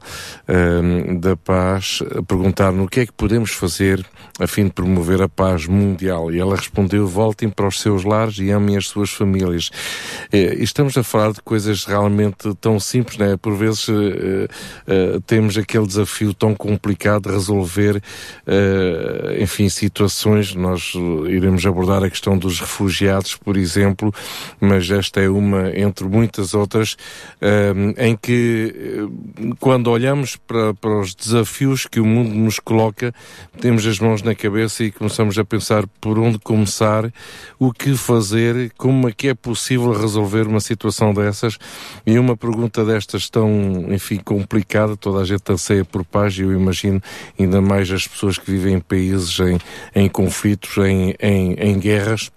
um, 0.48 1.18
da 1.18 1.36
Paz, 1.36 2.02
perguntaram 2.26 2.84
o 2.84 2.88
que 2.88 3.00
é 3.00 3.06
que 3.06 3.12
podemos 3.12 3.50
fazer 3.50 4.04
a 4.40 4.46
fim 4.46 4.64
de 4.64 4.72
promover 4.72 5.22
a 5.22 5.28
paz 5.28 5.66
mundial. 5.66 6.32
E 6.32 6.40
ela 6.40 6.56
respondeu: 6.56 7.06
voltem 7.06 7.48
para 7.48 7.68
os 7.68 7.80
seus 7.80 8.04
lares 8.04 8.38
e 8.38 8.50
amem 8.50 8.76
as 8.76 8.88
suas 8.88 9.10
famílias. 9.10 9.70
E 10.32 10.62
estamos 10.62 10.96
a 10.96 11.04
falar 11.04 11.32
de 11.32 11.40
coisas 11.42 11.84
realmente 11.84 12.52
tão 12.60 12.80
simples, 12.80 13.16
né? 13.18 13.36
Por 13.36 13.54
vezes 13.54 13.86
uh, 13.88 13.92
uh, 13.92 15.20
temos 15.26 15.56
aquele 15.56 15.86
desafio 15.86 16.34
tão 16.34 16.54
complicado 16.54 17.28
de 17.28 17.30
resolver, 17.30 18.02
enfim, 19.40 19.68
situações. 19.68 20.54
Nós 20.54 20.92
iremos 21.28 21.64
abordar 21.64 22.02
a 22.02 22.10
questão 22.10 22.36
dos 22.36 22.58
refugiados, 22.60 23.36
por 23.36 23.56
exemplo, 23.56 24.12
mas 24.60 24.90
esta 24.90 25.20
é 25.20 25.28
uma 25.28 25.70
entre 25.78 26.06
muitas 26.06 26.54
outras 26.54 26.96
em 27.96 28.16
que, 28.16 28.74
quando 29.60 29.90
olhamos 29.90 30.36
para, 30.36 30.74
para 30.74 31.00
os 31.00 31.14
desafios 31.14 31.86
que 31.86 32.00
o 32.00 32.06
mundo 32.06 32.34
nos 32.34 32.58
coloca, 32.58 33.14
temos 33.60 33.86
as 33.86 33.98
mãos 33.98 34.22
na 34.24 34.34
cabeça 34.34 34.84
e 34.84 34.90
começamos 34.90 35.38
a 35.38 35.44
pensar 35.44 35.86
por 36.00 36.18
onde 36.18 36.38
começar, 36.38 37.12
o 37.58 37.72
que 37.72 37.96
fazer, 37.96 38.72
como 38.76 39.08
é 39.08 39.12
que 39.12 39.28
é 39.28 39.34
possível 39.34 39.92
resolver 39.92 40.46
uma 40.46 40.60
situação 40.60 41.12
dessas. 41.12 41.58
E 42.06 42.18
uma 42.18 42.36
pergunta 42.36 42.84
destas 42.84 43.28
tão, 43.28 43.86
enfim, 43.90 44.16
complicada, 44.16 44.96
toda 44.96 45.20
a 45.20 45.24
gente 45.24 45.42
anseia 45.50 45.84
por 45.84 46.04
paz 46.04 46.36
e 46.38 46.42
eu 46.42 46.52
imagino 46.52 47.00
ainda 47.38 47.60
mais 47.60 47.90
as 47.90 48.06
pessoas 48.06 48.38
que 48.38 48.50
vivem 48.50 48.74
em 48.74 48.80
países 48.80 49.38
em, 49.40 49.58
em 49.94 50.08
conflitos, 50.08 50.76
em, 50.78 51.14
em, 51.20 51.52
em 51.54 51.78
guerras 51.78 52.30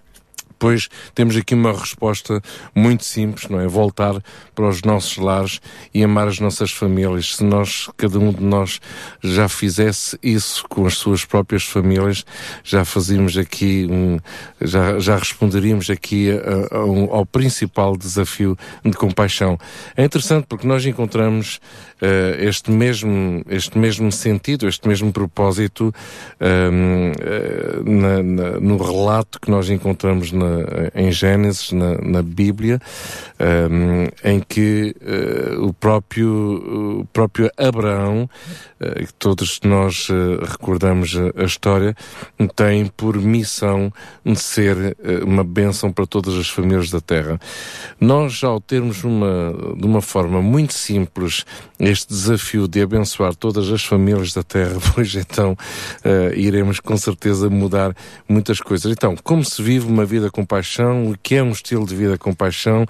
depois 0.58 0.88
temos 1.14 1.36
aqui 1.36 1.54
uma 1.54 1.72
resposta 1.72 2.42
muito 2.74 3.04
simples, 3.04 3.48
não 3.48 3.60
é? 3.60 3.68
Voltar 3.68 4.20
para 4.56 4.68
os 4.68 4.82
nossos 4.82 5.16
lares 5.16 5.60
e 5.94 6.02
amar 6.02 6.26
as 6.26 6.40
nossas 6.40 6.72
famílias. 6.72 7.36
Se 7.36 7.44
nós, 7.44 7.88
cada 7.96 8.18
um 8.18 8.32
de 8.32 8.42
nós, 8.42 8.80
já 9.22 9.48
fizesse 9.48 10.18
isso 10.20 10.64
com 10.68 10.84
as 10.84 10.98
suas 10.98 11.24
próprias 11.24 11.62
famílias, 11.62 12.24
já 12.64 12.84
fazíamos 12.84 13.38
aqui 13.38 13.86
um, 13.88 14.18
já, 14.60 14.98
já 14.98 15.16
responderíamos 15.16 15.88
aqui 15.90 16.30
a, 16.32 16.78
a 16.78 16.84
um, 16.84 17.04
ao 17.14 17.24
principal 17.24 17.96
desafio 17.96 18.58
de 18.84 18.92
compaixão. 18.92 19.56
É 19.96 20.04
interessante 20.04 20.46
porque 20.48 20.66
nós 20.66 20.84
encontramos 20.84 21.60
este 22.38 22.70
mesmo, 22.70 23.42
este 23.48 23.76
mesmo 23.76 24.12
sentido, 24.12 24.68
este 24.68 24.86
mesmo 24.86 25.12
propósito 25.12 25.92
um, 26.40 27.10
uh, 27.10 27.90
na, 27.90 28.22
na, 28.22 28.60
no 28.60 28.76
relato 28.76 29.40
que 29.40 29.50
nós 29.50 29.68
encontramos 29.68 30.30
na, 30.30 30.46
em 30.94 31.10
Gênesis, 31.10 31.72
na, 31.72 32.22
Bíblia, 32.22 32.80
um, 33.40 34.06
em 34.22 34.40
que 34.40 34.94
uh, 35.02 35.66
o, 35.66 35.72
próprio, 35.72 37.00
o 37.00 37.06
próprio 37.12 37.50
Abraão, 37.56 38.28
que 38.78 39.14
todos 39.14 39.58
nós 39.64 40.08
recordamos 40.40 41.16
a, 41.16 41.42
a, 41.42 41.44
história, 41.44 41.96
tem 42.54 42.86
por 42.86 43.16
missão 43.16 43.92
de 44.24 44.38
ser 44.38 44.96
uma 45.26 45.42
bênção 45.42 45.90
para 45.92 46.06
todas 46.06 46.34
as 46.34 46.48
famílias 46.48 46.88
da 46.88 47.00
Terra. 47.00 47.40
Nós, 48.00 48.44
ao 48.44 48.60
termos 48.60 49.02
uma, 49.02 49.52
de 49.76 49.84
uma 49.84 50.00
forma 50.00 50.40
muito 50.40 50.74
simples 50.74 51.44
este 51.88 52.08
desafio 52.08 52.68
de 52.68 52.80
abençoar 52.80 53.34
todas 53.34 53.70
as 53.70 53.84
famílias 53.84 54.32
da 54.32 54.42
Terra, 54.42 54.78
pois 54.94 55.14
então 55.14 55.56
iremos 56.34 56.80
com 56.80 56.96
certeza 56.96 57.50
mudar 57.50 57.94
muitas 58.28 58.60
coisas. 58.60 58.90
Então, 58.90 59.16
como 59.16 59.44
se 59.44 59.62
vive 59.62 59.86
uma 59.86 60.04
vida 60.04 60.30
com 60.30 60.44
paixão, 60.44 61.10
o 61.10 61.18
que 61.20 61.34
é 61.34 61.42
um 61.42 61.50
estilo 61.50 61.86
de 61.86 61.94
vida 61.94 62.16
com 62.18 62.34
paixão, 62.34 62.86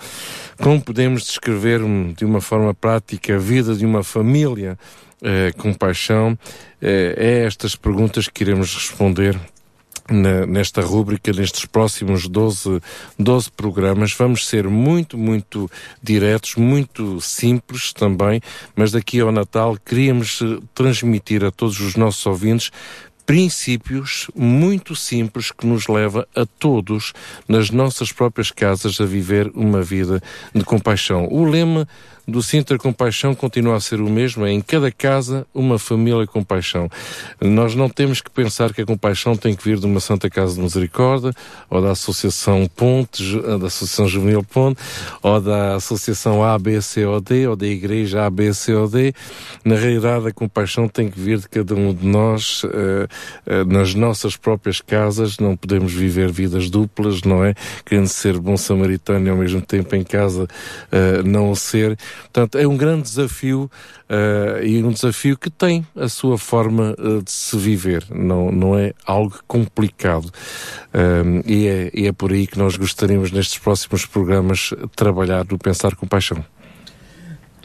como 0.58 0.80
podemos 0.80 1.24
descrever 1.24 1.80
de 2.16 2.24
uma 2.24 2.40
forma 2.40 2.74
prática 2.74 3.36
a 3.36 3.38
vida 3.38 3.74
de 3.74 3.84
uma 3.84 4.02
família 4.02 4.78
eh, 5.20 5.52
com 5.58 5.74
paixão, 5.74 6.38
eh, 6.80 7.14
é 7.16 7.44
estas 7.44 7.74
perguntas 7.74 8.28
que 8.28 8.44
iremos 8.44 8.72
responder 8.72 9.36
na, 10.10 10.46
nesta 10.46 10.80
rúbrica, 10.80 11.32
nestes 11.32 11.64
próximos 11.64 12.26
12, 12.26 12.80
12 13.18 13.50
programas. 13.52 14.12
Vamos 14.12 14.46
ser 14.46 14.68
muito, 14.68 15.18
muito 15.18 15.70
diretos, 16.02 16.54
muito 16.56 17.20
simples 17.20 17.92
também, 17.92 18.40
mas 18.74 18.92
daqui 18.92 19.20
ao 19.20 19.30
Natal 19.30 19.76
queríamos 19.84 20.40
eh, 20.42 20.58
transmitir 20.74 21.44
a 21.44 21.50
todos 21.50 21.78
os 21.80 21.94
nossos 21.96 22.24
ouvintes 22.26 22.70
princípios 23.28 24.26
muito 24.34 24.96
simples 24.96 25.50
que 25.52 25.66
nos 25.66 25.86
leva 25.86 26.26
a 26.34 26.46
todos, 26.46 27.12
nas 27.46 27.68
nossas 27.68 28.10
próprias 28.10 28.50
casas, 28.50 28.98
a 29.02 29.04
viver 29.04 29.50
uma 29.54 29.82
vida 29.82 30.22
de 30.54 30.64
compaixão. 30.64 31.28
O 31.30 31.44
lema 31.44 31.86
do 32.28 32.42
Sintra 32.42 32.76
Compaixão 32.76 33.34
continua 33.34 33.76
a 33.76 33.80
ser 33.80 34.02
o 34.02 34.10
mesmo, 34.10 34.44
é 34.44 34.52
em 34.52 34.60
cada 34.60 34.92
casa 34.92 35.46
uma 35.54 35.78
família 35.78 36.26
com 36.26 36.44
paixão. 36.44 36.90
Nós 37.40 37.74
não 37.74 37.88
temos 37.88 38.20
que 38.20 38.30
pensar 38.30 38.74
que 38.74 38.82
a 38.82 38.86
compaixão 38.86 39.34
tem 39.34 39.56
que 39.56 39.64
vir 39.64 39.78
de 39.78 39.86
uma 39.86 39.98
Santa 39.98 40.28
Casa 40.28 40.54
de 40.54 40.60
Misericórdia, 40.60 41.32
ou 41.70 41.80
da 41.80 41.92
Associação 41.92 42.68
Ponte, 42.76 43.24
da 43.40 43.68
Associação 43.68 44.06
Juvenil 44.06 44.44
Ponte, 44.44 44.78
ou 45.22 45.40
da 45.40 45.76
Associação 45.76 46.44
ABCOD, 46.44 47.46
ou 47.46 47.56
da 47.56 47.66
Igreja 47.66 48.26
ABCOD. 48.26 49.14
Na 49.64 49.76
realidade, 49.76 50.28
a 50.28 50.32
compaixão 50.32 50.86
tem 50.86 51.08
que 51.08 51.18
vir 51.18 51.38
de 51.38 51.48
cada 51.48 51.74
um 51.74 51.94
de 51.94 52.06
nós, 52.06 52.62
uh, 52.64 52.68
uh, 52.68 53.64
nas 53.66 53.94
nossas 53.94 54.36
próprias 54.36 54.82
casas, 54.82 55.38
não 55.38 55.56
podemos 55.56 55.94
viver 55.94 56.30
vidas 56.30 56.68
duplas, 56.68 57.22
não 57.22 57.42
é? 57.42 57.54
Querendo 57.86 58.08
ser 58.08 58.38
bom 58.38 58.56
samaritano 58.58 59.26
e 59.26 59.30
ao 59.30 59.36
mesmo 59.36 59.62
tempo 59.62 59.96
em 59.96 60.04
casa 60.04 60.44
uh, 60.44 61.26
não 61.26 61.50
o 61.50 61.56
ser. 61.56 61.96
Portanto, 62.22 62.58
é 62.58 62.66
um 62.66 62.76
grande 62.76 63.02
desafio 63.02 63.70
uh, 64.08 64.64
e 64.64 64.82
um 64.82 64.90
desafio 64.90 65.36
que 65.36 65.50
tem 65.50 65.86
a 65.96 66.08
sua 66.08 66.38
forma 66.38 66.94
uh, 66.98 67.22
de 67.22 67.30
se 67.30 67.56
viver, 67.56 68.04
não, 68.10 68.50
não 68.50 68.78
é 68.78 68.92
algo 69.06 69.38
complicado. 69.46 70.26
Uh, 70.26 71.42
e, 71.46 71.66
é, 71.66 71.90
e 71.94 72.06
é 72.06 72.12
por 72.12 72.32
aí 72.32 72.46
que 72.46 72.58
nós 72.58 72.76
gostaríamos, 72.76 73.30
nestes 73.30 73.58
próximos 73.58 74.06
programas, 74.06 74.72
trabalhar 74.94 75.44
no 75.50 75.58
Pensar 75.58 75.94
com 75.94 76.06
Paixão. 76.06 76.44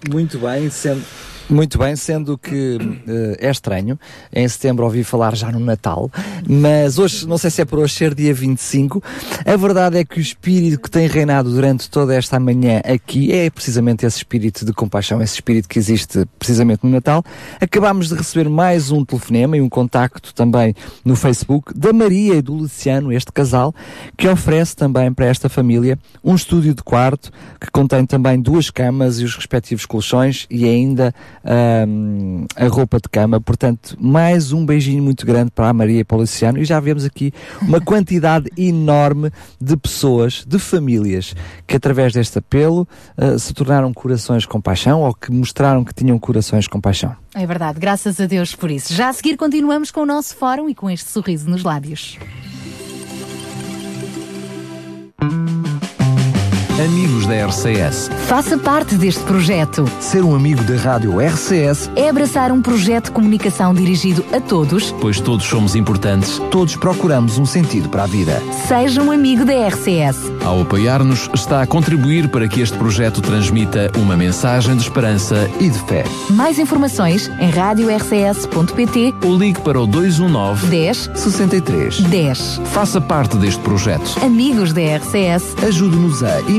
Muito 0.10 0.38
bem, 0.38 0.70
sendo 0.70 1.04
muito 1.50 1.78
bem, 1.78 1.96
sendo 1.96 2.38
que 2.38 2.78
uh, 2.78 3.36
é 3.40 3.50
estranho, 3.50 4.00
em 4.34 4.48
setembro 4.48 4.86
ouvi 4.86 5.04
falar 5.04 5.36
já 5.36 5.52
no 5.52 5.60
Natal, 5.60 6.10
mas 6.48 6.98
hoje, 6.98 7.28
não 7.28 7.38
sei 7.38 7.50
se 7.50 7.62
é 7.62 7.66
por 7.66 7.80
hoje 7.80 7.94
ser 7.94 8.16
dia 8.16 8.34
25, 8.34 9.04
a 9.46 9.56
verdade 9.56 9.98
é 9.98 10.06
que 10.06 10.20
o 10.20 10.22
espírito 10.22 10.82
que 10.82 10.90
tem 10.90 11.08
reinado 11.08 11.50
durante 11.50 11.90
toda 11.90 12.16
esta 12.16 12.40
manhã 12.40 12.82
aqui 12.86 13.32
é 13.32 13.50
precisamente 13.50 14.06
esse 14.06 14.18
espírito 14.18 14.66
de 14.66 14.74
compaixão, 14.74 15.22
esse 15.22 15.36
espírito 15.36 15.68
que 15.68 15.80
existe 15.80 16.26
precisamente 16.38 16.84
no 16.84 16.90
Natal. 16.90 17.24
Acabámos 17.60 18.10
de 18.10 18.16
receber 18.16 18.50
mais 18.50 18.92
um 18.92 19.04
telefonema 19.04 19.58
e 19.58 19.62
um 19.62 19.70
contacto 19.70 20.34
também 20.34 20.74
no 21.04 21.16
Facebook 21.16 21.74
da 21.78 21.92
Maria 21.94 22.36
e 22.36 22.42
do 22.42 22.54
Luciano, 22.54 23.12
este 23.12 23.32
casal, 23.32 23.74
que 24.18 24.28
oferece 24.28 24.76
também 24.76 25.14
para 25.14 25.26
esta 25.26 25.50
família 25.50 25.98
um 26.24 26.36
estúdio 26.36 26.74
de 26.74 26.84
quarto 26.84 27.32
que 27.60 27.70
contém 27.72 28.06
também 28.06 28.40
duas 28.42 28.70
camas 28.70 29.20
e 29.20 29.24
os 29.24 29.36
respectivos 29.36 29.86
colchões 29.86 30.46
e 30.50 30.66
ainda 30.66 31.14
ahm, 31.44 32.46
a 32.56 32.68
roupa 32.68 32.98
de 32.98 33.10
cama. 33.10 33.40
Portanto, 33.40 33.98
mais 34.00 34.52
um 34.52 34.66
beijinho 34.66 35.04
muito 35.04 35.26
grande 35.26 35.52
para 35.52 35.70
a 35.70 35.74
Maria 35.74 36.02
e 36.02 36.04
para 36.04 36.18
o 36.18 36.22
Luciano. 36.22 36.60
E 36.60 36.66
já 36.66 36.80
vemos 36.80 37.06
aqui 37.06 37.34
uma 37.62 37.82
quantidade 37.82 38.50
enorme 38.58 39.32
de 39.60 39.76
pessoas, 39.76 40.44
de 40.48 40.60
famílias, 40.60 41.36
que 41.68 41.76
através 41.76 42.14
deste 42.14 42.40
apelo 42.40 42.88
ah, 43.18 43.38
se 43.38 43.54
tornaram 43.54 43.94
corações 43.94 44.46
com 44.46 44.62
paixão 44.62 45.02
ou 45.02 45.14
que 45.14 45.32
mostraram 45.32 45.84
que 45.84 45.94
tinham 45.94 46.18
corações 46.18 46.68
com 46.68 46.80
paixão. 46.80 47.16
É 47.36 47.46
verdade, 47.46 47.80
graças 47.80 48.20
a 48.20 48.26
Deus 48.26 48.56
por 48.56 48.70
isso. 48.70 48.94
Já 48.94 49.10
a 49.10 49.14
seguir 49.14 49.38
continuamos 49.38 49.92
com 49.92 50.02
o 50.02 50.06
nosso 50.06 50.36
fórum 50.36 50.70
e 50.70 50.76
com 50.76 50.90
este 50.90 51.10
sorriso 51.10 51.50
nos 51.50 51.64
lábios. 51.64 52.18
Amigos 56.80 57.28
da 57.28 57.36
RCS. 57.46 58.10
Faça 58.26 58.58
parte 58.58 58.96
deste 58.96 59.24
projeto. 59.26 59.86
Ser 60.00 60.24
um 60.24 60.34
amigo 60.36 60.64
da 60.64 60.76
Rádio 60.76 61.20
RCS, 61.20 61.90
É 61.96 62.10
abraçar 62.10 62.52
um 62.52 62.64
projeto 62.64 63.06
de 63.06 63.12
comunicação 63.12 63.76
dirigido 63.76 64.26
a 64.34 64.42
todos. 64.42 64.92
pois 65.00 65.20
todos 65.20 65.46
somos 65.46 65.76
importantes, 65.76 66.40
todos 66.50 66.76
procuramos 66.76 67.38
um 67.38 67.46
sentido 67.46 67.90
para 67.90 68.04
a 68.04 68.08
vida. 68.08 68.42
Seja 68.68 69.04
um 69.04 69.12
amigo 69.12 69.46
da 69.46 69.54
RCS. 69.68 70.18
Ao 70.44 70.62
apoiar-nos, 70.62 71.30
está 71.36 71.62
a 71.62 71.68
contribuir 71.68 72.28
para 72.30 72.48
que 72.48 72.60
este 72.60 72.76
projeto 72.76 73.22
transmita 73.22 73.92
uma 73.96 74.18
mensagem 74.18 74.76
de 74.76 74.82
esperança 74.82 75.48
e 75.60 75.70
de 75.70 75.80
fé. 75.80 76.04
Mais 76.32 76.58
informações 76.58 77.30
em 77.40 77.52
radiorcs.pt 77.52 79.14
ou 79.24 79.38
ligue 79.38 79.62
para 79.62 79.80
o 79.80 79.86
219 79.86 80.68
10 80.68 81.12
63 81.14 82.00
10. 82.02 82.62
Faça 82.66 83.00
parte 83.00 83.38
deste 83.38 83.62
projeto. 83.62 84.18
Amigos 84.24 84.74
da 84.74 84.82
RCS. 84.82 85.56
Ajude-nos 85.64 86.24
a 86.24 86.42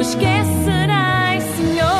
me 0.00 0.06
Senhor. 0.06 1.90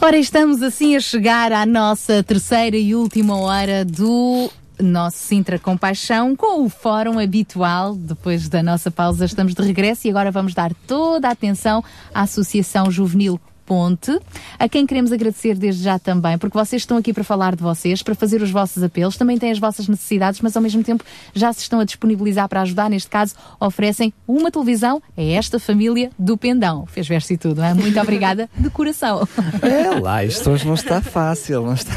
Ora, 0.00 0.16
estamos 0.16 0.62
assim 0.62 0.94
a 0.94 1.00
chegar 1.00 1.52
à 1.52 1.66
nossa 1.66 2.22
terceira 2.22 2.76
e 2.76 2.94
última 2.94 3.36
hora 3.36 3.84
do 3.84 4.48
nosso 4.80 5.18
Sintra 5.18 5.58
Compaixão 5.58 6.34
com 6.36 6.64
o 6.64 6.68
fórum 6.68 7.18
habitual. 7.18 7.94
Depois 7.94 8.48
da 8.48 8.62
nossa 8.62 8.90
pausa, 8.90 9.24
estamos 9.24 9.54
de 9.54 9.62
regresso 9.62 10.06
e 10.06 10.10
agora 10.10 10.30
vamos 10.30 10.54
dar 10.54 10.72
toda 10.86 11.28
a 11.28 11.32
atenção 11.32 11.82
à 12.14 12.22
Associação 12.22 12.90
Juvenil 12.90 13.40
Ponte, 13.64 14.18
a 14.58 14.68
quem 14.68 14.86
queremos 14.86 15.12
agradecer 15.12 15.56
desde 15.56 15.82
já 15.82 15.98
também, 15.98 16.38
porque 16.38 16.56
vocês 16.56 16.82
estão 16.82 16.96
aqui 16.96 17.12
para 17.12 17.24
falar 17.24 17.56
de 17.56 17.62
vocês, 17.62 18.02
para 18.02 18.14
fazer 18.14 18.42
os 18.42 18.50
vossos 18.50 18.82
apelos, 18.82 19.16
também 19.16 19.38
têm 19.38 19.50
as 19.50 19.58
vossas 19.58 19.88
necessidades, 19.88 20.40
mas 20.40 20.56
ao 20.56 20.62
mesmo 20.62 20.82
tempo 20.82 21.04
já 21.34 21.52
se 21.52 21.60
estão 21.60 21.80
a 21.80 21.84
disponibilizar 21.84 22.48
para 22.48 22.62
ajudar. 22.62 22.90
Neste 22.90 23.08
caso, 23.08 23.34
oferecem 23.60 24.12
uma 24.26 24.50
televisão 24.50 25.02
a 25.16 25.22
esta 25.22 25.58
família 25.58 26.10
do 26.18 26.36
Pendão. 26.36 26.86
Fez 26.86 27.06
verso 27.06 27.32
e 27.32 27.36
tudo, 27.36 27.60
não 27.60 27.64
é? 27.64 27.74
Muito 27.74 27.98
obrigada 28.00 28.48
de 28.56 28.70
coração. 28.70 29.26
É 29.62 30.00
lá, 30.00 30.24
isto 30.24 30.50
hoje 30.50 30.66
não 30.66 30.74
está 30.74 31.00
fácil. 31.00 31.62
Não 31.62 31.74
está... 31.74 31.92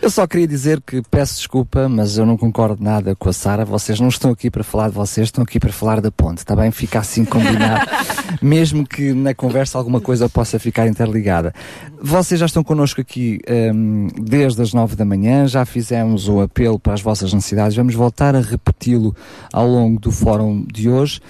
Eu 0.00 0.10
só 0.10 0.26
queria 0.26 0.46
dizer 0.46 0.80
que 0.80 1.02
peço 1.10 1.36
desculpa, 1.36 1.88
mas 1.88 2.18
eu 2.18 2.26
não 2.26 2.36
concordo 2.36 2.82
nada 2.82 3.14
com 3.14 3.28
a 3.28 3.32
Sara. 3.32 3.64
Vocês 3.64 4.00
não 4.00 4.08
estão 4.08 4.30
aqui 4.30 4.50
para 4.50 4.64
falar 4.64 4.88
de 4.88 4.94
vocês, 4.94 5.28
estão 5.28 5.44
aqui 5.44 5.60
para 5.60 5.72
falar 5.72 6.00
da 6.00 6.10
ponte, 6.10 6.38
está 6.38 6.56
bem? 6.56 6.70
Fica 6.70 6.98
assim 6.98 7.24
combinado. 7.24 7.86
Mesmo 8.42 8.86
que 8.86 9.12
na 9.12 9.34
conversa 9.34 9.78
alguma 9.78 10.00
coisa 10.00 10.11
possa 10.28 10.58
ficar 10.58 10.86
interligada. 10.86 11.54
Vocês 12.00 12.38
já 12.40 12.46
estão 12.46 12.62
connosco 12.62 13.00
aqui 13.00 13.40
hum, 13.74 14.08
desde 14.20 14.60
as 14.60 14.72
nove 14.72 14.96
da 14.96 15.04
manhã, 15.04 15.46
já 15.46 15.64
fizemos 15.64 16.28
o 16.28 16.40
apelo 16.40 16.78
para 16.78 16.94
as 16.94 17.00
vossas 17.00 17.32
necessidades, 17.32 17.76
vamos 17.76 17.94
voltar 17.94 18.34
a 18.34 18.40
repeti-lo 18.40 19.14
ao 19.52 19.66
longo 19.66 20.00
do 20.00 20.10
fórum 20.10 20.66
de 20.72 20.88
hoje. 20.88 21.20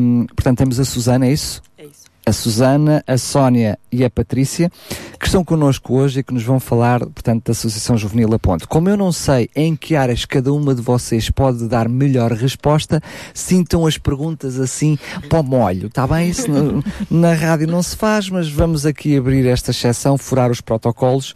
Hum, 0.00 0.26
portanto, 0.34 0.58
temos 0.58 0.78
a 0.80 0.84
Susana, 0.84 1.26
é 1.26 1.32
isso? 1.32 1.62
A 2.24 2.32
Susana, 2.32 3.02
a 3.06 3.18
Sónia 3.18 3.78
e 3.90 4.04
a 4.04 4.10
Patrícia, 4.10 4.70
que 5.18 5.26
estão 5.26 5.44
connosco 5.44 5.94
hoje 5.94 6.20
e 6.20 6.22
que 6.22 6.32
nos 6.32 6.42
vão 6.44 6.60
falar, 6.60 7.00
portanto, 7.00 7.46
da 7.46 7.52
Associação 7.52 7.96
Juvenil 7.96 8.32
A 8.32 8.38
Ponte. 8.38 8.66
Como 8.66 8.88
eu 8.88 8.96
não 8.96 9.10
sei 9.12 9.50
em 9.56 9.74
que 9.74 9.96
áreas 9.96 10.24
cada 10.24 10.52
uma 10.52 10.74
de 10.74 10.80
vocês 10.80 11.30
pode 11.30 11.66
dar 11.68 11.88
melhor 11.88 12.32
resposta, 12.32 13.00
sintam 13.34 13.86
as 13.86 13.98
perguntas 13.98 14.58
assim 14.60 14.98
para 15.28 15.40
o 15.40 15.42
molho, 15.42 15.88
está 15.88 16.06
bem? 16.06 16.28
Isso 16.28 16.50
no- 16.50 16.82
na 17.10 17.34
rádio 17.34 17.66
não 17.66 17.82
se 17.82 17.96
faz, 17.96 18.28
mas 18.30 18.48
vamos 18.48 18.86
aqui 18.86 19.16
abrir 19.16 19.46
esta 19.46 19.70
exceção, 19.72 20.16
furar 20.16 20.50
os 20.50 20.60
protocolos 20.60 21.34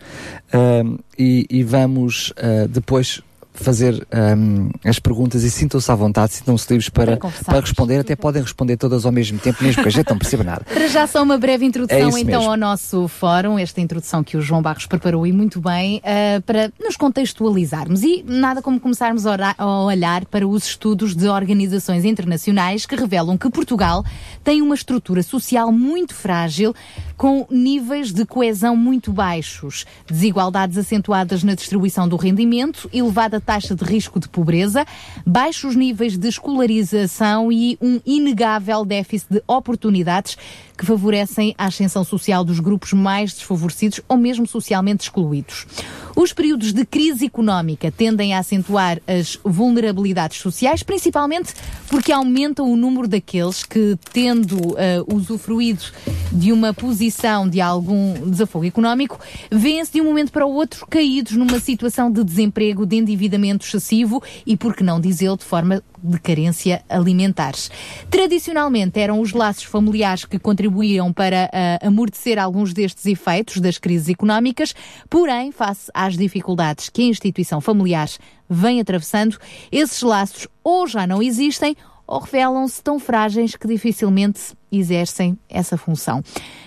ahm, 0.52 0.96
e, 1.18 1.46
e 1.50 1.62
vamos 1.62 2.32
ah, 2.36 2.66
depois 2.68 3.20
fazer 3.56 4.06
ahm, 4.12 4.70
as 4.84 4.98
perguntas 4.98 5.42
e 5.42 5.50
sintam-se 5.50 5.90
à 5.90 5.94
vontade, 5.94 6.34
sintam-se 6.34 6.66
livres 6.70 6.88
para, 6.88 7.16
Para 7.16 7.60
responder, 7.60 7.98
até 7.98 8.14
podem 8.16 8.42
responder 8.42 8.76
todas 8.76 9.04
ao 9.04 9.12
mesmo 9.12 9.38
tempo, 9.38 9.62
mesmo 9.62 9.82
que 9.82 9.88
a 9.88 9.92
gente 9.92 10.08
não 10.08 10.18
perceba 10.18 10.44
nada. 10.44 10.64
Para 10.72 10.88
já 10.88 11.06
só 11.06 11.22
uma 11.22 11.38
breve 11.38 11.64
É 11.64 11.68
introdução 11.68 12.08
isso 12.08 12.18
então 12.18 12.40
mesmo. 12.40 12.50
ao 12.50 12.56
nosso 12.56 13.08
fórum, 13.08 13.58
esta 13.58 13.80
introdução 13.80 14.22
que 14.22 14.36
o 14.36 14.40
João 14.40 14.62
Barros 14.62 14.86
preparou 14.86 15.26
e 15.26 15.32
muito 15.32 15.60
bem, 15.60 16.00
ah, 16.04 16.40
para 16.44 16.70
nos 16.80 16.96
contextualizarmos 16.96 18.02
e 18.02 18.24
nada 18.26 18.62
como 18.62 18.78
começarmos 18.78 19.24
a 19.26 19.84
olhar 19.84 20.24
para 20.26 20.46
os 20.46 20.66
estudos 20.66 21.14
de 21.14 21.28
organizações 21.28 22.04
internacionais 22.04 22.86
que 22.86 22.94
revelam 22.96 23.36
que 23.36 23.48
Portugal 23.50 24.04
tem 24.44 24.62
uma 24.62 24.74
estrutura 24.74 25.22
social 25.22 25.72
muito 25.72 26.14
frágil, 26.14 26.74
com 27.16 27.46
níveis 27.50 28.12
de 28.12 28.24
coesão 28.24 28.76
muito 28.76 29.12
baixos, 29.12 29.86
desigualdades 30.06 30.76
acentuadas 30.76 31.42
na 31.42 31.54
distribuição 31.54 32.08
do 32.08 32.16
rendimento, 32.16 32.88
elevada 32.92 33.40
taxa 33.40 33.74
de 33.74 33.84
risco 33.84 34.20
de 34.20 34.28
pobreza, 34.28 34.84
baixos 35.24 35.74
níveis 35.74 36.16
de 36.16 36.28
escolarização 36.28 37.50
e 37.50 37.78
um 37.80 38.00
inegável 38.04 38.84
déficit 38.84 39.34
de 39.34 39.42
oportunidades 39.46 40.36
que 40.76 40.84
favorecem 40.84 41.54
a 41.56 41.66
ascensão 41.66 42.04
social 42.04 42.44
dos 42.44 42.60
grupos 42.60 42.92
mais 42.92 43.32
desfavorecidos 43.32 44.00
ou 44.08 44.16
mesmo 44.16 44.46
socialmente 44.46 45.04
excluídos. 45.04 45.66
Os 46.14 46.32
períodos 46.32 46.72
de 46.72 46.84
crise 46.84 47.26
económica 47.26 47.90
tendem 47.90 48.34
a 48.34 48.38
acentuar 48.38 49.00
as 49.06 49.38
vulnerabilidades 49.44 50.38
sociais, 50.38 50.82
principalmente 50.82 51.52
porque 51.88 52.10
aumentam 52.10 52.70
o 52.70 52.76
número 52.76 53.06
daqueles 53.06 53.64
que, 53.64 53.98
tendo 54.12 54.74
eh, 54.78 55.02
usufruído 55.06 55.84
de 56.32 56.52
uma 56.52 56.72
posição 56.72 57.48
de 57.48 57.60
algum 57.60 58.30
desafogo 58.30 58.64
económico, 58.64 59.20
vêem-se 59.50 59.92
de 59.92 60.00
um 60.00 60.04
momento 60.04 60.32
para 60.32 60.46
o 60.46 60.52
outro 60.52 60.86
caídos 60.86 61.32
numa 61.32 61.60
situação 61.60 62.10
de 62.10 62.24
desemprego, 62.24 62.86
de 62.86 62.96
endividamento 62.96 63.66
excessivo 63.66 64.22
e, 64.46 64.56
por 64.56 64.74
que 64.74 64.82
não 64.82 65.00
dizê-lo, 65.00 65.36
de 65.36 65.44
forma 65.44 65.82
de 66.10 66.18
carência 66.18 66.82
alimentares. 66.88 67.70
Tradicionalmente 68.10 68.98
eram 68.98 69.20
os 69.20 69.32
laços 69.32 69.64
familiares 69.64 70.24
que 70.24 70.38
contribuíam 70.38 71.12
para 71.12 71.50
ah, 71.52 71.86
amortecer 71.86 72.38
alguns 72.38 72.72
destes 72.72 73.06
efeitos 73.06 73.60
das 73.60 73.78
crises 73.78 74.08
económicas, 74.08 74.74
porém, 75.08 75.52
face 75.52 75.90
às 75.92 76.16
dificuldades 76.16 76.88
que 76.88 77.02
a 77.02 77.06
instituição 77.06 77.60
familiar 77.60 78.08
vem 78.48 78.80
atravessando, 78.80 79.38
esses 79.72 80.02
laços 80.02 80.46
ou 80.62 80.86
já 80.86 81.06
não 81.06 81.22
existem 81.22 81.76
ou 82.06 82.20
revelam-se 82.20 82.82
tão 82.82 82.98
frágeis 82.98 83.56
que 83.56 83.66
dificilmente 83.66 84.54
exercem 84.70 85.38
essa 85.48 85.76
função. 85.76 86.22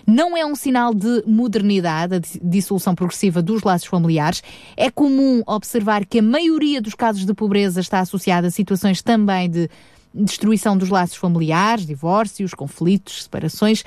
Não 0.06 0.36
é 0.36 0.46
um 0.46 0.56
sinal 0.56 0.94
de 0.94 1.24
modernidade 1.26 2.16
a 2.16 2.20
di- 2.20 2.40
dissolução 2.42 2.96
progressiva 2.96 3.42
dos 3.42 3.64
laços 3.64 3.88
familiares. 3.88 4.42
É 4.76 4.90
comum 4.90 5.42
observar 5.46 6.06
que 6.06 6.20
a 6.20 6.24
maioria 6.24 6.82
dos 6.82 6.96
casos 6.96 7.26
de 7.26 7.34
pobreza 7.34 7.80
está 7.80 8.00
associada 8.00 8.48
a 8.48 8.52
situações 8.52 9.02
também 9.02 9.50
de 9.50 9.70
destruição 10.12 10.76
dos 10.76 10.90
laços 10.90 11.18
familiares, 11.18 11.86
divórcios, 11.86 12.56
conflitos, 12.56 13.24
separações. 13.24 13.84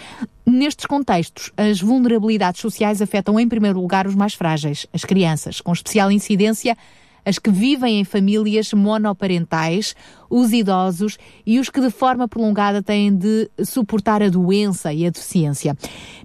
Nestes 0.47 0.87
contextos, 0.87 1.51
as 1.57 1.81
vulnerabilidades 1.81 2.61
sociais 2.61 3.03
afetam 3.03 3.41
em 3.41 3.49
primeiro 3.49 3.81
lugar 3.81 4.07
os 4.07 4.15
mais 4.15 4.33
frágeis, 4.33 4.87
as 4.93 5.05
crianças, 5.05 5.61
com 5.61 5.73
especial 5.73 6.13
incidência 6.13 6.77
as 7.25 7.39
que 7.39 7.51
vivem 7.51 8.01
em 8.01 8.05
famílias 8.05 8.73
monoparentais, 8.73 9.95
os 10.29 10.53
idosos 10.53 11.19
e 11.45 11.61
os 11.61 11.69
que 11.69 11.81
de 11.81 11.91
forma 11.91 12.27
prolongada 12.27 12.83
têm 12.83 13.15
de 13.15 13.51
suportar 13.65 14.23
a 14.23 14.29
doença 14.29 14.93
e 14.93 15.07
a 15.07 15.11
deficiência. 15.11 15.77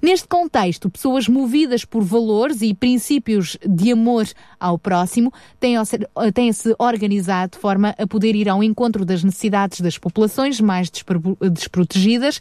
Neste 0.01 0.27
contexto, 0.27 0.89
pessoas 0.89 1.27
movidas 1.27 1.83
por 1.83 2.03
valores 2.03 2.61
e 2.61 2.73
princípios 2.73 3.57
de 3.67 3.91
amor 3.91 4.25
ao 4.59 4.79
próximo 4.79 5.31
têm-se 5.59 6.75
organizado 6.79 7.51
de 7.53 7.57
forma 7.59 7.93
a 7.97 8.07
poder 8.07 8.35
ir 8.35 8.47
ao 8.47 8.63
encontro 8.63 9.03
das 9.03 9.23
necessidades 9.23 9.81
das 9.81 9.97
populações 9.97 10.61
mais 10.61 10.89
despro- 10.89 11.37
desprotegidas 11.51 12.39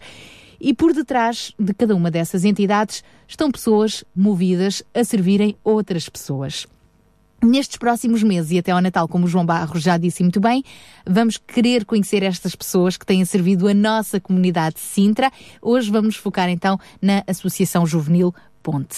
e 0.60 0.72
por 0.72 0.92
detrás 0.92 1.52
de 1.58 1.74
cada 1.74 1.94
uma 1.94 2.10
dessas 2.10 2.44
entidades 2.44 3.04
estão 3.28 3.50
pessoas 3.50 4.04
movidas 4.14 4.82
a 4.94 5.04
servirem 5.04 5.56
outras 5.62 6.08
pessoas. 6.08 6.66
Nestes 7.46 7.76
próximos 7.76 8.22
meses 8.24 8.50
e 8.50 8.58
até 8.58 8.72
ao 8.72 8.80
Natal, 8.80 9.06
como 9.06 9.24
o 9.26 9.28
João 9.28 9.46
Barros 9.46 9.82
já 9.82 9.96
disse 9.96 10.22
muito 10.22 10.40
bem, 10.40 10.64
vamos 11.06 11.36
querer 11.36 11.84
conhecer 11.84 12.22
estas 12.24 12.56
pessoas 12.56 12.96
que 12.96 13.06
têm 13.06 13.24
servido 13.24 13.68
a 13.68 13.74
nossa 13.74 14.18
comunidade 14.20 14.74
de 14.76 14.80
Sintra. 14.80 15.30
Hoje 15.62 15.88
vamos 15.90 16.16
focar 16.16 16.48
então 16.48 16.76
na 17.00 17.22
Associação 17.26 17.86
Juvenil 17.86 18.34
Ponte. 18.64 18.96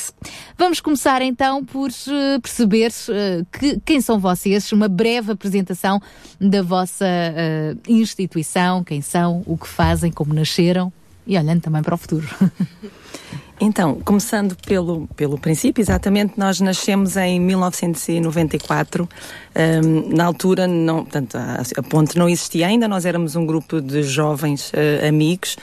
Vamos 0.57 0.81
começar 0.81 1.21
então 1.21 1.63
por 1.63 1.91
eh, 1.91 2.39
perceber 2.41 2.91
eh, 3.11 3.45
que- 3.53 3.79
quem 3.85 4.01
são 4.01 4.19
vocês, 4.19 4.73
uma 4.73 4.89
breve 4.89 5.31
apresentação 5.33 6.01
da 6.41 6.63
vossa 6.63 7.05
eh, 7.07 7.77
instituição, 7.87 8.83
quem 8.83 9.03
são, 9.03 9.43
o 9.45 9.59
que 9.59 9.69
fazem, 9.69 10.11
como 10.11 10.33
nasceram 10.33 10.91
e 11.27 11.37
olhando 11.37 11.61
também 11.61 11.83
para 11.83 11.95
o 11.95 11.99
futuro. 11.99 12.27
Então, 13.61 13.97
começando 14.05 14.57
pelo, 14.65 15.09
pelo 15.17 15.37
princípio, 15.37 15.83
exatamente, 15.83 16.35
nós 16.37 16.61
nascemos 16.61 17.17
em 17.17 17.41
1994. 17.41 19.09
Ahm, 19.55 20.15
na 20.15 20.25
altura, 20.25 20.69
não, 20.69 21.03
portanto, 21.03 21.37
a, 21.37 21.63
a 21.77 21.83
ponte 21.83 22.17
não 22.17 22.29
existia 22.29 22.69
ainda, 22.69 22.87
nós 22.87 23.05
éramos 23.05 23.35
um 23.35 23.45
grupo 23.45 23.81
de 23.81 24.05
jovens 24.05 24.71
eh, 24.73 25.09
amigos 25.09 25.57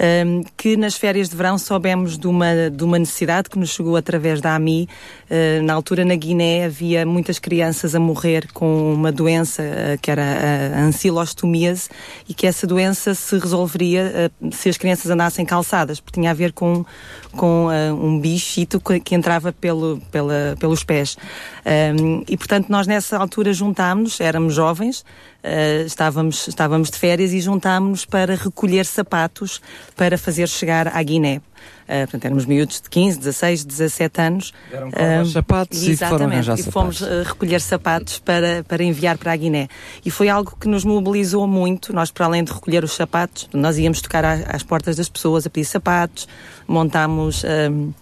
ahm, 0.00 0.42
que 0.56 0.76
nas 0.76 0.96
férias 0.96 1.28
de 1.28 1.36
verão 1.36 1.58
soubemos 1.58 2.18
de 2.18 2.26
uma, 2.26 2.70
de 2.70 2.82
uma 2.82 2.98
necessidade 2.98 3.50
que 3.50 3.58
nos 3.58 3.70
chegou 3.70 3.96
através 3.96 4.40
da 4.40 4.54
AMI. 4.54 4.88
Eh, 5.28 5.60
na 5.60 5.74
altura, 5.74 6.04
na 6.04 6.14
Guiné, 6.16 6.64
havia 6.64 7.04
muitas 7.04 7.38
crianças 7.38 7.94
a 7.94 8.00
morrer 8.00 8.50
com 8.52 8.94
uma 8.94 9.12
doença 9.12 9.62
eh, 9.62 9.98
que 10.00 10.10
era 10.10 10.22
a, 10.22 10.80
ancilostomíase 10.80 11.88
e 12.28 12.34
que 12.34 12.46
essa 12.46 12.66
doença 12.66 13.14
se 13.14 13.38
resolveria 13.38 14.12
eh, 14.14 14.30
se 14.50 14.68
as 14.68 14.76
crianças 14.76 15.10
andassem 15.10 15.44
calçadas, 15.44 16.00
porque 16.00 16.18
tinha 16.18 16.30
a 16.30 16.34
ver 16.34 16.52
com, 16.52 16.84
com 17.32 17.68
ah, 17.68 17.92
um 17.94 18.18
bichito 18.18 18.80
que, 18.80 18.98
que 19.00 19.14
entrava 19.14 19.52
pelo, 19.52 20.00
pela, 20.10 20.56
pelos 20.58 20.82
pés. 20.82 21.16
Ahm, 21.64 22.22
e, 22.28 22.36
portanto, 22.36 22.68
nós 22.68 22.86
nessa 22.86 23.18
altura 23.18 23.52
juntámos-nos, 23.52 24.20
éramos 24.20 24.54
jovens, 24.54 25.04
eh, 25.42 25.84
estávamos, 25.86 26.48
estávamos 26.48 26.90
de 26.90 26.96
férias 26.98 27.32
e 27.32 27.40
juntámos-nos 27.40 28.04
para 28.04 28.34
recolher 28.34 28.86
sapatos 28.86 29.60
para 29.96 30.16
fazer 30.16 30.48
chegar 30.48 30.88
à 30.88 31.02
Guiné. 31.02 31.40
Uh, 31.86 32.02
portanto, 32.02 32.24
éramos 32.24 32.46
miúdos 32.46 32.80
de 32.80 32.88
15, 32.88 33.18
16, 33.18 33.64
17 33.64 34.20
anos. 34.20 34.54
Deram 34.70 34.90
aos 35.18 35.32
sapatos 35.32 35.82
e 35.82 35.96
foram 35.96 36.14
exatamente, 36.14 36.32
arranjar 36.34 36.58
e 36.58 36.62
fomos 36.62 37.00
uh, 37.00 37.22
recolher 37.24 37.60
sapatos 37.60 38.18
para, 38.20 38.64
para 38.64 38.82
enviar 38.84 39.18
para 39.18 39.32
a 39.32 39.36
Guiné. 39.36 39.68
E 40.04 40.10
foi 40.10 40.28
algo 40.28 40.56
que 40.58 40.68
nos 40.68 40.84
mobilizou 40.84 41.48
muito. 41.48 41.92
Nós, 41.92 42.12
para 42.12 42.26
além 42.26 42.44
de 42.44 42.52
recolher 42.52 42.84
os 42.84 42.92
sapatos, 42.92 43.48
nós 43.52 43.76
íamos 43.76 44.00
tocar 44.00 44.24
à- 44.24 44.34
às 44.50 44.62
portas 44.62 44.96
das 44.96 45.08
pessoas 45.08 45.46
a 45.46 45.50
pedir 45.50 45.66
sapatos, 45.66 46.28
montámos. 46.66 47.42
um, 47.44 47.92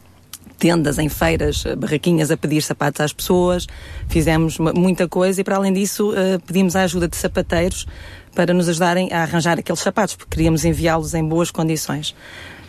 tendas 0.58 0.98
em 0.98 1.08
feiras, 1.08 1.64
eh, 1.64 1.76
barraquinhas 1.76 2.30
a 2.30 2.36
pedir 2.36 2.60
sapatos 2.60 3.00
às 3.00 3.12
pessoas, 3.12 3.66
fizemos 4.08 4.58
muita 4.58 5.08
coisa 5.08 5.40
e 5.40 5.44
para 5.44 5.56
além 5.56 5.72
disso 5.72 6.12
eh, 6.14 6.38
pedimos 6.44 6.74
a 6.74 6.82
ajuda 6.82 7.08
de 7.08 7.16
sapateiros 7.16 7.86
para 8.34 8.52
nos 8.52 8.68
ajudarem 8.68 9.12
a 9.12 9.22
arranjar 9.22 9.58
aqueles 9.58 9.80
sapatos, 9.80 10.16
porque 10.16 10.36
queríamos 10.36 10.64
enviá-los 10.64 11.14
em 11.14 11.24
boas 11.24 11.50
condições 11.50 12.14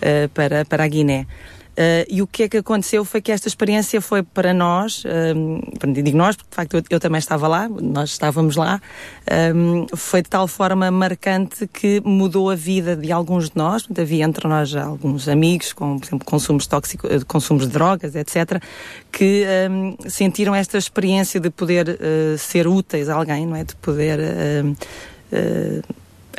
eh, 0.02 0.30
para, 0.34 0.64
para 0.66 0.84
a 0.84 0.88
Guiné. 0.88 1.26
Eh, 1.76 2.06
e 2.10 2.22
o 2.22 2.28
que 2.28 2.44
é 2.44 2.50
que 2.50 2.58
aconteceu 2.58 3.06
foi 3.06 3.22
que 3.22 3.32
esta 3.32 3.48
experiência 3.48 4.02
foi 4.02 4.22
para 4.22 4.54
nós, 4.54 5.04
um, 5.36 5.62
digo 5.94 6.18
nós, 6.18 6.36
porque 6.36 6.50
de 6.50 6.56
facto 6.56 6.74
eu, 6.76 6.84
eu 6.90 7.00
também 7.00 7.20
estava 7.20 7.48
lá, 7.48 7.70
nós 7.70 8.10
estávamos 8.10 8.58
lá, 8.58 8.82
um, 9.56 9.86
foi 9.96 10.22
de 10.22 10.30
tal 10.30 10.48
forma 10.48 10.92
marcante 10.92 11.68
que 11.68 12.02
mudou 12.04 12.50
a 12.50 12.56
vida 12.56 12.96
de 12.96 13.12
alguns 13.12 13.50
de 13.50 13.56
nós. 13.56 13.88
Havia 13.98 14.26
entre 14.26 14.48
nós 14.48 14.76
alguns 14.76 15.28
amigos 15.30 15.72
com, 15.72 16.00
por 16.00 16.08
exemplo, 16.08 16.26
consumos 16.26 16.68
tóxicos, 16.68 17.10
eh, 17.10 17.20
consumos 17.26 17.66
de 17.66 17.74
drogas, 17.74 18.16
etc., 18.16 18.62
que 19.12 19.46
um, 19.70 19.96
sentiram 20.10 20.54
esta 20.54 20.78
experiência 20.78 21.40
de 21.40 21.50
poder 21.50 21.98
eh, 22.02 22.36
ser 22.38 22.68
úteis 22.68 23.08
a 23.10 23.16
alguém, 23.16 23.46
não 23.46 23.56
é? 23.56 23.64
De 23.64 23.76
poder 23.78 24.20
eh, 25.32 25.82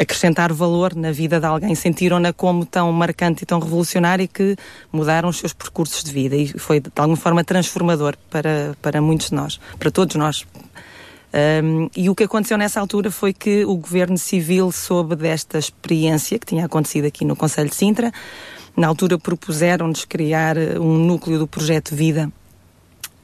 acrescentar 0.01 0.51
valor 0.51 0.95
na 0.95 1.13
vida 1.13 1.39
de 1.39 1.45
alguém, 1.45 1.75
sentiram-na 1.75 2.33
como 2.33 2.65
tão 2.65 2.91
marcante 2.91 3.43
e 3.43 3.47
tão 3.47 3.61
revolucionária 3.61 4.27
que 4.27 4.57
mudaram 4.91 5.29
os 5.29 5.37
seus 5.37 5.53
percursos 5.53 6.03
de 6.03 6.11
vida 6.11 6.35
e 6.35 6.49
foi 6.59 6.81
de 6.81 6.91
alguma 6.97 7.19
forma 7.19 7.45
transformador 7.45 8.17
para, 8.31 8.75
para 8.81 9.03
muitos 9.03 9.29
de 9.29 9.35
nós, 9.35 9.61
para 9.79 9.91
todos 9.91 10.17
nós. 10.17 10.47
Um, 11.63 11.89
e 11.95 12.09
o 12.09 12.15
que 12.15 12.25
aconteceu 12.25 12.57
nessa 12.57 12.81
altura 12.81 13.11
foi 13.11 13.35
que 13.35 13.65
o 13.67 13.77
governo 13.77 14.17
civil 14.17 14.73
soube 14.73 15.15
desta 15.15 15.59
experiência 15.59 16.39
que 16.39 16.47
tinha 16.47 16.65
acontecido 16.65 17.05
aqui 17.05 17.25
no 17.25 17.37
Conselho 17.37 17.69
de 17.69 17.77
Sintra. 17.77 18.11
Na 18.75 18.89
altura 18.89 19.19
propuseram-nos 19.19 20.07
criar 20.07 20.57
eh, 20.57 20.79
um 20.79 20.97
núcleo 20.97 21.39
do 21.39 21.47
projeto 21.47 21.95
Vida 21.95 22.33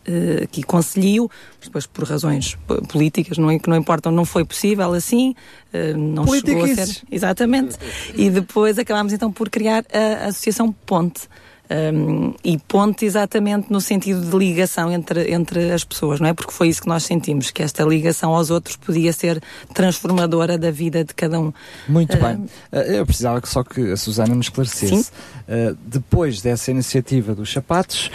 eh, 0.07 0.45
aqui 0.45 0.63
Conselhio, 0.63 1.31
depois 1.63 1.87
por 1.87 2.05
razões 2.05 2.57
políticas 2.89 3.39
não, 3.39 3.59
que 3.59 3.69
não 3.69 3.77
importam, 3.77 4.13
não 4.13 4.25
foi 4.25 4.45
possível 4.45 4.93
assim, 4.93 5.35
eh, 5.73 5.93
não 5.95 6.27
chegou 6.27 6.65
a 6.65 6.69
ser. 6.75 7.03
Exatamente. 7.11 7.77
E 8.15 8.31
depois 8.31 8.79
acabámos 8.79 9.13
então 9.13 9.31
por 9.33 9.49
criar 9.51 9.85
a 9.93 10.27
Associação 10.29 10.73
Ponte. 10.73 11.23
Um, 11.69 12.33
e 12.45 12.59
ponte 12.59 13.05
exatamente 13.05 13.73
no 13.73 13.81
sentido 13.81 14.21
de 14.21 14.37
ligação 14.39 14.89
entre, 14.93 15.33
entre 15.33 15.73
as 15.73 15.83
pessoas, 15.83 16.21
não 16.21 16.29
é? 16.29 16.33
Porque 16.33 16.53
foi 16.53 16.69
isso 16.69 16.81
que 16.81 16.87
nós 16.87 17.03
sentimos, 17.03 17.51
que 17.51 17.61
esta 17.61 17.83
ligação 17.83 18.33
aos 18.37 18.51
outros 18.53 18.77
podia 18.77 19.13
ser 19.13 19.43
transformadora 19.75 20.57
da 20.57 20.71
vida 20.71 21.03
de 21.03 21.13
cada 21.13 21.41
um. 21.41 21.53
Muito 21.89 22.17
Ah, 22.19 22.35
bem. 22.35 22.47
Eh, 22.71 23.01
Eu 23.01 23.05
precisava 23.05 23.41
que 23.41 23.49
só 23.49 23.65
que 23.65 23.91
a 23.91 23.97
Susana 23.97 24.33
me 24.33 24.43
esclarecesse. 24.43 24.97
Sim. 25.07 25.11
Eh, 25.49 25.75
depois 25.85 26.41
dessa 26.41 26.71
iniciativa 26.71 27.35
dos 27.35 27.53
sapatos, 27.53 28.13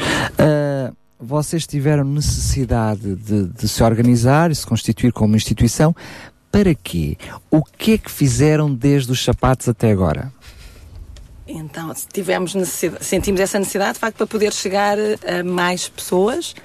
vocês 1.21 1.67
tiveram 1.67 2.03
necessidade 2.03 3.15
de, 3.15 3.47
de 3.47 3.67
se 3.67 3.83
organizar 3.83 4.49
e 4.51 4.55
se 4.55 4.65
constituir 4.65 5.13
como 5.13 5.35
instituição. 5.35 5.95
Para 6.51 6.73
quê? 6.73 7.17
O 7.49 7.63
que 7.63 7.93
é 7.93 7.97
que 7.97 8.11
fizeram 8.11 8.73
desde 8.73 9.11
os 9.11 9.23
sapatos 9.23 9.69
até 9.69 9.91
agora? 9.91 10.33
Então, 11.47 11.93
tivemos 12.11 12.55
necessidade, 12.55 13.05
sentimos 13.05 13.39
essa 13.39 13.59
necessidade, 13.59 13.93
de 13.93 13.99
facto, 13.99 14.17
para 14.17 14.27
poder 14.27 14.53
chegar 14.53 14.97
a 14.97 15.43
mais 15.43 15.87
pessoas 15.87 16.55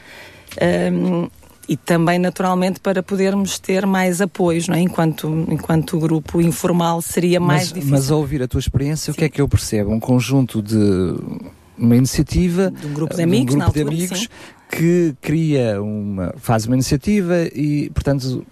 hum, 0.93 1.29
e 1.69 1.77
também, 1.77 2.19
naturalmente, 2.19 2.79
para 2.81 3.03
podermos 3.03 3.59
ter 3.59 3.85
mais 3.85 4.21
apoios, 4.21 4.69
não 4.69 4.77
é? 4.77 4.81
Enquanto, 4.81 5.47
enquanto 5.49 5.99
grupo 5.99 6.41
informal 6.41 7.03
seria 7.03 7.41
mais 7.41 7.63
mas, 7.63 7.69
difícil. 7.69 7.91
mas 7.91 8.11
ao 8.11 8.19
ouvir 8.21 8.43
a 8.43 8.49
tua 8.49 8.61
experiência, 8.61 9.11
o 9.11 9.15
que 9.15 9.25
é 9.25 9.29
que 9.29 9.41
eu 9.41 9.49
percebo? 9.49 9.91
Um 9.91 10.01
conjunto 10.01 10.63
de 10.63 11.15
uma 11.79 11.97
iniciativa 11.97 12.71
De 12.71 12.87
um 12.87 12.93
grupo 12.93 13.15
de 13.15 13.21
eh, 13.21 13.25
amigos, 13.25 13.55
um 13.55 13.59
grupo 13.59 13.73
de 13.73 13.81
altura, 13.81 13.97
amigos 13.97 14.21
sim. 14.21 14.29
que 14.71 15.15
cria 15.21 15.83
uma 15.83 16.35
faz 16.39 16.67
uma 16.67 16.75
iniciativa 16.75 17.43
e 17.55 17.91
portanto 17.91 18.45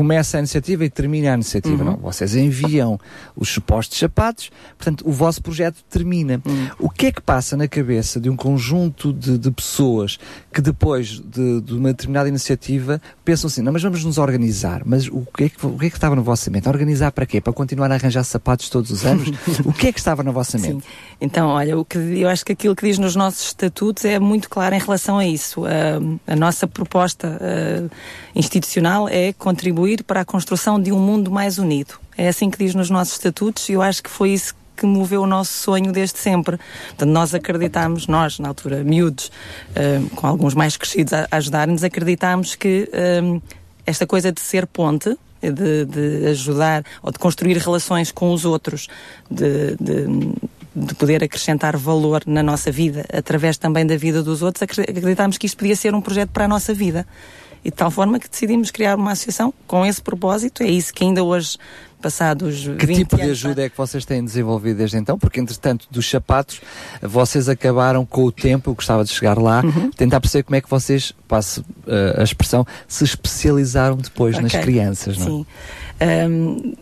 começa 0.00 0.38
a 0.38 0.40
iniciativa 0.40 0.82
e 0.82 0.88
termina 0.88 1.30
a 1.30 1.34
iniciativa. 1.34 1.84
Uhum. 1.84 1.90
Não, 1.90 1.96
vocês 1.98 2.34
enviam 2.34 2.98
os 3.36 3.50
supostos 3.50 3.98
sapatos, 3.98 4.50
portanto 4.78 5.06
o 5.06 5.12
vosso 5.12 5.42
projeto 5.42 5.84
termina. 5.90 6.40
Uhum. 6.46 6.68
O 6.78 6.88
que 6.88 7.06
é 7.06 7.12
que 7.12 7.20
passa 7.20 7.54
na 7.54 7.68
cabeça 7.68 8.18
de 8.18 8.30
um 8.30 8.34
conjunto 8.34 9.12
de, 9.12 9.36
de 9.36 9.50
pessoas 9.50 10.18
que 10.50 10.62
depois 10.62 11.20
de, 11.20 11.60
de 11.60 11.74
uma 11.74 11.90
determinada 11.90 12.30
iniciativa 12.30 12.98
pensam 13.22 13.48
assim, 13.48 13.60
não, 13.60 13.74
mas 13.74 13.82
vamos 13.82 14.02
nos 14.02 14.16
organizar. 14.16 14.80
Mas 14.86 15.06
o 15.06 15.26
que, 15.36 15.44
é 15.44 15.48
que, 15.50 15.66
o 15.66 15.76
que 15.76 15.84
é 15.84 15.90
que 15.90 15.96
estava 15.96 16.16
na 16.16 16.22
vossa 16.22 16.50
mente? 16.50 16.66
Organizar 16.66 17.12
para 17.12 17.26
quê? 17.26 17.38
Para 17.38 17.52
continuar 17.52 17.92
a 17.92 17.96
arranjar 17.96 18.24
sapatos 18.24 18.70
todos 18.70 18.90
os 18.90 19.04
anos? 19.04 19.28
o 19.66 19.72
que 19.74 19.88
é 19.88 19.92
que 19.92 19.98
estava 19.98 20.22
na 20.22 20.30
vossa 20.30 20.56
mente? 20.56 20.82
Então, 21.20 21.48
olha, 21.48 21.78
o 21.78 21.84
que, 21.84 21.98
eu 21.98 22.28
acho 22.30 22.42
que 22.42 22.52
aquilo 22.52 22.74
que 22.74 22.86
diz 22.86 22.98
nos 22.98 23.14
nossos 23.14 23.48
estatutos 23.48 24.06
é 24.06 24.18
muito 24.18 24.48
claro 24.48 24.74
em 24.74 24.78
relação 24.78 25.18
a 25.18 25.26
isso. 25.26 25.66
A, 25.66 26.32
a 26.32 26.36
nossa 26.36 26.66
proposta 26.66 27.36
eh, 27.38 27.82
institucional 28.34 29.06
é 29.06 29.34
contribuir 29.34 29.89
para 30.04 30.20
a 30.20 30.24
construção 30.24 30.80
de 30.80 30.92
um 30.92 30.98
mundo 30.98 31.30
mais 31.30 31.58
unido. 31.58 31.94
É 32.16 32.28
assim 32.28 32.50
que 32.50 32.58
diz 32.58 32.74
nos 32.74 32.90
nossos 32.90 33.14
estatutos 33.14 33.68
e 33.68 33.72
eu 33.72 33.82
acho 33.82 34.02
que 34.02 34.10
foi 34.10 34.30
isso 34.30 34.54
que 34.76 34.86
moveu 34.86 35.22
o 35.22 35.26
nosso 35.26 35.52
sonho 35.52 35.92
desde 35.92 36.18
sempre. 36.18 36.58
Portanto, 36.88 37.10
nós 37.10 37.34
acreditámos, 37.34 38.06
nós, 38.06 38.38
na 38.38 38.48
altura, 38.48 38.82
miúdos, 38.82 39.30
eh, 39.74 40.00
com 40.16 40.26
alguns 40.26 40.54
mais 40.54 40.76
crescidos 40.76 41.12
a, 41.12 41.28
ajudar-nos, 41.30 41.84
acreditámos 41.84 42.54
que 42.54 42.88
eh, 42.92 43.40
esta 43.84 44.06
coisa 44.06 44.32
de 44.32 44.40
ser 44.40 44.66
ponte, 44.66 45.16
de, 45.42 45.84
de 45.84 46.26
ajudar 46.28 46.84
ou 47.02 47.10
de 47.12 47.18
construir 47.18 47.56
relações 47.58 48.10
com 48.12 48.32
os 48.32 48.44
outros, 48.44 48.88
de, 49.30 49.76
de, 49.80 50.34
de 50.74 50.94
poder 50.94 51.24
acrescentar 51.24 51.76
valor 51.76 52.22
na 52.26 52.42
nossa 52.42 52.70
vida, 52.70 53.04
através 53.12 53.58
também 53.58 53.86
da 53.86 53.96
vida 53.96 54.22
dos 54.22 54.42
outros, 54.42 54.62
acre- 54.62 54.82
acreditámos 54.82 55.36
que 55.36 55.46
isto 55.46 55.56
podia 55.58 55.76
ser 55.76 55.94
um 55.94 56.00
projeto 56.00 56.30
para 56.30 56.44
a 56.44 56.48
nossa 56.48 56.72
vida. 56.72 57.06
E 57.64 57.70
de 57.70 57.76
tal 57.76 57.90
forma 57.90 58.18
que 58.18 58.28
decidimos 58.28 58.70
criar 58.70 58.96
uma 58.96 59.12
associação 59.12 59.52
com 59.66 59.84
esse 59.84 60.00
propósito. 60.00 60.62
É 60.62 60.66
isso 60.70 60.92
que 60.94 61.04
ainda 61.04 61.22
hoje, 61.22 61.58
passados 62.00 62.66
Que 62.78 62.86
20 62.86 62.96
tipo 62.96 63.16
de 63.16 63.22
ajuda 63.30 63.62
é 63.64 63.68
que 63.68 63.76
vocês 63.76 64.04
têm 64.06 64.24
desenvolvido 64.24 64.78
desde 64.78 64.96
então? 64.96 65.18
Porque, 65.18 65.38
entretanto, 65.38 65.86
dos 65.90 66.08
sapatos, 66.08 66.60
vocês 67.02 67.48
acabaram 67.50 68.06
com 68.06 68.24
o 68.24 68.32
tempo, 68.32 68.70
eu 68.70 68.74
gostava 68.74 69.04
de 69.04 69.10
chegar 69.10 69.36
lá, 69.38 69.60
Uhum. 69.62 69.90
tentar 69.90 70.20
perceber 70.20 70.44
como 70.44 70.56
é 70.56 70.60
que 70.62 70.70
vocês, 70.70 71.12
passo 71.28 71.62
eh, 71.86 72.16
a 72.18 72.22
expressão, 72.22 72.66
se 72.88 73.04
especializaram 73.04 73.96
depois 73.98 74.38
nas 74.38 74.54
Ok. 74.54 74.60
crianças, 74.62 75.18
não 75.18 75.26
é? 75.26 75.28
Sim. 75.30 75.46
Ahm, 76.00 76.72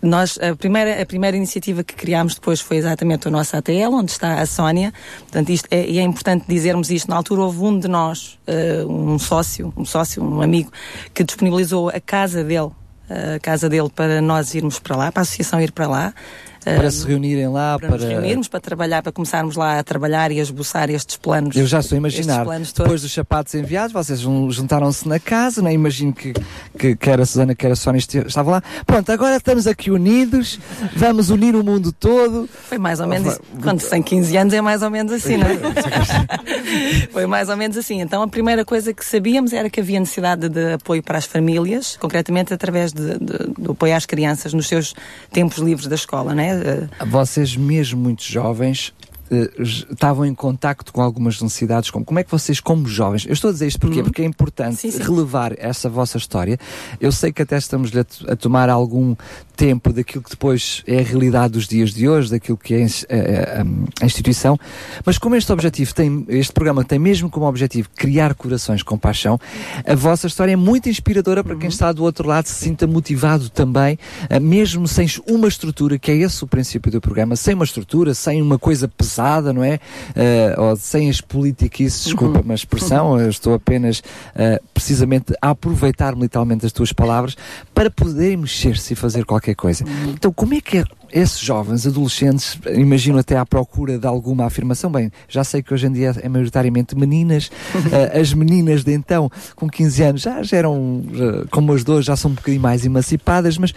nós, 0.00 0.38
a 0.38 0.54
primeira, 0.54 1.02
a 1.02 1.06
primeira 1.06 1.36
iniciativa 1.36 1.82
que 1.82 1.94
criámos 1.94 2.34
depois 2.34 2.60
foi 2.60 2.76
exatamente 2.76 3.26
o 3.26 3.30
nosso 3.30 3.56
ATL, 3.56 3.92
onde 3.92 4.12
está 4.12 4.40
a 4.40 4.46
Sónia. 4.46 4.92
Portanto, 5.20 5.50
isto 5.50 5.66
é, 5.70 5.88
e 5.88 5.98
é 5.98 6.02
importante 6.02 6.44
dizermos 6.48 6.90
isto. 6.90 7.08
Na 7.08 7.16
altura 7.16 7.42
houve 7.42 7.60
um 7.60 7.78
de 7.78 7.88
nós, 7.88 8.38
eh, 8.46 8.84
um 8.86 9.18
sócio, 9.18 9.72
um 9.76 9.84
sócio, 9.84 10.22
um 10.22 10.40
amigo, 10.40 10.70
que 11.12 11.24
disponibilizou 11.24 11.88
a 11.88 12.00
casa 12.00 12.44
dele, 12.44 12.70
a 13.10 13.40
casa 13.40 13.68
dele 13.68 13.88
para 13.88 14.20
nós 14.20 14.54
irmos 14.54 14.78
para 14.78 14.96
lá, 14.96 15.10
para 15.10 15.20
a 15.20 15.22
associação 15.22 15.60
ir 15.60 15.72
para 15.72 15.88
lá. 15.88 16.14
Para 16.64 16.90
se 16.90 17.06
reunirem 17.06 17.48
lá, 17.48 17.78
para 17.78 17.88
para... 17.88 17.96
nos 17.98 18.06
reunirmos, 18.06 18.48
para 18.48 18.60
trabalhar, 18.60 19.02
para 19.02 19.12
começarmos 19.12 19.56
lá 19.56 19.78
a 19.78 19.84
trabalhar 19.84 20.30
e 20.32 20.38
a 20.38 20.42
esboçar 20.42 20.90
estes 20.90 21.16
planos. 21.16 21.56
Eu 21.56 21.66
já 21.66 21.80
estou 21.80 21.96
a 21.96 21.98
imaginar, 21.98 22.44
depois 22.44 23.02
dos 23.02 23.12
sapatos 23.12 23.54
enviados, 23.54 23.92
vocês 23.92 24.20
jun- 24.20 24.50
juntaram-se 24.50 25.08
na 25.08 25.18
casa, 25.18 25.62
não 25.62 25.68
é? 25.68 25.72
imagino 25.72 26.12
que, 26.12 26.34
que 26.78 26.94
quer 26.96 27.20
a 27.20 27.26
Susana, 27.26 27.54
quer 27.54 27.72
a 27.72 27.76
Sónia 27.76 27.98
estavam 27.98 28.52
lá. 28.52 28.62
Pronto, 28.86 29.10
agora 29.10 29.36
estamos 29.36 29.66
aqui 29.66 29.90
unidos, 29.90 30.58
vamos 30.94 31.30
unir 31.30 31.54
o 31.56 31.64
mundo 31.64 31.92
todo. 31.92 32.48
Foi 32.68 32.78
mais 32.78 33.00
ou 33.00 33.06
menos 33.06 33.32
isso. 33.32 33.40
Quando 33.62 33.80
tem 33.88 34.02
15 34.02 34.36
anos 34.36 34.52
é 34.54 34.60
mais 34.60 34.82
ou 34.82 34.90
menos 34.90 35.12
assim, 35.12 35.36
não 35.36 35.46
é? 35.46 35.58
Foi 37.12 37.26
mais 37.26 37.48
ou 37.48 37.56
menos 37.56 37.76
assim. 37.76 38.00
Então 38.00 38.22
a 38.22 38.28
primeira 38.28 38.64
coisa 38.64 38.92
que 38.92 39.04
sabíamos 39.04 39.52
era 39.52 39.70
que 39.70 39.80
havia 39.80 39.98
necessidade 40.00 40.48
de 40.48 40.72
apoio 40.74 41.02
para 41.02 41.18
as 41.18 41.24
famílias, 41.24 41.96
concretamente 42.00 42.52
através 42.52 42.92
de, 42.92 43.18
de- 43.18 43.52
do 43.58 43.72
apoio 43.72 43.94
às 43.96 44.06
crianças 44.06 44.52
nos 44.52 44.66
seus 44.68 44.94
tempos 45.30 45.58
livres 45.58 45.86
da 45.86 45.94
escola, 45.94 46.34
não 46.34 46.42
é? 46.42 46.47
Eh, 46.52 47.04
Vocês, 47.06 47.56
mesmo 47.56 48.00
muito 48.00 48.22
jovens, 48.22 48.92
eh, 49.30 49.50
estavam 49.60 50.24
em 50.24 50.34
contacto 50.34 50.92
com 50.92 51.02
algumas 51.02 51.40
necessidades. 51.40 51.90
Como, 51.90 52.04
como 52.04 52.18
é 52.18 52.24
que 52.24 52.30
vocês, 52.30 52.60
como 52.60 52.86
jovens, 52.86 53.26
eu 53.26 53.32
estou 53.32 53.50
a 53.50 53.52
dizer 53.52 53.66
isto 53.66 53.78
porquê? 53.80 54.02
Porque 54.02 54.22
é 54.22 54.24
importante 54.24 54.76
Sim, 54.76 54.90
sim. 54.90 55.02
relevar 55.02 55.52
essa 55.58 55.88
vossa 55.88 56.16
história. 56.16 56.58
Eu 57.00 57.12
sei 57.12 57.32
que 57.32 57.42
até 57.42 57.56
estamos 57.58 57.90
a, 57.96 58.32
a 58.32 58.36
tomar 58.36 58.70
algum 58.70 59.14
tempo 59.58 59.92
daquilo 59.92 60.22
que 60.22 60.30
depois 60.30 60.84
é 60.86 61.00
a 61.00 61.02
realidade 61.02 61.54
dos 61.54 61.66
dias 61.66 61.92
de 61.92 62.08
hoje, 62.08 62.30
daquilo 62.30 62.56
que 62.56 62.74
é 62.74 62.84
a, 62.84 62.84
a, 62.84 64.02
a 64.02 64.06
instituição. 64.06 64.56
Mas 65.04 65.18
como 65.18 65.34
este 65.34 65.52
objetivo 65.52 65.92
tem, 65.92 66.24
este 66.28 66.52
programa 66.52 66.84
tem 66.84 66.96
mesmo 66.96 67.28
como 67.28 67.44
objetivo 67.44 67.88
criar 67.96 68.34
corações 68.34 68.84
com 68.84 68.96
paixão, 68.96 69.36
a 69.84 69.96
vossa 69.96 70.28
história 70.28 70.52
é 70.52 70.56
muito 70.56 70.88
inspiradora 70.88 71.42
para 71.42 71.56
quem 71.56 71.68
está 71.68 71.90
do 71.90 72.04
outro 72.04 72.28
lado, 72.28 72.46
se 72.46 72.54
sinta 72.54 72.86
motivado 72.86 73.50
também, 73.50 73.98
uh, 74.30 74.40
mesmo 74.40 74.86
sem 74.86 75.08
uma 75.26 75.48
estrutura, 75.48 75.98
que 75.98 76.12
é 76.12 76.16
esse 76.16 76.44
o 76.44 76.46
princípio 76.46 76.92
do 76.92 77.00
programa, 77.00 77.34
sem 77.34 77.54
uma 77.54 77.64
estrutura, 77.64 78.14
sem 78.14 78.40
uma 78.40 78.60
coisa 78.60 78.86
pesada, 78.86 79.52
não 79.52 79.64
é? 79.64 79.80
Uh, 80.10 80.62
ou 80.62 80.76
sem 80.76 81.10
as 81.10 81.20
politiquices, 81.20 82.04
desculpa 82.04 82.42
uma 82.42 82.54
expressão, 82.54 83.18
eu 83.18 83.28
estou 83.28 83.54
apenas 83.54 83.98
uh, 83.98 84.62
precisamente 84.72 85.34
a 85.42 85.50
aproveitar-me 85.50 86.22
literalmente 86.22 86.62
das 86.62 86.72
tuas 86.72 86.92
palavras 86.92 87.36
para 87.74 87.90
poderem 87.90 88.36
mexer-se 88.36 88.92
e 88.92 88.96
fazer 88.96 89.24
qualquer 89.24 89.47
coisa. 89.54 89.84
Então, 90.08 90.32
como 90.32 90.54
é 90.54 90.60
que 90.60 90.78
é 90.78 90.84
esses 91.12 91.40
jovens, 91.40 91.86
adolescentes, 91.86 92.58
imagino 92.74 93.18
até 93.18 93.36
à 93.36 93.46
procura 93.46 93.98
de 93.98 94.06
alguma 94.06 94.44
afirmação. 94.44 94.90
Bem, 94.90 95.10
já 95.28 95.42
sei 95.42 95.62
que 95.62 95.72
hoje 95.72 95.86
em 95.86 95.92
dia 95.92 96.14
é 96.20 96.28
maioritariamente 96.28 96.96
meninas. 96.96 97.46
uh, 97.46 98.18
as 98.18 98.32
meninas 98.32 98.84
de 98.84 98.92
então, 98.92 99.30
com 99.56 99.68
15 99.68 100.02
anos, 100.02 100.22
já, 100.22 100.42
já 100.42 100.56
eram, 100.56 101.02
já, 101.12 101.46
como 101.50 101.72
as 101.72 101.82
duas, 101.82 102.04
já 102.04 102.16
são 102.16 102.30
um 102.30 102.34
bocadinho 102.34 102.62
mais 102.62 102.84
emancipadas, 102.84 103.56
mas 103.58 103.72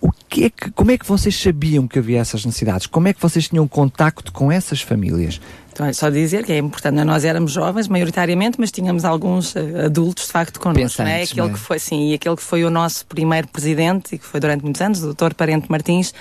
o 0.00 0.10
que 0.28 0.44
é 0.44 0.50
que, 0.50 0.70
como 0.72 0.90
é 0.90 0.98
que 0.98 1.06
vocês 1.06 1.34
sabiam 1.40 1.86
que 1.88 1.98
havia 1.98 2.20
essas 2.20 2.44
necessidades? 2.44 2.86
Como 2.86 3.08
é 3.08 3.12
que 3.12 3.22
vocês 3.22 3.48
tinham 3.48 3.66
contacto 3.66 4.32
com 4.32 4.52
essas 4.52 4.80
famílias? 4.80 5.40
Então, 5.74 5.86
é 5.86 5.92
só 5.92 6.08
dizer 6.08 6.44
que 6.44 6.52
é 6.52 6.58
importante, 6.58 7.02
nós 7.02 7.24
éramos 7.24 7.50
jovens, 7.50 7.88
maioritariamente, 7.88 8.60
mas 8.60 8.70
tínhamos 8.70 9.04
alguns 9.04 9.56
uh, 9.56 9.86
adultos, 9.86 10.26
de 10.26 10.30
facto, 10.30 10.60
connosco. 10.60 11.02
É? 11.02 11.04
Pensantes, 11.04 11.32
aquele 11.32 11.48
é? 11.48 11.52
que 11.52 11.58
foi, 11.58 11.78
sim, 11.80 12.10
e 12.10 12.14
aquele 12.14 12.36
que 12.36 12.42
foi 12.44 12.64
o 12.64 12.70
nosso 12.70 13.04
primeiro 13.06 13.48
presidente 13.48 14.14
e 14.14 14.18
que 14.18 14.24
foi 14.24 14.38
durante 14.38 14.62
muitos 14.62 14.80
anos, 14.80 15.02
o 15.02 15.12
Dr. 15.12 15.34
Parente 15.36 15.68
Martins, 15.68 16.14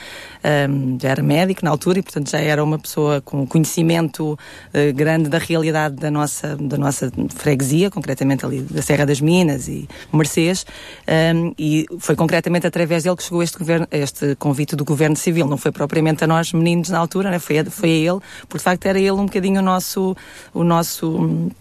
um, 0.43 0.97
já 0.99 1.09
era 1.09 1.21
médico 1.21 1.63
na 1.63 1.69
altura 1.69 1.99
e, 1.99 2.01
portanto, 2.01 2.31
já 2.31 2.39
era 2.39 2.63
uma 2.63 2.79
pessoa 2.79 3.21
com 3.21 3.45
conhecimento 3.45 4.33
uh, 4.33 4.93
grande 4.95 5.29
da 5.29 5.37
realidade 5.37 5.97
da 5.97 6.09
nossa, 6.09 6.57
da 6.57 6.75
nossa 6.75 7.11
freguesia, 7.35 7.91
concretamente 7.91 8.43
ali 8.43 8.61
da 8.61 8.81
Serra 8.81 9.05
das 9.05 9.21
Minas 9.21 9.67
e 9.67 9.87
Mercês, 10.11 10.65
um, 11.35 11.53
e 11.59 11.85
foi 11.99 12.15
concretamente 12.15 12.65
através 12.65 13.03
dele 13.03 13.15
que 13.15 13.23
chegou 13.23 13.43
este, 13.43 13.59
governo, 13.59 13.87
este 13.91 14.35
convite 14.37 14.75
do 14.75 14.83
Governo 14.83 15.15
Civil. 15.15 15.45
Não 15.45 15.57
foi 15.57 15.71
propriamente 15.71 16.23
a 16.23 16.27
nós, 16.27 16.51
meninos, 16.53 16.89
na 16.89 16.97
altura, 16.97 17.29
né? 17.29 17.37
foi, 17.37 17.59
a, 17.59 17.65
foi 17.65 17.89
a 17.89 18.13
ele, 18.13 18.19
porque 18.47 18.57
de 18.57 18.63
facto 18.63 18.85
era 18.87 18.97
ele 18.97 19.11
um 19.11 19.25
bocadinho 19.25 19.42
o 19.57 19.61
nosso. 19.61 20.15
O 20.53 20.63
nosso 20.63 21.51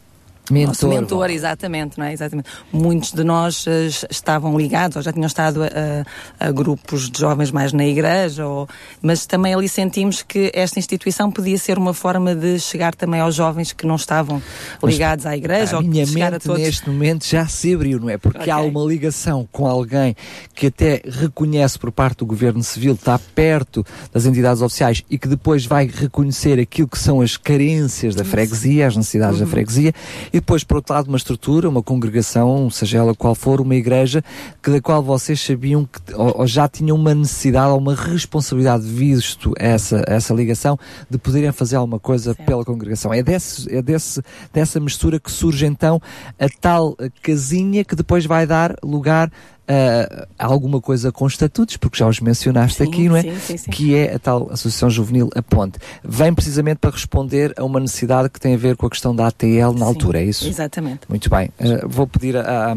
Mentor, 0.53 0.69
nosso 0.69 0.89
mentor, 0.89 1.31
exatamente, 1.31 1.99
não 1.99 2.05
é? 2.07 2.13
Exatamente. 2.13 2.49
Muitos 2.73 3.13
de 3.13 3.25
nós 3.25 3.65
eh, 3.67 3.89
estavam 4.11 4.57
ligados, 4.59 4.97
ou 4.97 5.03
já 5.03 5.13
tinham 5.13 5.27
estado 5.27 5.63
a, 5.65 6.47
a- 6.47 6.53
grupos 6.53 7.11
de 7.11 7.19
jovens 7.21 7.51
mais 7.51 7.73
na 7.73 7.85
igreja, 7.87 8.47
ou, 8.47 8.69
mas 9.01 9.27
também 9.27 9.55
ali 9.55 9.69
sentimos 9.69 10.23
que 10.23 10.51
esta 10.55 10.79
instituição 10.79 11.31
podia 11.31 11.57
ser 11.59 11.79
uma 11.79 11.95
forma 11.95 12.35
de 12.35 12.59
chegar 12.61 12.95
também 12.95 13.21
aos 13.21 13.35
jovens 13.35 13.73
que 13.73 13.87
não 13.87 13.97
estavam 13.97 14.43
Mas 14.81 14.93
ligados 14.93 15.27
à 15.27 15.37
igreja, 15.37 15.77
A 15.77 15.79
ou 15.79 15.85
minha 15.85 16.05
chegar 16.07 16.29
a 16.29 16.31
mente 16.33 16.43
todos. 16.45 16.63
neste 16.63 16.89
momento 16.91 17.27
já 17.27 17.47
se 17.47 17.75
abriu, 17.75 17.99
não 17.99 18.11
é? 18.11 18.19
Porque 18.19 18.51
há 18.51 18.59
uma 18.61 18.85
ligação 18.85 19.49
com 19.51 19.67
alguém 19.67 20.15
que 20.55 20.67
até 20.67 21.01
reconhece 21.05 21.79
por 21.79 21.91
parte 21.91 22.19
do 22.19 22.27
Governo 22.27 22.63
Civil, 22.63 22.95
está 22.95 23.19
perto 23.19 23.85
das 24.13 24.27
entidades 24.27 24.61
oficiais 24.63 25.03
e 25.11 25.17
que 25.17 25.29
depois 25.29 25.65
vai 25.65 25.87
reconhecer 25.87 26.59
aquilo 26.61 26.89
que 26.89 26.99
são 26.99 27.21
as 27.21 27.37
carências 27.37 28.15
da 28.15 28.25
freguesia, 28.25 28.87
as 28.87 28.97
necessidades 28.97 29.39
da 29.39 29.45
Uhum. 29.45 29.51
freguesia, 29.51 29.93
e 30.33 30.41
depois, 30.43 30.65
por 30.65 30.79
outro 30.79 30.93
lado, 30.93 31.07
uma 31.07 31.17
estrutura, 31.17 31.69
uma 31.69 31.85
congregação, 31.85 32.69
seja 32.69 32.99
ela 32.99 33.15
qual 33.15 33.33
for, 33.33 33.61
uma 33.61 33.77
igreja, 33.77 34.25
que 34.61 34.73
da 34.73 34.81
qual 34.81 35.01
vocês 35.01 35.41
sabiam 35.41 35.85
que 35.85 36.13
ou, 36.15 36.41
ou 36.41 36.47
já 36.49 36.67
tinham 36.67 36.97
uma 36.97 37.15
necessidade 37.15 37.71
ou 37.71 37.79
uma 37.79 37.95
responsabilidade, 37.95 38.85
visto 38.85 39.55
essa, 39.57 40.03
essa 40.05 40.35
ligação, 40.35 40.77
de 41.09 41.17
poderem 41.17 41.53
fazer 41.53 41.77
alguma 41.77 42.01
coisa 42.01 42.35
pela 42.35 42.65
congregação. 42.65 43.15
É, 43.15 43.23
desse, 43.23 43.73
é 43.73 43.81
desse, 43.81 44.21
dessa 44.53 44.81
mistura 44.81 45.21
que 45.21 45.31
surge 45.31 45.65
então 45.65 46.03
a 46.41 46.49
tal 46.61 46.97
eh, 46.99 47.09
casinha 47.23 47.85
que 47.85 47.95
depois 47.95 48.27
vai 48.27 48.45
dar 48.45 48.75
lugar 48.83 49.31
a 49.69 50.27
a 50.39 50.47
alguma 50.47 50.81
coisa 50.81 51.13
com 51.13 51.27
estatutos, 51.27 51.77
porque 51.77 51.97
já 51.99 52.07
os 52.09 52.19
mencionaste 52.21 52.79
Sim, 52.79 52.91
aqui, 52.91 53.09
não 53.09 53.17
é? 53.17 53.23
sim, 53.23 53.39
sim, 53.39 53.57
sim. 53.57 53.71
Que 53.71 53.95
é 53.95 54.15
a 54.15 54.19
tal 54.19 54.51
Associação 54.51 54.91
Juvenil 54.91 55.31
A 55.37 55.43
Ponte. 55.43 55.79
Vem 56.05 56.35
precisamente 56.35 56.79
para 56.79 56.91
responder 56.91 57.55
a 57.57 57.65
uma 57.65 57.79
necessidade 57.81 58.29
que 58.29 58.41
tem 58.41 58.55
a 58.55 58.59
ver 58.59 58.77
com 58.77 58.87
a 58.87 58.91
questão 58.91 59.15
da 59.15 59.29
ATL 59.29 59.73
na 59.79 59.87
altura, 59.87 60.21
é 60.21 60.25
isso? 60.25 60.47
Exatamente. 60.49 61.01
Muito 61.09 61.31
bem. 61.31 61.49
Uh, 61.61 61.89
vou 61.89 62.07
pedir 62.07 62.37
à 62.37 62.77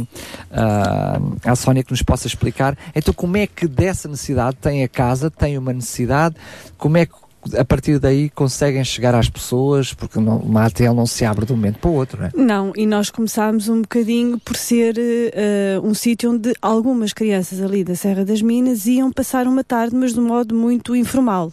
à- 0.51 1.19
à 1.43 1.55
Sónia 1.55 1.83
que 1.83 1.91
nos 1.91 2.01
possa 2.03 2.27
explicar. 2.27 2.77
Então, 2.95 3.13
como 3.13 3.35
é 3.37 3.47
que 3.47 3.67
dessa 3.67 4.07
necessidade 4.07 4.57
tem 4.61 4.83
a 4.83 4.87
casa, 4.87 5.29
tem 5.31 5.57
uma 5.57 5.73
necessidade, 5.73 6.35
como 6.77 6.97
é 6.97 7.05
que 7.05 7.13
a 7.57 7.65
partir 7.65 7.99
daí 7.99 8.29
conseguem 8.29 8.83
chegar 8.83 9.13
às 9.13 9.29
pessoas, 9.29 9.93
porque 9.93 10.19
não, 10.19 10.37
uma 10.37 10.65
ATL 10.65 10.93
não 10.93 11.05
se 11.05 11.25
abre 11.25 11.45
de 11.45 11.53
um 11.53 11.55
momento 11.55 11.79
para 11.79 11.89
o 11.89 11.93
outro, 11.93 12.19
não 12.19 12.27
é? 12.27 12.31
Não, 12.35 12.73
e 12.75 12.85
nós 12.85 13.09
começámos 13.09 13.69
um 13.69 13.81
bocadinho 13.81 14.39
por 14.39 14.55
ser 14.55 14.95
eh, 14.97 15.79
um 15.83 15.93
sítio 15.93 16.31
onde 16.31 16.53
algumas 16.61 17.13
crianças 17.13 17.61
ali 17.61 17.83
da 17.83 17.95
Serra 17.95 18.25
das 18.25 18.41
Minas 18.41 18.85
iam 18.85 19.11
passar 19.11 19.47
uma 19.47 19.63
tarde, 19.63 19.95
mas 19.95 20.13
de 20.13 20.19
um 20.19 20.27
modo 20.27 20.55
muito 20.55 20.95
informal. 20.95 21.51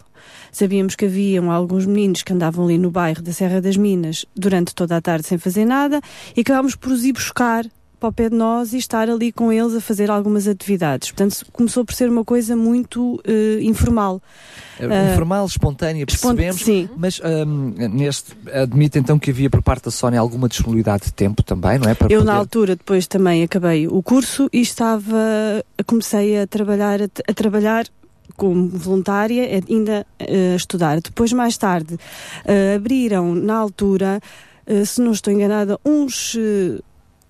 Sabíamos 0.50 0.94
que 0.94 1.06
haviam 1.06 1.50
alguns 1.50 1.86
meninos 1.86 2.22
que 2.22 2.32
andavam 2.32 2.64
ali 2.64 2.78
no 2.78 2.90
bairro 2.90 3.22
da 3.22 3.32
Serra 3.32 3.60
das 3.60 3.76
Minas 3.76 4.24
durante 4.36 4.74
toda 4.74 4.96
a 4.96 5.00
tarde 5.00 5.26
sem 5.26 5.38
fazer 5.38 5.64
nada 5.64 6.00
e 6.36 6.40
acabámos 6.42 6.76
por 6.76 6.92
os 6.92 7.04
ir 7.04 7.12
buscar 7.12 7.64
para 8.02 8.08
o 8.08 8.12
pé 8.12 8.28
de 8.28 8.34
nós 8.36 8.72
e 8.72 8.78
estar 8.78 9.08
ali 9.08 9.30
com 9.30 9.52
eles 9.52 9.74
a 9.76 9.80
fazer 9.80 10.10
algumas 10.10 10.48
atividades. 10.48 11.12
Portanto, 11.12 11.46
começou 11.52 11.84
por 11.84 11.94
ser 11.94 12.08
uma 12.08 12.24
coisa 12.24 12.56
muito 12.56 13.20
eh, 13.24 13.60
informal. 13.62 14.20
Ah, 14.80 15.12
Informal, 15.12 15.46
espontânea, 15.46 16.04
espon- 16.08 16.34
percebemos. 16.34 16.62
sim. 16.62 16.88
Mas 16.96 17.20
hum, 17.24 17.72
neste, 17.92 18.32
admite 18.52 18.98
então 18.98 19.18
que 19.18 19.30
havia 19.30 19.48
por 19.48 19.62
parte 19.62 19.84
da 19.84 19.90
Sónia 19.92 20.18
alguma 20.18 20.48
disponibilidade 20.48 21.04
de 21.04 21.12
tempo 21.12 21.42
também, 21.44 21.78
não 21.78 21.88
é? 21.88 21.94
Para 21.94 22.12
eu 22.12 22.18
poder- 22.20 22.32
na 22.32 22.36
altura 22.36 22.74
depois 22.74 23.06
também 23.06 23.44
acabei 23.44 23.86
o 23.86 24.02
curso 24.02 24.48
e 24.52 24.60
estava 24.60 25.64
comecei 25.86 26.40
a 26.40 26.46
trabalhar 26.46 27.00
a, 27.02 27.04
a 27.28 27.34
trabalhar 27.34 27.86
como 28.36 28.68
voluntária 28.68 29.44
eh, 29.44 29.60
ainda 29.70 30.06
eh, 30.18 30.54
a 30.54 30.56
estudar 30.56 31.00
depois 31.00 31.32
mais 31.32 31.56
tarde 31.56 31.96
eh, 32.44 32.74
abriram 32.76 33.34
na 33.34 33.54
altura 33.54 34.20
eh, 34.66 34.84
se 34.84 35.00
não 35.00 35.12
estou 35.12 35.32
enganada 35.32 35.78
uns 35.84 36.36
eh, 36.38 36.80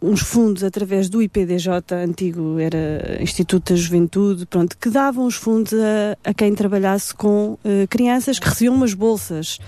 uns 0.03 0.21
fundos 0.21 0.65
através 0.65 1.09
do 1.09 1.23
IPDJ, 1.23 1.69
antigo 2.05 2.59
era 2.59 3.23
Instituto 3.23 3.73
da 3.73 3.79
Juventude, 3.79 4.47
pronto, 4.47 4.77
que 4.77 4.91
davam 4.91 5.27
os 5.27 5.37
fundos 5.37 5.73
a, 5.75 6.17
a 6.31 6.35
quem 6.35 6.55
trabalhasse 6.55 7.15
com 7.15 7.57
eh, 7.65 7.87
crianças 7.89 8.39
que 8.39 8.49
recebiam 8.49 8.75
umas 8.75 8.95
bolsas. 8.95 9.59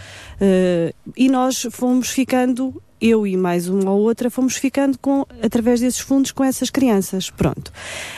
Eh, 0.41 0.93
e 1.17 1.29
nós 1.29 1.67
fomos 1.71 2.09
ficando, 2.09 2.83
eu 3.01 3.25
e 3.27 3.37
mais 3.37 3.69
uma 3.69 3.93
ou 3.93 4.01
outra, 4.01 4.29
fomos 4.29 4.57
ficando 4.57 4.99
com, 4.99 5.25
através 5.41 5.79
desses 5.81 6.01
fundos 6.01 6.33
com 6.33 6.43
essas 6.43 6.69
crianças. 6.69 7.31
Pronto. 7.31 7.73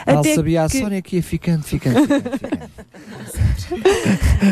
Mal 0.07 0.19
Até 0.21 0.35
sabia 0.35 0.65
a 0.65 0.69
que- 0.71 0.79
Sónia 0.79 1.03
que 1.03 1.17
ia 1.17 1.23
ficando, 1.23 1.65
ficando, 1.65 2.01
ficando. 2.01 2.31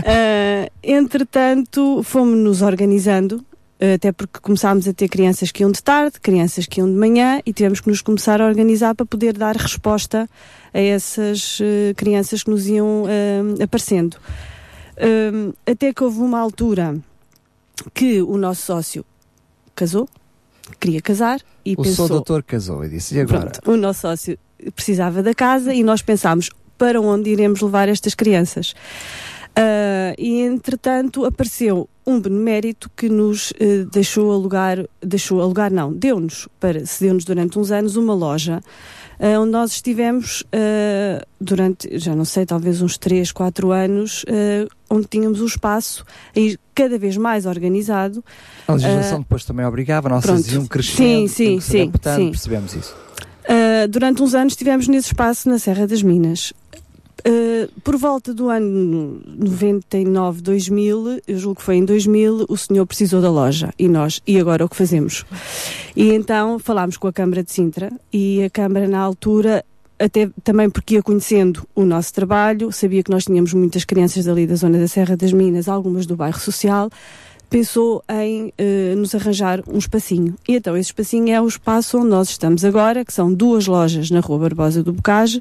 Ah, 0.07 0.69
entretanto, 0.82 2.03
fomos-nos 2.03 2.62
organizando, 2.62 3.45
até 3.94 4.12
porque 4.12 4.39
começámos 4.40 4.86
a 4.86 4.93
ter 4.93 5.09
crianças 5.09 5.51
que 5.51 5.62
iam 5.62 5.70
de 5.70 5.82
tarde, 5.82 6.20
crianças 6.20 6.66
que 6.66 6.81
iam 6.81 6.89
de 6.89 6.97
manhã, 6.97 7.40
e 7.44 7.52
tivemos 7.52 7.81
que 7.81 7.89
nos 7.89 8.01
começar 8.01 8.40
a 8.40 8.47
organizar 8.47 8.94
para 8.94 9.05
poder 9.05 9.36
dar 9.36 9.56
resposta 9.56 10.28
a 10.73 10.78
essas 10.78 11.59
ah, 11.61 11.94
crianças 11.94 12.43
que 12.43 12.51
nos 12.51 12.66
iam 12.66 13.05
ah, 13.06 13.65
aparecendo. 13.65 14.16
Ah, 14.97 15.52
até 15.70 15.93
que 15.93 16.02
houve 16.02 16.20
uma 16.20 16.39
altura 16.39 16.97
que 17.93 18.23
o 18.23 18.36
nosso 18.36 18.62
sócio 18.62 19.05
casou, 19.74 20.09
queria 20.81 21.02
casar, 21.02 21.40
e 21.65 21.74
o 21.74 21.82
pensou... 21.82 22.06
seu 22.06 22.16
doutor 22.16 22.43
casou 22.43 22.85
e 22.85 22.89
disse, 22.89 23.16
e 23.16 23.20
agora? 23.20 23.51
Pronto, 23.51 23.70
o 23.73 23.77
nosso 23.77 24.02
sócio 24.02 24.39
precisava 24.74 25.23
da 25.23 25.35
casa 25.35 25.74
e 25.74 25.82
nós 25.82 26.01
pensámos 26.01 26.48
para 26.78 27.01
onde 27.01 27.31
iremos 27.31 27.61
levar 27.61 27.89
estas 27.89 28.15
crianças. 28.15 28.74
Ah, 29.56 30.15
e 30.16 30.40
entretanto 30.40 31.24
apareceu 31.24 31.89
um 32.06 32.20
benemérito 32.20 32.90
que 32.97 33.09
nos 33.09 33.52
eh, 33.59 33.85
deixou 33.90 34.32
alugar, 34.32 34.85
deixou 35.01 35.40
alugar 35.40 35.72
não, 35.72 35.93
deu-nos, 35.93 36.48
para, 36.60 36.85
cedeu-nos 36.85 37.24
durante 37.24 37.59
uns 37.59 37.70
anos 37.70 37.97
uma 37.97 38.14
loja 38.14 38.60
ah, 39.18 39.40
onde 39.40 39.51
nós 39.52 39.72
estivemos 39.72 40.44
ah, 40.52 41.24
durante, 41.40 41.98
já 41.98 42.14
não 42.14 42.24
sei, 42.24 42.44
talvez 42.44 42.82
uns 42.82 42.98
3, 42.98 43.32
4 43.32 43.70
anos, 43.72 44.24
ah, 44.28 44.68
onde 44.90 45.06
tínhamos 45.06 45.40
o 45.40 45.47
espaço 45.47 46.05
a 46.35 46.39
ir 46.39 46.59
cada 46.74 46.98
vez 46.98 47.16
mais 47.16 47.47
organizado. 47.47 48.24
A 48.66 48.72
legislação 48.74 49.16
Ah, 49.18 49.20
depois 49.20 49.44
também 49.44 49.64
obrigava, 49.64 50.09
nossas 50.09 50.31
pronto. 50.31 50.52
iam 50.52 50.66
crescendo, 50.66 51.28
Sim, 51.28 51.28
sim, 51.28 51.60
sim, 51.60 51.93
sim. 52.16 52.31
percebemos 52.31 52.74
isso. 52.74 52.94
Uh, 53.44 53.86
durante 53.89 54.22
uns 54.22 54.35
anos 54.35 54.55
estivemos 54.55 54.89
nesse 54.89 55.09
espaço 55.09 55.48
na 55.48 55.59
Serra 55.59 55.86
das 55.86 56.02
Minas. 56.02 56.52
Uh, 57.26 57.80
por 57.80 57.96
volta 57.96 58.34
do 58.34 58.51
ano 58.51 59.22
99, 59.26 60.42
2000, 60.42 61.22
eu 61.26 61.38
julgo 61.38 61.59
que 61.59 61.62
foi 61.62 61.76
em 61.76 61.84
2000, 61.84 62.44
o 62.48 62.56
senhor 62.56 62.84
precisou 62.84 63.22
da 63.22 63.30
loja 63.30 63.72
e 63.78 63.88
nós, 63.88 64.20
e 64.26 64.38
agora 64.38 64.64
o 64.64 64.68
que 64.68 64.76
fazemos? 64.76 65.24
E 65.96 66.12
então 66.12 66.59
falámos 66.59 66.98
com 66.98 67.09
a 67.09 67.12
Câmara 67.12 67.42
de 67.42 67.51
Sintra 67.51 67.90
e 68.12 68.42
a 68.42 68.51
Câmara 68.51 68.86
na 68.86 68.98
altura 68.98 69.64
até 69.98 70.28
também 70.42 70.68
porque 70.68 70.94
ia 70.94 71.02
conhecendo 71.02 71.66
o 71.74 71.84
nosso 71.84 72.12
trabalho, 72.12 72.72
sabia 72.72 73.02
que 73.02 73.10
nós 73.10 73.24
tínhamos 73.24 73.55
muitas 73.55 73.84
crianças 73.84 74.24
dali 74.24 74.46
da 74.46 74.56
zona 74.56 74.78
da 74.78 74.88
Serra 74.88 75.16
das 75.16 75.32
Minas, 75.32 75.68
algumas 75.68 76.05
do 76.05 76.16
bairro 76.16 76.38
social, 76.38 76.90
pensou 77.55 78.02
em 78.09 78.52
eh, 78.59 78.97
nos 78.97 79.14
arranjar 79.14 79.62
um 79.68 79.78
espacinho. 79.78 80.35
E 80.48 80.56
então 80.56 80.76
esse 80.76 80.89
espacinho 80.89 81.32
é 81.32 81.40
o 81.40 81.47
espaço 81.47 81.98
onde 81.98 82.09
nós 82.09 82.31
estamos 82.31 82.64
agora, 82.64 83.05
que 83.05 83.12
são 83.12 83.32
duas 83.32 83.68
lojas 83.68 84.10
na 84.10 84.18
Rua 84.18 84.40
Barbosa 84.40 84.82
do 84.82 84.93
Bocage. 84.93 85.40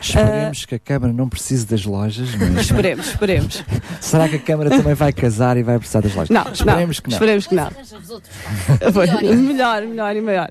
Esperemos 0.00 0.64
que 0.64 0.74
a 0.76 0.78
Câmara 0.78 1.12
não 1.12 1.28
precise 1.28 1.66
das 1.66 1.84
lojas. 1.84 2.34
Mas... 2.54 2.64
esperemos, 2.64 3.08
esperemos. 3.08 3.64
Será 4.00 4.30
que 4.30 4.36
a 4.36 4.38
Câmara 4.38 4.70
também 4.70 4.94
vai 4.94 5.12
casar 5.12 5.58
e 5.58 5.62
vai 5.62 5.78
precisar 5.78 6.00
das 6.00 6.14
lojas? 6.14 6.30
Não, 6.30 6.50
esperemos 6.50 6.96
não, 6.96 7.02
que 7.02 7.10
não. 7.10 7.16
Esperemos 7.16 7.46
que 7.46 7.54
não. 7.54 7.70
melhor, 9.36 9.82
melhor 9.82 10.16
e 10.16 10.20
maior. 10.22 10.50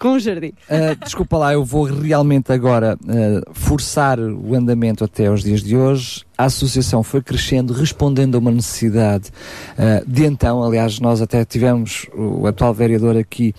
Com 0.00 0.08
um 0.08 0.18
jardim. 0.18 0.52
Uh, 0.68 1.04
desculpa 1.04 1.38
lá, 1.38 1.52
eu 1.52 1.64
vou 1.64 1.84
realmente 1.84 2.52
agora 2.52 2.98
uh, 3.04 3.54
forçar 3.54 4.18
o 4.18 4.52
andamento 4.52 5.04
até 5.04 5.28
aos 5.28 5.44
dias 5.44 5.62
de 5.62 5.76
hoje. 5.76 6.24
A 6.36 6.44
associação 6.44 7.02
foi 7.02 7.22
crescendo, 7.22 7.72
respondendo 7.72 8.34
a 8.34 8.38
uma 8.38 8.50
necessidade 8.50 9.30
uh, 9.78 10.08
de 10.08 10.24
então. 10.24 10.62
Aliás, 10.62 10.98
nós 11.00 11.22
até 11.22 11.44
tivemos 11.44 12.06
o 12.14 12.46
atual 12.46 12.74
vereador 12.74 13.16
aqui 13.16 13.54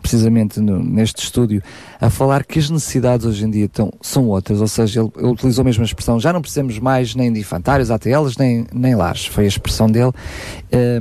precisamente 0.00 0.60
no, 0.60 0.82
neste 0.82 1.22
estúdio, 1.22 1.62
a 2.00 2.10
falar 2.10 2.44
que 2.44 2.58
as 2.58 2.70
necessidades 2.70 3.26
hoje 3.26 3.44
em 3.44 3.50
dia 3.50 3.68
são 4.00 4.28
outras, 4.28 4.60
ou 4.60 4.68
seja, 4.68 5.00
ele, 5.00 5.10
ele, 5.16 5.26
utilizou 5.26 5.62
a 5.62 5.64
mesma 5.64 5.84
expressão, 5.84 6.18
já 6.18 6.32
não 6.32 6.40
precisamos 6.40 6.78
mais 6.78 7.14
nem 7.14 7.32
de 7.32 7.40
infantários, 7.40 7.90
ATLs, 7.90 8.36
nem, 8.38 8.66
nem 8.72 8.94
lares, 8.94 9.26
foi 9.26 9.44
a 9.44 9.48
expressão 9.48 9.88
dele, 9.88 10.12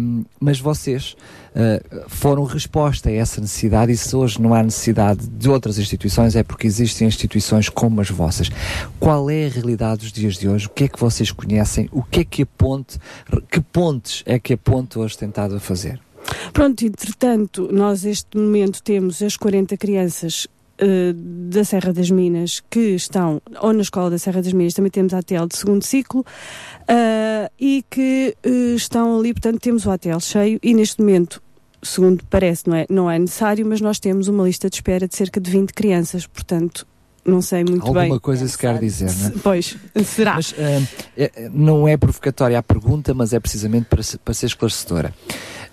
um, 0.02 0.26
mas 0.40 0.60
vocês 0.60 1.16
uh, 1.60 2.10
foram 2.10 2.44
resposta 2.44 3.10
a 3.10 3.12
essa 3.12 3.42
necessidade 3.42 3.92
e 3.92 3.98
se 3.98 4.16
hoje 4.16 4.42
não 4.42 4.54
há 4.54 4.64
necessidade 4.64 5.28
de 5.28 5.50
outras 5.50 5.78
instituições 5.78 6.36
é 6.36 6.44
porque 6.44 6.66
existem 6.66 7.08
instituições 7.08 7.70
como 7.70 8.00
as 8.02 8.10
vossas. 8.10 8.50
Qual 9.00 9.30
é 9.30 9.48
a 9.48 9.50
realidade 9.50 10.02
dos 10.02 10.12
dias 10.12 10.38
de 10.38 10.48
hoje? 10.48 10.68
O 10.68 10.70
que 10.70 10.86
é 10.86 10.88
que 10.88 11.00
vocês 11.00 11.32
conhecem? 11.32 11.90
O 11.92 12.02
que 12.04 12.22
é 12.22 12.24
que 12.24 12.44
a 12.44 12.46
ponte, 12.46 12.98
que 13.52 13.60
pontes 13.60 14.24
é 14.26 14.40
que 14.40 14.54
a 14.54 14.58
ponte 14.58 14.98
hoje 14.98 15.18
tem 15.18 15.30
estado 15.30 15.56
a 15.56 15.60
fazer? 15.60 16.00
Pronto, 16.54 16.86
entretanto, 16.86 17.70
nós 17.72 18.06
este 18.06 18.38
momento 18.38 18.82
temos 18.84 19.22
as 19.22 19.36
40 19.36 19.76
crianças 19.78 20.48
uh, 20.82 21.14
da 21.14 21.64
Serra 21.64 21.94
das 21.94 22.10
Minas 22.10 22.62
que 22.70 22.96
estão, 22.96 23.42
ou 23.62 23.74
na 23.74 23.82
Escola 23.82 24.10
da 24.10 24.18
Serra 24.18 24.42
das 24.42 24.54
Minas, 24.54 24.74
também 24.74 24.92
temos 24.92 25.14
a 25.14 25.20
ATL 25.20 25.48
de 25.48 25.58
segundo 25.58 25.84
ciclo, 25.84 26.22
uh, 26.22 27.52
e 27.60 27.84
que 27.90 28.36
uh, 28.46 28.76
estão 28.76 29.20
ali, 29.20 29.34
portanto, 29.34 29.60
temos 29.60 29.86
o 29.86 29.92
ATL 29.92 30.20
cheio, 30.20 30.60
e 30.62 30.74
neste 30.74 31.00
momento, 31.00 31.42
segundo 31.82 32.24
parece, 32.30 32.68
não 32.68 32.76
é, 32.76 32.86
não 32.90 33.12
é 33.12 33.18
necessário, 33.18 33.66
mas 33.66 33.82
nós 33.82 34.00
temos 34.00 34.28
uma 34.28 34.44
lista 34.44 34.70
de 34.70 34.76
espera 34.76 35.08
de 35.08 35.16
cerca 35.16 35.40
de 35.40 35.50
20 35.50 35.74
crianças, 35.74 36.28
portanto, 36.28 36.86
não 37.26 37.42
sei 37.42 37.64
muito 37.64 37.82
Alguma 37.82 37.94
bem. 37.94 38.04
Alguma 38.04 38.20
coisa 38.20 38.48
se 38.48 38.58
quer 38.58 38.80
dizer, 38.80 39.12
não 39.14 39.28
é? 39.28 39.32
Pois, 39.44 39.78
será. 40.04 40.36
Mas 40.36 40.52
uh, 40.52 40.56
é, 41.18 41.50
não 41.54 41.88
é 41.88 41.98
provocatória 41.98 42.58
a 42.58 42.64
pergunta, 42.64 43.14
mas 43.14 43.34
é 43.34 43.40
precisamente 43.40 43.86
para, 43.86 44.02
para 44.24 44.34
ser 44.34 44.48
esclarecedora. 44.48 45.14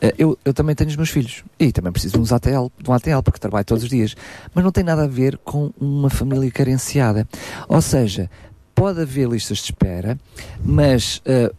Uh, 0.03 0.13
eu, 0.19 0.39
eu 0.45 0.53
também 0.53 0.75
tenho 0.75 0.91
os 0.91 0.97
meus 0.97 1.11
filhos 1.11 1.43
e 1.59 1.73
também 1.73 1.93
preciso 1.93 2.15
de, 2.15 2.21
uns 2.21 2.33
ATL, 2.33 2.67
de 2.79 2.91
um 2.91 2.93
ATL 2.93 3.23
porque 3.25 3.39
trabalho 3.39 3.65
todos 3.65 3.85
os 3.85 3.91
dias, 3.91 4.15
mas 4.55 4.65
não 4.65 4.73
tem 4.73 4.85
nada 4.85 5.05
a 5.05 5.09
ver 5.09 5.39
com 5.39 5.73
uma 5.81 6.11
família 6.11 6.51
carenciada. 6.51 7.27
Ou 7.69 7.81
seja, 7.81 8.31
pode 8.75 9.01
haver 9.01 9.29
listas 9.29 9.59
de 9.59 9.65
espera, 9.65 10.19
mas 10.63 11.19
uh, 11.19 11.55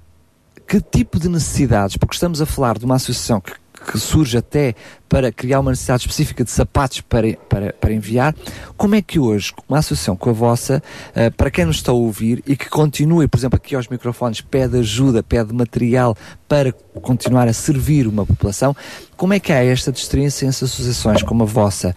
que 0.67 0.81
tipo 0.81 1.19
de 1.19 1.29
necessidades, 1.29 1.97
porque 1.97 2.13
estamos 2.13 2.41
a 2.41 2.45
falar 2.45 2.77
de 2.77 2.85
uma 2.85 2.95
associação 2.95 3.39
que 3.39 3.53
que 3.79 3.97
surge 3.99 4.37
até 4.37 4.75
para 5.07 5.31
criar 5.31 5.59
uma 5.59 5.71
necessidade 5.71 6.01
específica 6.01 6.43
de 6.43 6.51
sapatos 6.51 7.01
para, 7.01 7.33
para, 7.49 7.73
para 7.73 7.93
enviar, 7.93 8.35
como 8.75 8.95
é 8.95 9.01
que 9.01 9.19
hoje, 9.19 9.53
uma 9.67 9.79
associação 9.79 10.15
com 10.15 10.29
a 10.29 10.33
vossa, 10.33 10.83
uh, 11.11 11.31
para 11.35 11.49
quem 11.49 11.65
nos 11.65 11.77
está 11.77 11.91
a 11.91 11.95
ouvir 11.95 12.43
e 12.45 12.55
que 12.55 12.69
continue, 12.69 13.27
por 13.27 13.37
exemplo, 13.37 13.55
aqui 13.55 13.75
aos 13.75 13.87
microfones, 13.87 14.41
pede 14.41 14.79
ajuda, 14.79 15.23
pede 15.23 15.53
material 15.53 16.15
para 16.47 16.71
continuar 17.01 17.47
a 17.47 17.53
servir 17.53 18.07
uma 18.07 18.25
população, 18.25 18.75
como 19.15 19.33
é 19.33 19.39
que 19.39 19.53
há 19.53 19.63
esta 19.63 19.91
destrência 19.91 20.45
em 20.45 20.49
associações 20.49 21.23
como 21.23 21.43
a 21.43 21.45
vossa, 21.45 21.95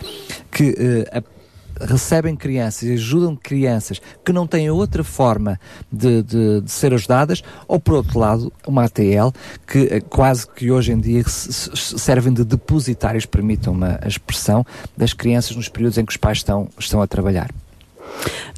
que 0.50 0.70
uh, 0.70 1.39
recebem 1.80 2.36
crianças 2.36 2.82
e 2.82 2.92
ajudam 2.92 3.36
crianças 3.36 4.00
que 4.24 4.32
não 4.32 4.46
têm 4.46 4.70
outra 4.70 5.02
forma 5.02 5.58
de, 5.90 6.22
de, 6.22 6.60
de, 6.60 6.70
ser 6.70 6.92
ajudadas, 6.94 7.42
ou 7.66 7.80
por 7.80 7.94
outro 7.94 8.18
lado, 8.18 8.52
uma 8.66 8.84
ATL 8.84 9.30
que 9.66 9.88
eh, 9.90 10.00
quase 10.00 10.46
que 10.46 10.70
hoje 10.70 10.92
em 10.92 11.00
dia 11.00 11.22
servem 11.26 12.32
de 12.32 12.44
depositários, 12.44 13.26
permitam 13.26 13.72
uma 13.72 13.98
expressão, 14.06 14.64
das 14.96 15.12
crianças 15.12 15.56
nos 15.56 15.68
períodos 15.68 15.98
em 15.98 16.04
que 16.04 16.12
os 16.12 16.16
pais 16.16 16.38
estão, 16.38 16.68
estão 16.78 17.00
a 17.00 17.06
trabalhar. 17.06 17.50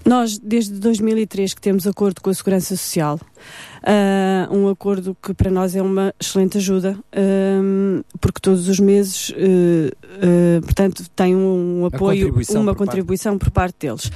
Nós, 0.05 0.39
desde 0.39 0.74
2003, 0.74 1.55
que 1.55 1.61
temos 1.61 1.87
acordo 1.87 2.20
com 2.20 2.29
a 2.29 2.35
Segurança 2.35 2.77
Social, 2.77 3.20
uh, 3.83 4.55
um 4.55 4.69
acordo 4.69 5.16
que 5.23 5.33
para 5.33 5.51
nós 5.51 5.77
é 5.77 5.83
uma 5.83 6.12
excelente 6.20 6.59
ajuda, 6.59 6.99
uh, 6.99 8.05
porque 8.20 8.41
todos 8.41 8.69
os 8.69 8.81
meses, 8.81 9.31
uh, 9.31 10.62
portanto, 10.62 11.05
tem 11.15 11.37
um 11.37 11.87
apoio, 11.87 12.27
contribuição 12.27 12.62
uma 12.62 12.74
por 12.74 12.79
contribuição 12.79 13.39
parte. 13.39 13.45
por 13.45 13.51
parte 13.53 13.77
deles. 13.81 14.11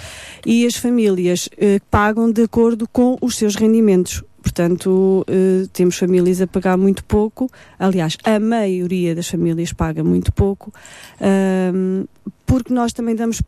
E 0.44 0.66
as 0.66 0.76
famílias 0.76 1.48
pagam 1.90 2.30
de 2.30 2.42
acordo 2.42 2.88
com 2.88 3.16
os 3.20 3.36
seus 3.36 3.54
rendimentos. 3.54 4.22
Portanto, 4.46 5.26
uh, 5.28 5.66
temos 5.72 5.98
famílias 5.98 6.40
a 6.40 6.46
pagar 6.46 6.76
muito 6.76 7.04
pouco. 7.04 7.50
Aliás, 7.80 8.16
a 8.22 8.38
maioria 8.38 9.12
das 9.12 9.26
famílias 9.26 9.72
paga 9.72 10.04
muito 10.04 10.32
pouco. 10.32 10.72
Uh, 11.20 12.08
porque 12.46 12.72
nós 12.72 12.92
também 12.92 13.16
damos 13.16 13.42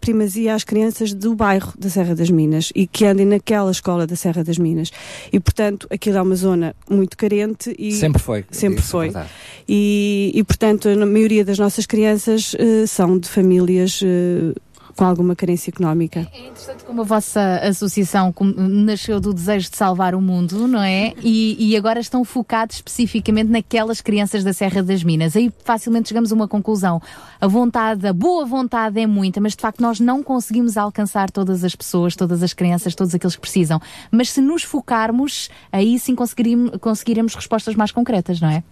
primazia 0.00 0.54
às 0.54 0.62
crianças 0.62 1.14
do 1.14 1.34
bairro 1.34 1.72
da 1.78 1.88
Serra 1.88 2.14
das 2.14 2.28
Minas 2.28 2.70
e 2.74 2.86
que 2.86 3.06
andem 3.06 3.24
naquela 3.24 3.70
escola 3.70 4.06
da 4.06 4.14
Serra 4.14 4.44
das 4.44 4.58
Minas. 4.58 4.90
E, 5.32 5.40
portanto, 5.40 5.88
aquilo 5.90 6.18
é 6.18 6.22
uma 6.22 6.36
zona 6.36 6.76
muito 6.90 7.16
carente 7.16 7.74
e... 7.78 7.92
Sempre 7.92 8.20
foi. 8.20 8.44
Sempre 8.50 8.80
Isso 8.80 8.90
foi. 8.90 9.08
É 9.08 9.26
e, 9.66 10.30
e, 10.34 10.44
portanto, 10.44 10.90
a 10.90 11.06
maioria 11.06 11.42
das 11.42 11.58
nossas 11.58 11.86
crianças 11.86 12.52
uh, 12.52 12.86
são 12.86 13.18
de 13.18 13.30
famílias 13.30 14.02
uh, 14.02 14.54
com 14.98 15.04
alguma 15.04 15.36
carência 15.36 15.70
económica. 15.70 16.26
É 16.34 16.40
interessante 16.48 16.82
como 16.82 17.02
a 17.02 17.04
vossa 17.04 17.60
associação 17.62 18.34
nasceu 18.56 19.20
do 19.20 19.32
desejo 19.32 19.70
de 19.70 19.76
salvar 19.76 20.12
o 20.12 20.20
mundo, 20.20 20.66
não 20.66 20.82
é? 20.82 21.14
E, 21.22 21.70
e, 21.70 21.76
agora 21.76 22.00
estão 22.00 22.24
focados 22.24 22.76
especificamente 22.76 23.48
naquelas 23.48 24.00
crianças 24.00 24.42
da 24.42 24.52
Serra 24.52 24.82
das 24.82 25.04
Minas. 25.04 25.36
Aí 25.36 25.52
facilmente 25.62 26.08
chegamos 26.08 26.32
a 26.32 26.34
uma 26.34 26.48
conclusão. 26.48 27.00
A 27.40 27.46
vontade, 27.46 28.08
a 28.08 28.12
boa 28.12 28.44
vontade 28.44 29.00
é 29.00 29.06
muita, 29.06 29.40
mas 29.40 29.54
de 29.54 29.62
facto 29.62 29.80
nós 29.80 30.00
não 30.00 30.20
conseguimos 30.20 30.76
alcançar 30.76 31.30
todas 31.30 31.62
as 31.62 31.76
pessoas, 31.76 32.16
todas 32.16 32.42
as 32.42 32.52
crianças, 32.52 32.92
todos 32.96 33.14
aqueles 33.14 33.36
que 33.36 33.40
precisam. 33.40 33.80
Mas 34.10 34.32
se 34.32 34.40
nos 34.40 34.64
focarmos, 34.64 35.48
aí 35.70 35.96
sim 36.00 36.16
conseguiremos, 36.16 36.72
conseguiremos 36.80 37.36
respostas 37.36 37.76
mais 37.76 37.92
concretas, 37.92 38.40
não 38.40 38.50
é? 38.50 38.64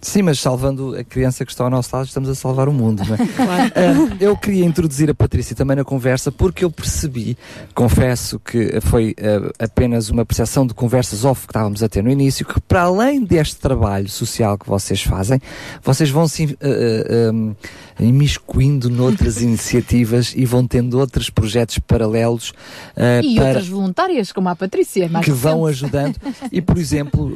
Sim, 0.00 0.22
mas 0.22 0.38
salvando 0.38 0.94
a 0.96 1.02
criança 1.02 1.44
que 1.44 1.50
está 1.50 1.64
ao 1.64 1.70
nosso 1.70 1.94
lado, 1.94 2.06
estamos 2.06 2.28
a 2.28 2.34
salvar 2.34 2.68
o 2.68 2.72
mundo. 2.72 3.02
Não 3.04 3.14
é? 3.14 3.18
Claro. 3.36 3.70
Uh, 3.70 4.16
eu 4.18 4.36
queria 4.36 4.64
introduzir 4.64 5.10
a 5.10 5.14
Patrícia 5.14 5.54
também 5.54 5.76
na 5.76 5.84
conversa 5.84 6.32
porque 6.32 6.64
eu 6.64 6.70
percebi, 6.70 7.36
confesso 7.74 8.40
que 8.40 8.80
foi 8.80 9.14
uh, 9.18 9.52
apenas 9.58 10.08
uma 10.08 10.24
percepção 10.24 10.66
de 10.66 10.74
conversas 10.74 11.24
off 11.24 11.46
que 11.46 11.50
estávamos 11.50 11.82
a 11.82 11.88
ter 11.88 12.02
no 12.02 12.10
início, 12.10 12.46
que 12.46 12.60
para 12.60 12.82
além 12.82 13.22
deste 13.24 13.56
trabalho 13.56 14.08
social 14.08 14.56
que 14.56 14.66
vocês 14.66 15.02
fazem, 15.02 15.40
vocês 15.82 16.10
vão 16.10 16.26
se 16.26 16.44
uh, 16.44 17.32
um, 17.32 17.54
imiscuindo 17.98 18.90
noutras 18.90 19.40
iniciativas 19.42 20.32
e 20.36 20.44
vão 20.44 20.66
tendo 20.66 20.98
outros 20.98 21.30
projetos 21.30 21.78
paralelos. 21.78 22.52
e 23.22 23.34
para... 23.36 23.46
outras 23.46 23.68
voluntárias, 23.68 24.32
como 24.32 24.48
a 24.48 24.56
Patrícia. 24.56 25.08
Mais 25.08 25.24
que 25.24 25.30
recente. 25.30 25.42
vão 25.42 25.66
ajudando. 25.66 26.16
E, 26.52 26.60
por 26.60 26.78
exemplo, 26.78 27.34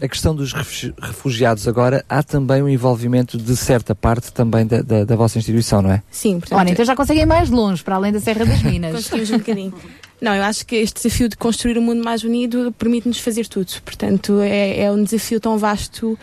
a 0.00 0.06
questão 0.06 0.34
dos 0.34 0.52
refugiados 0.52 1.66
agora 1.66 2.04
há 2.08 2.22
também 2.22 2.62
um 2.62 2.68
envolvimento 2.68 3.38
de 3.38 3.56
certa 3.56 3.94
parte 3.94 4.32
também 4.32 4.66
da, 4.66 4.82
da, 4.82 5.04
da 5.04 5.16
vossa 5.16 5.38
instituição, 5.38 5.80
não 5.82 5.90
é? 5.90 6.02
Sim, 6.10 6.38
portanto. 6.38 6.58
Olha, 6.58 6.70
então 6.70 6.84
já 6.84 6.94
conseguem 6.94 7.22
ir 7.22 7.26
mais 7.26 7.50
longe, 7.50 7.82
para 7.82 7.96
além 7.96 8.12
da 8.12 8.20
Serra 8.20 8.44
das 8.44 8.62
Minas. 8.62 8.92
Conseguimos 8.92 9.30
um 9.30 9.38
bocadinho. 9.38 9.74
Não, 10.22 10.36
eu 10.36 10.44
acho 10.44 10.64
que 10.64 10.76
este 10.76 11.02
desafio 11.02 11.28
de 11.28 11.36
construir 11.36 11.76
um 11.76 11.82
mundo 11.82 12.04
mais 12.04 12.22
unido 12.22 12.72
permite-nos 12.78 13.18
fazer 13.18 13.48
tudo. 13.48 13.66
Portanto, 13.84 14.38
é, 14.40 14.82
é 14.82 14.92
um 14.92 15.02
desafio 15.02 15.40
tão 15.40 15.58
vasto. 15.58 16.12
Uh, 16.12 16.18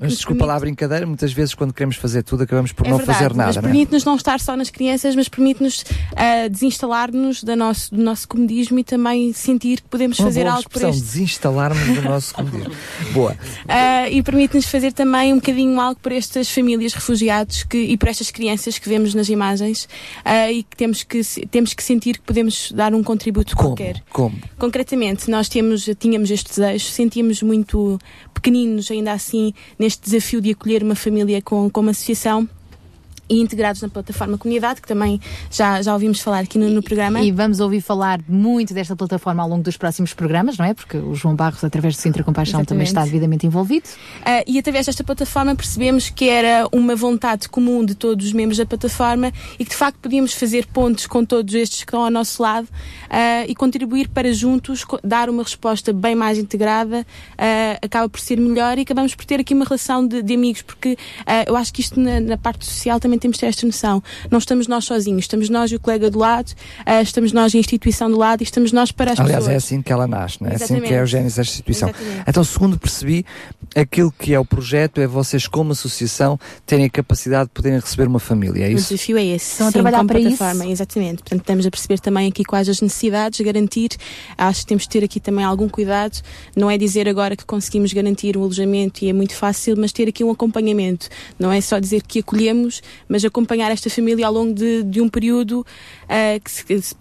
Mas 0.00 0.12
desculpa 0.12 0.26
permite... 0.26 0.46
lá 0.46 0.54
a 0.54 0.60
brincadeira, 0.60 1.04
muitas 1.04 1.32
vezes 1.32 1.52
quando 1.52 1.74
queremos 1.74 1.96
fazer 1.96 2.22
tudo 2.22 2.44
acabamos 2.44 2.70
por 2.70 2.86
é 2.86 2.90
não 2.90 2.98
verdade, 2.98 3.18
fazer 3.18 3.34
nada. 3.34 3.46
Mas 3.46 3.56
não 3.56 3.62
é? 3.62 3.66
permite-nos 3.66 4.04
não 4.04 4.14
estar 4.14 4.38
só 4.38 4.56
nas 4.56 4.70
crianças, 4.70 5.16
mas 5.16 5.28
permite-nos 5.28 5.80
uh, 5.80 6.48
desinstalar-nos 6.48 7.42
do 7.42 7.56
nosso, 7.56 7.92
do 7.92 8.00
nosso 8.00 8.28
comodismo 8.28 8.78
e 8.78 8.84
também 8.84 9.32
sentir 9.32 9.80
que 9.80 9.88
podemos 9.88 10.20
Uma 10.20 10.28
fazer 10.28 10.46
algo 10.46 10.70
por 10.70 10.80
este. 10.80 11.00
desinstalarmos 11.00 11.96
do 11.96 12.02
nosso 12.02 12.34
comodismo. 12.38 12.72
Boa. 13.12 13.32
Uh, 13.32 14.08
e 14.08 14.22
permite-nos 14.22 14.66
fazer 14.66 14.92
também 14.92 15.32
um 15.32 15.36
bocadinho 15.36 15.80
algo 15.80 15.98
por 16.00 16.12
estas 16.12 16.48
famílias 16.48 16.92
refugiados 16.92 17.64
que, 17.64 17.76
e 17.76 17.96
por 17.96 18.08
estas 18.08 18.30
crianças 18.30 18.78
que 18.78 18.88
vemos 18.88 19.14
nas 19.14 19.28
imagens 19.28 19.88
e 20.52 20.62
que 20.62 20.76
temos, 20.76 21.02
que 21.02 21.22
temos 21.50 21.74
que 21.74 21.82
sentir 21.82 22.18
que 22.18 22.22
podemos 22.22 22.70
dar 22.70 22.94
um 22.94 23.02
contributo 23.02 23.31
Como? 23.32 23.68
qualquer. 23.68 24.02
Como? 24.10 24.36
Concretamente, 24.58 25.30
nós 25.30 25.48
temos, 25.48 25.88
tínhamos 25.98 26.30
este 26.30 26.48
desejo, 26.48 26.86
sentíamos 26.86 27.42
muito 27.42 27.98
pequeninos 28.34 28.90
ainda 28.90 29.12
assim 29.12 29.52
neste 29.78 30.02
desafio 30.02 30.40
de 30.40 30.50
acolher 30.50 30.82
uma 30.82 30.94
família 30.94 31.40
com, 31.40 31.68
com 31.70 31.80
uma 31.80 31.90
associação 31.92 32.48
e 33.32 33.40
integrados 33.40 33.80
na 33.80 33.88
plataforma 33.88 34.36
comunidade, 34.36 34.80
que 34.80 34.88
também 34.88 35.20
já, 35.50 35.80
já 35.80 35.92
ouvimos 35.92 36.20
falar 36.20 36.40
aqui 36.40 36.58
no, 36.58 36.68
no 36.68 36.82
programa. 36.82 37.20
E 37.20 37.32
vamos 37.32 37.60
ouvir 37.60 37.80
falar 37.80 38.20
muito 38.28 38.74
desta 38.74 38.94
plataforma 38.94 39.42
ao 39.42 39.48
longo 39.48 39.62
dos 39.62 39.76
próximos 39.76 40.12
programas, 40.12 40.58
não 40.58 40.66
é? 40.66 40.74
Porque 40.74 40.98
o 40.98 41.14
João 41.14 41.34
Barros, 41.34 41.64
através 41.64 41.96
do 41.96 42.00
Sintra 42.00 42.22
Compaixão, 42.22 42.64
também 42.64 42.84
Exatamente. 42.84 42.88
está 42.88 43.04
devidamente 43.04 43.46
envolvido. 43.46 43.86
Uh, 44.20 44.44
e 44.46 44.58
através 44.58 44.86
desta 44.86 45.02
plataforma 45.02 45.56
percebemos 45.56 46.10
que 46.10 46.28
era 46.28 46.68
uma 46.72 46.94
vontade 46.94 47.48
comum 47.48 47.84
de 47.84 47.94
todos 47.94 48.26
os 48.26 48.32
membros 48.32 48.58
da 48.58 48.66
plataforma 48.66 49.32
e 49.58 49.64
que 49.64 49.70
de 49.70 49.76
facto 49.76 49.98
podíamos 49.98 50.34
fazer 50.34 50.66
pontos 50.66 51.06
com 51.06 51.24
todos 51.24 51.54
estes 51.54 51.80
que 51.80 51.90
estão 51.90 52.04
ao 52.04 52.10
nosso 52.10 52.42
lado 52.42 52.64
uh, 52.64 53.48
e 53.48 53.54
contribuir 53.54 54.08
para 54.08 54.32
juntos 54.32 54.84
dar 55.02 55.30
uma 55.30 55.42
resposta 55.42 55.92
bem 55.92 56.14
mais 56.14 56.38
integrada, 56.38 57.00
uh, 57.00 57.78
acaba 57.82 58.08
por 58.08 58.20
ser 58.20 58.38
melhor 58.38 58.78
e 58.78 58.82
acabamos 58.82 59.14
por 59.14 59.24
ter 59.24 59.40
aqui 59.40 59.54
uma 59.54 59.64
relação 59.64 60.06
de, 60.06 60.22
de 60.22 60.34
amigos, 60.34 60.62
porque 60.62 60.96
eu 61.46 61.56
acho 61.56 61.72
que 61.72 61.80
isto 61.80 61.98
na, 61.98 62.20
na 62.20 62.36
parte 62.36 62.64
social 62.66 62.98
também 62.98 63.18
temos 63.22 63.36
de 63.36 63.40
ter 63.40 63.46
esta 63.46 63.64
noção. 63.66 64.02
Não 64.30 64.38
estamos 64.38 64.66
nós 64.66 64.84
sozinhos, 64.84 65.22
estamos 65.24 65.48
nós 65.48 65.70
e 65.70 65.76
o 65.76 65.80
colega 65.80 66.10
do 66.10 66.18
lado, 66.18 66.50
uh, 66.50 67.02
estamos 67.02 67.32
nós 67.32 67.54
e 67.54 67.56
a 67.56 67.60
instituição 67.60 68.10
do 68.10 68.18
lado 68.18 68.42
e 68.42 68.44
estamos 68.44 68.72
nós 68.72 68.92
para 68.92 69.12
as 69.12 69.20
Aliás, 69.20 69.44
pessoas. 69.44 69.54
é 69.54 69.56
assim 69.56 69.82
que 69.82 69.92
ela 69.92 70.06
nasce, 70.06 70.42
não 70.42 70.50
é? 70.50 70.52
É 70.52 70.56
assim 70.56 70.80
que 70.80 70.92
é 70.92 71.02
o 71.02 71.06
gênese 71.06 71.36
da 71.36 71.42
instituição. 71.42 71.88
Exatamente. 71.88 72.24
Então, 72.26 72.44
segundo 72.44 72.78
percebi, 72.78 73.24
aquilo 73.74 74.12
que 74.12 74.34
é 74.34 74.38
o 74.38 74.44
projeto 74.44 75.00
é 75.00 75.06
vocês, 75.06 75.46
como 75.46 75.72
associação, 75.72 76.38
terem 76.66 76.84
a 76.84 76.90
capacidade 76.90 77.46
de 77.46 77.50
poderem 77.54 77.78
receber 77.78 78.06
uma 78.06 78.18
família, 78.20 78.66
é 78.66 78.68
O 78.68 78.72
isso? 78.72 78.92
desafio 78.92 79.16
é 79.16 79.24
esse. 79.24 79.52
Estão 79.52 79.68
a 79.68 79.72
trabalhar 79.72 80.04
para 80.04 80.18
isso? 80.18 80.36
plataforma, 80.36 80.70
exatamente. 80.70 81.22
Portanto, 81.22 81.40
estamos 81.40 81.66
a 81.66 81.70
perceber 81.70 81.98
também 82.00 82.28
aqui 82.28 82.44
quais 82.44 82.68
as 82.68 82.80
necessidades, 82.80 83.40
garantir. 83.40 83.90
Acho 84.36 84.60
que 84.60 84.66
temos 84.66 84.82
de 84.84 84.88
ter 84.88 85.04
aqui 85.04 85.20
também 85.20 85.44
algum 85.44 85.68
cuidado. 85.68 86.20
Não 86.56 86.70
é 86.70 86.76
dizer 86.76 87.08
agora 87.08 87.36
que 87.36 87.44
conseguimos 87.44 87.92
garantir 87.92 88.36
um 88.36 88.42
alojamento 88.42 89.04
e 89.04 89.08
é 89.08 89.12
muito 89.12 89.34
fácil, 89.34 89.76
mas 89.78 89.92
ter 89.92 90.08
aqui 90.08 90.24
um 90.24 90.30
acompanhamento. 90.30 91.08
Não 91.38 91.52
é 91.52 91.60
só 91.60 91.78
dizer 91.78 92.02
que 92.02 92.18
acolhemos, 92.20 92.82
mas 93.12 93.22
acompanhar 93.26 93.70
esta 93.70 93.90
família 93.90 94.26
ao 94.26 94.32
longo 94.32 94.54
de, 94.54 94.82
de 94.84 95.00
um 95.02 95.08
período 95.08 95.66
se- 96.50 96.64
que 96.64 96.80
se 96.80 96.94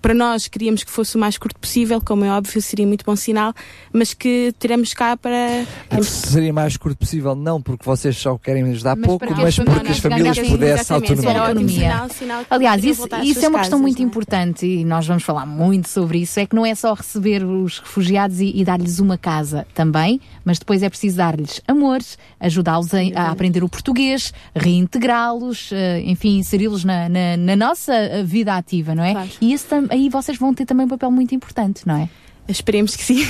para 0.00 0.14
nós 0.14 0.48
queríamos 0.48 0.82
que 0.84 0.90
fosse 0.90 1.16
o 1.16 1.18
mais 1.20 1.36
curto 1.38 1.58
possível, 1.58 2.00
como 2.00 2.24
é 2.24 2.30
óbvio, 2.30 2.60
seria 2.62 2.86
muito 2.86 3.04
bom 3.04 3.14
sinal, 3.16 3.52
mas 3.92 4.14
que 4.14 4.52
teremos 4.58 4.92
cá 4.94 5.16
para. 5.16 5.64
Seria 6.02 6.52
mais 6.52 6.76
curto 6.76 6.98
possível, 6.98 7.34
não 7.34 7.60
porque 7.60 7.84
vocês 7.84 8.16
só 8.16 8.36
querem 8.38 8.62
ajudar 8.70 8.96
Mas 8.96 9.06
pouco, 9.06 9.26
mas 9.30 9.38
as 9.46 9.56
porque 9.64 9.88
as 9.90 9.98
famílias 9.98 10.38
pudessem 10.38 10.96
autonomia. 10.96 11.42
ótimo 11.42 11.68
Sinal, 11.68 12.08
sinal 12.08 12.44
Aliás, 12.50 12.84
isso, 12.84 13.06
isso 13.22 13.44
é 13.44 13.48
uma 13.48 13.58
questão 13.58 13.78
casas, 13.78 13.80
muito 13.80 14.00
é? 14.00 14.02
importante 14.04 14.66
e 14.66 14.84
nós 14.84 15.06
vamos 15.06 15.22
falar 15.22 15.46
muito 15.46 15.88
sobre 15.88 16.18
isso. 16.18 16.38
É 16.40 16.46
que 16.46 16.54
não 16.56 16.64
é 16.64 16.74
só 16.74 16.92
receber 16.94 17.44
os 17.44 17.78
refugiados 17.78 18.40
e, 18.40 18.52
e 18.54 18.64
dar-lhes 18.64 18.98
uma 18.98 19.18
casa 19.18 19.66
também, 19.74 20.20
mas 20.44 20.58
depois 20.58 20.82
é 20.82 20.88
preciso 20.88 21.16
dar-lhes 21.16 21.60
amores, 21.68 22.16
ajudá-los 22.38 22.92
a, 22.94 22.98
a 23.16 23.30
aprender 23.30 23.62
o 23.64 23.68
português, 23.68 24.32
reintegrá-los, 24.54 25.70
eh, 25.72 26.02
enfim, 26.06 26.38
inseri-los 26.38 26.84
na, 26.84 27.08
na- 27.08 27.36
na 27.36 27.56
nossa 27.56 27.92
vida 28.24 28.56
ativa, 28.56 28.94
não 28.94 29.04
é? 29.04 29.28
E 29.40 29.52
isso 29.52 29.66
tam- 29.68 29.88
aí 29.90 30.08
vocês 30.08 30.38
vão 30.38 30.54
ter 30.54 30.64
também 30.64 30.86
um 30.86 30.88
papel 30.88 31.10
muito 31.10 31.34
importante, 31.34 31.86
não 31.86 31.96
é? 31.96 32.08
Esperemos 32.48 32.96
que 32.96 33.04
sim. 33.04 33.20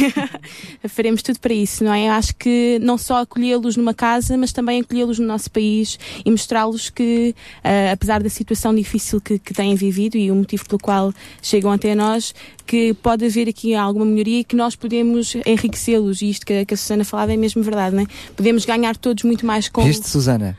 Faremos 0.88 1.22
tudo 1.22 1.38
para 1.40 1.52
isso, 1.52 1.84
não 1.84 1.92
é? 1.92 2.08
Acho 2.08 2.34
que 2.36 2.78
não 2.80 2.96
só 2.96 3.18
acolhê-los 3.18 3.76
numa 3.76 3.92
casa, 3.92 4.36
mas 4.36 4.52
também 4.52 4.80
acolhê-los 4.80 5.18
no 5.18 5.26
nosso 5.26 5.50
país 5.50 5.98
e 6.24 6.30
mostrá-los 6.30 6.88
que, 6.88 7.34
ah, 7.62 7.92
apesar 7.92 8.22
da 8.22 8.30
situação 8.30 8.74
difícil 8.74 9.20
que, 9.20 9.38
que 9.38 9.52
têm 9.52 9.74
vivido 9.74 10.16
e 10.16 10.30
o 10.30 10.34
motivo 10.34 10.66
pelo 10.66 10.78
qual 10.78 11.12
chegam 11.42 11.70
até 11.70 11.94
nós, 11.94 12.34
que 12.70 12.94
pode 12.94 13.24
haver 13.26 13.48
aqui 13.48 13.74
alguma 13.74 14.04
melhoria 14.06 14.38
e 14.40 14.44
que 14.44 14.54
nós 14.54 14.76
podemos 14.76 15.34
enriquecê-los. 15.44 16.22
E 16.22 16.30
isto 16.30 16.46
que, 16.46 16.52
a- 16.60 16.64
que 16.64 16.74
a 16.74 16.76
Susana 16.76 17.04
falava 17.04 17.32
é 17.32 17.36
mesmo 17.36 17.62
verdade, 17.64 17.96
não 17.96 18.04
é? 18.04 18.06
Podemos 18.36 18.64
ganhar 18.64 18.96
todos 18.96 19.24
muito 19.24 19.44
mais 19.44 19.68
com. 19.68 19.82
Viste, 19.82 20.08
Susana? 20.08 20.56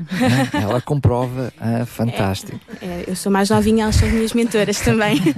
Ah, 0.53 0.61
Ela 0.61 0.81
comprova, 0.81 1.53
ah, 1.57 1.85
fantástico. 1.85 2.59
É, 2.81 3.06
eu 3.07 3.15
sou 3.15 3.31
mais 3.31 3.49
novinha, 3.49 3.83
elas 3.83 3.95
são 3.95 4.09
minhas 4.09 4.33
mentoras 4.33 4.81
também. 4.81 5.22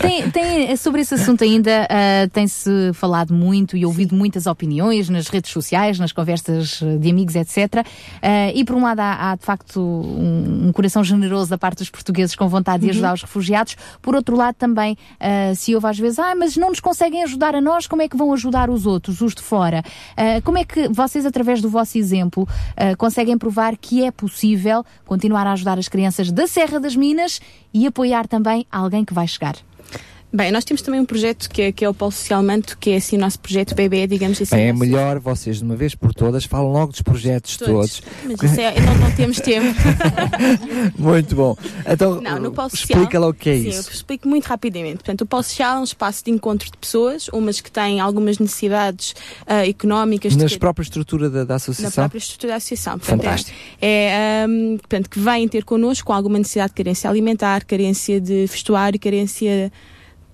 Tem, 0.00 0.30
tem- 0.30 0.74
sobre 0.76 1.02
esse 1.02 1.12
assunto 1.14 1.44
ainda 1.44 1.86
ah, 1.90 2.26
tem-se 2.32 2.70
falado 2.94 3.34
muito 3.34 3.76
e 3.76 3.84
ouvido 3.84 4.14
muitas 4.16 4.46
opiniões 4.46 5.08
nas 5.10 5.28
redes 5.28 5.50
sociais, 5.52 5.98
nas 5.98 6.12
conversas 6.12 6.80
de 6.98 7.10
amigos, 7.10 7.34
etc. 7.34 7.84
Ah, 8.22 8.50
e 8.54 8.64
por 8.64 8.74
um 8.74 8.82
lado 8.82 9.00
há, 9.00 9.32
há, 9.32 9.36
de 9.36 9.44
facto 9.44 9.80
um, 9.80 10.68
um 10.68 10.72
coração 10.72 11.04
generoso 11.04 11.50
da 11.50 11.58
parte 11.58 11.78
dos 11.78 11.90
portugueses 11.90 12.34
com 12.34 12.48
vontade 12.48 12.80
de 12.80 12.86
Uhum. 12.86 12.90
ajudar 12.92 13.14
os 13.14 13.22
refugiados. 13.22 13.76
Por 14.00 14.14
outro 14.16 14.34
lado 14.34 14.54
também 14.54 14.96
ah, 15.20 15.52
se 15.54 15.71
ouve 15.74 15.86
às 15.86 15.98
vezes, 15.98 16.18
ah, 16.18 16.34
mas 16.34 16.56
não 16.56 16.68
nos 16.68 16.80
conseguem 16.80 17.22
ajudar 17.22 17.54
a 17.54 17.60
nós, 17.60 17.86
como 17.86 18.02
é 18.02 18.08
que 18.08 18.16
vão 18.16 18.32
ajudar 18.32 18.70
os 18.70 18.86
outros, 18.86 19.20
os 19.20 19.34
de 19.34 19.42
fora? 19.42 19.82
Ah, 20.16 20.40
como 20.42 20.58
é 20.58 20.64
que 20.64 20.88
vocês, 20.88 21.26
através 21.26 21.60
do 21.60 21.68
vosso 21.68 21.98
exemplo, 21.98 22.48
ah, 22.76 22.94
conseguem 22.96 23.36
provar 23.38 23.76
que 23.76 24.04
é 24.04 24.10
possível 24.10 24.84
continuar 25.04 25.46
a 25.46 25.52
ajudar 25.52 25.78
as 25.78 25.88
crianças 25.88 26.30
da 26.30 26.46
Serra 26.46 26.78
das 26.78 26.96
Minas 26.96 27.40
e 27.72 27.86
apoiar 27.86 28.26
também 28.26 28.66
alguém 28.70 29.04
que 29.04 29.14
vai 29.14 29.26
chegar? 29.26 29.56
Bem, 30.34 30.50
nós 30.50 30.64
temos 30.64 30.80
também 30.80 30.98
um 30.98 31.04
projeto 31.04 31.50
que 31.50 31.60
é, 31.60 31.72
que 31.72 31.84
é 31.84 31.88
o 31.88 31.92
Polo 31.92 32.10
Social 32.10 32.42
Manto, 32.42 32.78
que 32.78 32.90
é 32.90 32.96
assim 32.96 33.16
o 33.16 33.20
nosso 33.20 33.38
projeto 33.38 33.74
bebê, 33.74 34.06
digamos 34.06 34.40
assim. 34.40 34.56
Bem, 34.56 34.68
é 34.68 34.72
melhor 34.72 35.18
vocês, 35.18 35.58
de 35.58 35.64
uma 35.64 35.76
vez 35.76 35.94
por 35.94 36.14
todas, 36.14 36.44
falam 36.46 36.72
logo 36.72 36.92
dos 36.92 37.02
projetos 37.02 37.58
todos. 37.58 38.02
Mas 38.24 38.42
isso 38.50 38.60
é, 38.60 38.80
não, 38.80 38.94
não 38.96 39.10
temos 39.14 39.38
tempo. 39.40 39.78
Muito 40.96 41.36
bom. 41.36 41.54
Então, 41.86 42.20
Não, 42.20 42.38
no 42.38 42.52
Polo 42.52 42.70
Social. 42.70 43.00
explica 43.00 43.18
lá 43.18 43.28
o 43.28 43.34
que 43.34 43.50
é 43.50 43.54
sim, 43.56 43.68
isso. 43.68 43.88
eu 43.90 43.92
explico 43.92 44.26
muito 44.28 44.46
rapidamente. 44.46 44.96
Portanto, 44.96 45.20
o 45.22 45.26
Polo 45.26 45.42
Social 45.42 45.76
é 45.76 45.80
um 45.80 45.84
espaço 45.84 46.24
de 46.24 46.30
encontro 46.30 46.70
de 46.70 46.78
pessoas, 46.78 47.28
umas 47.28 47.60
que 47.60 47.70
têm 47.70 48.00
algumas 48.00 48.38
necessidades 48.38 49.14
ah, 49.46 49.66
económicas. 49.66 50.34
que- 50.34 50.58
própria 50.58 50.82
estrutura 50.84 51.28
da, 51.28 51.40
da 51.44 51.48
na 51.48 51.54
associação? 51.56 52.04
própria 52.04 52.18
estrutura 52.18 52.52
da 52.52 52.56
associação. 52.56 52.98
Portanto, 52.98 53.22
Fantástico. 53.22 53.58
É, 53.80 54.42
é, 54.42 54.46
hum, 54.48 54.78
portanto, 54.78 55.10
que 55.10 55.18
vêm 55.18 55.46
ter 55.48 55.64
connosco 55.64 56.06
com 56.06 56.12
alguma 56.12 56.38
necessidade 56.38 56.70
de 56.70 56.76
carência 56.76 57.10
alimentar, 57.10 57.64
carência 57.64 58.20
de 58.20 58.46
vestuário, 58.46 58.98
carência 58.98 59.70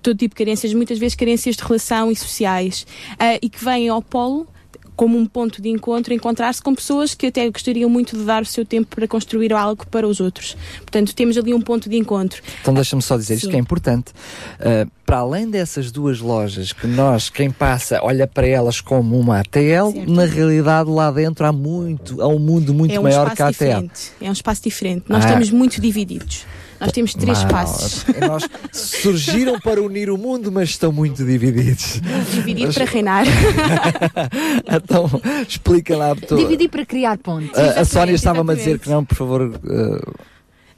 todo 0.01 0.17
tipo 0.17 0.35
de 0.35 0.39
carências, 0.43 0.73
muitas 0.73 0.97
vezes 0.97 1.15
carências 1.15 1.55
de 1.55 1.63
relação 1.63 2.11
e 2.11 2.15
sociais, 2.15 2.85
ah, 3.17 3.37
e 3.41 3.49
que 3.49 3.63
vêm 3.63 3.89
ao 3.89 4.01
polo 4.01 4.47
como 4.95 5.17
um 5.17 5.25
ponto 5.25 5.61
de 5.61 5.69
encontro, 5.69 6.13
encontrar-se 6.13 6.61
com 6.61 6.75
pessoas 6.75 7.13
que 7.13 7.27
até 7.27 7.49
gostariam 7.49 7.89
muito 7.89 8.17
de 8.17 8.25
dar 8.25 8.41
o 8.41 8.45
seu 8.45 8.65
tempo 8.65 8.93
para 8.93 9.07
construir 9.07 9.53
algo 9.53 9.87
para 9.87 10.05
os 10.05 10.19
outros. 10.19 10.57
Portanto, 10.79 11.15
temos 11.15 11.37
ali 11.37 11.53
um 11.53 11.61
ponto 11.61 11.89
de 11.89 11.95
encontro. 11.95 12.41
Então 12.61 12.73
deixa-me 12.73 13.01
só 13.01 13.15
dizer 13.15 13.35
isto 13.35 13.45
Sim. 13.45 13.51
que 13.51 13.55
é 13.55 13.59
importante. 13.61 14.11
Uh, 14.59 14.91
para 15.05 15.19
além 15.19 15.49
dessas 15.49 15.89
duas 15.89 16.19
lojas 16.19 16.73
que 16.73 16.85
nós, 16.85 17.29
quem 17.29 17.49
passa, 17.49 18.01
olha 18.03 18.27
para 18.27 18.45
elas 18.45 18.81
como 18.81 19.17
uma 19.17 19.39
ATL, 19.39 19.93
na 20.05 20.25
realidade 20.25 20.89
lá 20.89 21.09
dentro 21.09 21.45
há 21.45 21.53
muito, 21.53 22.21
há 22.21 22.27
um 22.27 22.37
mundo 22.37 22.73
muito 22.73 22.93
é 22.93 22.99
um 22.99 23.03
maior 23.03 23.33
que 23.33 23.41
a 23.41 23.47
ATL. 23.47 23.53
diferente. 23.53 24.11
É 24.19 24.27
um 24.27 24.33
espaço 24.33 24.63
diferente. 24.63 25.05
Nós 25.07 25.23
Ah. 25.23 25.27
estamos 25.27 25.49
muito 25.49 25.79
divididos. 25.79 26.45
Nós 26.79 26.91
temos 26.91 27.13
três 27.13 27.37
Mal. 27.39 27.47
espaços. 27.47 28.05
Nós 28.27 28.49
surgiram 28.71 29.59
para 29.59 29.81
unir 29.81 30.09
o 30.09 30.17
mundo, 30.17 30.51
mas 30.51 30.69
estão 30.69 30.91
muito 30.91 31.25
divididos. 31.25 31.99
Dividir 32.31 32.67
Mas- 32.67 32.75
para 32.75 32.85
reinar. 32.85 33.25
então, 34.71 35.09
explica 35.47 35.97
lá. 35.97 36.13
Dividir 36.13 36.69
para 36.69 36.85
criar 36.85 37.17
pontos. 37.17 37.57
A- 37.57 37.81
a 37.81 37.85
Sónia 37.85 38.13
estava-me 38.13 38.51
a 38.53 38.55
dizer 38.55 38.79
que 38.79 38.89
não, 38.89 39.03
por 39.03 39.15
favor. 39.15 39.41
uh, 39.41 40.13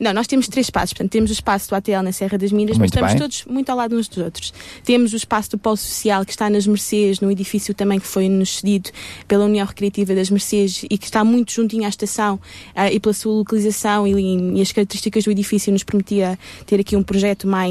Não, 0.01 0.13
nós 0.13 0.25
temos 0.25 0.47
três 0.47 0.65
espaços. 0.65 0.93
Portanto, 0.93 1.11
temos 1.11 1.29
o 1.29 1.33
espaço 1.33 1.69
do 1.69 1.75
ATL 1.75 2.01
na 2.03 2.11
Serra 2.11 2.35
das 2.35 2.51
Minas, 2.51 2.71
mas 2.71 2.79
Muito 2.79 2.93
estamos 2.95 3.11
bem. 3.11 3.19
todos 3.21 3.45
muito 3.45 3.69
ao 3.69 3.77
lado 3.77 3.95
uns 3.95 4.07
dos 4.07 4.17
outros. 4.17 4.51
Temos 4.83 5.13
o 5.13 5.15
espaço 5.15 5.51
do 5.51 5.59
Polo 5.59 5.77
Social, 5.77 6.25
que 6.25 6.31
está 6.31 6.49
nas 6.49 6.65
Mercês, 6.65 7.19
num 7.19 7.29
edifício 7.29 7.71
também 7.75 7.99
que 7.99 8.07
foi 8.07 8.27
nos 8.27 8.57
cedido 8.57 8.89
pela 9.27 9.45
União 9.45 9.65
Recreativa 9.65 10.15
das 10.15 10.31
Mercês 10.31 10.83
e 10.89 10.97
que 10.97 11.05
está 11.05 11.23
muito 11.23 11.51
juntinho 11.51 11.85
à 11.85 11.89
estação 11.89 12.39
ah, 12.73 12.91
e 12.91 12.99
pela 12.99 13.13
sua 13.13 13.31
localização 13.33 14.07
e, 14.07 14.57
e 14.57 14.61
as 14.61 14.71
características 14.71 15.23
do 15.23 15.31
edifício 15.31 15.71
nos 15.71 15.83
permitia 15.83 16.37
ter 16.65 16.79
aqui 16.79 16.95
um 16.95 17.03
projeto 17.03 17.47
mais 17.47 17.69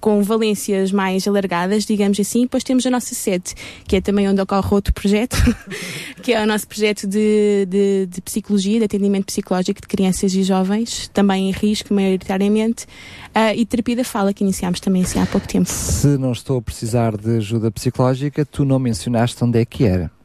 com 0.00 0.22
valências 0.22 0.92
mais 0.92 1.26
alargadas, 1.26 1.84
digamos 1.84 2.18
assim. 2.18 2.40
E 2.40 2.42
depois 2.42 2.64
temos 2.64 2.86
a 2.86 2.90
nossa 2.90 3.14
sede, 3.14 3.54
que 3.86 3.96
é 3.96 4.00
também 4.00 4.28
onde 4.28 4.40
ocorre 4.40 4.68
outro 4.72 4.92
projeto, 4.92 5.36
que 6.22 6.32
é 6.32 6.42
o 6.42 6.46
nosso 6.46 6.66
projeto 6.66 7.06
de, 7.06 7.66
de, 7.68 8.06
de 8.06 8.20
psicologia, 8.20 8.78
de 8.78 8.84
atendimento 8.84 9.26
psicológico 9.26 9.80
de 9.80 9.86
crianças 9.86 10.34
e 10.34 10.42
jovens, 10.42 11.08
também 11.08 11.48
em 11.48 11.52
risco, 11.52 11.92
maioritariamente, 11.92 12.86
ah, 13.34 13.54
e 13.54 13.64
terapia 13.66 13.96
da 13.96 14.04
fala, 14.04 14.32
que 14.32 14.42
iniciámos 14.42 14.80
também 14.80 15.02
assim 15.02 15.20
há 15.20 15.26
pouco 15.26 15.46
tempo. 15.46 15.68
se 15.68 16.18
não 16.18 16.32
estou 16.32 16.58
a 16.58 16.62
precisar 16.62 17.16
de 17.16 17.36
ajuda 17.36 17.70
psicológica, 17.70 18.44
tu 18.44 18.64
não 18.64 18.78
mencionaste 18.78 19.42
onde 19.42 19.60
é 19.60 19.64
que 19.64 19.84
era. 19.84 20.15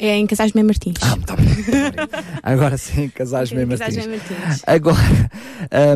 É 0.00 0.16
em 0.16 0.26
Casais 0.26 0.54
Mem 0.54 0.64
Martins. 0.64 0.96
Ah, 1.02 1.14
muito 1.14 1.30
obrigado. 1.30 2.08
Agora 2.42 2.78
sim, 2.78 3.10
Casais 3.10 3.52
Mem 3.52 3.68
Casais 3.68 3.96
Martins. 3.96 4.30
Mem 4.30 4.38
Martins. 4.40 4.62
Agora, 4.66 5.30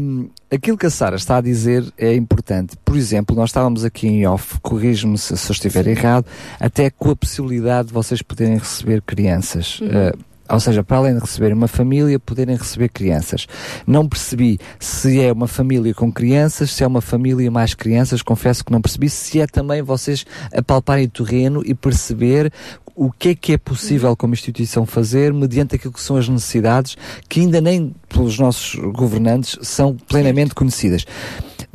hum, 0.02 0.28
aquilo 0.52 0.76
que 0.76 0.84
a 0.84 0.90
Sara 0.90 1.16
está 1.16 1.38
a 1.38 1.40
dizer 1.40 1.90
é 1.96 2.14
importante. 2.14 2.76
Por 2.84 2.96
exemplo, 2.96 3.34
nós 3.34 3.48
estávamos 3.48 3.82
aqui 3.82 4.06
em 4.06 4.26
off, 4.26 4.60
corrijo-me 4.60 5.16
se, 5.16 5.34
se 5.34 5.50
eu 5.50 5.54
estiver 5.54 5.86
errado, 5.86 6.26
até 6.60 6.90
com 6.90 7.10
a 7.10 7.16
possibilidade 7.16 7.88
de 7.88 7.94
vocês 7.94 8.20
poderem 8.20 8.58
receber 8.58 9.00
crianças. 9.00 9.80
Uhum. 9.80 9.88
Uh, 9.88 10.33
Ou 10.48 10.60
seja, 10.60 10.84
para 10.84 10.98
além 10.98 11.14
de 11.14 11.20
receber 11.20 11.52
uma 11.52 11.68
família, 11.68 12.18
poderem 12.18 12.56
receber 12.56 12.88
crianças. 12.88 13.46
Não 13.86 14.06
percebi 14.06 14.58
se 14.78 15.20
é 15.20 15.32
uma 15.32 15.48
família 15.48 15.94
com 15.94 16.12
crianças, 16.12 16.70
se 16.70 16.84
é 16.84 16.86
uma 16.86 17.00
família 17.00 17.50
mais 17.50 17.74
crianças, 17.74 18.22
confesso 18.22 18.64
que 18.64 18.72
não 18.72 18.80
percebi, 18.80 19.08
se 19.08 19.40
é 19.40 19.46
também 19.46 19.82
vocês 19.82 20.24
apalparem 20.52 21.06
o 21.06 21.08
terreno 21.08 21.62
e 21.64 21.74
perceber 21.74 22.52
o 22.94 23.10
que 23.10 23.30
é 23.30 23.34
que 23.34 23.52
é 23.52 23.58
possível 23.58 24.16
como 24.16 24.34
instituição 24.34 24.86
fazer 24.86 25.32
mediante 25.32 25.74
aquilo 25.74 25.92
que 25.92 26.00
são 26.00 26.16
as 26.16 26.28
necessidades 26.28 26.96
que 27.28 27.40
ainda 27.40 27.60
nem 27.60 27.94
pelos 28.08 28.38
nossos 28.38 28.76
governantes 28.92 29.58
são 29.62 29.96
plenamente 29.96 30.54
conhecidas. 30.54 31.04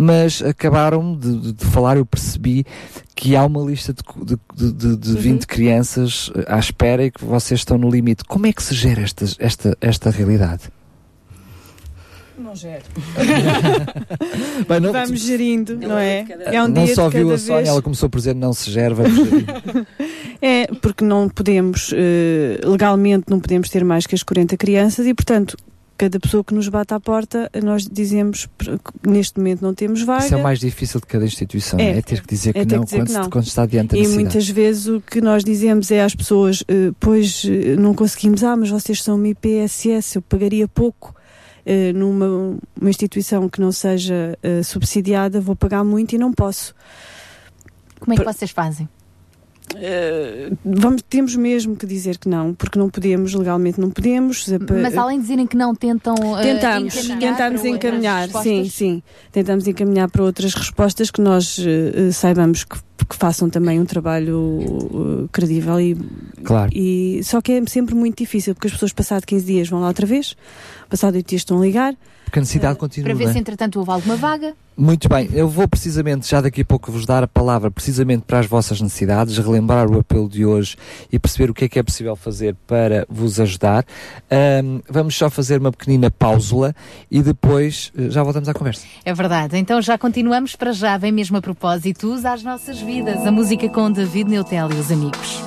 Mas 0.01 0.41
acabaram 0.41 1.13
de, 1.13 1.37
de- 1.39 1.51
de 1.53 1.65
falar, 1.65 1.97
eu 1.97 2.05
percebi 2.05 2.65
que 3.13 3.35
há 3.35 3.45
uma 3.45 3.61
lista 3.61 3.93
de, 3.93 4.01
de, 4.25 4.37
de, 4.55 4.71
de, 4.71 4.95
de 4.95 5.13
20 5.19 5.45
crianças 5.45 6.31
eh, 6.35 6.45
à 6.47 6.57
espera 6.57 7.03
e 7.03 7.11
que 7.11 7.25
vocês 7.25 7.59
estão 7.59 7.77
no 7.77 7.89
limite. 7.89 8.23
Como 8.23 8.47
é 8.47 8.53
que 8.53 8.63
se 8.63 8.73
gera 8.73 9.01
esta, 9.01 9.25
esta, 9.39 9.77
esta 9.81 10.09
realidade? 10.09 10.69
Não 12.37 12.55
gero. 12.55 12.85
Bem, 14.67 14.79
não- 14.79 14.93
Vamos 14.93 15.19
gerindo, 15.19 15.75
não 15.77 15.97
é? 15.97 16.25
É 16.45 16.63
um 16.63 16.69
não 16.69 16.85
dia 16.85 16.95
só 16.95 17.09
de 17.09 17.17
viu 17.17 17.25
cada 17.27 17.35
a 17.35 17.37
Sónia, 17.37 17.55
vez. 17.57 17.67
ela 17.69 17.81
começou 17.81 18.09
por 18.09 18.17
dizer 18.19 18.33
não 18.35 18.53
se 18.53 18.71
gera, 18.71 18.95
vamos 18.95 19.15
gerir. 19.15 19.45
É, 20.41 20.67
porque 20.81 21.03
não 21.03 21.27
podemos, 21.27 21.91
eh, 21.93 22.61
legalmente 22.63 23.25
não 23.29 23.41
podemos 23.41 23.67
ter 23.69 23.83
mais 23.83 24.07
que 24.07 24.15
as 24.15 24.23
40 24.23 24.55
crianças 24.55 25.05
e, 25.05 25.13
portanto, 25.13 25.57
cada 25.99 26.19
pessoa 26.19 26.43
que 26.43 26.53
nos 26.53 26.67
bate 26.69 26.93
à 26.93 26.99
porta, 26.99 27.51
nós 27.61 27.85
dizemos, 27.85 28.47
neste 29.05 29.37
momento 29.37 29.61
não 29.61 29.73
temos 29.75 30.01
vaga. 30.01 30.25
Isso 30.25 30.33
é 30.33 30.37
o 30.37 30.41
mais 30.43 30.59
difícil 30.59 30.99
de 30.99 31.05
cada 31.05 31.25
instituição, 31.25 31.77
é, 31.79 31.97
é 31.97 32.01
ter 32.01 32.21
que 32.21 32.27
dizer 32.27 32.53
que 32.53 32.59
é 32.59 32.65
não, 32.65 32.79
que 32.79 32.85
dizer 32.85 32.97
quando, 32.97 33.05
que 33.07 33.11
se- 33.13 33.19
não. 33.19 33.29
quando 33.29 33.45
está 33.45 33.65
diante 33.65 33.89
da 33.91 33.97
E 33.97 34.07
muitas 34.07 34.47
vezes 34.49 34.87
o 34.87 35.01
que 35.01 35.19
nós 35.21 35.43
dizemos 35.43 35.91
é 35.91 36.01
às 36.01 36.15
pessoas, 36.15 36.63
eh, 36.67 36.91
pois 36.99 37.43
eh, 37.45 37.75
não 37.75 37.93
conseguimos, 37.93 38.43
ah, 38.43 38.55
mas 38.55 38.69
vocês 38.69 39.03
são 39.03 39.15
uma 39.17 39.27
IPSS, 39.27 40.15
eu 40.15 40.21
pagaria 40.21 40.67
pouco. 40.67 41.13
eh, 41.65 41.91
numa 41.93 42.57
uma 42.79 42.89
instituição 42.89 43.47
que 43.49 43.59
não 43.61 43.71
seja 43.71 44.37
subsidiada, 44.63 45.39
vou 45.41 45.55
pagar 45.55 45.83
muito 45.83 46.15
e 46.15 46.17
não 46.17 46.31
posso. 46.33 46.73
Como 47.99 48.13
é 48.13 48.17
que 48.17 48.23
vocês 48.23 48.49
fazem? 48.51 48.87
Eh, 49.75 50.51
vamos, 50.65 51.01
temos 51.09 51.35
mesmo 51.35 51.75
que 51.75 51.85
dizer 51.85 52.17
que 52.17 52.27
não, 52.27 52.53
porque 52.53 52.77
não 52.79 52.89
podemos, 52.89 53.33
legalmente 53.33 53.79
não 53.79 53.89
podemos. 53.89 54.47
Mas 54.81 54.97
além 54.97 55.17
de 55.17 55.23
dizerem 55.23 55.47
que 55.47 55.55
não, 55.57 55.73
tentam. 55.75 56.15
eh, 56.39 56.53
Tentamos, 56.55 56.95
encaminhar 56.95 57.19
tentamos 57.19 57.61
para 57.61 57.69
outras 57.71 57.75
encaminhar, 57.75 58.21
respostas? 58.23 58.43
sim, 58.53 58.69
sim. 58.69 59.03
Tentamos 59.31 59.67
encaminhar 59.67 60.09
para 60.09 60.23
outras 60.23 60.53
respostas 60.53 61.11
que 61.11 61.21
nós 61.21 61.57
eh, 61.59 62.07
eh, 62.07 62.11
saibamos 62.11 62.63
que, 62.63 62.77
que 63.07 63.15
façam 63.15 63.49
também 63.49 63.79
um 63.79 63.85
trabalho 63.85 65.23
eh, 65.23 65.27
credível 65.31 65.79
e, 65.79 65.97
Claro. 66.43 66.71
e 66.73 67.21
só 67.23 67.39
que 67.41 67.51
é 67.53 67.65
sempre 67.67 67.95
muito 67.95 68.17
difícil 68.17 68.53
porque 68.55 68.67
as 68.67 68.73
pessoas 68.73 68.91
passado 68.93 69.25
15 69.25 69.45
dias 69.45 69.69
vão 69.69 69.79
lá 69.81 69.87
outra 69.87 70.05
vez, 70.05 70.35
passado 70.89 71.15
8 71.15 71.27
dias 71.27 71.41
estão 71.41 71.59
a 71.59 71.61
ligar. 71.65 71.95
Porque 72.29 72.39
a 72.39 72.41
necessidade 72.41 72.77
continua. 72.77 73.09
Para 73.09 73.17
ver 73.17 73.29
é? 73.29 73.33
se 73.33 73.39
entretanto 73.39 73.79
houve 73.79 73.89
alguma 73.89 74.15
vaga. 74.15 74.53
Muito 74.77 75.09
bem, 75.09 75.27
eu 75.33 75.49
vou 75.49 75.67
precisamente 75.67 76.29
já 76.29 76.39
daqui 76.39 76.61
a 76.61 76.65
pouco 76.65 76.89
vos 76.89 77.05
dar 77.05 77.21
a 77.23 77.27
palavra 77.27 77.69
precisamente 77.69 78.23
para 78.25 78.39
as 78.39 78.45
vossas 78.45 78.79
necessidades, 78.79 79.37
relembrar 79.37 79.89
o 79.89 79.99
apelo 79.99 80.29
de 80.29 80.45
hoje 80.45 80.77
e 81.11 81.19
perceber 81.19 81.49
o 81.49 81.53
que 81.53 81.65
é 81.65 81.67
que 81.67 81.79
é 81.79 81.83
possível 81.83 82.15
fazer 82.15 82.55
para 82.65 83.05
vos 83.09 83.41
ajudar. 83.41 83.83
Ahm, 84.31 84.79
vamos 84.87 85.17
só 85.17 85.29
fazer 85.29 85.59
uma 85.59 85.71
pequenina 85.71 86.09
pausula 86.09 86.73
e 87.11 87.21
depois 87.21 87.91
eh, 87.97 88.09
já 88.09 88.23
voltamos 88.23 88.47
à 88.47 88.53
conversa. 88.53 88.85
É 89.03 89.13
verdade. 89.13 89.57
Então 89.57 89.81
já 89.81 89.97
continuamos 89.97 90.55
para 90.55 90.71
já, 90.71 90.97
vem 90.97 91.11
mesmo 91.11 91.35
a 91.35 91.41
propósito, 91.41 92.13
às 92.23 92.43
nossas 92.43 92.79
vidas. 92.79 93.25
A 93.25 93.31
música 93.31 93.67
com 93.67 93.91
David 93.91 94.29
Neutel 94.29 94.69
e 94.71 94.75
os 94.75 94.91
amigos. 94.91 95.43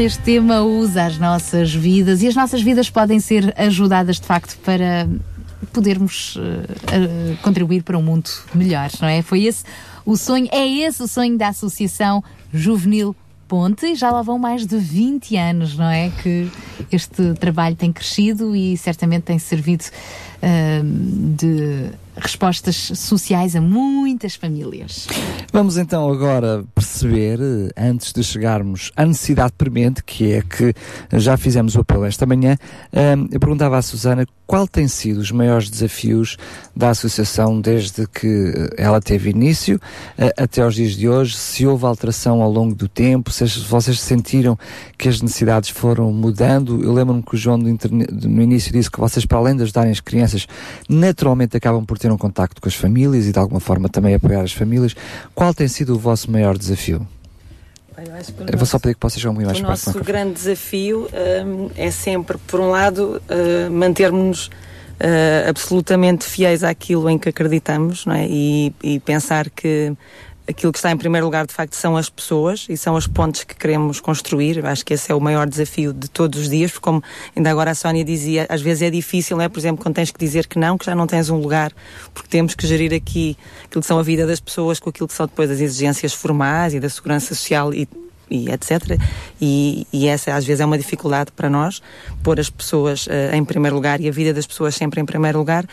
Neste 0.00 0.22
tema 0.22 0.62
usa 0.62 1.04
as 1.04 1.18
nossas 1.18 1.74
vidas 1.74 2.22
e 2.22 2.26
as 2.26 2.34
nossas 2.34 2.62
vidas 2.62 2.88
podem 2.88 3.20
ser 3.20 3.52
ajudadas 3.54 4.18
de 4.18 4.26
facto 4.26 4.56
para 4.64 5.06
podermos 5.74 6.38
eh, 6.38 7.32
eh, 7.32 7.36
contribuir 7.42 7.82
para 7.82 7.98
um 7.98 8.02
mundo 8.02 8.30
melhor, 8.54 8.88
não 8.98 9.06
é? 9.06 9.20
Foi 9.20 9.44
esse 9.44 9.62
o 10.06 10.16
sonho, 10.16 10.48
é 10.52 10.66
esse 10.66 11.02
o 11.02 11.06
sonho 11.06 11.36
da 11.36 11.48
Associação 11.48 12.24
Juvenil 12.50 13.14
Ponte 13.46 13.94
já 13.94 14.10
lá 14.10 14.22
vão 14.22 14.38
mais 14.38 14.64
de 14.64 14.78
20 14.78 15.36
anos, 15.36 15.76
não 15.76 15.90
é? 15.90 16.10
Que 16.22 16.48
este 16.90 17.34
trabalho 17.34 17.76
tem 17.76 17.92
crescido 17.92 18.56
e 18.56 18.78
certamente 18.78 19.24
tem 19.24 19.38
servido 19.38 19.84
ah, 20.40 20.80
de 21.36 21.90
respostas 22.16 22.76
sociais 22.94 23.56
a 23.56 23.60
muitas 23.60 24.36
famílias. 24.36 25.08
Vamos 25.52 25.76
então 25.76 26.08
agora 26.10 26.64
perceber, 27.00 27.38
eh, 27.40 27.88
antes 27.90 28.12
de 28.12 28.22
chegarmos 28.22 28.92
à 28.94 29.06
necessidade 29.06 29.52
premente, 29.56 30.02
que 30.04 30.32
é 30.32 30.42
que 30.42 30.74
já 31.12 31.36
fizemos 31.36 31.74
o 31.74 31.80
apelo 31.80 32.04
esta 32.04 32.26
manhã, 32.26 32.56
eh, 32.92 33.14
eu 33.32 33.40
perguntava 33.40 33.78
à 33.78 33.82
Susana 33.82 34.26
qual 34.50 34.66
tem 34.66 34.88
sido 34.88 35.18
os 35.18 35.30
maiores 35.30 35.70
desafios 35.70 36.36
da 36.74 36.90
Associação 36.90 37.60
desde 37.60 38.04
que 38.08 38.26
eh, 38.26 38.82
ela 38.82 39.00
teve 39.00 39.30
início 39.30 39.80
eh, 40.18 40.34
até 40.36 40.60
aos 40.60 40.74
dias 40.74 40.94
de 40.94 41.08
hoje, 41.08 41.36
se 41.36 41.64
houve 41.64 41.84
alteração 41.84 42.42
ao 42.42 42.50
longo 42.50 42.74
do 42.74 42.88
tempo, 42.88 43.30
se 43.30 43.44
vocês 43.60 44.00
sentiram 44.00 44.58
que 44.98 45.08
as 45.08 45.22
necessidades 45.22 45.70
foram 45.70 46.10
mudando. 46.10 46.82
Eu 46.82 46.92
lembro-me 46.92 47.22
que 47.22 47.32
o 47.32 47.38
João 47.38 47.58
no 47.58 48.42
início 48.42 48.72
disse 48.72 48.90
que 48.90 48.98
vocês, 48.98 49.24
para 49.24 49.38
além 49.38 49.54
de 49.54 49.62
ajudarem 49.62 49.92
as 49.92 50.00
crianças, 50.00 50.48
naturalmente 50.88 51.56
acabam 51.56 51.84
por 51.84 51.96
ter 51.96 52.10
um 52.10 52.18
contacto 52.18 52.60
com 52.60 52.68
as 52.68 52.74
famílias 52.74 53.28
e 53.28 53.32
de 53.32 53.38
alguma 53.38 53.60
forma 53.60 53.88
também 53.88 54.16
apoiar 54.16 54.42
as 54.42 54.52
famílias. 54.52 54.96
Qual 55.32 55.54
tem 55.54 55.68
sido 55.68 55.94
o 55.94 55.98
vosso 55.98 56.28
maior 56.28 56.58
desafio? 56.58 57.06
Eu, 58.50 58.58
vou 58.58 58.66
só 58.66 58.78
pedir 58.78 58.94
que 58.94 59.02
vocês 59.02 59.22
vão 59.22 59.34
muito 59.34 59.46
mais 59.46 59.60
o 59.60 59.62
nosso 59.62 60.04
grande 60.04 60.34
desafio 60.34 61.08
hum, 61.44 61.70
é 61.76 61.90
sempre, 61.90 62.38
por 62.46 62.60
um 62.60 62.70
lado, 62.70 63.20
uh, 63.28 63.70
mantermos 63.70 64.46
uh, 64.46 65.48
absolutamente 65.48 66.24
fiéis 66.24 66.64
àquilo 66.64 67.08
em 67.10 67.18
que 67.18 67.28
acreditamos 67.28 68.06
não 68.06 68.14
é? 68.14 68.26
e, 68.26 68.74
e 68.82 69.00
pensar 69.00 69.50
que 69.50 69.92
aquilo 70.50 70.72
que 70.72 70.78
está 70.78 70.90
em 70.90 70.96
primeiro 70.96 71.24
lugar, 71.26 71.46
de 71.46 71.54
facto, 71.54 71.74
são 71.74 71.96
as 71.96 72.10
pessoas 72.10 72.66
e 72.68 72.76
são 72.76 72.96
as 72.96 73.06
pontes 73.06 73.44
que 73.44 73.54
queremos 73.54 74.00
construir. 74.00 74.64
Acho 74.66 74.84
que 74.84 74.94
esse 74.94 75.10
é 75.10 75.14
o 75.14 75.20
maior 75.20 75.48
desafio 75.48 75.92
de 75.92 76.08
todos 76.08 76.40
os 76.40 76.48
dias, 76.50 76.70
porque, 76.72 76.84
como 76.84 77.02
ainda 77.34 77.50
agora 77.50 77.70
a 77.70 77.74
Sónia 77.74 78.04
dizia, 78.04 78.46
às 78.48 78.60
vezes 78.60 78.82
é 78.82 78.90
difícil, 78.90 79.36
não 79.36 79.44
é? 79.44 79.48
Por 79.48 79.58
exemplo, 79.58 79.82
quando 79.82 79.94
tens 79.94 80.10
que 80.10 80.18
dizer 80.18 80.46
que 80.46 80.58
não, 80.58 80.76
que 80.76 80.86
já 80.86 80.94
não 80.94 81.06
tens 81.06 81.30
um 81.30 81.36
lugar, 81.36 81.72
porque 82.12 82.28
temos 82.28 82.54
que 82.54 82.66
gerir 82.66 82.92
aqui 82.92 83.36
aquilo 83.64 83.80
que 83.80 83.86
são 83.86 83.98
a 83.98 84.02
vida 84.02 84.26
das 84.26 84.40
pessoas 84.40 84.78
com 84.78 84.90
aquilo 84.90 85.08
que 85.08 85.14
são 85.14 85.26
depois 85.26 85.50
as 85.50 85.60
exigências 85.60 86.12
formais 86.12 86.74
e 86.74 86.80
da 86.80 86.88
segurança 86.88 87.34
social 87.34 87.72
e 87.72 87.88
e 88.30 88.48
etc. 88.48 88.96
E, 89.40 89.86
e 89.92 90.06
essa 90.06 90.34
às 90.34 90.44
vezes 90.44 90.60
é 90.60 90.64
uma 90.64 90.78
dificuldade 90.78 91.32
para 91.32 91.50
nós, 91.50 91.82
pôr 92.22 92.38
as 92.38 92.48
pessoas 92.48 93.08
eh, 93.10 93.36
em 93.36 93.44
primeiro 93.44 93.74
lugar 93.74 94.00
e 94.00 94.08
a 94.08 94.12
vida 94.12 94.32
das 94.32 94.46
pessoas 94.46 94.76
sempre 94.76 95.00
em 95.00 95.04
primeiro 95.04 95.36
lugar. 95.36 95.66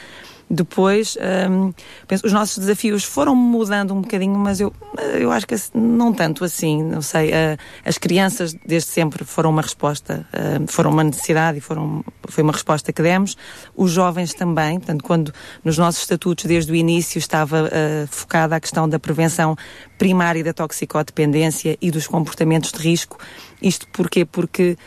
Depois, 0.49 1.17
hum, 1.49 1.73
penso, 2.07 2.25
os 2.25 2.31
nossos 2.31 2.57
desafios 2.57 3.03
foram 3.03 3.35
mudando 3.35 3.93
um 3.93 3.99
bocadinho, 3.99 4.37
mas 4.37 4.61
eu, 4.61 4.73
eu 5.19 5.29
acho 5.29 5.45
que 5.45 5.55
não 5.73 6.13
tanto 6.13 6.45
assim, 6.45 6.81
não 6.81 7.01
sei. 7.01 7.31
eh, 7.33 7.57
as 7.83 7.97
crianças 7.97 8.53
desde 8.65 8.89
sempre 8.89 9.25
foram 9.25 9.49
uma 9.49 9.61
resposta, 9.61 10.25
eh, 10.31 10.59
foram 10.67 10.91
uma 10.91 11.03
necessidade 11.03 11.57
e 11.57 11.61
foram, 11.61 12.01
foi 12.29 12.43
uma 12.43 12.53
resposta 12.53 12.93
que 12.93 13.01
demos. 13.01 13.35
Os 13.75 13.91
jovens 13.91 14.33
também, 14.33 14.79
portanto, 14.79 15.03
quando 15.03 15.33
nos 15.65 15.77
nossos 15.77 16.01
estatutos 16.01 16.45
desde 16.45 16.71
o 16.71 16.75
início 16.75 17.19
estava 17.19 17.69
eh, 17.69 18.05
focada 18.09 18.55
a 18.55 18.59
questão 18.59 18.87
da 18.87 18.97
prevenção 18.97 19.53
primária 19.97 20.43
da 20.45 20.53
toxicodependência 20.53 21.77
e 21.81 21.91
dos 21.91 22.07
comportamentos 22.07 22.71
de 22.71 22.79
risco. 22.79 23.17
Isto 23.61 23.85
porquê? 23.89 24.23
Porque 24.23 24.77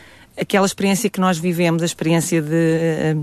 aquela 0.40 0.64
experiência 0.64 1.10
que 1.10 1.20
nós 1.20 1.36
vivemos, 1.38 1.82
a 1.82 1.86
experiência 1.86 2.40
de. 2.40 3.16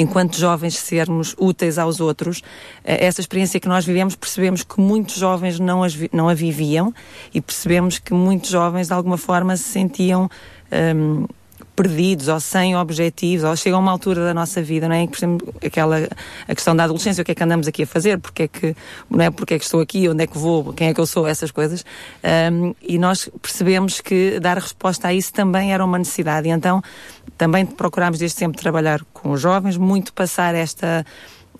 Enquanto 0.00 0.38
jovens 0.38 0.76
sermos 0.78 1.34
úteis 1.38 1.78
aos 1.78 2.00
outros, 2.00 2.42
eh, 2.84 3.06
essa 3.06 3.20
experiência 3.20 3.60
que 3.60 3.68
nós 3.68 3.84
vivemos, 3.84 4.16
percebemos 4.16 4.62
que 4.62 4.80
muitos 4.80 5.16
jovens 5.16 5.60
não, 5.60 5.82
as 5.82 5.96
não 6.12 6.28
a 6.28 6.34
viviam 6.34 6.92
e 7.34 7.40
percebemos 7.40 7.98
que 7.98 8.14
muitos 8.14 8.50
jovens 8.50 8.88
de 8.88 8.94
alguma 8.94 9.18
forma 9.18 9.56
se 9.56 9.64
sentiam 9.64 10.28
hum, 10.94 11.26
perdidos 11.80 12.28
ou 12.28 12.38
sem 12.38 12.76
objetivos, 12.76 13.42
ou 13.42 13.56
chegam 13.56 13.78
a 13.78 13.82
uma 13.82 13.90
altura 13.90 14.22
da 14.22 14.34
nossa 14.34 14.60
vida, 14.60 14.86
não 14.86 14.94
é? 14.94 15.06
Por 15.06 15.16
exemplo, 15.16 15.54
aquela 15.64 16.06
a 16.46 16.54
questão 16.54 16.76
da 16.76 16.84
adolescência, 16.84 17.22
o 17.22 17.24
que 17.24 17.32
é 17.32 17.34
que 17.34 17.42
andamos 17.42 17.66
aqui 17.66 17.84
a 17.84 17.86
fazer, 17.86 18.18
porque 18.18 18.42
é 18.42 18.48
que, 18.48 18.76
não 19.08 19.24
é? 19.24 19.30
Porque 19.30 19.54
é 19.54 19.58
que 19.58 19.64
estou 19.64 19.80
aqui, 19.80 20.06
onde 20.06 20.24
é 20.24 20.26
que 20.26 20.36
vou, 20.36 20.74
quem 20.74 20.88
é 20.88 20.94
que 20.94 21.00
eu 21.00 21.06
sou, 21.06 21.26
essas 21.26 21.50
coisas. 21.50 21.82
Hum, 22.52 22.74
e 22.82 22.98
nós 22.98 23.30
percebemos 23.40 24.02
que 24.02 24.38
dar 24.40 24.58
resposta 24.58 25.08
a 25.08 25.14
isso 25.14 25.32
também 25.32 25.72
era 25.72 25.82
uma 25.82 25.96
necessidade. 25.96 26.48
E 26.48 26.50
então 26.50 26.82
também 27.38 27.64
procurámos 27.64 28.18
desde 28.18 28.36
sempre 28.36 28.60
trabalhar 28.60 29.02
com 29.14 29.30
os 29.30 29.40
jovens, 29.40 29.78
muito 29.78 30.12
passar 30.12 30.54
esta 30.54 31.06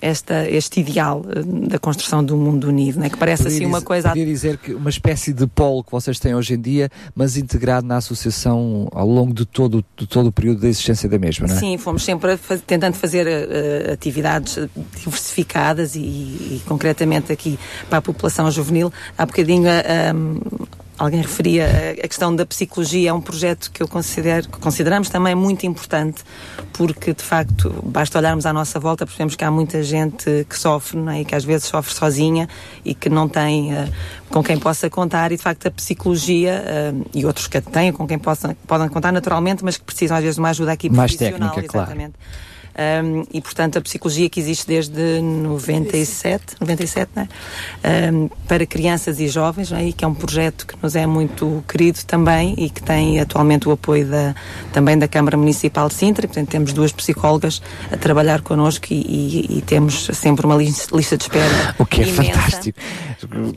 esta, 0.03 0.49
este 0.49 0.81
ideal 0.81 1.25
eh, 1.29 1.43
da 1.69 1.79
construção 1.79 2.25
do 2.25 2.37
mundo 2.37 2.69
unido, 2.69 2.99
né? 2.99 3.11
que 3.11 3.17
parece 3.19 3.43
Podia 3.43 3.57
assim 3.59 3.67
uma 3.67 3.79
dizer- 3.79 3.87
coisa 3.87 4.09
Podia 4.09 4.25
dizer 4.27 4.57
que 4.59 4.73
uma 4.75 4.89
espécie 4.91 5.33
de 5.33 5.47
polo 5.47 5.85
que 5.85 5.93
vocês 5.93 6.19
têm 6.19 6.35
hoje 6.35 6.55
em 6.55 6.61
dia, 6.61 6.89
mas 7.15 7.37
integrado 7.37 7.87
na 7.87 7.97
associação 7.99 8.89
ao 8.93 9.07
longo 9.09 9.35
de 9.35 9.45
todo, 9.45 9.85
de 9.97 10.07
todo 10.07 10.29
o 10.29 10.33
período 10.33 10.61
da 10.62 10.69
existência 10.69 11.09
da 11.09 11.19
mesma, 11.19 11.47
não 11.47 11.55
é? 11.55 11.59
Sim, 11.59 11.77
fomos 11.79 12.03
sempre 12.05 12.39
tentando 12.67 12.95
fazer 12.95 13.27
eh, 13.27 13.93
atividades 13.93 14.59
diversificadas 14.97 15.95
e, 15.95 15.99
e 16.01 16.62
concretamente 16.67 17.33
aqui 17.33 17.59
para 17.89 17.99
a 17.99 18.03
população 18.03 18.51
juvenil. 18.51 18.93
Há 19.19 19.27
bocadinho, 19.27 19.67
eh, 19.69 20.12
um, 20.15 20.41
alguém 21.01 21.23
referia 21.23 21.97
a, 22.05 22.07
questão 22.07 22.37
da 22.37 22.45
psicologia, 22.45 23.09
é 23.09 23.12
um 23.12 23.23
projeto 23.23 23.70
que 23.73 23.83
eu 23.83 23.89
considero, 23.89 24.47
que 24.47 24.59
consideramos 24.59 25.09
também 25.09 25.35
muito 25.35 25.65
importante, 25.65 26.23
porque 26.75 27.15
de 27.15 27.23
facto 27.23 27.75
basta 27.83 28.19
olharmos 28.19 28.45
à 28.45 28.53
nossa 28.53 28.79
volta, 28.79 29.07
percebemos 29.07 29.35
que 29.35 29.43
há 29.43 29.51
muita 29.51 29.83
gente 29.83 30.47
que 30.47 30.59
sofre 30.59 30.99
não 30.99 31.11
é? 31.11 31.23
e 31.23 31.25
que 31.25 31.35
às 31.35 31.43
vezes 31.43 31.67
sofre 31.67 31.95
sozinha 31.95 32.47
e 32.85 32.95
que 32.95 33.09
não 33.09 33.27
tem 33.27 33.73
uh, 33.73 33.91
com 34.29 34.43
quem 34.43 34.59
possa 34.59 34.91
contar, 34.91 35.33
e 35.33 35.39
de 35.39 35.43
facto 35.43 35.67
a 35.67 35.70
psicologia 35.70 36.62
uh, 36.93 37.07
e 37.15 37.25
outros 37.25 37.47
que 37.47 37.57
a 37.57 37.62
têm 37.62 37.93
com 37.93 38.07
quem 38.07 38.19
possam, 38.19 38.55
podem 38.67 38.89
contar 38.91 39.11
naturalmente, 39.11 39.65
mas 39.65 39.79
que 39.79 39.85
precisam 39.85 40.19
às 40.19 40.23
vezes 40.23 40.35
de 40.35 40.41
uma 40.41 40.51
ajuda 40.51 40.73
aqui 40.73 40.91
Mais 40.91 41.17
profissional. 41.17 41.55
técnica, 41.55 41.73
claro. 41.73 42.12
Um, 42.70 43.24
e 43.32 43.40
portanto 43.40 43.78
a 43.78 43.81
psicologia 43.81 44.31
que 44.31 44.39
existe 44.39 44.66
desde 44.66 45.20
97, 45.20 46.55
97 46.60 47.10
né? 47.16 47.28
um, 48.12 48.28
para 48.47 48.65
crianças 48.65 49.18
e 49.20 49.28
jovens 49.28 49.70
né? 49.70 49.89
e 49.89 49.92
que 49.92 50.05
é 50.05 50.08
um 50.08 50.15
projeto 50.15 50.66
que 50.66 50.74
nos 50.82 50.94
é 50.94 51.05
muito 51.07 51.65
querido 51.68 51.99
também 52.07 52.55
e 52.57 52.70
que 52.70 52.81
tem 52.82 53.18
atualmente 53.20 53.68
o 53.68 53.73
apoio 53.73 54.07
da, 54.07 54.34
também 54.73 54.97
da 54.97 55.08
Câmara 55.08 55.36
Municipal 55.36 55.89
de 55.89 55.94
Sintra, 55.94 56.26
portanto 56.28 56.49
temos 56.49 56.73
duas 56.73 56.92
psicólogas 56.92 57.60
a 57.90 57.97
trabalhar 57.97 58.40
connosco 58.40 58.86
e, 58.90 58.94
e- 59.50 59.58
e 59.58 59.62
temos 59.62 60.08
sempre 60.15 60.47
uma 60.47 60.55
lis- 60.57 60.89
lista 60.92 61.16
de 61.16 61.24
espera 61.24 61.74
O 61.78 61.84
que 61.84 62.02
é 62.02 62.08
imensa. 62.08 62.32
fantástico. 62.32 62.78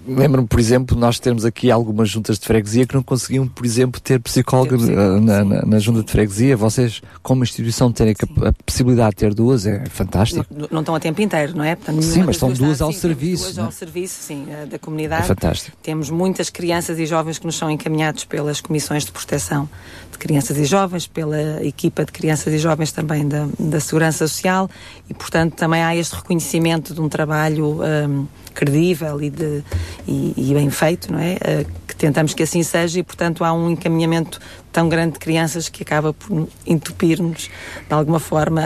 Lembro-me, 0.08 0.48
por 0.48 0.60
exemplo, 0.60 0.98
nós 0.98 1.20
temos 1.20 1.46
aqui 1.46 1.70
algumas 1.72 2.10
juntas 2.10 2.38
de 2.40 2.46
freguesia 2.46 2.86
que 2.86 2.96
não 2.96 3.04
conseguiam, 3.04 3.48
por 3.48 3.66
exemplo, 3.66 4.02
ter 4.02 4.20
psicólogo 4.20 4.76
eh, 4.76 5.20
na, 5.22 5.44
na, 5.46 5.62
na 5.66 5.80
junta 5.80 6.04
de 6.04 6.12
freguesia. 6.12 6.58
Vocês, 6.58 7.02
como 7.22 7.44
instituição, 7.44 7.92
terem 7.92 8.14
a, 8.42 8.50
a 8.50 8.54
possibilidade 8.66 9.03
de 9.10 9.16
ter 9.16 9.34
duas 9.34 9.66
é 9.66 9.86
fantástico. 9.86 10.46
Não, 10.50 10.68
não 10.72 10.80
estão 10.82 10.96
a 10.96 11.00
tempo 11.00 11.22
inteiro, 11.22 11.56
não 11.56 11.64
é? 11.64 11.76
Portanto, 11.76 12.02
Sim, 12.02 12.24
mas 12.24 12.36
estão 12.36 12.52
duas 12.52 12.74
duas 12.74 12.82
ao 12.82 12.92
sim, 12.92 13.00
serviço, 13.00 13.44
Duas 13.44 13.58
não 13.58 13.64
é? 13.64 13.66
ao 13.68 13.72
serviço, 13.72 14.16
sim, 14.22 14.48
eh, 14.50 14.66
da 14.66 14.80
comunidade. 14.80 15.24
É 15.24 15.28
fantástico. 15.28 15.78
Temos 15.82 16.10
muitas 16.10 16.50
crianças 16.50 16.98
e 17.00 17.06
jovens 17.06 17.40
que 17.40 17.46
nos 17.46 17.56
são 17.56 17.70
encaminhados 17.70 18.26
pelas 18.26 18.62
comissões 18.62 19.06
de 19.06 19.12
proteção 19.12 19.70
de 20.12 20.18
crianças 20.18 20.58
e 20.58 20.66
jovens, 20.66 21.08
pela 21.08 21.64
equipa 21.64 22.06
de 22.06 22.12
crianças 22.12 22.54
e 22.54 22.58
jovens 22.58 22.92
também 22.92 23.28
da, 23.28 23.48
da 23.60 23.80
Segurança 23.80 24.28
Social 24.28 24.70
e, 25.10 25.14
portanto, 25.14 25.54
também 25.54 25.84
há 25.84 25.96
este 25.96 26.16
reconhecimento 26.16 26.94
de 26.94 27.02
um 27.02 27.10
trabalho 27.10 27.80
hum, 27.82 28.26
credível 28.54 29.22
e, 29.22 29.30
de, 29.30 29.64
e, 30.08 30.34
e 30.38 30.54
bem 30.54 30.70
feito, 30.70 31.12
não 31.12 31.20
é? 31.20 31.38
Eh, 31.42 31.66
que 31.88 31.96
tentamos 31.96 32.34
que 32.34 32.44
assim 32.44 32.64
seja 32.64 33.00
e, 33.00 33.04
portanto, 33.04 33.44
há 33.44 33.54
um 33.54 33.70
encaminhamento 33.70 34.40
tão 34.72 34.90
grande 34.90 35.14
de 35.14 35.20
crianças 35.20 35.70
que 35.70 35.84
acaba 35.84 36.14
por 36.14 36.48
entupir-nos 36.66 37.50
de 37.88 37.94
alguma 37.94 38.20
forma, 38.20 38.64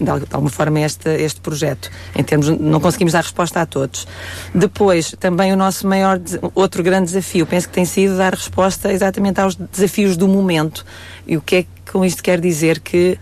de, 0.00 0.08
al- 0.10 0.20
de 0.20 0.26
alguma 0.32 0.50
forma 0.50 0.80
este, 0.80 1.10
este 1.10 1.40
projeto. 1.40 1.90
Em 2.16 2.22
termos, 2.24 2.48
não 2.48 2.80
conseguimos 2.80 3.12
dar 3.12 3.22
resposta 3.22 3.60
a 3.60 3.66
todos. 3.66 4.06
Depois, 4.54 5.14
também 5.20 5.52
o 5.52 5.56
nosso 5.56 5.86
maior, 5.86 6.18
outro 6.54 6.82
grande 6.82 7.06
desafio, 7.06 7.44
penso 7.46 7.68
que 7.68 7.74
tem 7.74 7.84
sido 7.84 8.16
dar 8.16 8.32
resposta 8.32 8.90
exatamente 8.90 9.40
aos 9.40 9.54
desafios 9.54 10.16
do 10.16 10.26
momento. 10.26 10.84
E 11.26 11.36
o 11.36 11.40
que 11.42 11.56
é 11.56 11.62
que 11.64 11.92
com 11.92 12.02
isto 12.04 12.22
quer 12.22 12.40
dizer? 12.40 12.80
Que 12.80 13.18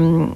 hum, 0.00 0.32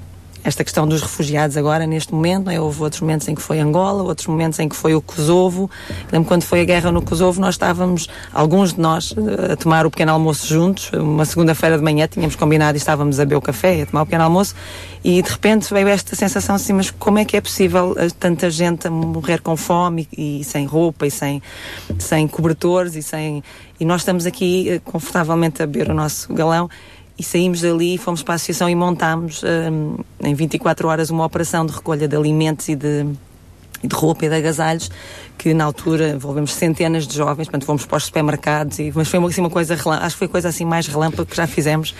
esta 0.47 0.63
questão 0.63 0.87
dos 0.87 1.01
refugiados 1.01 1.57
agora, 1.57 1.85
neste 1.85 2.13
momento, 2.13 2.49
é? 2.49 2.57
houve 2.57 2.81
outros 2.81 3.01
momentos 3.01 3.27
em 3.27 3.35
que 3.35 3.41
foi 3.41 3.59
Angola, 3.59 4.01
outros 4.01 4.27
momentos 4.27 4.57
em 4.59 4.69
que 4.69 4.77
foi 4.77 4.95
o 4.95 5.01
Kosovo. 5.01 5.69
Lembro 6.09 6.25
quando 6.25 6.43
foi 6.43 6.61
a 6.61 6.63
guerra 6.63 6.89
no 6.89 7.01
Kosovo, 7.01 7.41
nós 7.41 7.55
estávamos, 7.55 8.07
alguns 8.33 8.73
de 8.73 8.79
nós, 8.79 9.13
a 9.51 9.57
tomar 9.57 9.85
o 9.85 9.91
pequeno 9.91 10.13
almoço 10.13 10.47
juntos. 10.47 10.89
Uma 10.93 11.25
segunda-feira 11.25 11.77
de 11.77 11.83
manhã 11.83 12.07
tínhamos 12.07 12.37
combinado 12.37 12.77
e 12.77 12.79
estávamos 12.79 13.19
a 13.19 13.25
beber 13.25 13.35
o 13.35 13.41
café 13.41 13.81
a 13.81 13.85
tomar 13.87 14.03
o 14.03 14.05
pequeno 14.05 14.23
almoço. 14.23 14.55
E 15.03 15.21
de 15.21 15.29
repente 15.29 15.73
veio 15.73 15.89
esta 15.89 16.15
sensação 16.15 16.55
assim, 16.55 16.71
mas 16.71 16.91
como 16.91 17.19
é 17.19 17.25
que 17.25 17.35
é 17.35 17.41
possível 17.41 17.93
eh, 17.97 18.07
tanta 18.17 18.49
gente 18.49 18.87
a 18.87 18.89
morrer 18.89 19.41
com 19.41 19.57
fome 19.57 20.07
e, 20.17 20.39
e 20.39 20.43
sem 20.45 20.65
roupa 20.65 21.05
e 21.05 21.11
sem, 21.11 21.41
sem 21.99 22.25
cobertores 22.25 22.95
e 22.95 23.03
sem. 23.03 23.43
E 23.79 23.85
nós 23.85 24.01
estamos 24.01 24.25
aqui 24.25 24.69
eh, 24.69 24.81
confortavelmente 24.81 25.61
a 25.61 25.67
beber 25.67 25.91
o 25.91 25.93
nosso 25.93 26.33
galão 26.33 26.69
e 27.17 27.23
saímos 27.23 27.61
dali 27.61 27.97
fomos 27.97 28.21
para 28.21 28.33
a 28.33 28.35
associação 28.35 28.69
e 28.69 28.75
montámos 28.75 29.41
hum, 29.43 29.97
em 30.23 30.35
24 30.35 30.87
horas 30.87 31.09
uma 31.09 31.25
operação 31.25 31.65
de 31.65 31.73
recolha 31.73 32.07
de 32.07 32.15
alimentos 32.15 32.69
e 32.69 32.75
de, 32.75 33.05
de 33.83 33.95
roupa 33.95 34.25
e 34.25 34.29
de 34.29 34.35
agasalhos 34.35 34.91
que 35.37 35.53
na 35.53 35.63
altura 35.65 36.09
envolvemos 36.09 36.53
centenas 36.53 37.05
de 37.07 37.15
jovens, 37.15 37.45
portanto 37.45 37.65
fomos 37.65 37.85
para 37.85 37.97
os 37.97 38.05
supermercados 38.05 38.79
e, 38.79 38.91
mas 38.95 39.07
foi 39.07 39.19
uma, 39.19 39.29
assim, 39.29 39.41
uma 39.41 39.49
coisa 39.49 39.75
relâmpago, 39.75 40.05
acho 40.05 40.15
que 40.15 40.19
foi 40.19 40.27
a 40.27 40.31
coisa 40.31 40.49
assim 40.49 40.65
mais 40.65 40.87
relâmpago 40.87 41.25
que 41.29 41.35
já 41.37 41.45
fizemos 41.47 41.93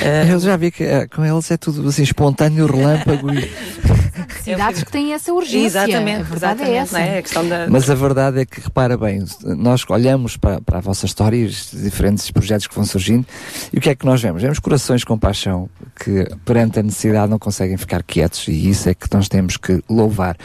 Eh, 0.00 0.26
Eu 0.32 0.38
já 0.40 0.56
vi 0.56 0.70
que 0.70 0.84
eh, 0.84 1.06
com 1.08 1.24
eles 1.24 1.50
é 1.50 1.56
tudo 1.56 1.88
assim 1.88 2.02
espontâneo, 2.02 2.66
relâmpago. 2.66 3.30
e- 3.32 3.50
Cidades 4.42 4.82
que 4.82 4.90
têm 4.90 5.12
essa 5.14 5.32
urgência. 5.32 5.66
Exatamente, 5.66 6.20
a 6.20 6.24
verdade 6.24 6.62
é 6.62 6.80
exatamente, 6.80 7.32
essa. 7.32 7.38
é? 7.40 7.54
A 7.54 7.64
da, 7.64 7.70
Mas 7.70 7.88
a 7.88 7.94
verdade 7.94 8.40
é 8.40 8.44
que, 8.44 8.60
repara 8.60 8.96
bem, 8.98 9.24
nós 9.44 9.84
olhamos 9.88 10.36
para, 10.36 10.60
para 10.60 10.78
a 10.78 10.80
vossa 10.80 11.06
história 11.06 11.36
e 11.36 11.44
os 11.46 11.70
diferentes 11.72 12.28
projetos 12.30 12.66
que 12.66 12.74
vão 12.74 12.84
surgindo 12.84 13.24
e 13.72 13.78
o 13.78 13.80
que 13.80 13.88
é 13.90 13.94
que 13.94 14.04
nós 14.04 14.20
vemos? 14.20 14.42
Vemos 14.42 14.58
corações 14.58 15.04
com 15.04 15.16
paixão 15.18 15.68
que, 16.02 16.26
perante 16.44 16.80
a 16.80 16.82
necessidade, 16.82 17.30
não 17.30 17.38
conseguem 17.38 17.76
ficar 17.76 18.02
quietos 18.02 18.48
e 18.48 18.68
isso 18.68 18.88
é 18.88 18.94
que 18.94 19.06
nós 19.14 19.28
temos 19.28 19.56
que 19.56 19.80
louvar. 19.88 20.36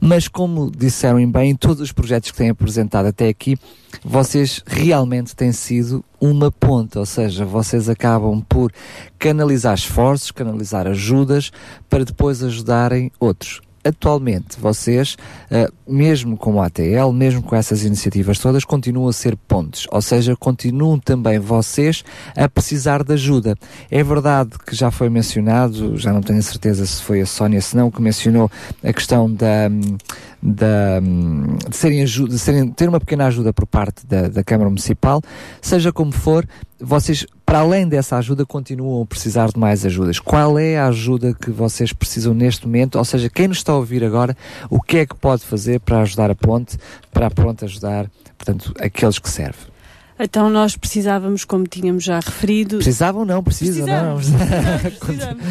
Mas, 0.00 0.28
como 0.28 0.70
disseram 0.70 1.26
bem, 1.30 1.50
em 1.50 1.56
todos 1.56 1.80
os 1.80 1.92
projetos 1.96 2.30
que 2.30 2.36
têm 2.36 2.50
apresentado 2.50 3.06
até 3.06 3.26
aqui, 3.28 3.58
vocês 4.04 4.62
realmente 4.66 5.34
têm 5.34 5.50
sido 5.50 6.04
uma 6.20 6.52
ponta, 6.52 7.00
ou 7.00 7.06
seja, 7.06 7.44
vocês 7.44 7.88
acabam 7.88 8.44
por 8.46 8.70
canalizar 9.18 9.74
esforços, 9.74 10.30
canalizar 10.30 10.86
ajudas 10.86 11.50
para 11.88 12.04
depois 12.04 12.42
ajudarem 12.42 13.10
outros. 13.18 13.62
Atualmente, 13.86 14.58
vocês, 14.58 15.16
eh, 15.48 15.70
mesmo 15.86 16.36
com 16.36 16.56
o 16.56 16.60
ATL, 16.60 17.12
mesmo 17.12 17.40
com 17.40 17.54
essas 17.54 17.84
iniciativas 17.84 18.36
todas, 18.36 18.64
continuam 18.64 19.06
a 19.06 19.12
ser 19.12 19.36
pontes, 19.36 19.86
ou 19.92 20.02
seja, 20.02 20.34
continuam 20.34 20.98
também 20.98 21.38
vocês 21.38 22.02
a 22.36 22.48
precisar 22.48 23.04
de 23.04 23.12
ajuda. 23.12 23.54
É 23.88 24.02
verdade 24.02 24.50
que 24.66 24.74
já 24.74 24.90
foi 24.90 25.08
mencionado, 25.08 25.96
já 25.96 26.12
não 26.12 26.20
tenho 26.20 26.42
certeza 26.42 26.84
se 26.84 27.00
foi 27.00 27.20
a 27.20 27.26
Sónia, 27.26 27.60
se 27.60 27.76
não, 27.76 27.88
que 27.88 28.02
mencionou 28.02 28.50
a 28.82 28.92
questão 28.92 29.32
da, 29.32 29.68
hum, 29.70 29.96
da, 30.42 31.00
de, 31.00 31.76
serem 31.76 32.04
de 32.04 32.38
serem, 32.38 32.70
ter 32.70 32.88
uma 32.88 33.00
pequena 33.00 33.26
ajuda 33.26 33.52
por 33.52 33.66
parte 33.66 34.06
da, 34.06 34.28
da 34.28 34.44
Câmara 34.44 34.68
Municipal, 34.68 35.22
seja 35.60 35.92
como 35.92 36.12
for, 36.12 36.46
vocês, 36.78 37.26
para 37.44 37.60
além 37.60 37.88
dessa 37.88 38.16
ajuda, 38.16 38.44
continuam 38.44 39.02
a 39.02 39.06
precisar 39.06 39.48
de 39.48 39.58
mais 39.58 39.84
ajudas. 39.86 40.18
Qual 40.18 40.58
é 40.58 40.78
a 40.78 40.88
ajuda 40.88 41.34
que 41.34 41.50
vocês 41.50 41.92
precisam 41.92 42.34
neste 42.34 42.66
momento? 42.66 42.96
Ou 42.96 43.04
seja, 43.04 43.30
quem 43.30 43.48
nos 43.48 43.58
está 43.58 43.72
a 43.72 43.76
ouvir 43.76 44.04
agora, 44.04 44.36
o 44.68 44.80
que 44.80 44.98
é 44.98 45.06
que 45.06 45.14
pode 45.14 45.44
fazer 45.44 45.80
para 45.80 46.00
ajudar 46.00 46.30
a 46.30 46.34
ponte, 46.34 46.76
para 47.12 47.26
a 47.26 47.30
ponte 47.30 47.64
ajudar, 47.64 48.10
portanto, 48.36 48.74
aqueles 48.78 49.18
que 49.18 49.30
servem? 49.30 49.75
Então 50.18 50.48
nós 50.48 50.76
precisávamos, 50.76 51.44
como 51.44 51.66
tínhamos 51.66 52.02
já 52.04 52.18
referido, 52.20 52.76
Precisavam 52.78 53.24
não, 53.24 53.42
precisam, 53.42 53.86
não. 53.86 54.16
precisamos, 54.98 55.42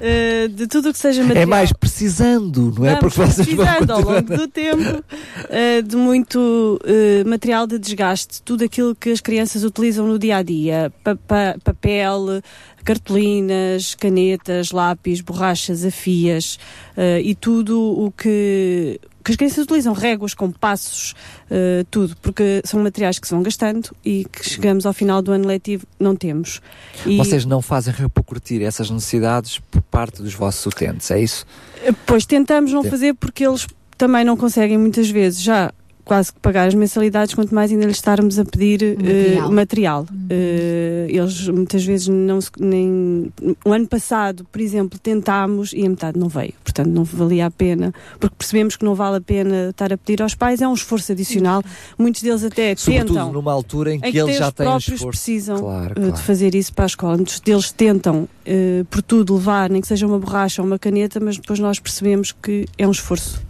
eh, 0.00 0.48
de 0.48 0.66
tudo 0.66 0.90
o 0.90 0.92
que 0.92 0.98
seja 0.98 1.22
material. 1.22 1.42
É 1.42 1.46
mais 1.46 1.72
precisando, 1.72 2.74
não 2.78 2.84
é? 2.86 2.96
Vamos 2.96 3.14
Porque 3.14 3.32
vocês 3.32 3.48
vão 3.48 3.64
precisando 3.66 3.90
ao 3.90 4.00
longo 4.02 4.36
do 4.36 4.48
tempo 4.48 5.04
eh, 5.48 5.80
de 5.80 5.96
muito 5.96 6.78
eh, 6.84 7.24
material 7.24 7.66
de 7.66 7.78
desgaste, 7.78 8.42
tudo 8.42 8.64
aquilo 8.64 8.94
que 8.94 9.10
as 9.10 9.20
crianças 9.20 9.64
utilizam 9.64 10.06
no 10.06 10.18
dia 10.18 10.36
a 10.36 10.42
dia, 10.42 10.92
pa- 11.02 11.16
pa- 11.16 11.56
papel, 11.64 12.42
cartolinas, 12.84 13.94
canetas, 13.94 14.70
lápis, 14.72 15.20
borrachas, 15.20 15.84
afias 15.84 16.58
eh, 16.96 17.20
e 17.22 17.34
tudo 17.34 17.80
o 17.80 18.10
que 18.12 19.00
que 19.22 19.30
as 19.30 19.36
crianças 19.36 19.64
utilizam 19.64 19.92
réguas, 19.92 20.34
compassos, 20.34 21.14
eh, 21.50 21.84
tudo, 21.90 22.16
porque 22.20 22.60
são 22.64 22.82
materiais 22.82 23.18
que 23.18 23.26
se 23.26 23.32
vão 23.34 23.42
gastando 23.42 23.90
e 24.04 24.24
que 24.30 24.48
chegamos 24.48 24.84
ao 24.86 24.92
final 24.92 25.22
do 25.22 25.32
ano 25.32 25.46
letivo 25.46 25.86
não 25.98 26.14
temos. 26.16 26.60
E- 27.06 27.16
Vocês 27.16 27.44
não 27.44 27.62
fazem 27.62 27.92
repercutir 27.94 28.62
essas 28.62 28.90
necessidades 28.90 29.58
por 29.70 29.80
parte 29.82 30.22
dos 30.22 30.34
vossos 30.34 30.64
utentes, 30.66 31.10
é 31.10 31.20
isso? 31.20 31.46
Pois 32.06 32.26
tentamos 32.26 32.72
não 32.72 32.82
fazer 32.84 33.14
porque 33.14 33.46
eles 33.46 33.66
também 33.98 34.24
não 34.24 34.36
conseguem 34.36 34.78
muitas 34.78 35.08
vezes 35.08 35.40
já 35.42 35.72
quase 36.04 36.32
que 36.32 36.40
pagar 36.40 36.66
as 36.68 36.74
mensalidades, 36.74 37.34
quanto 37.34 37.54
mais 37.54 37.70
ainda 37.70 37.86
lhes 37.86 37.96
estarmos 37.96 38.38
a 38.38 38.44
pedir 38.44 38.82
eh, 38.82 38.94
Material. 38.96 39.52
material. 39.52 40.06
Eh, 40.30 41.06
eles 41.08 41.48
muitas 41.48 41.84
vezes 41.84 42.08
não 42.08 42.40
se, 42.40 42.50
nem. 42.58 43.32
O 43.64 43.72
ano 43.72 43.86
passado, 43.86 44.44
por 44.50 44.60
exemplo, 44.60 44.98
tentámos 44.98 45.72
e 45.72 45.86
a 45.86 45.88
metade 45.88 46.18
não 46.18 46.28
veio. 46.28 46.54
Portanto, 46.64 46.88
não 46.88 47.04
valia 47.04 47.46
a 47.46 47.50
pena, 47.50 47.94
porque 48.18 48.34
percebemos 48.36 48.76
que 48.76 48.84
não 48.84 48.94
vale 48.94 49.16
a 49.18 49.20
pena 49.20 49.70
estar 49.70 49.92
a 49.92 49.96
pedir 49.96 50.22
aos 50.22 50.34
pais, 50.34 50.60
é 50.60 50.66
um 50.68 50.74
esforço 50.74 51.12
adicional. 51.12 51.62
Muitos 51.98 52.22
deles 52.22 52.42
até 52.44 52.74
Sobretudo 52.74 53.08
tentam. 53.14 53.32
numa 53.32 53.52
altura 53.52 53.94
em 53.94 54.00
que, 54.00 54.08
em 54.08 54.12
que 54.12 54.18
eles 54.18 54.36
já 54.38 54.50
têm 54.50 54.66
próprios 54.66 54.88
esforço. 54.88 55.06
precisam 55.06 55.58
Claro, 55.58 55.90
eh, 55.92 55.94
claro. 55.94 56.12
de 56.12 56.20
fazer 56.22 56.54
isso 56.54 56.72
para 56.72 56.84
a 56.84 56.86
escola. 56.86 57.16
Muitos 57.16 57.38
deles 57.40 57.70
tentam, 57.70 58.28
eh, 58.44 58.84
por 58.90 59.02
tudo, 59.02 59.34
levar, 59.34 59.70
nem 59.70 59.80
que 59.80 59.86
seja 59.88 60.06
uma 60.06 60.18
borracha 60.18 60.60
ou 60.62 60.66
uma 60.66 60.78
caneta, 60.78 61.20
mas 61.20 61.36
depois 61.36 61.58
nós 61.58 61.78
percebemos 61.78 62.32
que 62.32 62.66
é 62.76 62.86
um 62.86 62.90
esforço. 62.90 63.40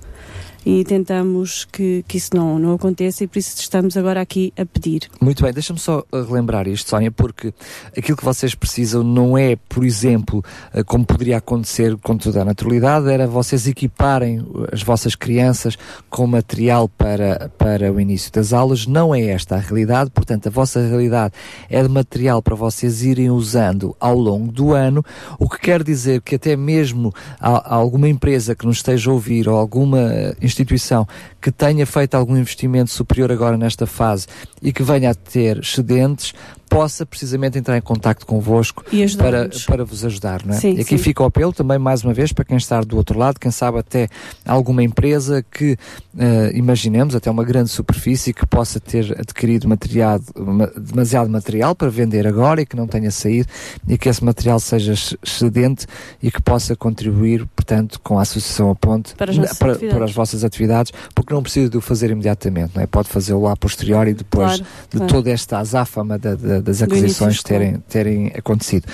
E 0.65 0.85
tentamos 0.85 1.65
que, 1.65 2.05
que 2.07 2.17
isso 2.17 2.31
não, 2.35 2.59
não 2.59 2.75
aconteça 2.75 3.25
e 3.25 3.27
por 3.27 3.39
isso 3.39 3.57
estamos 3.59 3.97
agora 3.97 4.21
aqui 4.21 4.53
a 4.57 4.65
pedir. 4.65 5.09
Muito 5.21 5.43
bem, 5.43 5.53
deixa-me 5.53 5.79
só 5.79 6.05
uh, 6.13 6.23
relembrar 6.23 6.69
isto, 6.69 6.89
Sónia, 6.89 7.11
porque 7.11 7.53
aquilo 7.97 8.17
que 8.17 8.25
vocês 8.25 8.55
precisam 8.55 9.03
não 9.03 9.37
é, 9.37 9.57
por 9.69 9.85
exemplo, 9.85 10.45
uh, 10.75 10.85
como 10.85 11.05
poderia 11.05 11.39
acontecer 11.39 11.97
com 11.99 12.17
toda 12.17 12.43
a 12.43 12.45
naturalidade, 12.45 13.09
era 13.09 13.27
vocês 13.27 13.67
equiparem 13.67 14.41
uh, 14.41 14.69
as 14.73 14.83
vossas 14.83 15.15
crianças 15.15 15.77
com 16.09 16.27
material 16.27 16.89
para, 16.89 17.51
para 17.59 17.93
o 17.93 18.01
início 18.01 18.31
das 18.33 18.53
aulas. 18.53 18.87
Não 18.87 19.15
é 19.15 19.23
esta 19.23 19.57
a 19.57 19.59
realidade, 19.59 20.11
portanto, 20.11 20.47
a 20.47 20.51
vossa 20.51 20.81
realidade 20.81 21.35
é 21.69 21.83
de 21.83 21.89
material 21.89 22.43
para 22.43 22.55
vocês 22.55 23.03
irem 23.03 23.31
usando 23.31 23.97
ao 23.99 24.17
longo 24.17 24.53
do 24.53 24.73
ano, 24.73 25.05
o 25.39 25.49
que 25.49 25.59
quer 25.59 25.83
dizer 25.83 26.21
que 26.21 26.37
até 26.37 26.57
mesmo 26.57 27.13
a, 27.41 27.75
a 27.75 27.75
alguma 27.75 28.09
empresa 28.09 28.55
que 28.55 28.67
nos 28.67 28.77
esteja 28.77 29.11
a 29.11 29.15
ouvir 29.15 29.49
ou 29.49 29.57
alguma 29.57 29.99
uh, 29.99 30.37
instituição 30.53 31.07
que 31.41 31.51
tenha 31.51 31.87
feito 31.87 32.15
algum 32.15 32.37
investimento 32.37 32.91
superior 32.91 33.33
agora 33.33 33.57
nesta 33.57 33.87
fase 33.87 34.27
e 34.63 34.73
que 34.73 34.83
venha 34.83 35.11
a 35.11 35.15
ter 35.15 35.59
excedentes, 35.59 36.33
possa 36.73 37.05
precisamente 37.05 37.59
entrar 37.59 37.77
em 37.77 37.81
contacto 37.83 38.25
convosco 38.27 38.85
para, 39.19 39.49
para 39.67 39.85
vos 39.85 40.05
ajudar, 40.05 40.45
não 40.45 40.55
é? 40.55 40.59
Sim, 40.59 40.71
e 40.77 40.81
aqui 40.81 40.97
sim. 40.97 40.99
fica 40.99 41.23
o 41.23 41.27
apelo 41.27 41.53
também, 41.53 41.79
mais 41.79 42.03
uma 42.03 42.15
vez, 42.15 42.33
para 42.33 42.45
quem 42.45 42.57
está 42.57 42.81
do 42.81 42.97
outro 42.97 43.19
lado, 43.19 43.39
quem 43.39 43.51
sabe 43.51 43.79
até 43.79 44.09
alguma 44.47 44.83
empresa 44.83 45.45
que, 45.51 45.77
eh, 46.19 46.53
imaginemos, 46.55 47.15
até 47.15 47.31
uma 47.31 47.45
grande 47.45 47.69
superfície 47.71 48.33
que 48.33 48.47
possa 48.47 48.81
ter 48.81 49.15
adquirido 49.19 49.69
material, 49.69 50.21
ma- 50.37 50.71
demasiado 50.77 51.29
material 51.29 51.75
para 51.75 51.89
vender 51.91 52.27
agora 52.27 52.63
e 52.63 52.67
que 52.67 52.77
não 52.77 52.87
tenha 52.87 53.11
saído 53.11 53.49
e 53.87 53.99
que 53.99 54.09
esse 54.09 54.25
material 54.25 54.59
seja 54.59 54.93
ex- 54.93 55.17
excedente 55.25 55.87
e 56.23 56.31
que 56.31 56.41
possa 56.41 56.75
contribuir, 56.75 57.47
portanto, 57.55 58.01
com 58.03 58.19
a 58.19 58.23
Associação 58.23 58.71
A 58.71 58.75
Ponte 58.75 59.15
Para 59.15 59.31
as 59.31 59.37
nossas 59.39 59.59
para, 59.59 59.75
para 59.77 60.05
as 60.05 60.13
vossas 60.13 60.43
atividades, 60.45 60.93
porque 61.15 61.35
não 61.35 61.43
precisa 61.43 61.69
de 61.69 61.77
o 61.77 61.81
fazer 61.81 62.11
imediatamente, 62.11 62.73
não 62.75 62.83
é? 62.83 62.87
Pode 62.87 63.09
fazê-lo 63.09 63.47
a 63.47 63.57
posteriori 63.57 64.15
depois 64.15 64.43
Claro, 64.59 64.65
de 64.91 64.97
claro. 64.99 65.13
toda 65.13 65.31
esta 65.31 65.59
azáfama 65.59 66.19
da- 66.19 66.35
da- 66.35 66.62
das 66.63 66.81
aquisições 66.83 67.43
terem, 67.43 67.77
terem 67.89 68.27
acontecido. 68.37 68.87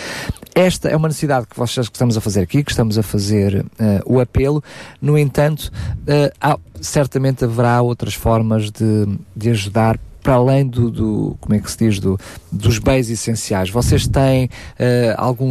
Esta 0.54 0.88
é 0.88 0.96
uma 0.96 1.08
necessidade 1.08 1.46
que 1.46 1.56
vocês 1.56 1.88
que 1.88 1.94
estamos 1.96 2.16
a 2.16 2.20
fazer 2.20 2.40
aqui, 2.40 2.64
que 2.64 2.70
estamos 2.70 2.98
a 2.98 3.02
fazer 3.02 3.64
eh, 3.78 4.00
o 4.04 4.18
apelo. 4.20 4.62
No 5.00 5.16
entanto, 5.16 5.70
eh, 6.06 6.32
há- 6.40 6.58
certamente 6.80 7.44
haverá 7.44 7.80
outras 7.82 8.14
formas 8.14 8.70
de, 8.70 9.06
de 9.36 9.50
ajudar 9.50 9.98
para 10.22 10.34
além 10.34 10.66
do, 10.66 10.90
do- 10.90 11.36
como 11.40 11.54
é 11.54 11.60
que 11.60 11.70
se 11.70 11.78
diz, 11.78 12.00
do, 12.00 12.18
dos 12.50 12.78
bens 12.78 13.10
essenciais. 13.10 13.70
Vocês 13.70 14.06
têm 14.06 14.48
eh, 14.78 15.14
algum 15.16 15.48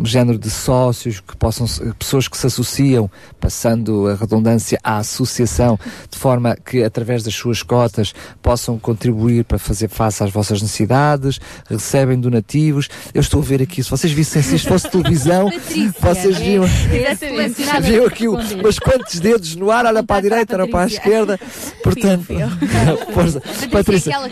um, 0.00 0.04
género 0.04 0.38
de 0.38 0.50
sócios 0.50 1.20
que 1.20 1.36
possam, 1.36 1.66
pessoas 1.98 2.28
que 2.28 2.36
se 2.36 2.46
associam, 2.46 3.10
passando 3.40 4.08
a 4.08 4.14
redundância 4.14 4.78
à 4.82 4.98
associação, 4.98 5.78
de 6.10 6.18
forma 6.18 6.56
que 6.56 6.82
através 6.82 7.22
das 7.22 7.34
suas 7.34 7.62
cotas 7.62 8.14
possam 8.42 8.78
contribuir 8.78 9.44
para 9.44 9.58
fazer 9.58 9.88
face 9.88 10.22
às 10.22 10.30
vossas 10.30 10.62
necessidades, 10.62 11.40
recebem 11.68 12.18
donativos. 12.18 12.88
Eu 13.12 13.20
estou 13.20 13.40
a 13.40 13.44
ver 13.44 13.62
aqui, 13.62 13.82
se 13.82 13.90
vocês 13.90 14.12
vissem 14.12 14.42
se 14.42 14.56
isto 14.56 14.68
fosse 14.68 14.88
televisão, 14.88 15.50
vocês 16.00 16.38
viam, 16.38 16.64
viam 17.82 18.06
aqui 18.06 18.24
mas 18.62 18.78
quantos 18.78 19.20
dedos 19.20 19.56
no 19.56 19.70
ar, 19.70 19.86
olha 19.86 20.02
para 20.02 20.16
a 20.16 20.20
direita, 20.20 20.56
olha 20.56 20.68
para 20.68 20.84
a 20.84 20.86
esquerda. 20.86 21.38
Portanto. 21.82 22.24
Patrícia, 23.70 24.12
aquela 24.12 24.28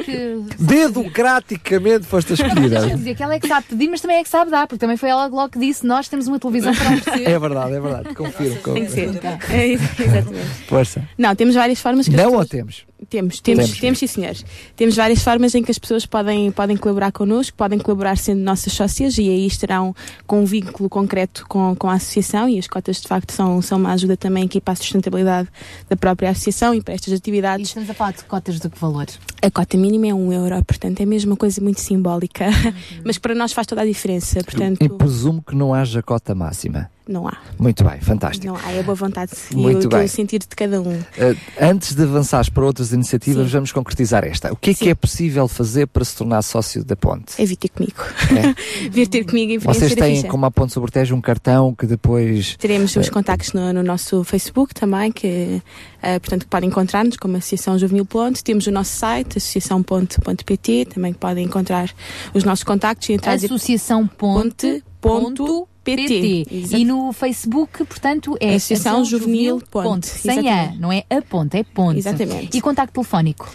democraticamente 1.82 2.06
foste 2.06 2.32
a 2.32 2.34
escolhida. 2.34 2.80
Deixa 2.80 2.94
eu 2.94 2.96
dizer 2.98 3.14
que 3.14 3.22
ela 3.22 3.34
é 3.34 3.40
que 3.40 3.48
sabe 3.48 3.66
pedir, 3.68 3.88
mas 3.88 4.00
também 4.00 4.16
é 4.18 4.22
que 4.22 4.28
sabe 4.28 4.50
dar, 4.50 4.66
porque 4.66 4.78
também 4.80 4.96
foi 4.96 5.08
ela 5.08 5.26
logo 5.26 5.48
que 5.50 5.58
disse: 5.58 5.86
Nós 5.86 6.08
temos 6.08 6.26
uma 6.28 6.38
televisão 6.38 6.74
para 6.74 6.90
oferecer. 6.94 7.28
É 7.30 7.38
verdade, 7.38 7.72
é 7.74 7.80
verdade. 7.80 8.14
Confirmo. 8.14 8.56
Tem 8.74 8.84
que 8.86 8.90
ser. 8.92 9.06
confirmo. 9.20 9.38
É, 9.50 9.66
exatamente. 9.68 10.46
Força. 10.68 11.08
Não, 11.18 11.34
temos 11.34 11.54
várias 11.54 11.80
formas 11.80 12.06
que 12.08 12.14
as 12.14 12.16
Não 12.22 12.30
pessoas- 12.30 12.44
ou 12.44 12.48
temos? 12.48 12.84
Temos, 13.08 13.40
temos, 13.40 13.64
Temos. 13.64 13.80
temos, 13.80 13.98
sim 13.98 14.06
senhores. 14.06 14.44
Temos 14.76 14.96
várias 14.96 15.22
formas 15.22 15.54
em 15.54 15.62
que 15.62 15.70
as 15.70 15.78
pessoas 15.78 16.06
podem, 16.06 16.50
podem 16.50 16.76
colaborar 16.76 17.12
connosco, 17.12 17.56
podem 17.56 17.78
colaborar 17.78 18.16
sendo 18.16 18.40
nossas 18.40 18.72
sócias 18.72 19.18
e 19.18 19.28
aí 19.28 19.46
estarão 19.46 19.94
com 20.26 20.42
um 20.42 20.44
vínculo 20.44 20.88
concreto 20.88 21.44
com, 21.48 21.74
com 21.76 21.88
a 21.88 21.94
associação 21.94 22.48
e 22.48 22.58
as 22.58 22.66
cotas 22.66 23.00
de 23.00 23.08
facto 23.08 23.32
são, 23.32 23.60
são 23.60 23.78
uma 23.78 23.92
ajuda 23.92 24.16
também 24.16 24.44
aqui 24.44 24.60
para 24.60 24.72
a 24.72 24.76
sustentabilidade 24.76 25.48
da 25.88 25.96
própria 25.96 26.30
associação 26.30 26.74
e 26.74 26.80
para 26.80 26.94
estas 26.94 27.12
atividades. 27.12 27.68
estamos 27.68 27.90
a 27.90 27.94
falar 27.94 28.12
de 28.12 28.24
cotas 28.24 28.60
de 28.60 28.68
que 28.68 28.78
valor? 28.78 29.06
A 29.42 29.50
cota 29.50 29.76
mínima 29.76 30.06
é 30.06 30.14
um 30.14 30.32
euro, 30.32 30.64
portanto 30.64 31.00
é 31.00 31.06
mesmo 31.06 31.32
uma 31.32 31.36
coisa 31.36 31.60
muito 31.60 31.80
simbólica, 31.80 32.46
mas 33.04 33.16
que 33.16 33.22
para 33.22 33.34
nós 33.34 33.52
faz 33.52 33.66
toda 33.66 33.82
a 33.82 33.84
diferença, 33.84 34.42
portanto 34.44 34.82
E 34.82 34.88
presumo 34.88 35.42
que 35.42 35.54
não 35.54 35.74
haja 35.74 36.02
cota 36.02 36.34
máxima. 36.34 36.90
Não 37.08 37.26
há. 37.26 37.36
Muito 37.58 37.84
bem, 37.84 38.00
fantástico. 38.00 38.46
Não 38.46 38.56
há, 38.56 38.72
é 38.72 38.80
a 38.80 38.82
boa 38.82 38.94
vontade 38.94 39.32
e 39.50 39.56
Muito 39.56 39.86
o, 39.86 39.88
bem. 39.88 40.04
o 40.04 40.26
de 40.26 40.46
cada 40.56 40.80
um. 40.80 40.94
Uh, 40.94 41.36
antes 41.60 41.94
de 41.94 42.02
avançares 42.02 42.48
para 42.48 42.64
outras 42.64 42.92
iniciativas, 42.92 43.46
Sim. 43.46 43.52
vamos 43.52 43.72
concretizar 43.72 44.24
esta. 44.24 44.52
O 44.52 44.56
que 44.56 44.70
é 44.70 44.74
que 44.74 44.88
é 44.88 44.94
possível 44.94 45.48
fazer 45.48 45.86
para 45.86 46.04
se 46.04 46.16
tornar 46.16 46.42
sócio 46.42 46.84
da 46.84 46.96
Ponte? 46.96 47.40
É 47.40 47.44
vir 47.44 47.56
ter 47.56 47.68
comigo. 47.68 48.02
vir 48.90 49.08
ter 49.08 49.24
comigo 49.24 49.52
e 49.52 49.58
Vocês 49.58 49.94
têm, 49.94 50.16
ficha. 50.16 50.28
como 50.28 50.46
a 50.46 50.50
Ponte 50.50 50.72
sobre 50.72 50.90
Tejo, 50.90 51.14
um 51.14 51.20
cartão 51.20 51.74
que 51.74 51.86
depois. 51.86 52.56
Teremos 52.56 52.94
os 52.94 53.06
eh, 53.06 53.10
contactos 53.10 53.52
no, 53.52 53.72
no 53.72 53.82
nosso 53.82 54.22
Facebook 54.24 54.74
também, 54.74 55.10
que 55.10 55.60
eh, 56.02 56.18
portanto 56.18 56.42
que 56.42 56.50
podem 56.50 56.68
encontrar-nos 56.68 57.16
como 57.16 57.36
Associação 57.36 57.78
Juvenil 57.78 58.06
Ponte. 58.06 58.42
Temos 58.44 58.66
o 58.66 58.70
nosso 58.70 58.94
site, 58.96 59.38
associaçãoponte.pt, 59.38 60.86
também 60.86 61.12
que 61.12 61.18
podem 61.18 61.44
encontrar 61.44 61.90
os 62.32 62.44
nossos 62.44 62.64
contactos 62.64 63.08
e 63.08 63.14
entrar 63.14 63.34
Associação 63.34 64.06
Ponte. 64.06 64.82
ponto 65.00 65.68
PT. 65.84 66.46
E 66.50 66.84
no 66.84 67.12
Facebook, 67.12 67.84
portanto, 67.84 68.36
é 68.40 68.54
Associação 68.54 69.04
Juvenil 69.04 69.60
Ponte. 69.70 70.06
Sem 70.06 70.48
A, 70.50 70.72
não 70.78 70.92
é 70.92 71.04
a 71.10 71.20
ponte, 71.22 71.56
é 71.56 71.64
ponte. 71.64 71.98
Exatamente. 71.98 72.56
E 72.56 72.60
contacto 72.60 72.94
telefónico? 72.94 73.50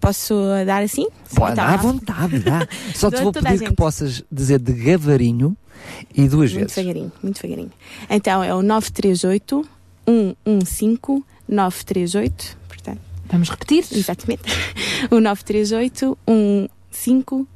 posso 0.00 0.34
dar 0.64 0.82
assim? 0.82 1.06
Pode, 1.34 1.52
Então, 1.52 1.64
à 1.64 1.76
vá. 1.76 1.76
vontade, 1.76 2.38
dá. 2.40 2.66
Só 2.94 3.10
te 3.10 3.22
vou 3.22 3.32
pedir 3.32 3.60
que 3.60 3.72
possas 3.74 4.22
dizer 4.32 4.58
de 4.58 4.72
gavarinho 4.72 5.56
e 6.14 6.26
duas 6.28 6.50
Muito 6.52 6.62
vezes. 6.68 6.74
devagarinho, 6.76 7.12
muito 7.22 7.40
devagarinho. 7.42 7.72
Então 8.08 8.42
é 8.42 8.54
o 8.54 8.62
938 8.62 9.68
115 10.64 11.24
938. 11.48 12.58
Portanto, 12.68 13.00
Vamos 13.30 13.50
repetir? 13.50 13.84
Exatamente. 13.92 14.42
O 15.10 15.20
938 15.20 16.16
115 16.26 16.70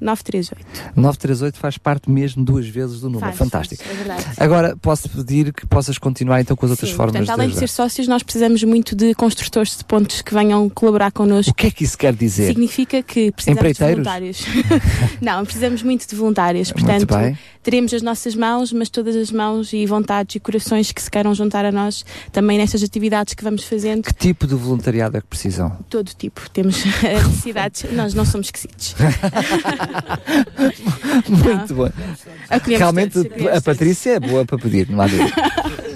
938. 0.01 0.93
938 0.97 1.59
faz 1.59 1.79
parte 1.79 2.11
mesmo 2.11 2.45
duas 2.45 2.67
vezes 2.67 3.01
do 3.01 3.09
número. 3.09 3.27
Faz, 3.27 3.37
Fantástico. 3.37 3.83
faz, 3.83 3.95
é 3.95 3.99
verdade. 4.05 4.25
Agora, 4.37 4.77
posso 4.77 5.09
pedir 5.09 5.53
que 5.53 5.67
possas 5.67 5.99
continuar 5.99 6.41
então 6.41 6.57
com 6.57 6.65
as 6.67 6.71
outras 6.71 6.91
Sim, 6.91 6.97
formas 6.97 7.17
portanto, 7.17 7.31
além 7.31 7.49
de 7.49 7.55
de 7.55 7.59
ser 7.59 7.69
sócios, 7.69 8.09
nós 8.09 8.23
precisamos 8.23 8.63
muito 8.65 8.95
de 8.97 9.15
construtores 9.15 9.77
de 9.77 9.85
pontos 9.85 10.23
que 10.23 10.33
venham 10.33 10.69
colaborar 10.69 11.13
connosco. 11.13 11.53
O 11.53 11.55
que 11.55 11.67
é 11.67 11.71
que 11.71 11.85
isso 11.85 11.97
quer 11.97 12.15
dizer? 12.15 12.49
Significa 12.49 13.03
que 13.03 13.31
precisamos 13.33 13.73
de 13.73 13.85
voluntários. 13.85 14.45
Não, 15.21 15.45
precisamos 15.45 15.83
muito 15.83 16.09
de 16.09 16.15
voluntários. 16.17 16.73
Portanto, 16.73 17.15
teremos 17.63 17.93
as 17.93 18.03
nossas 18.03 18.35
mãos, 18.35 18.73
mas 18.73 18.89
todas 18.89 19.15
as 19.17 19.31
mãos 19.31 19.73
e 19.73 19.85
vontades 19.87 20.37
e 20.37 20.41
corações 20.41 20.93
que 20.93 21.03
se 21.03 21.11
queiram 21.11 21.35
juntar 21.35 21.65
a 21.65 21.73
nós 21.73 22.05
também 22.33 22.59
nestas 22.59 22.83
atividades 22.83 23.35
que 23.35 23.45
vamos 23.45 23.65
fazendo. 23.65 24.05
Que 24.05 24.15
tipo 24.15 24.47
de 24.47 24.55
voluntariado 24.55 25.17
é 25.17 25.21
que 25.21 25.27
precisam? 25.27 25.77
Todo 25.89 26.11
tipo. 26.15 26.49
Temos 26.51 26.83
necessidades. 27.03 27.85
nós 27.93 28.15
não 28.15 28.25
somos 28.25 28.47
esquisitos. 28.47 28.95
Muito 31.29 31.75
bom. 31.75 31.91
Realmente 32.67 33.19
a 33.55 33.61
Patrícia 33.61 34.13
é 34.13 34.21
boa 34.21 34.45
para 34.45 34.59
pedir, 34.59 34.89
não 34.89 35.01
há 35.01 35.07
dúvida. 35.07 35.33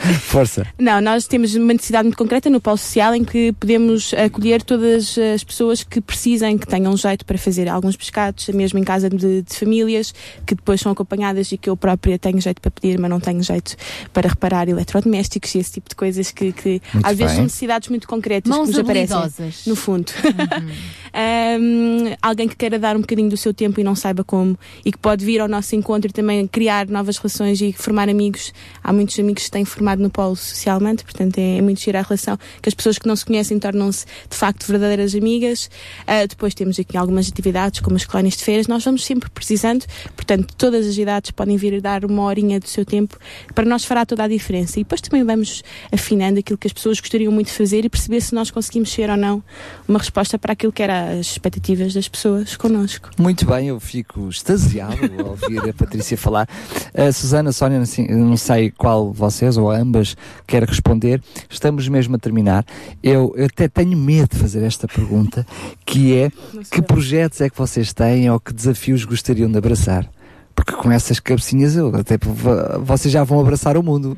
Força. 0.20 0.66
Não, 0.78 1.00
nós 1.00 1.26
temos 1.26 1.54
uma 1.54 1.72
necessidade 1.72 2.04
muito 2.04 2.16
concreta 2.16 2.48
no 2.48 2.60
Polo 2.60 2.78
Social 2.78 3.14
em 3.14 3.24
que 3.24 3.52
podemos 3.52 4.14
acolher 4.14 4.62
todas 4.62 5.16
as 5.18 5.44
pessoas 5.44 5.82
que 5.82 6.00
precisem, 6.00 6.56
que 6.56 6.66
tenham 6.66 6.96
jeito 6.96 7.24
para 7.24 7.36
fazer 7.38 7.68
alguns 7.68 7.96
pescados, 7.96 8.48
mesmo 8.48 8.78
em 8.78 8.84
casa 8.84 9.08
de, 9.10 9.42
de 9.42 9.54
famílias, 9.54 10.14
que 10.46 10.54
depois 10.54 10.80
são 10.80 10.92
acompanhadas 10.92 11.52
e 11.52 11.58
que 11.58 11.68
eu 11.68 11.76
própria 11.76 12.18
tenho 12.18 12.40
jeito 12.40 12.60
para 12.60 12.70
pedir, 12.70 12.98
mas 12.98 13.10
não 13.10 13.20
tenho 13.20 13.42
jeito 13.42 13.76
para 14.12 14.28
reparar 14.28 14.68
eletrodomésticos 14.68 15.54
e 15.54 15.58
esse 15.58 15.72
tipo 15.72 15.88
de 15.88 15.94
coisas 15.94 16.30
que, 16.30 16.52
que 16.52 16.80
às 17.02 17.16
vezes 17.16 17.26
bem. 17.26 17.34
são 17.36 17.42
necessidades 17.44 17.88
muito 17.88 18.08
concretas 18.08 18.50
Mãos 18.50 18.68
que 18.68 18.76
nos 18.76 18.78
aparecem. 18.78 19.16
habilidosas. 19.16 19.66
No 19.66 19.76
fundo. 19.76 20.12
Um, 21.12 22.14
alguém 22.22 22.46
que 22.46 22.54
queira 22.54 22.78
dar 22.78 22.96
um 22.96 23.00
bocadinho 23.00 23.28
do 23.28 23.36
seu 23.36 23.52
tempo 23.52 23.80
e 23.80 23.84
não 23.84 23.96
saiba 23.96 24.22
como 24.22 24.56
e 24.84 24.92
que 24.92 24.98
pode 24.98 25.24
vir 25.24 25.40
ao 25.40 25.48
nosso 25.48 25.74
encontro 25.74 26.08
e 26.08 26.12
também 26.12 26.46
criar 26.46 26.86
novas 26.86 27.16
relações 27.16 27.60
e 27.60 27.72
formar 27.72 28.08
amigos. 28.08 28.52
Há 28.82 28.92
muitos 28.92 29.18
amigos 29.18 29.42
que 29.42 29.50
têm 29.50 29.64
formado 29.64 29.89
no 29.98 30.10
Polo 30.10 30.36
socialmente, 30.36 31.04
portanto 31.04 31.38
é, 31.38 31.58
é 31.58 31.62
muito 31.62 31.80
gira 31.80 32.00
a 32.00 32.02
relação 32.02 32.38
que 32.62 32.68
as 32.68 32.74
pessoas 32.74 32.98
que 32.98 33.06
não 33.06 33.16
se 33.16 33.24
conhecem 33.24 33.58
tornam-se 33.58 34.06
de 34.28 34.36
facto 34.36 34.66
verdadeiras 34.66 35.14
amigas. 35.14 35.70
Uh, 36.02 36.26
depois 36.28 36.54
temos 36.54 36.78
aqui 36.78 36.96
algumas 36.96 37.28
atividades 37.28 37.80
como 37.80 37.96
as 37.96 38.04
colónias 38.04 38.36
de 38.36 38.44
feiras, 38.44 38.66
nós 38.66 38.84
vamos 38.84 39.04
sempre 39.04 39.30
precisando, 39.30 39.84
portanto 40.14 40.54
todas 40.56 40.86
as 40.86 40.96
idades 40.96 41.30
podem 41.30 41.56
vir 41.56 41.80
dar 41.80 42.04
uma 42.04 42.22
horinha 42.22 42.60
do 42.60 42.68
seu 42.68 42.84
tempo, 42.84 43.16
para 43.54 43.64
nós 43.64 43.84
fará 43.84 44.04
toda 44.04 44.24
a 44.24 44.28
diferença. 44.28 44.78
E 44.78 44.82
depois 44.82 45.00
também 45.00 45.24
vamos 45.24 45.62
afinando 45.92 46.38
aquilo 46.38 46.58
que 46.58 46.66
as 46.66 46.72
pessoas 46.72 47.00
gostariam 47.00 47.32
muito 47.32 47.48
de 47.48 47.54
fazer 47.54 47.84
e 47.84 47.88
perceber 47.88 48.20
se 48.20 48.34
nós 48.34 48.50
conseguimos 48.50 48.90
ser 48.90 49.10
ou 49.10 49.16
não 49.16 49.42
uma 49.86 49.98
resposta 49.98 50.38
para 50.38 50.52
aquilo 50.52 50.72
que 50.72 50.82
era 50.82 51.12
as 51.12 51.26
expectativas 51.26 51.94
das 51.94 52.08
pessoas 52.08 52.56
connosco. 52.56 53.10
Muito 53.18 53.46
bem, 53.46 53.68
eu 53.68 53.80
fico 53.80 54.28
extasiado 54.28 54.98
ao 55.18 55.30
ouvir 55.30 55.68
a 55.68 55.72
Patrícia 55.72 56.16
falar. 56.16 56.48
A 56.94 57.12
Susana, 57.12 57.52
Sónia, 57.52 57.82
não 58.10 58.36
sei 58.36 58.70
qual 58.70 59.12
vocês 59.12 59.56
ou 59.56 59.70
ambas 59.80 60.16
quer 60.46 60.62
responder. 60.62 61.22
Estamos 61.48 61.88
mesmo 61.88 62.16
a 62.16 62.18
terminar. 62.18 62.64
Eu, 63.02 63.32
eu 63.36 63.46
até 63.46 63.68
tenho 63.68 63.96
medo 63.96 64.30
de 64.30 64.38
fazer 64.38 64.62
esta 64.62 64.86
pergunta, 64.86 65.46
que 65.84 66.16
é 66.16 66.30
que 66.70 66.82
projetos 66.82 67.40
é 67.40 67.50
que 67.50 67.56
vocês 67.56 67.92
têm 67.92 68.30
ou 68.30 68.38
que 68.38 68.52
desafios 68.52 69.04
gostariam 69.04 69.50
de 69.50 69.58
abraçar? 69.58 70.08
Porque 70.54 70.72
com 70.72 70.90
essas 70.90 71.18
cabecinhas 71.18 71.76
eu 71.76 71.94
até 71.94 72.18
vocês 72.82 73.12
já 73.12 73.24
vão 73.24 73.40
abraçar 73.40 73.76
o 73.76 73.82
mundo. 73.82 74.16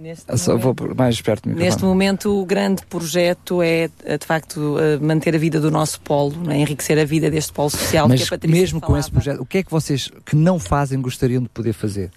Neste 0.00 0.24
Eu 0.32 0.38
só 0.38 0.56
vou 0.56 0.74
mais 0.96 1.20
perto 1.20 1.48
do 1.48 1.54
Neste 1.54 1.84
momento, 1.84 2.40
o 2.40 2.46
grande 2.46 2.84
projeto 2.86 3.60
é, 3.60 3.90
eh, 4.02 4.16
de 4.16 4.24
facto, 4.24 4.78
eh, 4.78 4.98
manter 4.98 5.34
a 5.34 5.38
vida 5.38 5.60
do 5.60 5.70
nosso 5.70 6.00
polo, 6.00 6.34
não 6.42 6.50
é? 6.50 6.58
enriquecer 6.58 6.98
a 6.98 7.04
vida 7.04 7.30
deste 7.30 7.52
polo 7.52 7.68
social 7.68 8.08
Mas 8.08 8.22
que 8.22 8.26
a 8.26 8.30
Patrícia 8.30 8.60
mesmo 8.60 8.80
com 8.80 8.96
esse 8.96 9.10
projeto, 9.10 9.42
o 9.42 9.46
que 9.46 9.58
é 9.58 9.62
que 9.62 9.70
vocês 9.70 10.10
que 10.24 10.34
não 10.34 10.58
fazem 10.58 11.00
gostariam 11.02 11.42
de 11.42 11.50
poder 11.50 11.74
fazer? 11.74 12.10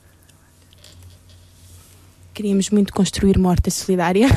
Queríamos 2.33 2.69
muito 2.71 2.91
construir 2.93 3.37
uma 3.37 3.49
horta 3.49 3.69
solidária. 3.69 4.27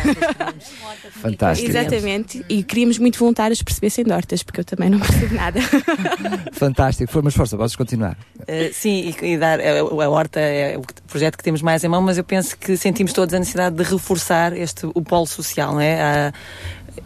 Fantástico. 1.10 1.68
Exatamente. 1.70 2.44
E 2.49 2.62
queríamos 2.62 2.99
muito 2.99 3.18
voluntários 3.18 3.58
que 3.60 3.65
percebessem 3.65 4.05
de 4.05 4.12
hortas, 4.12 4.42
porque 4.42 4.60
eu 4.60 4.65
também 4.65 4.91
não 4.91 4.99
percebo 5.00 5.34
nada. 5.34 5.60
Fantástico. 6.52 7.10
Foi, 7.10 7.23
mas 7.23 7.34
força, 7.34 7.57
podes 7.57 7.75
continuar. 7.75 8.16
Uh, 8.41 8.73
sim, 8.73 9.15
e, 9.23 9.33
e 9.33 9.39
dar, 9.39 9.58
a, 9.60 9.81
a 9.81 10.08
Horta 10.10 10.41
é 10.41 10.76
o 10.76 10.83
projeto 11.08 11.36
que 11.39 11.42
temos 11.44 11.62
mais 11.62 11.83
em 11.84 11.89
mão, 11.89 12.02
mas 12.02 12.18
eu 12.18 12.25
penso 12.25 12.57
que 12.58 12.76
sentimos 12.76 13.12
todos 13.12 13.33
a 13.34 13.39
necessidade 13.39 13.75
de 13.76 13.83
reforçar 13.83 14.57
este, 14.57 14.86
o 14.86 15.02
polo 15.02 15.26
social. 15.26 15.73
Não 15.73 15.81
é? 15.81 16.00
Há- 16.00 16.33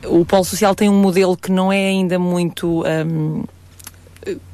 o 0.07 0.25
polo 0.25 0.44
social 0.44 0.75
tem 0.75 0.89
um 0.89 1.01
modelo 1.01 1.36
que 1.36 1.51
não 1.52 1.73
é 1.73 1.89
ainda 1.89 2.19
muito. 2.19 2.83
hum, 3.07 3.44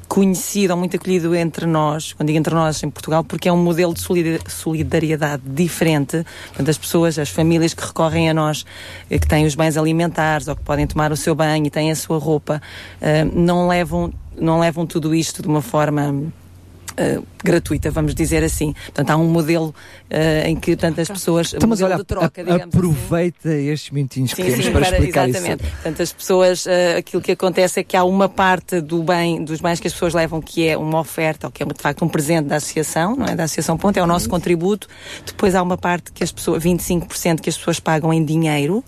conhecido 0.07 0.71
ou 0.71 0.79
muito 0.79 0.95
acolhido 0.95 1.35
entre 1.35 1.65
nós, 1.65 2.13
quando 2.13 2.27
digo 2.27 2.39
entre 2.39 2.53
nós 2.53 2.81
em 2.81 2.89
Portugal, 2.89 3.23
porque 3.23 3.49
é 3.49 3.53
um 3.53 3.57
modelo 3.57 3.93
de 3.93 3.99
solida- 3.99 4.39
solidariedade 4.47 5.43
diferente. 5.45 6.25
Portanto, 6.47 6.69
as 6.69 6.77
pessoas, 6.77 7.19
as 7.19 7.29
famílias 7.29 7.73
que 7.73 7.85
recorrem 7.85 8.29
a 8.29 8.33
nós, 8.33 8.65
eh, 9.09 9.19
que 9.19 9.27
têm 9.27 9.45
os 9.45 9.55
bens 9.55 9.77
alimentares 9.77 10.47
ou 10.47 10.55
que 10.55 10.63
podem 10.63 10.87
tomar 10.87 11.11
o 11.11 11.17
seu 11.17 11.35
banho 11.35 11.65
e 11.65 11.69
têm 11.69 11.91
a 11.91 11.95
sua 11.95 12.17
roupa, 12.17 12.61
eh, 13.01 13.25
não 13.25 13.67
levam, 13.67 14.13
não 14.37 14.59
levam 14.59 14.85
tudo 14.85 15.13
isto 15.13 15.41
de 15.41 15.47
uma 15.47 15.61
forma 15.61 16.31
eh, 16.97 17.19
gratuita, 17.43 17.89
vamos 17.91 18.13
dizer 18.15 18.43
assim. 18.43 18.73
Portanto, 18.85 19.09
há 19.11 19.15
um 19.17 19.27
modelo 19.29 19.73
eh, 20.09 20.49
em 20.49 20.55
que 20.55 20.75
tantas 20.75 21.07
pessoas. 21.07 21.53
Então, 21.53 21.69
mas 21.69 21.81
olha, 21.81 21.95
de 21.97 22.03
troca, 22.03 22.41
a- 22.41 22.43
digamos 22.43 22.61
assim. 22.61 22.67
aproveita 22.77 23.53
estes 23.53 23.91
minutinhos 23.91 24.33
que 24.33 24.41
Sim, 24.43 24.49
temos 24.49 24.65
sim, 24.65 24.71
para 24.71 24.81
para- 24.85 24.97
explicar 24.97 25.29
exatamente. 25.29 25.63
isso. 25.63 25.71
Portanto, 25.73 26.01
as 26.01 26.13
pessoas, 26.13 26.67
eh, 26.67 26.97
aquilo 26.97 27.21
que 27.21 27.31
acontece 27.31 27.79
é 27.79 27.83
que 27.83 27.95
há 27.95 28.03
uma 28.03 28.27
parte 28.27 28.81
do 28.81 29.03
bem, 29.03 29.43
dos 29.43 29.61
bens 29.61 29.79
que 29.79 29.87
as 29.87 29.93
pessoas 29.93 30.13
levam, 30.13 30.41
que 30.41 30.67
é 30.67 30.77
uma 30.77 30.99
oferta, 30.99 31.47
ou 31.47 31.51
que 31.51 31.63
é 31.63 31.65
de 31.65 31.81
facto 31.81 32.03
um 32.03 32.09
presente 32.09 32.47
da 32.47 32.55
associação, 32.57 33.15
não 33.15 33.25
é? 33.25 33.35
Da 33.35 33.43
Associação 33.43 33.77
Ponto, 33.77 33.97
é 33.97 34.03
o 34.03 34.07
nosso 34.07 34.27
contributo. 34.29 34.87
Depois 35.25 35.55
há 35.55 35.61
uma 35.61 35.77
parte 35.77 36.11
que 36.11 36.23
as 36.23 36.31
pessoas, 36.31 36.63
25% 36.63 37.41
que 37.41 37.49
as 37.49 37.57
pessoas 37.57 37.79
pagam 37.79 38.13
em 38.13 38.23
dinheiro. 38.25 38.83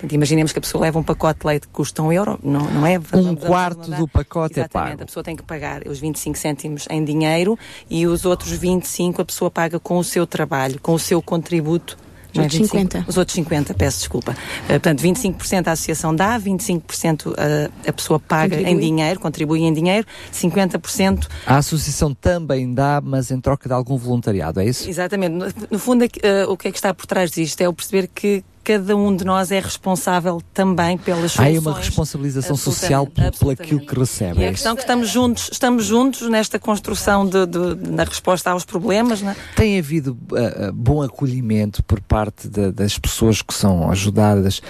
Portanto, 0.00 0.12
imaginemos 0.14 0.50
que 0.52 0.58
a 0.58 0.62
pessoa 0.62 0.82
leva 0.82 0.98
um 0.98 1.02
pacote 1.02 1.40
de 1.40 1.46
leite 1.46 1.66
que 1.66 1.72
custa 1.72 2.02
um 2.02 2.10
euro, 2.10 2.38
não, 2.42 2.60
não 2.70 2.86
é? 2.86 2.98
Um 2.98 3.02
Vamos- 3.02 3.26
vamos 3.26 3.44
quarto 3.44 3.90
do 3.90 4.08
pacote 4.08 4.58
é 4.58 4.62
Exatamente, 4.62 4.90
pago. 4.92 5.02
a 5.02 5.06
pessoa 5.06 5.22
tem 5.22 5.36
que 5.36 5.42
pagar 5.42 5.82
os 5.86 5.98
25 5.98 6.38
cêntimos 6.38 6.86
em 6.90 7.04
dinheiro 7.04 7.58
e 7.90 8.06
os 8.06 8.24
outros 8.24 8.52
25 8.52 9.20
a 9.20 9.24
pessoa 9.24 9.50
paga 9.50 9.78
com 9.78 9.98
o 9.98 10.04
seu 10.04 10.26
trabalho, 10.26 10.80
com 10.80 10.94
o 10.94 10.98
seu 10.98 11.20
contributo. 11.20 11.98
Os 12.32 12.38
é 12.38 12.42
outros 12.42 12.58
25? 12.60 12.92
50. 12.92 13.10
Os 13.10 13.16
outros 13.18 13.34
50, 13.34 13.74
peço 13.74 13.98
desculpa. 13.98 14.36
Eh, 14.68 14.74
portanto, 14.78 15.00
25% 15.00 15.66
a 15.66 15.72
associação 15.72 16.14
dá, 16.14 16.38
25% 16.38 17.34
a, 17.36 17.88
a 17.90 17.92
pessoa 17.92 18.20
paga 18.20 18.56
Contribui. 18.56 18.72
em 18.72 18.78
dinheiro, 18.78 19.18
contribui 19.20 19.60
em 19.62 19.72
dinheiro, 19.72 20.06
50% 20.32 21.26
A 21.44 21.56
associação 21.58 22.14
também 22.14 22.72
dá, 22.72 23.00
mas 23.04 23.30
em 23.32 23.40
troca 23.40 23.68
de 23.68 23.74
algum 23.74 23.96
voluntariado, 23.96 24.60
é 24.60 24.64
isso? 24.64 24.88
Exatamente. 24.88 25.32
No, 25.34 25.46
no 25.72 25.78
fundo, 25.78 26.04
eh, 26.04 26.46
o 26.46 26.56
que 26.56 26.68
é 26.68 26.70
que 26.70 26.78
está 26.78 26.94
por 26.94 27.06
trás 27.06 27.30
disto 27.32 27.60
é 27.62 27.68
o 27.68 27.72
perceber 27.72 28.06
que 28.06 28.44
cada 28.62 28.96
um 28.96 29.14
de 29.16 29.24
nós 29.24 29.50
é 29.50 29.58
responsável 29.58 30.40
também 30.54 30.96
pelas 30.98 31.32
Há 31.32 31.44
soluções. 31.44 31.58
uma 31.66 31.74
responsabilização 31.78 32.56
social 32.56 33.04
absolutamente. 33.16 33.62
aquilo 33.62 33.80
que 33.80 33.98
recebe. 33.98 34.40
E 34.40 34.44
é 34.44 34.48
a 34.48 34.52
questão 34.52 34.74
que 34.74 34.82
estamos 34.82 35.08
juntos, 35.08 35.48
estamos 35.52 35.84
juntos 35.86 36.28
nesta 36.28 36.58
construção 36.58 37.26
de, 37.26 37.46
de- 37.46 37.74
de- 37.74 37.90
na 37.90 38.04
resposta 38.04 38.50
aos 38.50 38.64
problemas, 38.64 39.22
não 39.22 39.30
é? 39.30 39.36
Tem 39.56 39.78
havido 39.78 40.16
ah, 40.34 40.70
bom 40.72 41.02
acolhimento 41.02 41.82
por 41.84 42.00
parte 42.00 42.48
da- 42.48 42.70
das 42.70 42.98
pessoas 42.98 43.42
que 43.42 43.54
são 43.54 43.90
ajudadas 43.90 44.60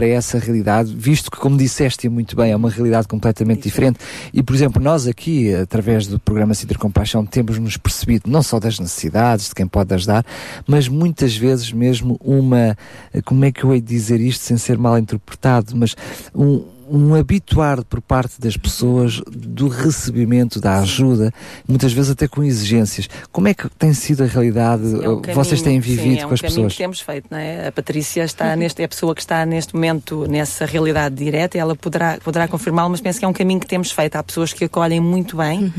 para 0.00 0.08
essa 0.08 0.38
realidade, 0.38 0.96
visto 0.96 1.30
que, 1.30 1.36
como 1.36 1.58
disseste 1.58 2.08
muito 2.08 2.34
bem, 2.34 2.52
é 2.52 2.56
uma 2.56 2.70
realidade 2.70 3.06
completamente 3.06 3.64
diferente. 3.64 3.98
E, 4.32 4.42
por 4.42 4.56
exemplo, 4.56 4.82
nós 4.82 5.06
aqui, 5.06 5.54
através 5.54 6.06
do 6.06 6.18
programa 6.18 6.54
Cintra 6.54 6.78
Compaixão, 6.78 7.26
temos-nos 7.26 7.76
percebido 7.76 8.30
não 8.30 8.42
só 8.42 8.58
das 8.58 8.78
necessidades, 8.78 9.50
de 9.50 9.54
quem 9.54 9.66
pode 9.66 9.92
ajudar, 9.92 10.24
mas 10.66 10.88
muitas 10.88 11.36
vezes 11.36 11.70
mesmo 11.70 12.18
uma, 12.24 12.78
como 13.26 13.44
é 13.44 13.52
que 13.52 13.62
eu 13.62 13.74
hei 13.74 13.80
de 13.82 13.88
dizer 13.88 14.22
isto 14.22 14.42
sem 14.42 14.56
ser 14.56 14.78
mal 14.78 14.96
interpretado, 14.96 15.76
mas 15.76 15.94
um, 16.34 16.64
um 16.92 17.14
habituar 17.14 17.84
por 17.84 18.00
parte 18.00 18.40
das 18.40 18.56
pessoas 18.56 19.20
do 19.30 19.68
recebimento 19.68 20.60
da 20.60 20.78
ajuda, 20.80 21.32
muitas 21.68 21.92
vezes 21.92 22.10
até 22.10 22.26
com 22.26 22.42
exigências. 22.42 23.08
Como 23.30 23.46
é 23.46 23.54
que 23.54 23.68
tem 23.70 23.94
sido 23.94 24.24
a 24.24 24.26
realidade? 24.26 24.82
É 25.04 25.08
um 25.08 25.20
Vocês 25.34 25.62
têm 25.62 25.80
caminho- 25.80 25.82
vivido 25.82 26.14
sim, 26.16 26.18
é 26.20 26.26
com 26.26 26.34
as 26.34 26.40
um 26.40 26.42
caminho 26.42 26.56
pessoas? 26.56 26.72
que 26.72 26.78
temos 26.78 27.00
feito, 27.00 27.26
não 27.30 27.38
é? 27.38 27.68
A 27.68 27.72
Patrícia 27.72 28.24
está 28.24 28.56
neste, 28.56 28.82
é 28.82 28.84
a 28.84 28.88
pessoa 28.88 29.14
que 29.14 29.20
está 29.20 29.46
neste 29.46 29.74
momento 29.74 30.26
nessa 30.28 30.66
realidade 30.66 31.14
direta 31.14 31.56
e 31.56 31.60
ela 31.60 31.76
poderá, 31.76 32.18
poderá 32.24 32.48
confirmá-lo, 32.48 32.90
mas 32.90 33.00
penso 33.00 33.18
que 33.18 33.24
é 33.24 33.28
um 33.28 33.32
caminho 33.32 33.60
que 33.60 33.66
temos 33.66 33.92
feito. 33.92 34.16
Há 34.16 34.22
pessoas 34.22 34.52
que 34.52 34.64
acolhem 34.64 34.98
muito 35.00 35.36
bem 35.36 35.72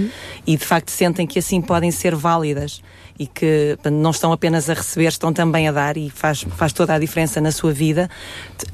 e 0.48 0.56
de 0.56 0.66
facto 0.66 0.90
sentem 0.92 1.28
que 1.28 1.40
assim 1.40 1.62
podem 1.62 1.92
ser 1.92 2.16
válidas 2.16 2.82
e 3.22 3.28
que 3.28 3.78
não 3.92 4.10
estão 4.10 4.34
apenas 4.34 4.68
a 4.68 4.74
receber, 4.74 5.10
estão 5.10 5.32
também 5.32 5.68
a 5.68 5.72
dar 5.72 5.96
e 5.96 6.10
faz, 6.10 6.42
faz 6.42 6.74
toda 6.74 6.96
a 6.96 6.98
diferença 6.98 7.40
na 7.40 7.52
sua 7.52 7.72
vida. 7.72 8.10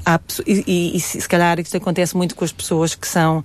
Há 0.06 0.18
e, 0.46 0.96
e- 0.96 1.00
se 1.00 1.28
calhar 1.28 1.60
isto 1.60 1.76
acontece 1.76 2.16
muito 2.16 2.34
com 2.34 2.44
as 2.46 2.52
pessoas 2.52 2.94
que 2.94 3.06
são. 3.06 3.44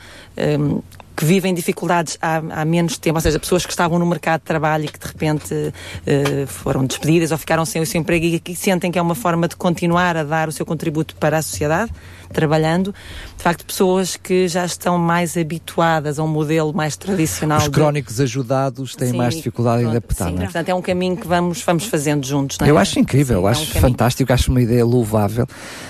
hum, 0.59 0.81
que 1.15 1.25
vivem 1.25 1.53
dificuldades 1.53 2.17
há, 2.19 2.37
há 2.37 2.65
menos 2.65 2.97
tempo, 2.97 3.17
ou 3.17 3.21
seja, 3.21 3.39
pessoas 3.39 3.65
que 3.67 3.71
estavam 3.71 3.99
no 3.99 4.05
mercado 4.05 4.39
de 4.39 4.45
trabalho 4.47 4.85
e 4.85 4.87
que 4.87 4.97
de 4.97 5.05
repente 5.05 5.73
eh, 6.07 6.45
foram 6.47 6.83
despedidas 6.85 7.31
ou 7.31 7.37
ficaram 7.37 7.65
sem 7.65 7.79
o 7.83 7.85
seu 7.85 8.01
emprego 8.01 8.25
e 8.25 8.39
que 8.39 8.55
sentem 8.55 8.91
que 8.91 8.97
é 8.97 9.01
uma 9.01 9.13
forma 9.13 9.47
de 9.47 9.55
continuar 9.55 10.17
a 10.17 10.23
dar 10.23 10.49
o 10.49 10.51
seu 10.51 10.65
contributo 10.65 11.15
para 11.17 11.37
a 11.37 11.41
sociedade, 11.43 11.91
trabalhando. 12.33 12.93
De 13.37 13.43
facto, 13.43 13.65
pessoas 13.65 14.15
que 14.17 14.47
já 14.47 14.65
estão 14.65 14.97
mais 14.97 15.37
habituadas 15.37 16.19
a 16.19 16.23
um 16.23 16.27
modelo 16.27 16.73
mais 16.73 16.97
tradicional. 16.97 17.59
Os 17.59 17.65
de- 17.65 17.69
crónicos 17.71 18.19
ajudados 18.19 18.95
têm 18.95 19.11
Sim, 19.11 19.17
mais 19.17 19.35
dificuldade 19.35 19.83
em 19.83 19.87
adaptar, 19.87 20.27
sim. 20.29 20.35
não 20.35 20.41
é? 20.41 20.45
Portanto, 20.45 20.69
é 20.69 20.75
um 20.75 20.81
caminho 20.81 21.15
que 21.17 21.27
vamos, 21.27 21.61
vamos 21.61 21.85
fazendo 21.85 22.25
juntos. 22.25 22.57
Não 22.59 22.67
é? 22.67 22.69
Eu 22.69 22.77
acho 22.77 22.99
incrível, 22.99 23.37
eu 23.37 23.41
Sim, 23.41 23.47
é 23.47 23.51
acho 23.51 23.61
um 23.61 23.65
caminho. 23.67 23.81
fantástico, 23.91 24.33
acho 24.33 24.51
uma 24.51 24.61
ideia 24.61 24.85
louvável, 24.85 25.45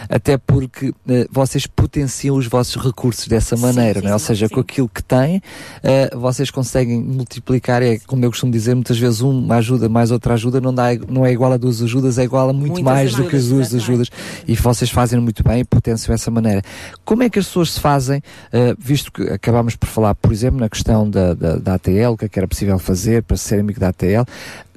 até 0.09 0.37
porque 0.37 0.93
eh, 1.07 1.27
vocês 1.31 1.65
potenciam 1.65 2.35
os 2.35 2.47
vossos 2.47 2.75
recursos 2.75 3.27
dessa 3.27 3.55
maneira, 3.55 4.01
não 4.01 4.09
é? 4.09 4.13
ou 4.13 4.19
seja, 4.19 4.49
com 4.49 4.59
aquilo 4.59 4.89
que 4.89 5.01
têm, 5.03 5.41
eh, 5.81 6.09
vocês 6.15 6.51
conseguem 6.51 7.01
multiplicar, 7.01 7.81
é 7.81 7.97
como 8.05 8.23
eu 8.25 8.29
costumo 8.29 8.51
dizer, 8.51 8.73
muitas 8.75 8.97
vezes 8.97 9.21
uma 9.21 9.55
ajuda 9.55 9.87
mais 9.87 10.11
outra 10.11 10.33
ajuda 10.33 10.59
não, 10.59 10.73
dá, 10.73 10.87
não 11.07 11.25
é 11.25 11.31
igual 11.31 11.51
a 11.53 11.57
duas 11.57 11.81
ajudas, 11.81 12.17
é 12.17 12.23
igual 12.23 12.49
a 12.49 12.53
muito 12.53 12.73
Muitas 12.73 12.83
mais 12.83 13.15
do 13.15 13.23
que 13.27 13.35
as 13.35 13.43
ajudas, 13.45 13.69
duas 13.69 13.83
ajudas, 13.83 14.07
e 14.47 14.55
vocês 14.55 14.89
fazem 14.89 15.19
muito 15.19 15.43
bem 15.43 15.61
e 15.61 15.63
potenciam 15.63 16.13
essa 16.13 16.29
maneira. 16.33 16.61
Como 17.05 17.23
é 17.23 17.29
que 17.29 17.39
as 17.39 17.45
pessoas 17.45 17.71
se 17.71 17.79
fazem, 17.79 18.21
eh, 18.51 18.75
visto 18.77 19.11
que 19.11 19.23
acabámos 19.23 19.75
por 19.75 19.87
falar, 19.87 20.15
por 20.15 20.31
exemplo, 20.31 20.59
na 20.59 20.67
questão 20.69 21.09
da, 21.09 21.33
da, 21.33 21.55
da 21.55 21.73
ATL, 21.75 22.11
o 22.13 22.17
que 22.17 22.25
é 22.25 22.29
que 22.29 22.39
era 22.39 22.47
possível 22.47 22.77
fazer 22.79 23.23
para 23.23 23.37
ser 23.37 23.59
amigo 23.59 23.79
da 23.79 23.89
ATL, 23.89 24.23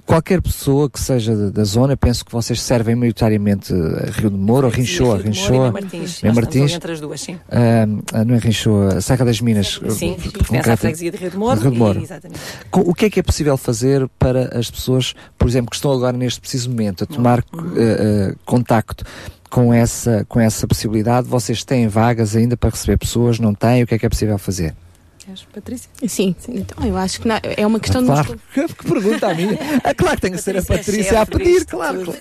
qualquer 0.05 0.41
pessoa 0.41 0.89
que 0.89 1.01
seja 1.01 1.35
da, 1.35 1.51
da 1.51 1.65
zona, 1.65 1.97
penso 1.97 2.25
que 2.25 2.31
vocês 2.31 2.61
servem 2.61 2.95
maioritariamente 2.95 3.73
a 3.75 4.11
Rio 4.13 4.31
de 4.31 4.37
Moro, 4.37 4.69
ou 4.69 4.73
Rinchoa, 4.73 5.17
Rio 5.19 5.33
de 5.33 5.41
Moro 5.41 5.51
Rinchoa, 5.53 5.63
Mem 5.65 5.73
Martins. 5.83 6.11
Estamos 6.11 6.37
Martins, 6.37 6.73
entre 6.75 6.93
as 6.93 7.01
duas, 7.01 7.21
sim. 7.21 7.37
ah, 7.51 8.25
não 8.25 8.37
é 8.37 8.39
Rinchoa, 8.39 9.01
Serra 9.01 9.25
das 9.25 9.41
Minas, 9.41 9.81
Sim, 9.91 10.15
pertence 10.15 10.71
à 10.71 10.77
freguesia 10.77 11.11
de 11.11 11.17
Rio 11.17 11.31
de 11.31 11.37
Moro. 11.37 11.61
Rio 11.61 11.71
de 11.73 11.79
Moro. 11.79 11.99
e- 11.99 12.05
exatamente. 12.05 12.41
O 12.73 12.95
que 12.95 13.07
é 13.07 13.11
que 13.11 13.19
é 13.19 13.23
possível 13.25 13.57
fazer 13.57 14.09
para 14.17 14.57
as 14.57 14.71
pessoas, 14.71 15.13
por 15.37 15.49
exemplo, 15.49 15.71
que 15.71 15.77
estão 15.77 15.91
agora 15.91 16.17
neste 16.17 16.41
preciso 16.41 16.71
momento 16.71 17.03
a 17.03 17.07
tomar 17.09 17.45
Uhum. 17.53 17.73
eh, 17.77 18.31
eh, 18.31 18.35
contacto 18.45 19.05
com 19.57 19.73
essa, 19.73 20.23
com 20.29 20.39
essa 20.39 20.67
possibilidade? 20.67 21.27
Vocês 21.27 21.65
têm 21.65 21.89
vagas 21.89 22.37
ainda 22.37 22.59
para 22.59 22.69
receber 22.69 22.99
pessoas? 22.99 23.39
Não 23.39 23.55
têm? 23.55 23.85
O 23.85 23.87
que 23.87 23.95
é 23.95 23.99
que 23.99 24.05
é 24.05 24.09
possível 24.11 24.37
fazer? 24.37 24.75
Patrícia? 25.53 25.91
Sim, 26.07 26.37
então 26.47 26.87
eu 26.87 26.97
acho 26.97 27.21
que 27.21 27.27
não- 27.27 27.41
é 27.43 27.67
uma 27.67 27.81
questão 27.81 28.01
de. 28.01 28.11
Ah, 28.13 28.23
claro, 28.23 28.41
que, 28.55 28.69
que 28.75 28.85
pergunta 28.87 29.27
a 29.27 29.35
minha. 29.35 29.59
É 29.83 29.93
claro 29.93 30.15
que 30.15 30.21
tem 30.23 30.31
que 30.31 30.39
ser 30.39 30.57
a 30.57 30.63
Patrícia 30.63 31.21
a 31.21 31.27
pedir, 31.27 31.65
claro. 31.65 32.05
claro. 32.05 32.19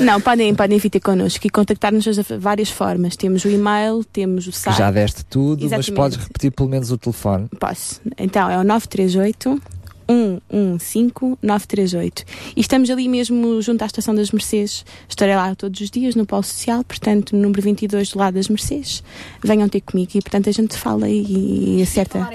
Não, 0.00 0.20
podem, 0.20 0.52
podem 0.56 0.78
vir 0.78 0.90
ter 0.90 0.98
connosco 0.98 1.46
e 1.46 1.50
contactar-nos 1.50 2.04
de 2.04 2.22
várias 2.38 2.70
formas. 2.70 3.14
Temos 3.16 3.44
o 3.44 3.48
e-mail, 3.48 4.02
temos 4.02 4.48
o 4.48 4.52
site. 4.52 4.76
já 4.78 4.90
deste 4.90 5.24
tudo, 5.26 5.62
mas 5.64 5.72
Exatamente. 5.72 5.92
podes 5.92 6.18
repetir 6.18 6.50
pelo 6.50 6.68
menos 6.68 6.90
o 6.90 6.98
telefone. 6.98 7.48
Posso. 7.60 8.00
Então 8.18 8.50
é 8.50 8.58
o 8.58 8.64
938 8.64 9.62
115 10.08 11.38
938. 11.42 12.24
E 12.56 12.60
estamos 12.60 12.88
ali 12.90 13.08
mesmo 13.08 13.60
junto 13.60 13.82
à 13.82 13.86
Estação 13.86 14.14
das 14.14 14.30
Mercês. 14.30 14.84
Estarei 15.08 15.36
lá 15.36 15.54
todos 15.54 15.80
os 15.80 15.90
dias 15.90 16.14
no 16.14 16.24
Polo 16.24 16.42
Social, 16.42 16.82
portanto, 16.82 17.36
no 17.36 17.42
número 17.42 17.60
22 17.60 18.10
do 18.10 18.18
lado 18.18 18.34
das 18.34 18.48
Mercês. 18.48 19.02
Venham 19.44 19.68
ter 19.68 19.82
comigo 19.82 20.10
e, 20.14 20.20
portanto, 20.20 20.48
a 20.48 20.52
gente 20.52 20.76
fala 20.76 21.08
e, 21.08 21.78
e 21.78 21.82
acerta. 21.82 22.28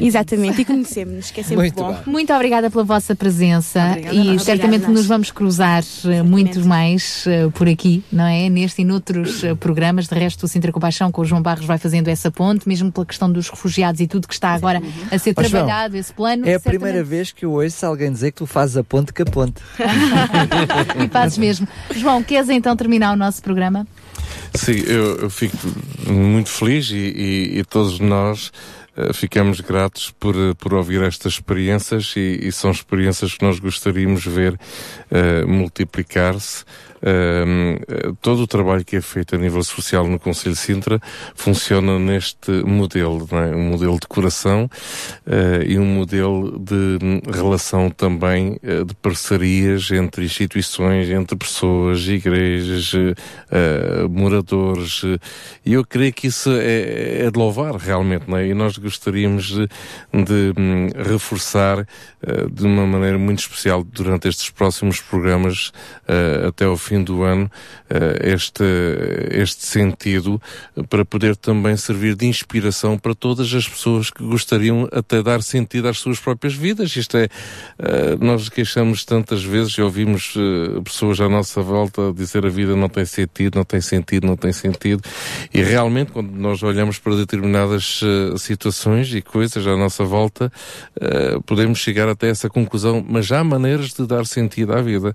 Exatamente, 0.00 0.62
e 0.62 0.64
conhecemos, 0.64 1.30
que 1.30 1.40
é 1.40 1.42
sempre 1.42 1.56
Muito 1.56 1.74
bom. 1.74 1.96
Muito 2.06 2.32
obrigada 2.32 2.70
pela 2.70 2.84
vossa 2.84 3.14
presença 3.14 3.84
Obrigada, 3.90 4.14
e 4.14 4.38
certamente 4.38 4.84
Obrigada, 4.84 4.92
nos 4.92 5.06
vamos 5.06 5.30
cruzar 5.30 5.82
eh, 6.04 6.22
muito 6.22 6.64
mais 6.64 7.24
eh, 7.26 7.48
por 7.48 7.68
aqui, 7.68 8.04
não 8.12 8.24
é? 8.24 8.48
Neste 8.48 8.82
e 8.82 8.84
noutros 8.84 9.42
eh, 9.42 9.54
programas. 9.54 10.06
De 10.06 10.14
resto, 10.14 10.44
o 10.44 10.48
Sintra 10.48 10.70
Compaixão 10.70 11.10
com 11.10 11.22
o 11.22 11.24
João 11.24 11.42
Barros 11.42 11.64
vai 11.64 11.78
fazendo 11.78 12.08
essa 12.08 12.30
ponte, 12.30 12.68
mesmo 12.68 12.92
pela 12.92 13.06
questão 13.06 13.30
dos 13.30 13.48
refugiados 13.48 14.00
e 14.00 14.06
tudo 14.06 14.28
que 14.28 14.34
está 14.34 14.50
agora 14.50 14.80
a 15.10 15.18
ser 15.18 15.34
João, 15.34 15.48
trabalhado, 15.48 15.96
esse 15.96 16.12
plano. 16.12 16.46
É 16.46 16.54
a 16.54 16.60
primeira 16.60 17.02
vez 17.02 17.15
que 17.34 17.44
eu 17.44 17.52
ouço 17.52 17.84
alguém 17.86 18.12
dizer 18.12 18.32
que 18.32 18.38
tu 18.38 18.46
fazes 18.46 18.76
a 18.76 18.84
ponte 18.84 19.12
com 19.12 19.22
a 19.22 19.26
ponte. 19.26 19.62
e 21.04 21.08
fazes 21.08 21.38
mesmo. 21.38 21.66
João, 21.94 22.22
queres 22.22 22.48
então 22.48 22.74
terminar 22.76 23.12
o 23.12 23.16
nosso 23.16 23.42
programa? 23.42 23.86
Sim, 24.54 24.82
eu, 24.86 25.16
eu 25.18 25.30
fico 25.30 25.56
muito 26.10 26.48
feliz 26.50 26.90
e, 26.90 26.96
e- 26.96 27.58
e 27.58 27.64
todos 27.64 28.00
nós 28.00 28.50
eh, 28.96 29.12
ficamos 29.12 29.60
gratos 29.60 30.10
por, 30.18 30.34
por 30.56 30.72
ouvir 30.74 31.02
estas 31.02 31.34
experiências 31.34 32.14
e, 32.16 32.40
e 32.42 32.50
são 32.52 32.70
experiências 32.70 33.34
que 33.34 33.44
nós 33.44 33.58
gostaríamos 33.58 34.22
de 34.22 34.30
ver 34.30 34.58
eh, 35.10 35.44
multiplicar-se. 35.44 36.64
Um, 37.02 38.14
todo 38.20 38.42
o 38.42 38.46
trabalho 38.46 38.84
que 38.84 38.96
é 38.96 39.00
feito 39.00 39.34
a 39.34 39.38
nível 39.38 39.62
social 39.62 40.06
no 40.06 40.18
Conselho 40.18 40.54
de 40.54 40.60
Sintra 40.60 41.00
funciona 41.34 41.98
neste 41.98 42.50
modelo, 42.64 43.28
é? 43.32 43.54
um 43.54 43.70
modelo 43.70 43.98
de 44.00 44.06
coração 44.06 44.68
eh, 45.26 45.64
e 45.66 45.78
um 45.78 45.84
modelo 45.84 46.58
de 46.58 46.98
relação 47.30 47.90
também 47.90 48.58
eh, 48.62 48.84
de 48.84 48.94
parcerias 48.94 49.90
entre 49.90 50.24
instituições, 50.24 51.08
entre 51.10 51.36
pessoas, 51.36 52.06
igrejas, 52.06 52.92
eh, 53.50 54.06
moradores. 54.08 55.02
E 55.64 55.72
eu 55.72 55.84
creio 55.84 56.12
que 56.12 56.28
isso 56.28 56.50
é, 56.52 57.26
é 57.26 57.30
de 57.30 57.38
louvar 57.38 57.74
realmente, 57.76 58.24
é? 58.34 58.46
E 58.46 58.54
nós 58.54 58.78
gostaríamos 58.78 59.46
de, 59.46 59.68
de, 60.12 60.52
hum, 60.58 60.88
reforçar 60.96 61.86
de 62.50 62.64
uma 62.64 62.86
maneira 62.86 63.18
muito 63.18 63.38
especial 63.38 63.84
durante 63.84 64.28
estes 64.28 64.50
próximos 64.50 65.00
programas 65.00 65.72
até 66.46 66.66
fim 66.86 67.02
do 67.02 67.22
ano 67.22 67.50
eh, 67.90 68.32
este, 68.34 68.64
este 69.30 69.66
sentido 69.66 70.40
para 70.88 71.04
poder 71.04 71.36
também 71.36 71.76
servir 71.76 72.14
de 72.14 72.26
inspiração 72.26 72.96
para 72.98 73.14
todas 73.14 73.52
as 73.52 73.68
pessoas 73.68 74.10
que 74.10 74.22
gostariam 74.22 74.88
até 74.92 75.22
dar 75.22 75.42
sentido 75.42 75.88
às 75.88 75.98
suas 75.98 76.18
próprias 76.18 76.54
vidas. 76.54 76.94
Isto 76.94 77.16
é, 77.16 77.28
eh, 77.78 78.16
nós 78.20 78.48
queixamos 78.48 79.04
tantas 79.04 79.42
vezes 79.42 79.72
e 79.74 79.82
ouvimos 79.82 80.34
eh, 80.36 80.80
pessoas 80.82 81.20
à 81.20 81.28
nossa 81.28 81.60
volta 81.60 82.12
dizer 82.14 82.46
a 82.46 82.48
vida 82.48 82.76
não 82.76 82.88
tem 82.88 83.04
sentido, 83.04 83.56
não 83.56 83.64
tem 83.64 83.80
sentido, 83.80 84.26
não 84.26 84.36
tem 84.36 84.52
sentido. 84.52 85.02
E 85.52 85.62
realmente, 85.62 86.12
quando 86.12 86.30
nós 86.30 86.62
olhamos 86.62 86.98
para 86.98 87.16
determinadas 87.16 88.00
situações 88.38 89.12
e 89.14 89.22
coisas 89.22 89.66
à 89.66 89.76
nossa 89.76 90.04
volta, 90.04 90.52
podemos 91.46 91.78
chegar 91.78 92.08
até 92.08 92.28
essa 92.28 92.48
conclusão, 92.48 93.04
mas 93.06 93.30
há 93.32 93.42
maneiras 93.42 93.92
de 93.92 94.06
dar 94.06 94.26
sentido 94.26 94.72
à 94.72 94.82
vida. 94.82 95.14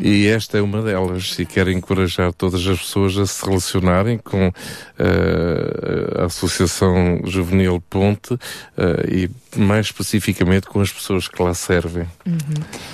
E 0.00 0.26
esta 0.26 0.58
é 0.58 0.62
uma 0.62 0.82
delas. 0.82 1.01
E 1.38 1.46
quero 1.46 1.70
encorajar 1.70 2.32
todas 2.32 2.66
as 2.66 2.78
pessoas 2.78 3.16
a 3.18 3.26
se 3.26 3.44
relacionarem 3.44 4.18
com 4.18 4.52
eh, 4.98 6.22
a 6.22 6.24
Associação 6.24 7.20
Juvenil 7.24 7.82
Ponte 7.88 8.38
eh, 8.76 9.06
e 9.10 9.30
mais 9.56 9.86
especificamente 9.86 10.66
com 10.66 10.80
as 10.80 10.92
pessoas 10.92 11.28
que 11.28 11.42
lá 11.42 11.54
servem. 11.54 12.06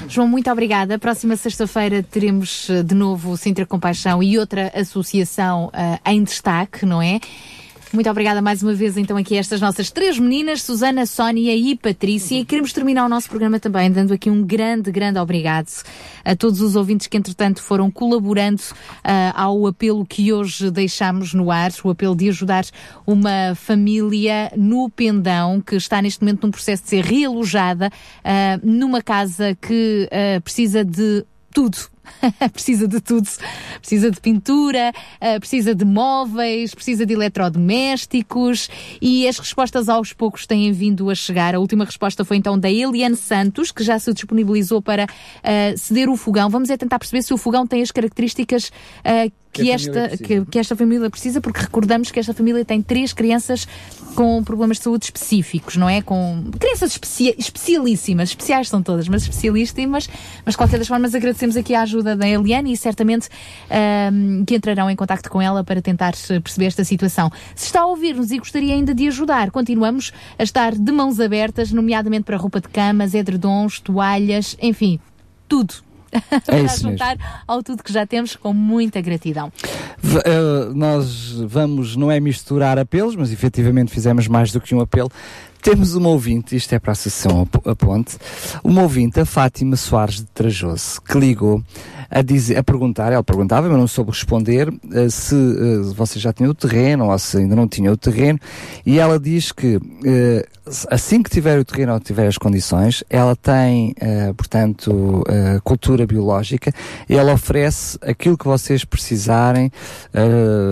João, 0.08 0.26
muito 0.26 0.50
obrigada. 0.50 0.98
Próxima 0.98 1.36
sexta-feira 1.36 2.02
teremos 2.02 2.68
eh, 2.70 2.82
de 2.82 2.94
novo 2.94 3.30
o 3.30 3.36
Sintra 3.36 3.66
Compaixão 3.66 4.22
e 4.22 4.38
outra 4.38 4.72
associação 4.74 5.70
eh, 5.72 5.98
em 6.06 6.22
destaque, 6.22 6.84
não 6.84 7.00
é? 7.00 7.20
Muito 7.90 8.10
obrigada 8.10 8.42
mais 8.42 8.62
uma 8.62 8.74
vez 8.74 8.98
então 8.98 9.16
aqui 9.16 9.34
a 9.34 9.40
estas 9.40 9.62
nossas 9.62 9.90
três 9.90 10.18
meninas, 10.18 10.60
Susana, 10.62 11.06
Sónia 11.06 11.56
e 11.56 11.74
Patrícia. 11.74 12.38
E 12.38 12.44
queremos 12.44 12.70
terminar 12.70 13.06
o 13.06 13.08
nosso 13.08 13.30
programa 13.30 13.58
também 13.58 13.90
dando 13.90 14.12
aqui 14.12 14.28
um 14.28 14.44
grande, 14.44 14.90
grande 14.90 15.18
obrigado 15.18 15.68
a 16.22 16.36
todos 16.36 16.60
os 16.60 16.76
ouvintes 16.76 17.06
que 17.06 17.16
entretanto 17.16 17.62
foram 17.62 17.90
colaborando 17.90 18.60
ah, 19.02 19.32
ao 19.34 19.66
apelo 19.66 20.04
que 20.04 20.30
hoje 20.30 20.70
deixamos 20.70 21.32
no 21.32 21.50
ar, 21.50 21.70
o 21.82 21.88
apelo 21.88 22.14
de 22.14 22.28
ajudar 22.28 22.66
uma 23.06 23.54
família 23.54 24.52
no 24.54 24.90
Pendão 24.90 25.58
que 25.58 25.76
está 25.76 26.02
neste 26.02 26.20
momento 26.20 26.44
num 26.44 26.50
processo 26.50 26.82
de 26.82 26.90
ser 26.90 27.02
realojada 27.02 27.90
ah, 28.22 28.60
numa 28.62 29.00
casa 29.00 29.56
que 29.58 30.06
ah, 30.12 30.40
precisa 30.42 30.84
de 30.84 31.24
tudo. 31.54 31.78
precisa 32.52 32.86
de 32.88 33.00
tudo. 33.00 33.28
Precisa 33.80 34.10
de 34.10 34.20
pintura, 34.20 34.92
eh, 35.20 35.38
precisa 35.38 35.74
de 35.74 35.84
móveis, 35.84 36.74
precisa 36.74 37.04
de 37.06 37.14
eletrodomésticos 37.14 38.68
e 39.00 39.26
as 39.28 39.38
respostas 39.38 39.88
aos 39.88 40.12
poucos 40.12 40.46
têm 40.46 40.72
vindo 40.72 41.08
a 41.10 41.14
chegar. 41.14 41.54
A 41.54 41.58
última 41.60 41.84
resposta 41.84 42.24
foi 42.24 42.36
então 42.36 42.58
da 42.58 42.70
Eliane 42.70 43.16
Santos, 43.16 43.70
que 43.70 43.82
já 43.82 43.98
se 43.98 44.12
disponibilizou 44.12 44.82
para 44.82 45.06
eh, 45.42 45.74
ceder 45.76 46.08
o 46.08 46.16
fogão. 46.16 46.48
Vamos 46.50 46.70
é 46.70 46.76
tentar 46.76 46.98
perceber 46.98 47.22
se 47.22 47.32
o 47.32 47.36
fogão 47.38 47.66
tem 47.66 47.82
as 47.82 47.90
características 47.90 48.70
eh, 49.04 49.30
que, 49.50 49.62
Que 49.64 49.70
esta, 49.70 49.92
família 49.92 50.08
precisa. 50.08 50.24
que, 50.44 50.50
que 50.50 50.58
esta 50.58 50.76
família 50.76 51.10
precisa, 51.10 51.40
porque 51.40 51.60
recordamos 51.60 52.10
que 52.10 52.20
esta 52.20 52.34
família 52.34 52.64
tem 52.64 52.82
três 52.82 53.12
crianças 53.14 53.66
com 54.14 54.42
problemas 54.44 54.76
de 54.76 54.84
saúde 54.84 55.04
específicos, 55.06 55.76
não 55.76 55.88
é? 55.88 56.02
Com 56.02 56.44
crianças 56.58 56.90
especia- 56.92 57.34
especialíssimas, 57.38 58.28
especiais 58.30 58.68
são 58.68 58.82
todas, 58.82 59.08
mas 59.08 59.22
especialíssimas. 59.22 60.08
Mas 60.44 60.52
de 60.52 60.58
qualquer 60.58 60.78
das 60.78 60.86
formas 60.88 61.14
agradecemos 61.14 61.56
aqui 61.56 61.74
a 61.74 61.82
ajuda 61.82 61.97
da 62.02 62.28
Eliane 62.28 62.72
e 62.72 62.76
certamente 62.76 63.28
ahm, 63.70 64.44
que 64.44 64.54
entrarão 64.54 64.90
em 64.90 64.96
contacto 64.96 65.30
com 65.30 65.40
ela 65.40 65.62
para 65.64 65.80
tentar 65.82 66.14
eh, 66.30 66.40
perceber 66.40 66.66
esta 66.66 66.84
situação. 66.84 67.30
Se 67.54 67.66
está 67.66 67.80
a 67.82 67.86
ouvir-nos 67.86 68.30
e 68.30 68.38
gostaria 68.38 68.74
ainda 68.74 68.94
de 68.94 69.08
ajudar, 69.08 69.50
continuamos 69.50 70.12
a 70.38 70.42
estar 70.42 70.74
de 70.74 70.92
mãos 70.92 71.20
abertas, 71.20 71.72
nomeadamente 71.72 72.24
para 72.24 72.36
roupa 72.36 72.60
de 72.60 72.68
camas, 72.68 73.14
edredons, 73.14 73.80
toalhas, 73.80 74.56
enfim, 74.60 74.98
tudo. 75.48 75.74
para 76.46 76.56
É 76.56 76.62
isso 76.62 76.86
mesmo. 76.86 76.90
juntar 76.92 77.42
ao 77.46 77.62
tudo 77.62 77.82
que 77.82 77.92
já 77.92 78.06
temos 78.06 78.34
com 78.34 78.54
muita 78.54 78.98
gratidão. 79.02 79.52
V- 79.98 80.22
eh, 80.24 80.70
nós 80.74 81.32
vamos, 81.46 81.96
não 81.96 82.10
é 82.10 82.18
misturar 82.18 82.78
apelos, 82.78 83.14
mas 83.14 83.30
efetivamente 83.30 83.90
fizemos 83.92 84.26
mais 84.26 84.50
do 84.50 84.58
que 84.58 84.74
um 84.74 84.80
apelo. 84.80 85.10
Temos 85.62 85.94
uma 85.94 86.08
ouvinte, 86.08 86.54
isto 86.56 86.72
é 86.74 86.78
para 86.78 86.90
a 86.90 86.92
Associação 86.92 87.46
A- 87.64 87.74
Ponte, 87.74 88.16
uma 88.62 88.82
ouvinte, 88.82 89.20
a 89.20 89.24
Fátima 89.26 89.76
Soares 89.76 90.16
de 90.16 90.26
Trajoso, 90.26 91.00
que 91.02 91.18
ligou 91.18 91.62
a, 92.10 92.22
dizer, 92.22 92.56
a 92.56 92.62
perguntar, 92.62 93.12
ela 93.12 93.22
perguntava, 93.22 93.68
mas 93.68 93.76
não 93.78 93.86
soube 93.86 94.10
responder, 94.12 94.72
eh, 94.92 95.10
se 95.10 95.34
eh, 95.34 95.92
você 95.94 96.18
já 96.18 96.32
tinha 96.32 96.48
o 96.48 96.54
terreno 96.54 97.10
ou 97.10 97.18
se 97.18 97.36
ainda 97.38 97.54
não 97.54 97.68
tinha 97.68 97.92
o 97.92 97.96
terreno, 97.96 98.38
e 98.86 98.98
ela 98.98 99.18
diz 99.20 99.52
que 99.52 99.78
eh, 100.06 100.46
assim 100.90 101.22
que 101.22 101.28
tiver 101.28 101.58
o 101.58 101.64
terreno 101.64 101.92
ou 101.92 102.00
tiver 102.00 102.26
as 102.26 102.38
condições, 102.38 103.02
ela 103.10 103.34
tem, 103.34 103.94
portanto, 104.36 105.24
cultura 105.64 106.06
biológica 106.06 106.70
e 107.08 107.14
ela 107.16 107.32
oferece 107.32 107.98
aquilo 108.02 108.36
que 108.36 108.44
vocês 108.44 108.84
precisarem, 108.84 109.72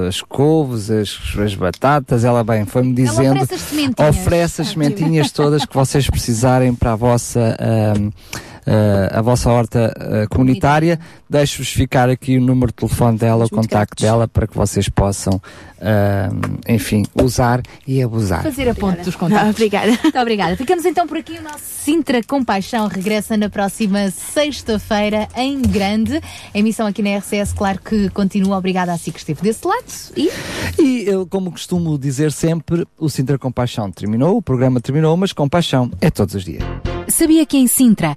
as 0.07 0.21
couves, 0.21 0.91
as, 0.91 1.19
as 1.39 1.55
batatas, 1.55 2.25
ela 2.25 2.45
bem, 2.45 2.67
foi-me 2.67 2.93
dizendo, 2.93 3.41
oferece 3.43 3.55
as 3.55 3.61
sementinhas. 3.63 4.17
oferece 4.17 4.61
as 4.61 4.69
sementinhas 4.77 5.33
todas 5.33 5.65
que 5.65 5.75
vocês 5.75 6.09
precisarem 6.09 6.75
para 6.75 6.93
a 6.93 6.97
vossa, 6.97 7.57
ahm, 7.59 8.11
ah, 8.35 8.56
a 9.13 9.23
vossa 9.23 9.51
horta 9.51 9.93
ah, 9.97 10.27
comunitária. 10.29 10.99
Deixo-vos 11.29 11.69
ficar 11.69 12.09
aqui 12.09 12.37
o 12.39 12.41
número 12.41 12.69
de 12.69 12.75
telefone 12.75 13.19
dela, 13.19 13.47
o 13.47 13.51
contacto 13.51 14.03
dela, 14.03 14.29
para 14.29 14.47
que 14.47 14.57
vocês 14.57 14.89
possam, 14.89 15.41
ahm, 15.81 16.59
enfim, 16.69 17.05
usar 17.21 17.63
e 17.87 18.03
abusar. 18.03 18.43
Fazer 18.43 18.69
a 18.69 18.75
ponte 18.75 19.03
dos 19.03 19.17
contatos. 19.17 19.51
Obrigada. 19.57 19.99
Muito 20.03 20.19
obrigada. 20.19 20.57
Ficamos 20.57 20.85
então 20.85 21.07
por 21.07 21.17
aqui. 21.17 21.39
O 21.39 21.43
nosso 21.43 21.65
Sintra 21.65 22.23
Compaixão 22.23 22.87
regressa 22.89 23.37
na 23.37 23.49
próxima 23.49 24.11
sexta-feira 24.11 25.29
em 25.37 25.61
grande. 25.63 26.21
A 26.55 26.59
emissão 26.59 26.87
aqui 26.87 27.03
na 27.03 27.17
RCS, 27.19 27.53
claro 27.53 27.81
que 27.81 28.09
continua. 28.11 28.57
Obrigada 28.57 28.93
a 28.93 28.99
si 28.99 29.11
que 29.11 29.19
esteve 29.19 29.43
desse 29.43 29.67
lado. 29.67 29.85
E 30.17 30.31
E 30.79 31.05
eu, 31.07 31.27
como 31.27 31.51
costumo 31.51 31.99
dizer 31.99 32.33
sempre, 32.33 32.87
o 32.99 33.09
Sintra 33.09 33.39
Compaixão 33.39 33.91
terminou, 33.91 34.37
o 34.37 34.43
programa 34.43 34.81
terminou, 34.81 35.17
mas 35.17 35.33
compaixão 35.33 35.91
é 36.01 36.11
todos 36.11 36.35
os 36.35 36.45
dias. 36.45 36.63
Sabia 37.09 37.47
que 37.47 37.57
em 37.57 37.67
Sintra, 37.67 38.17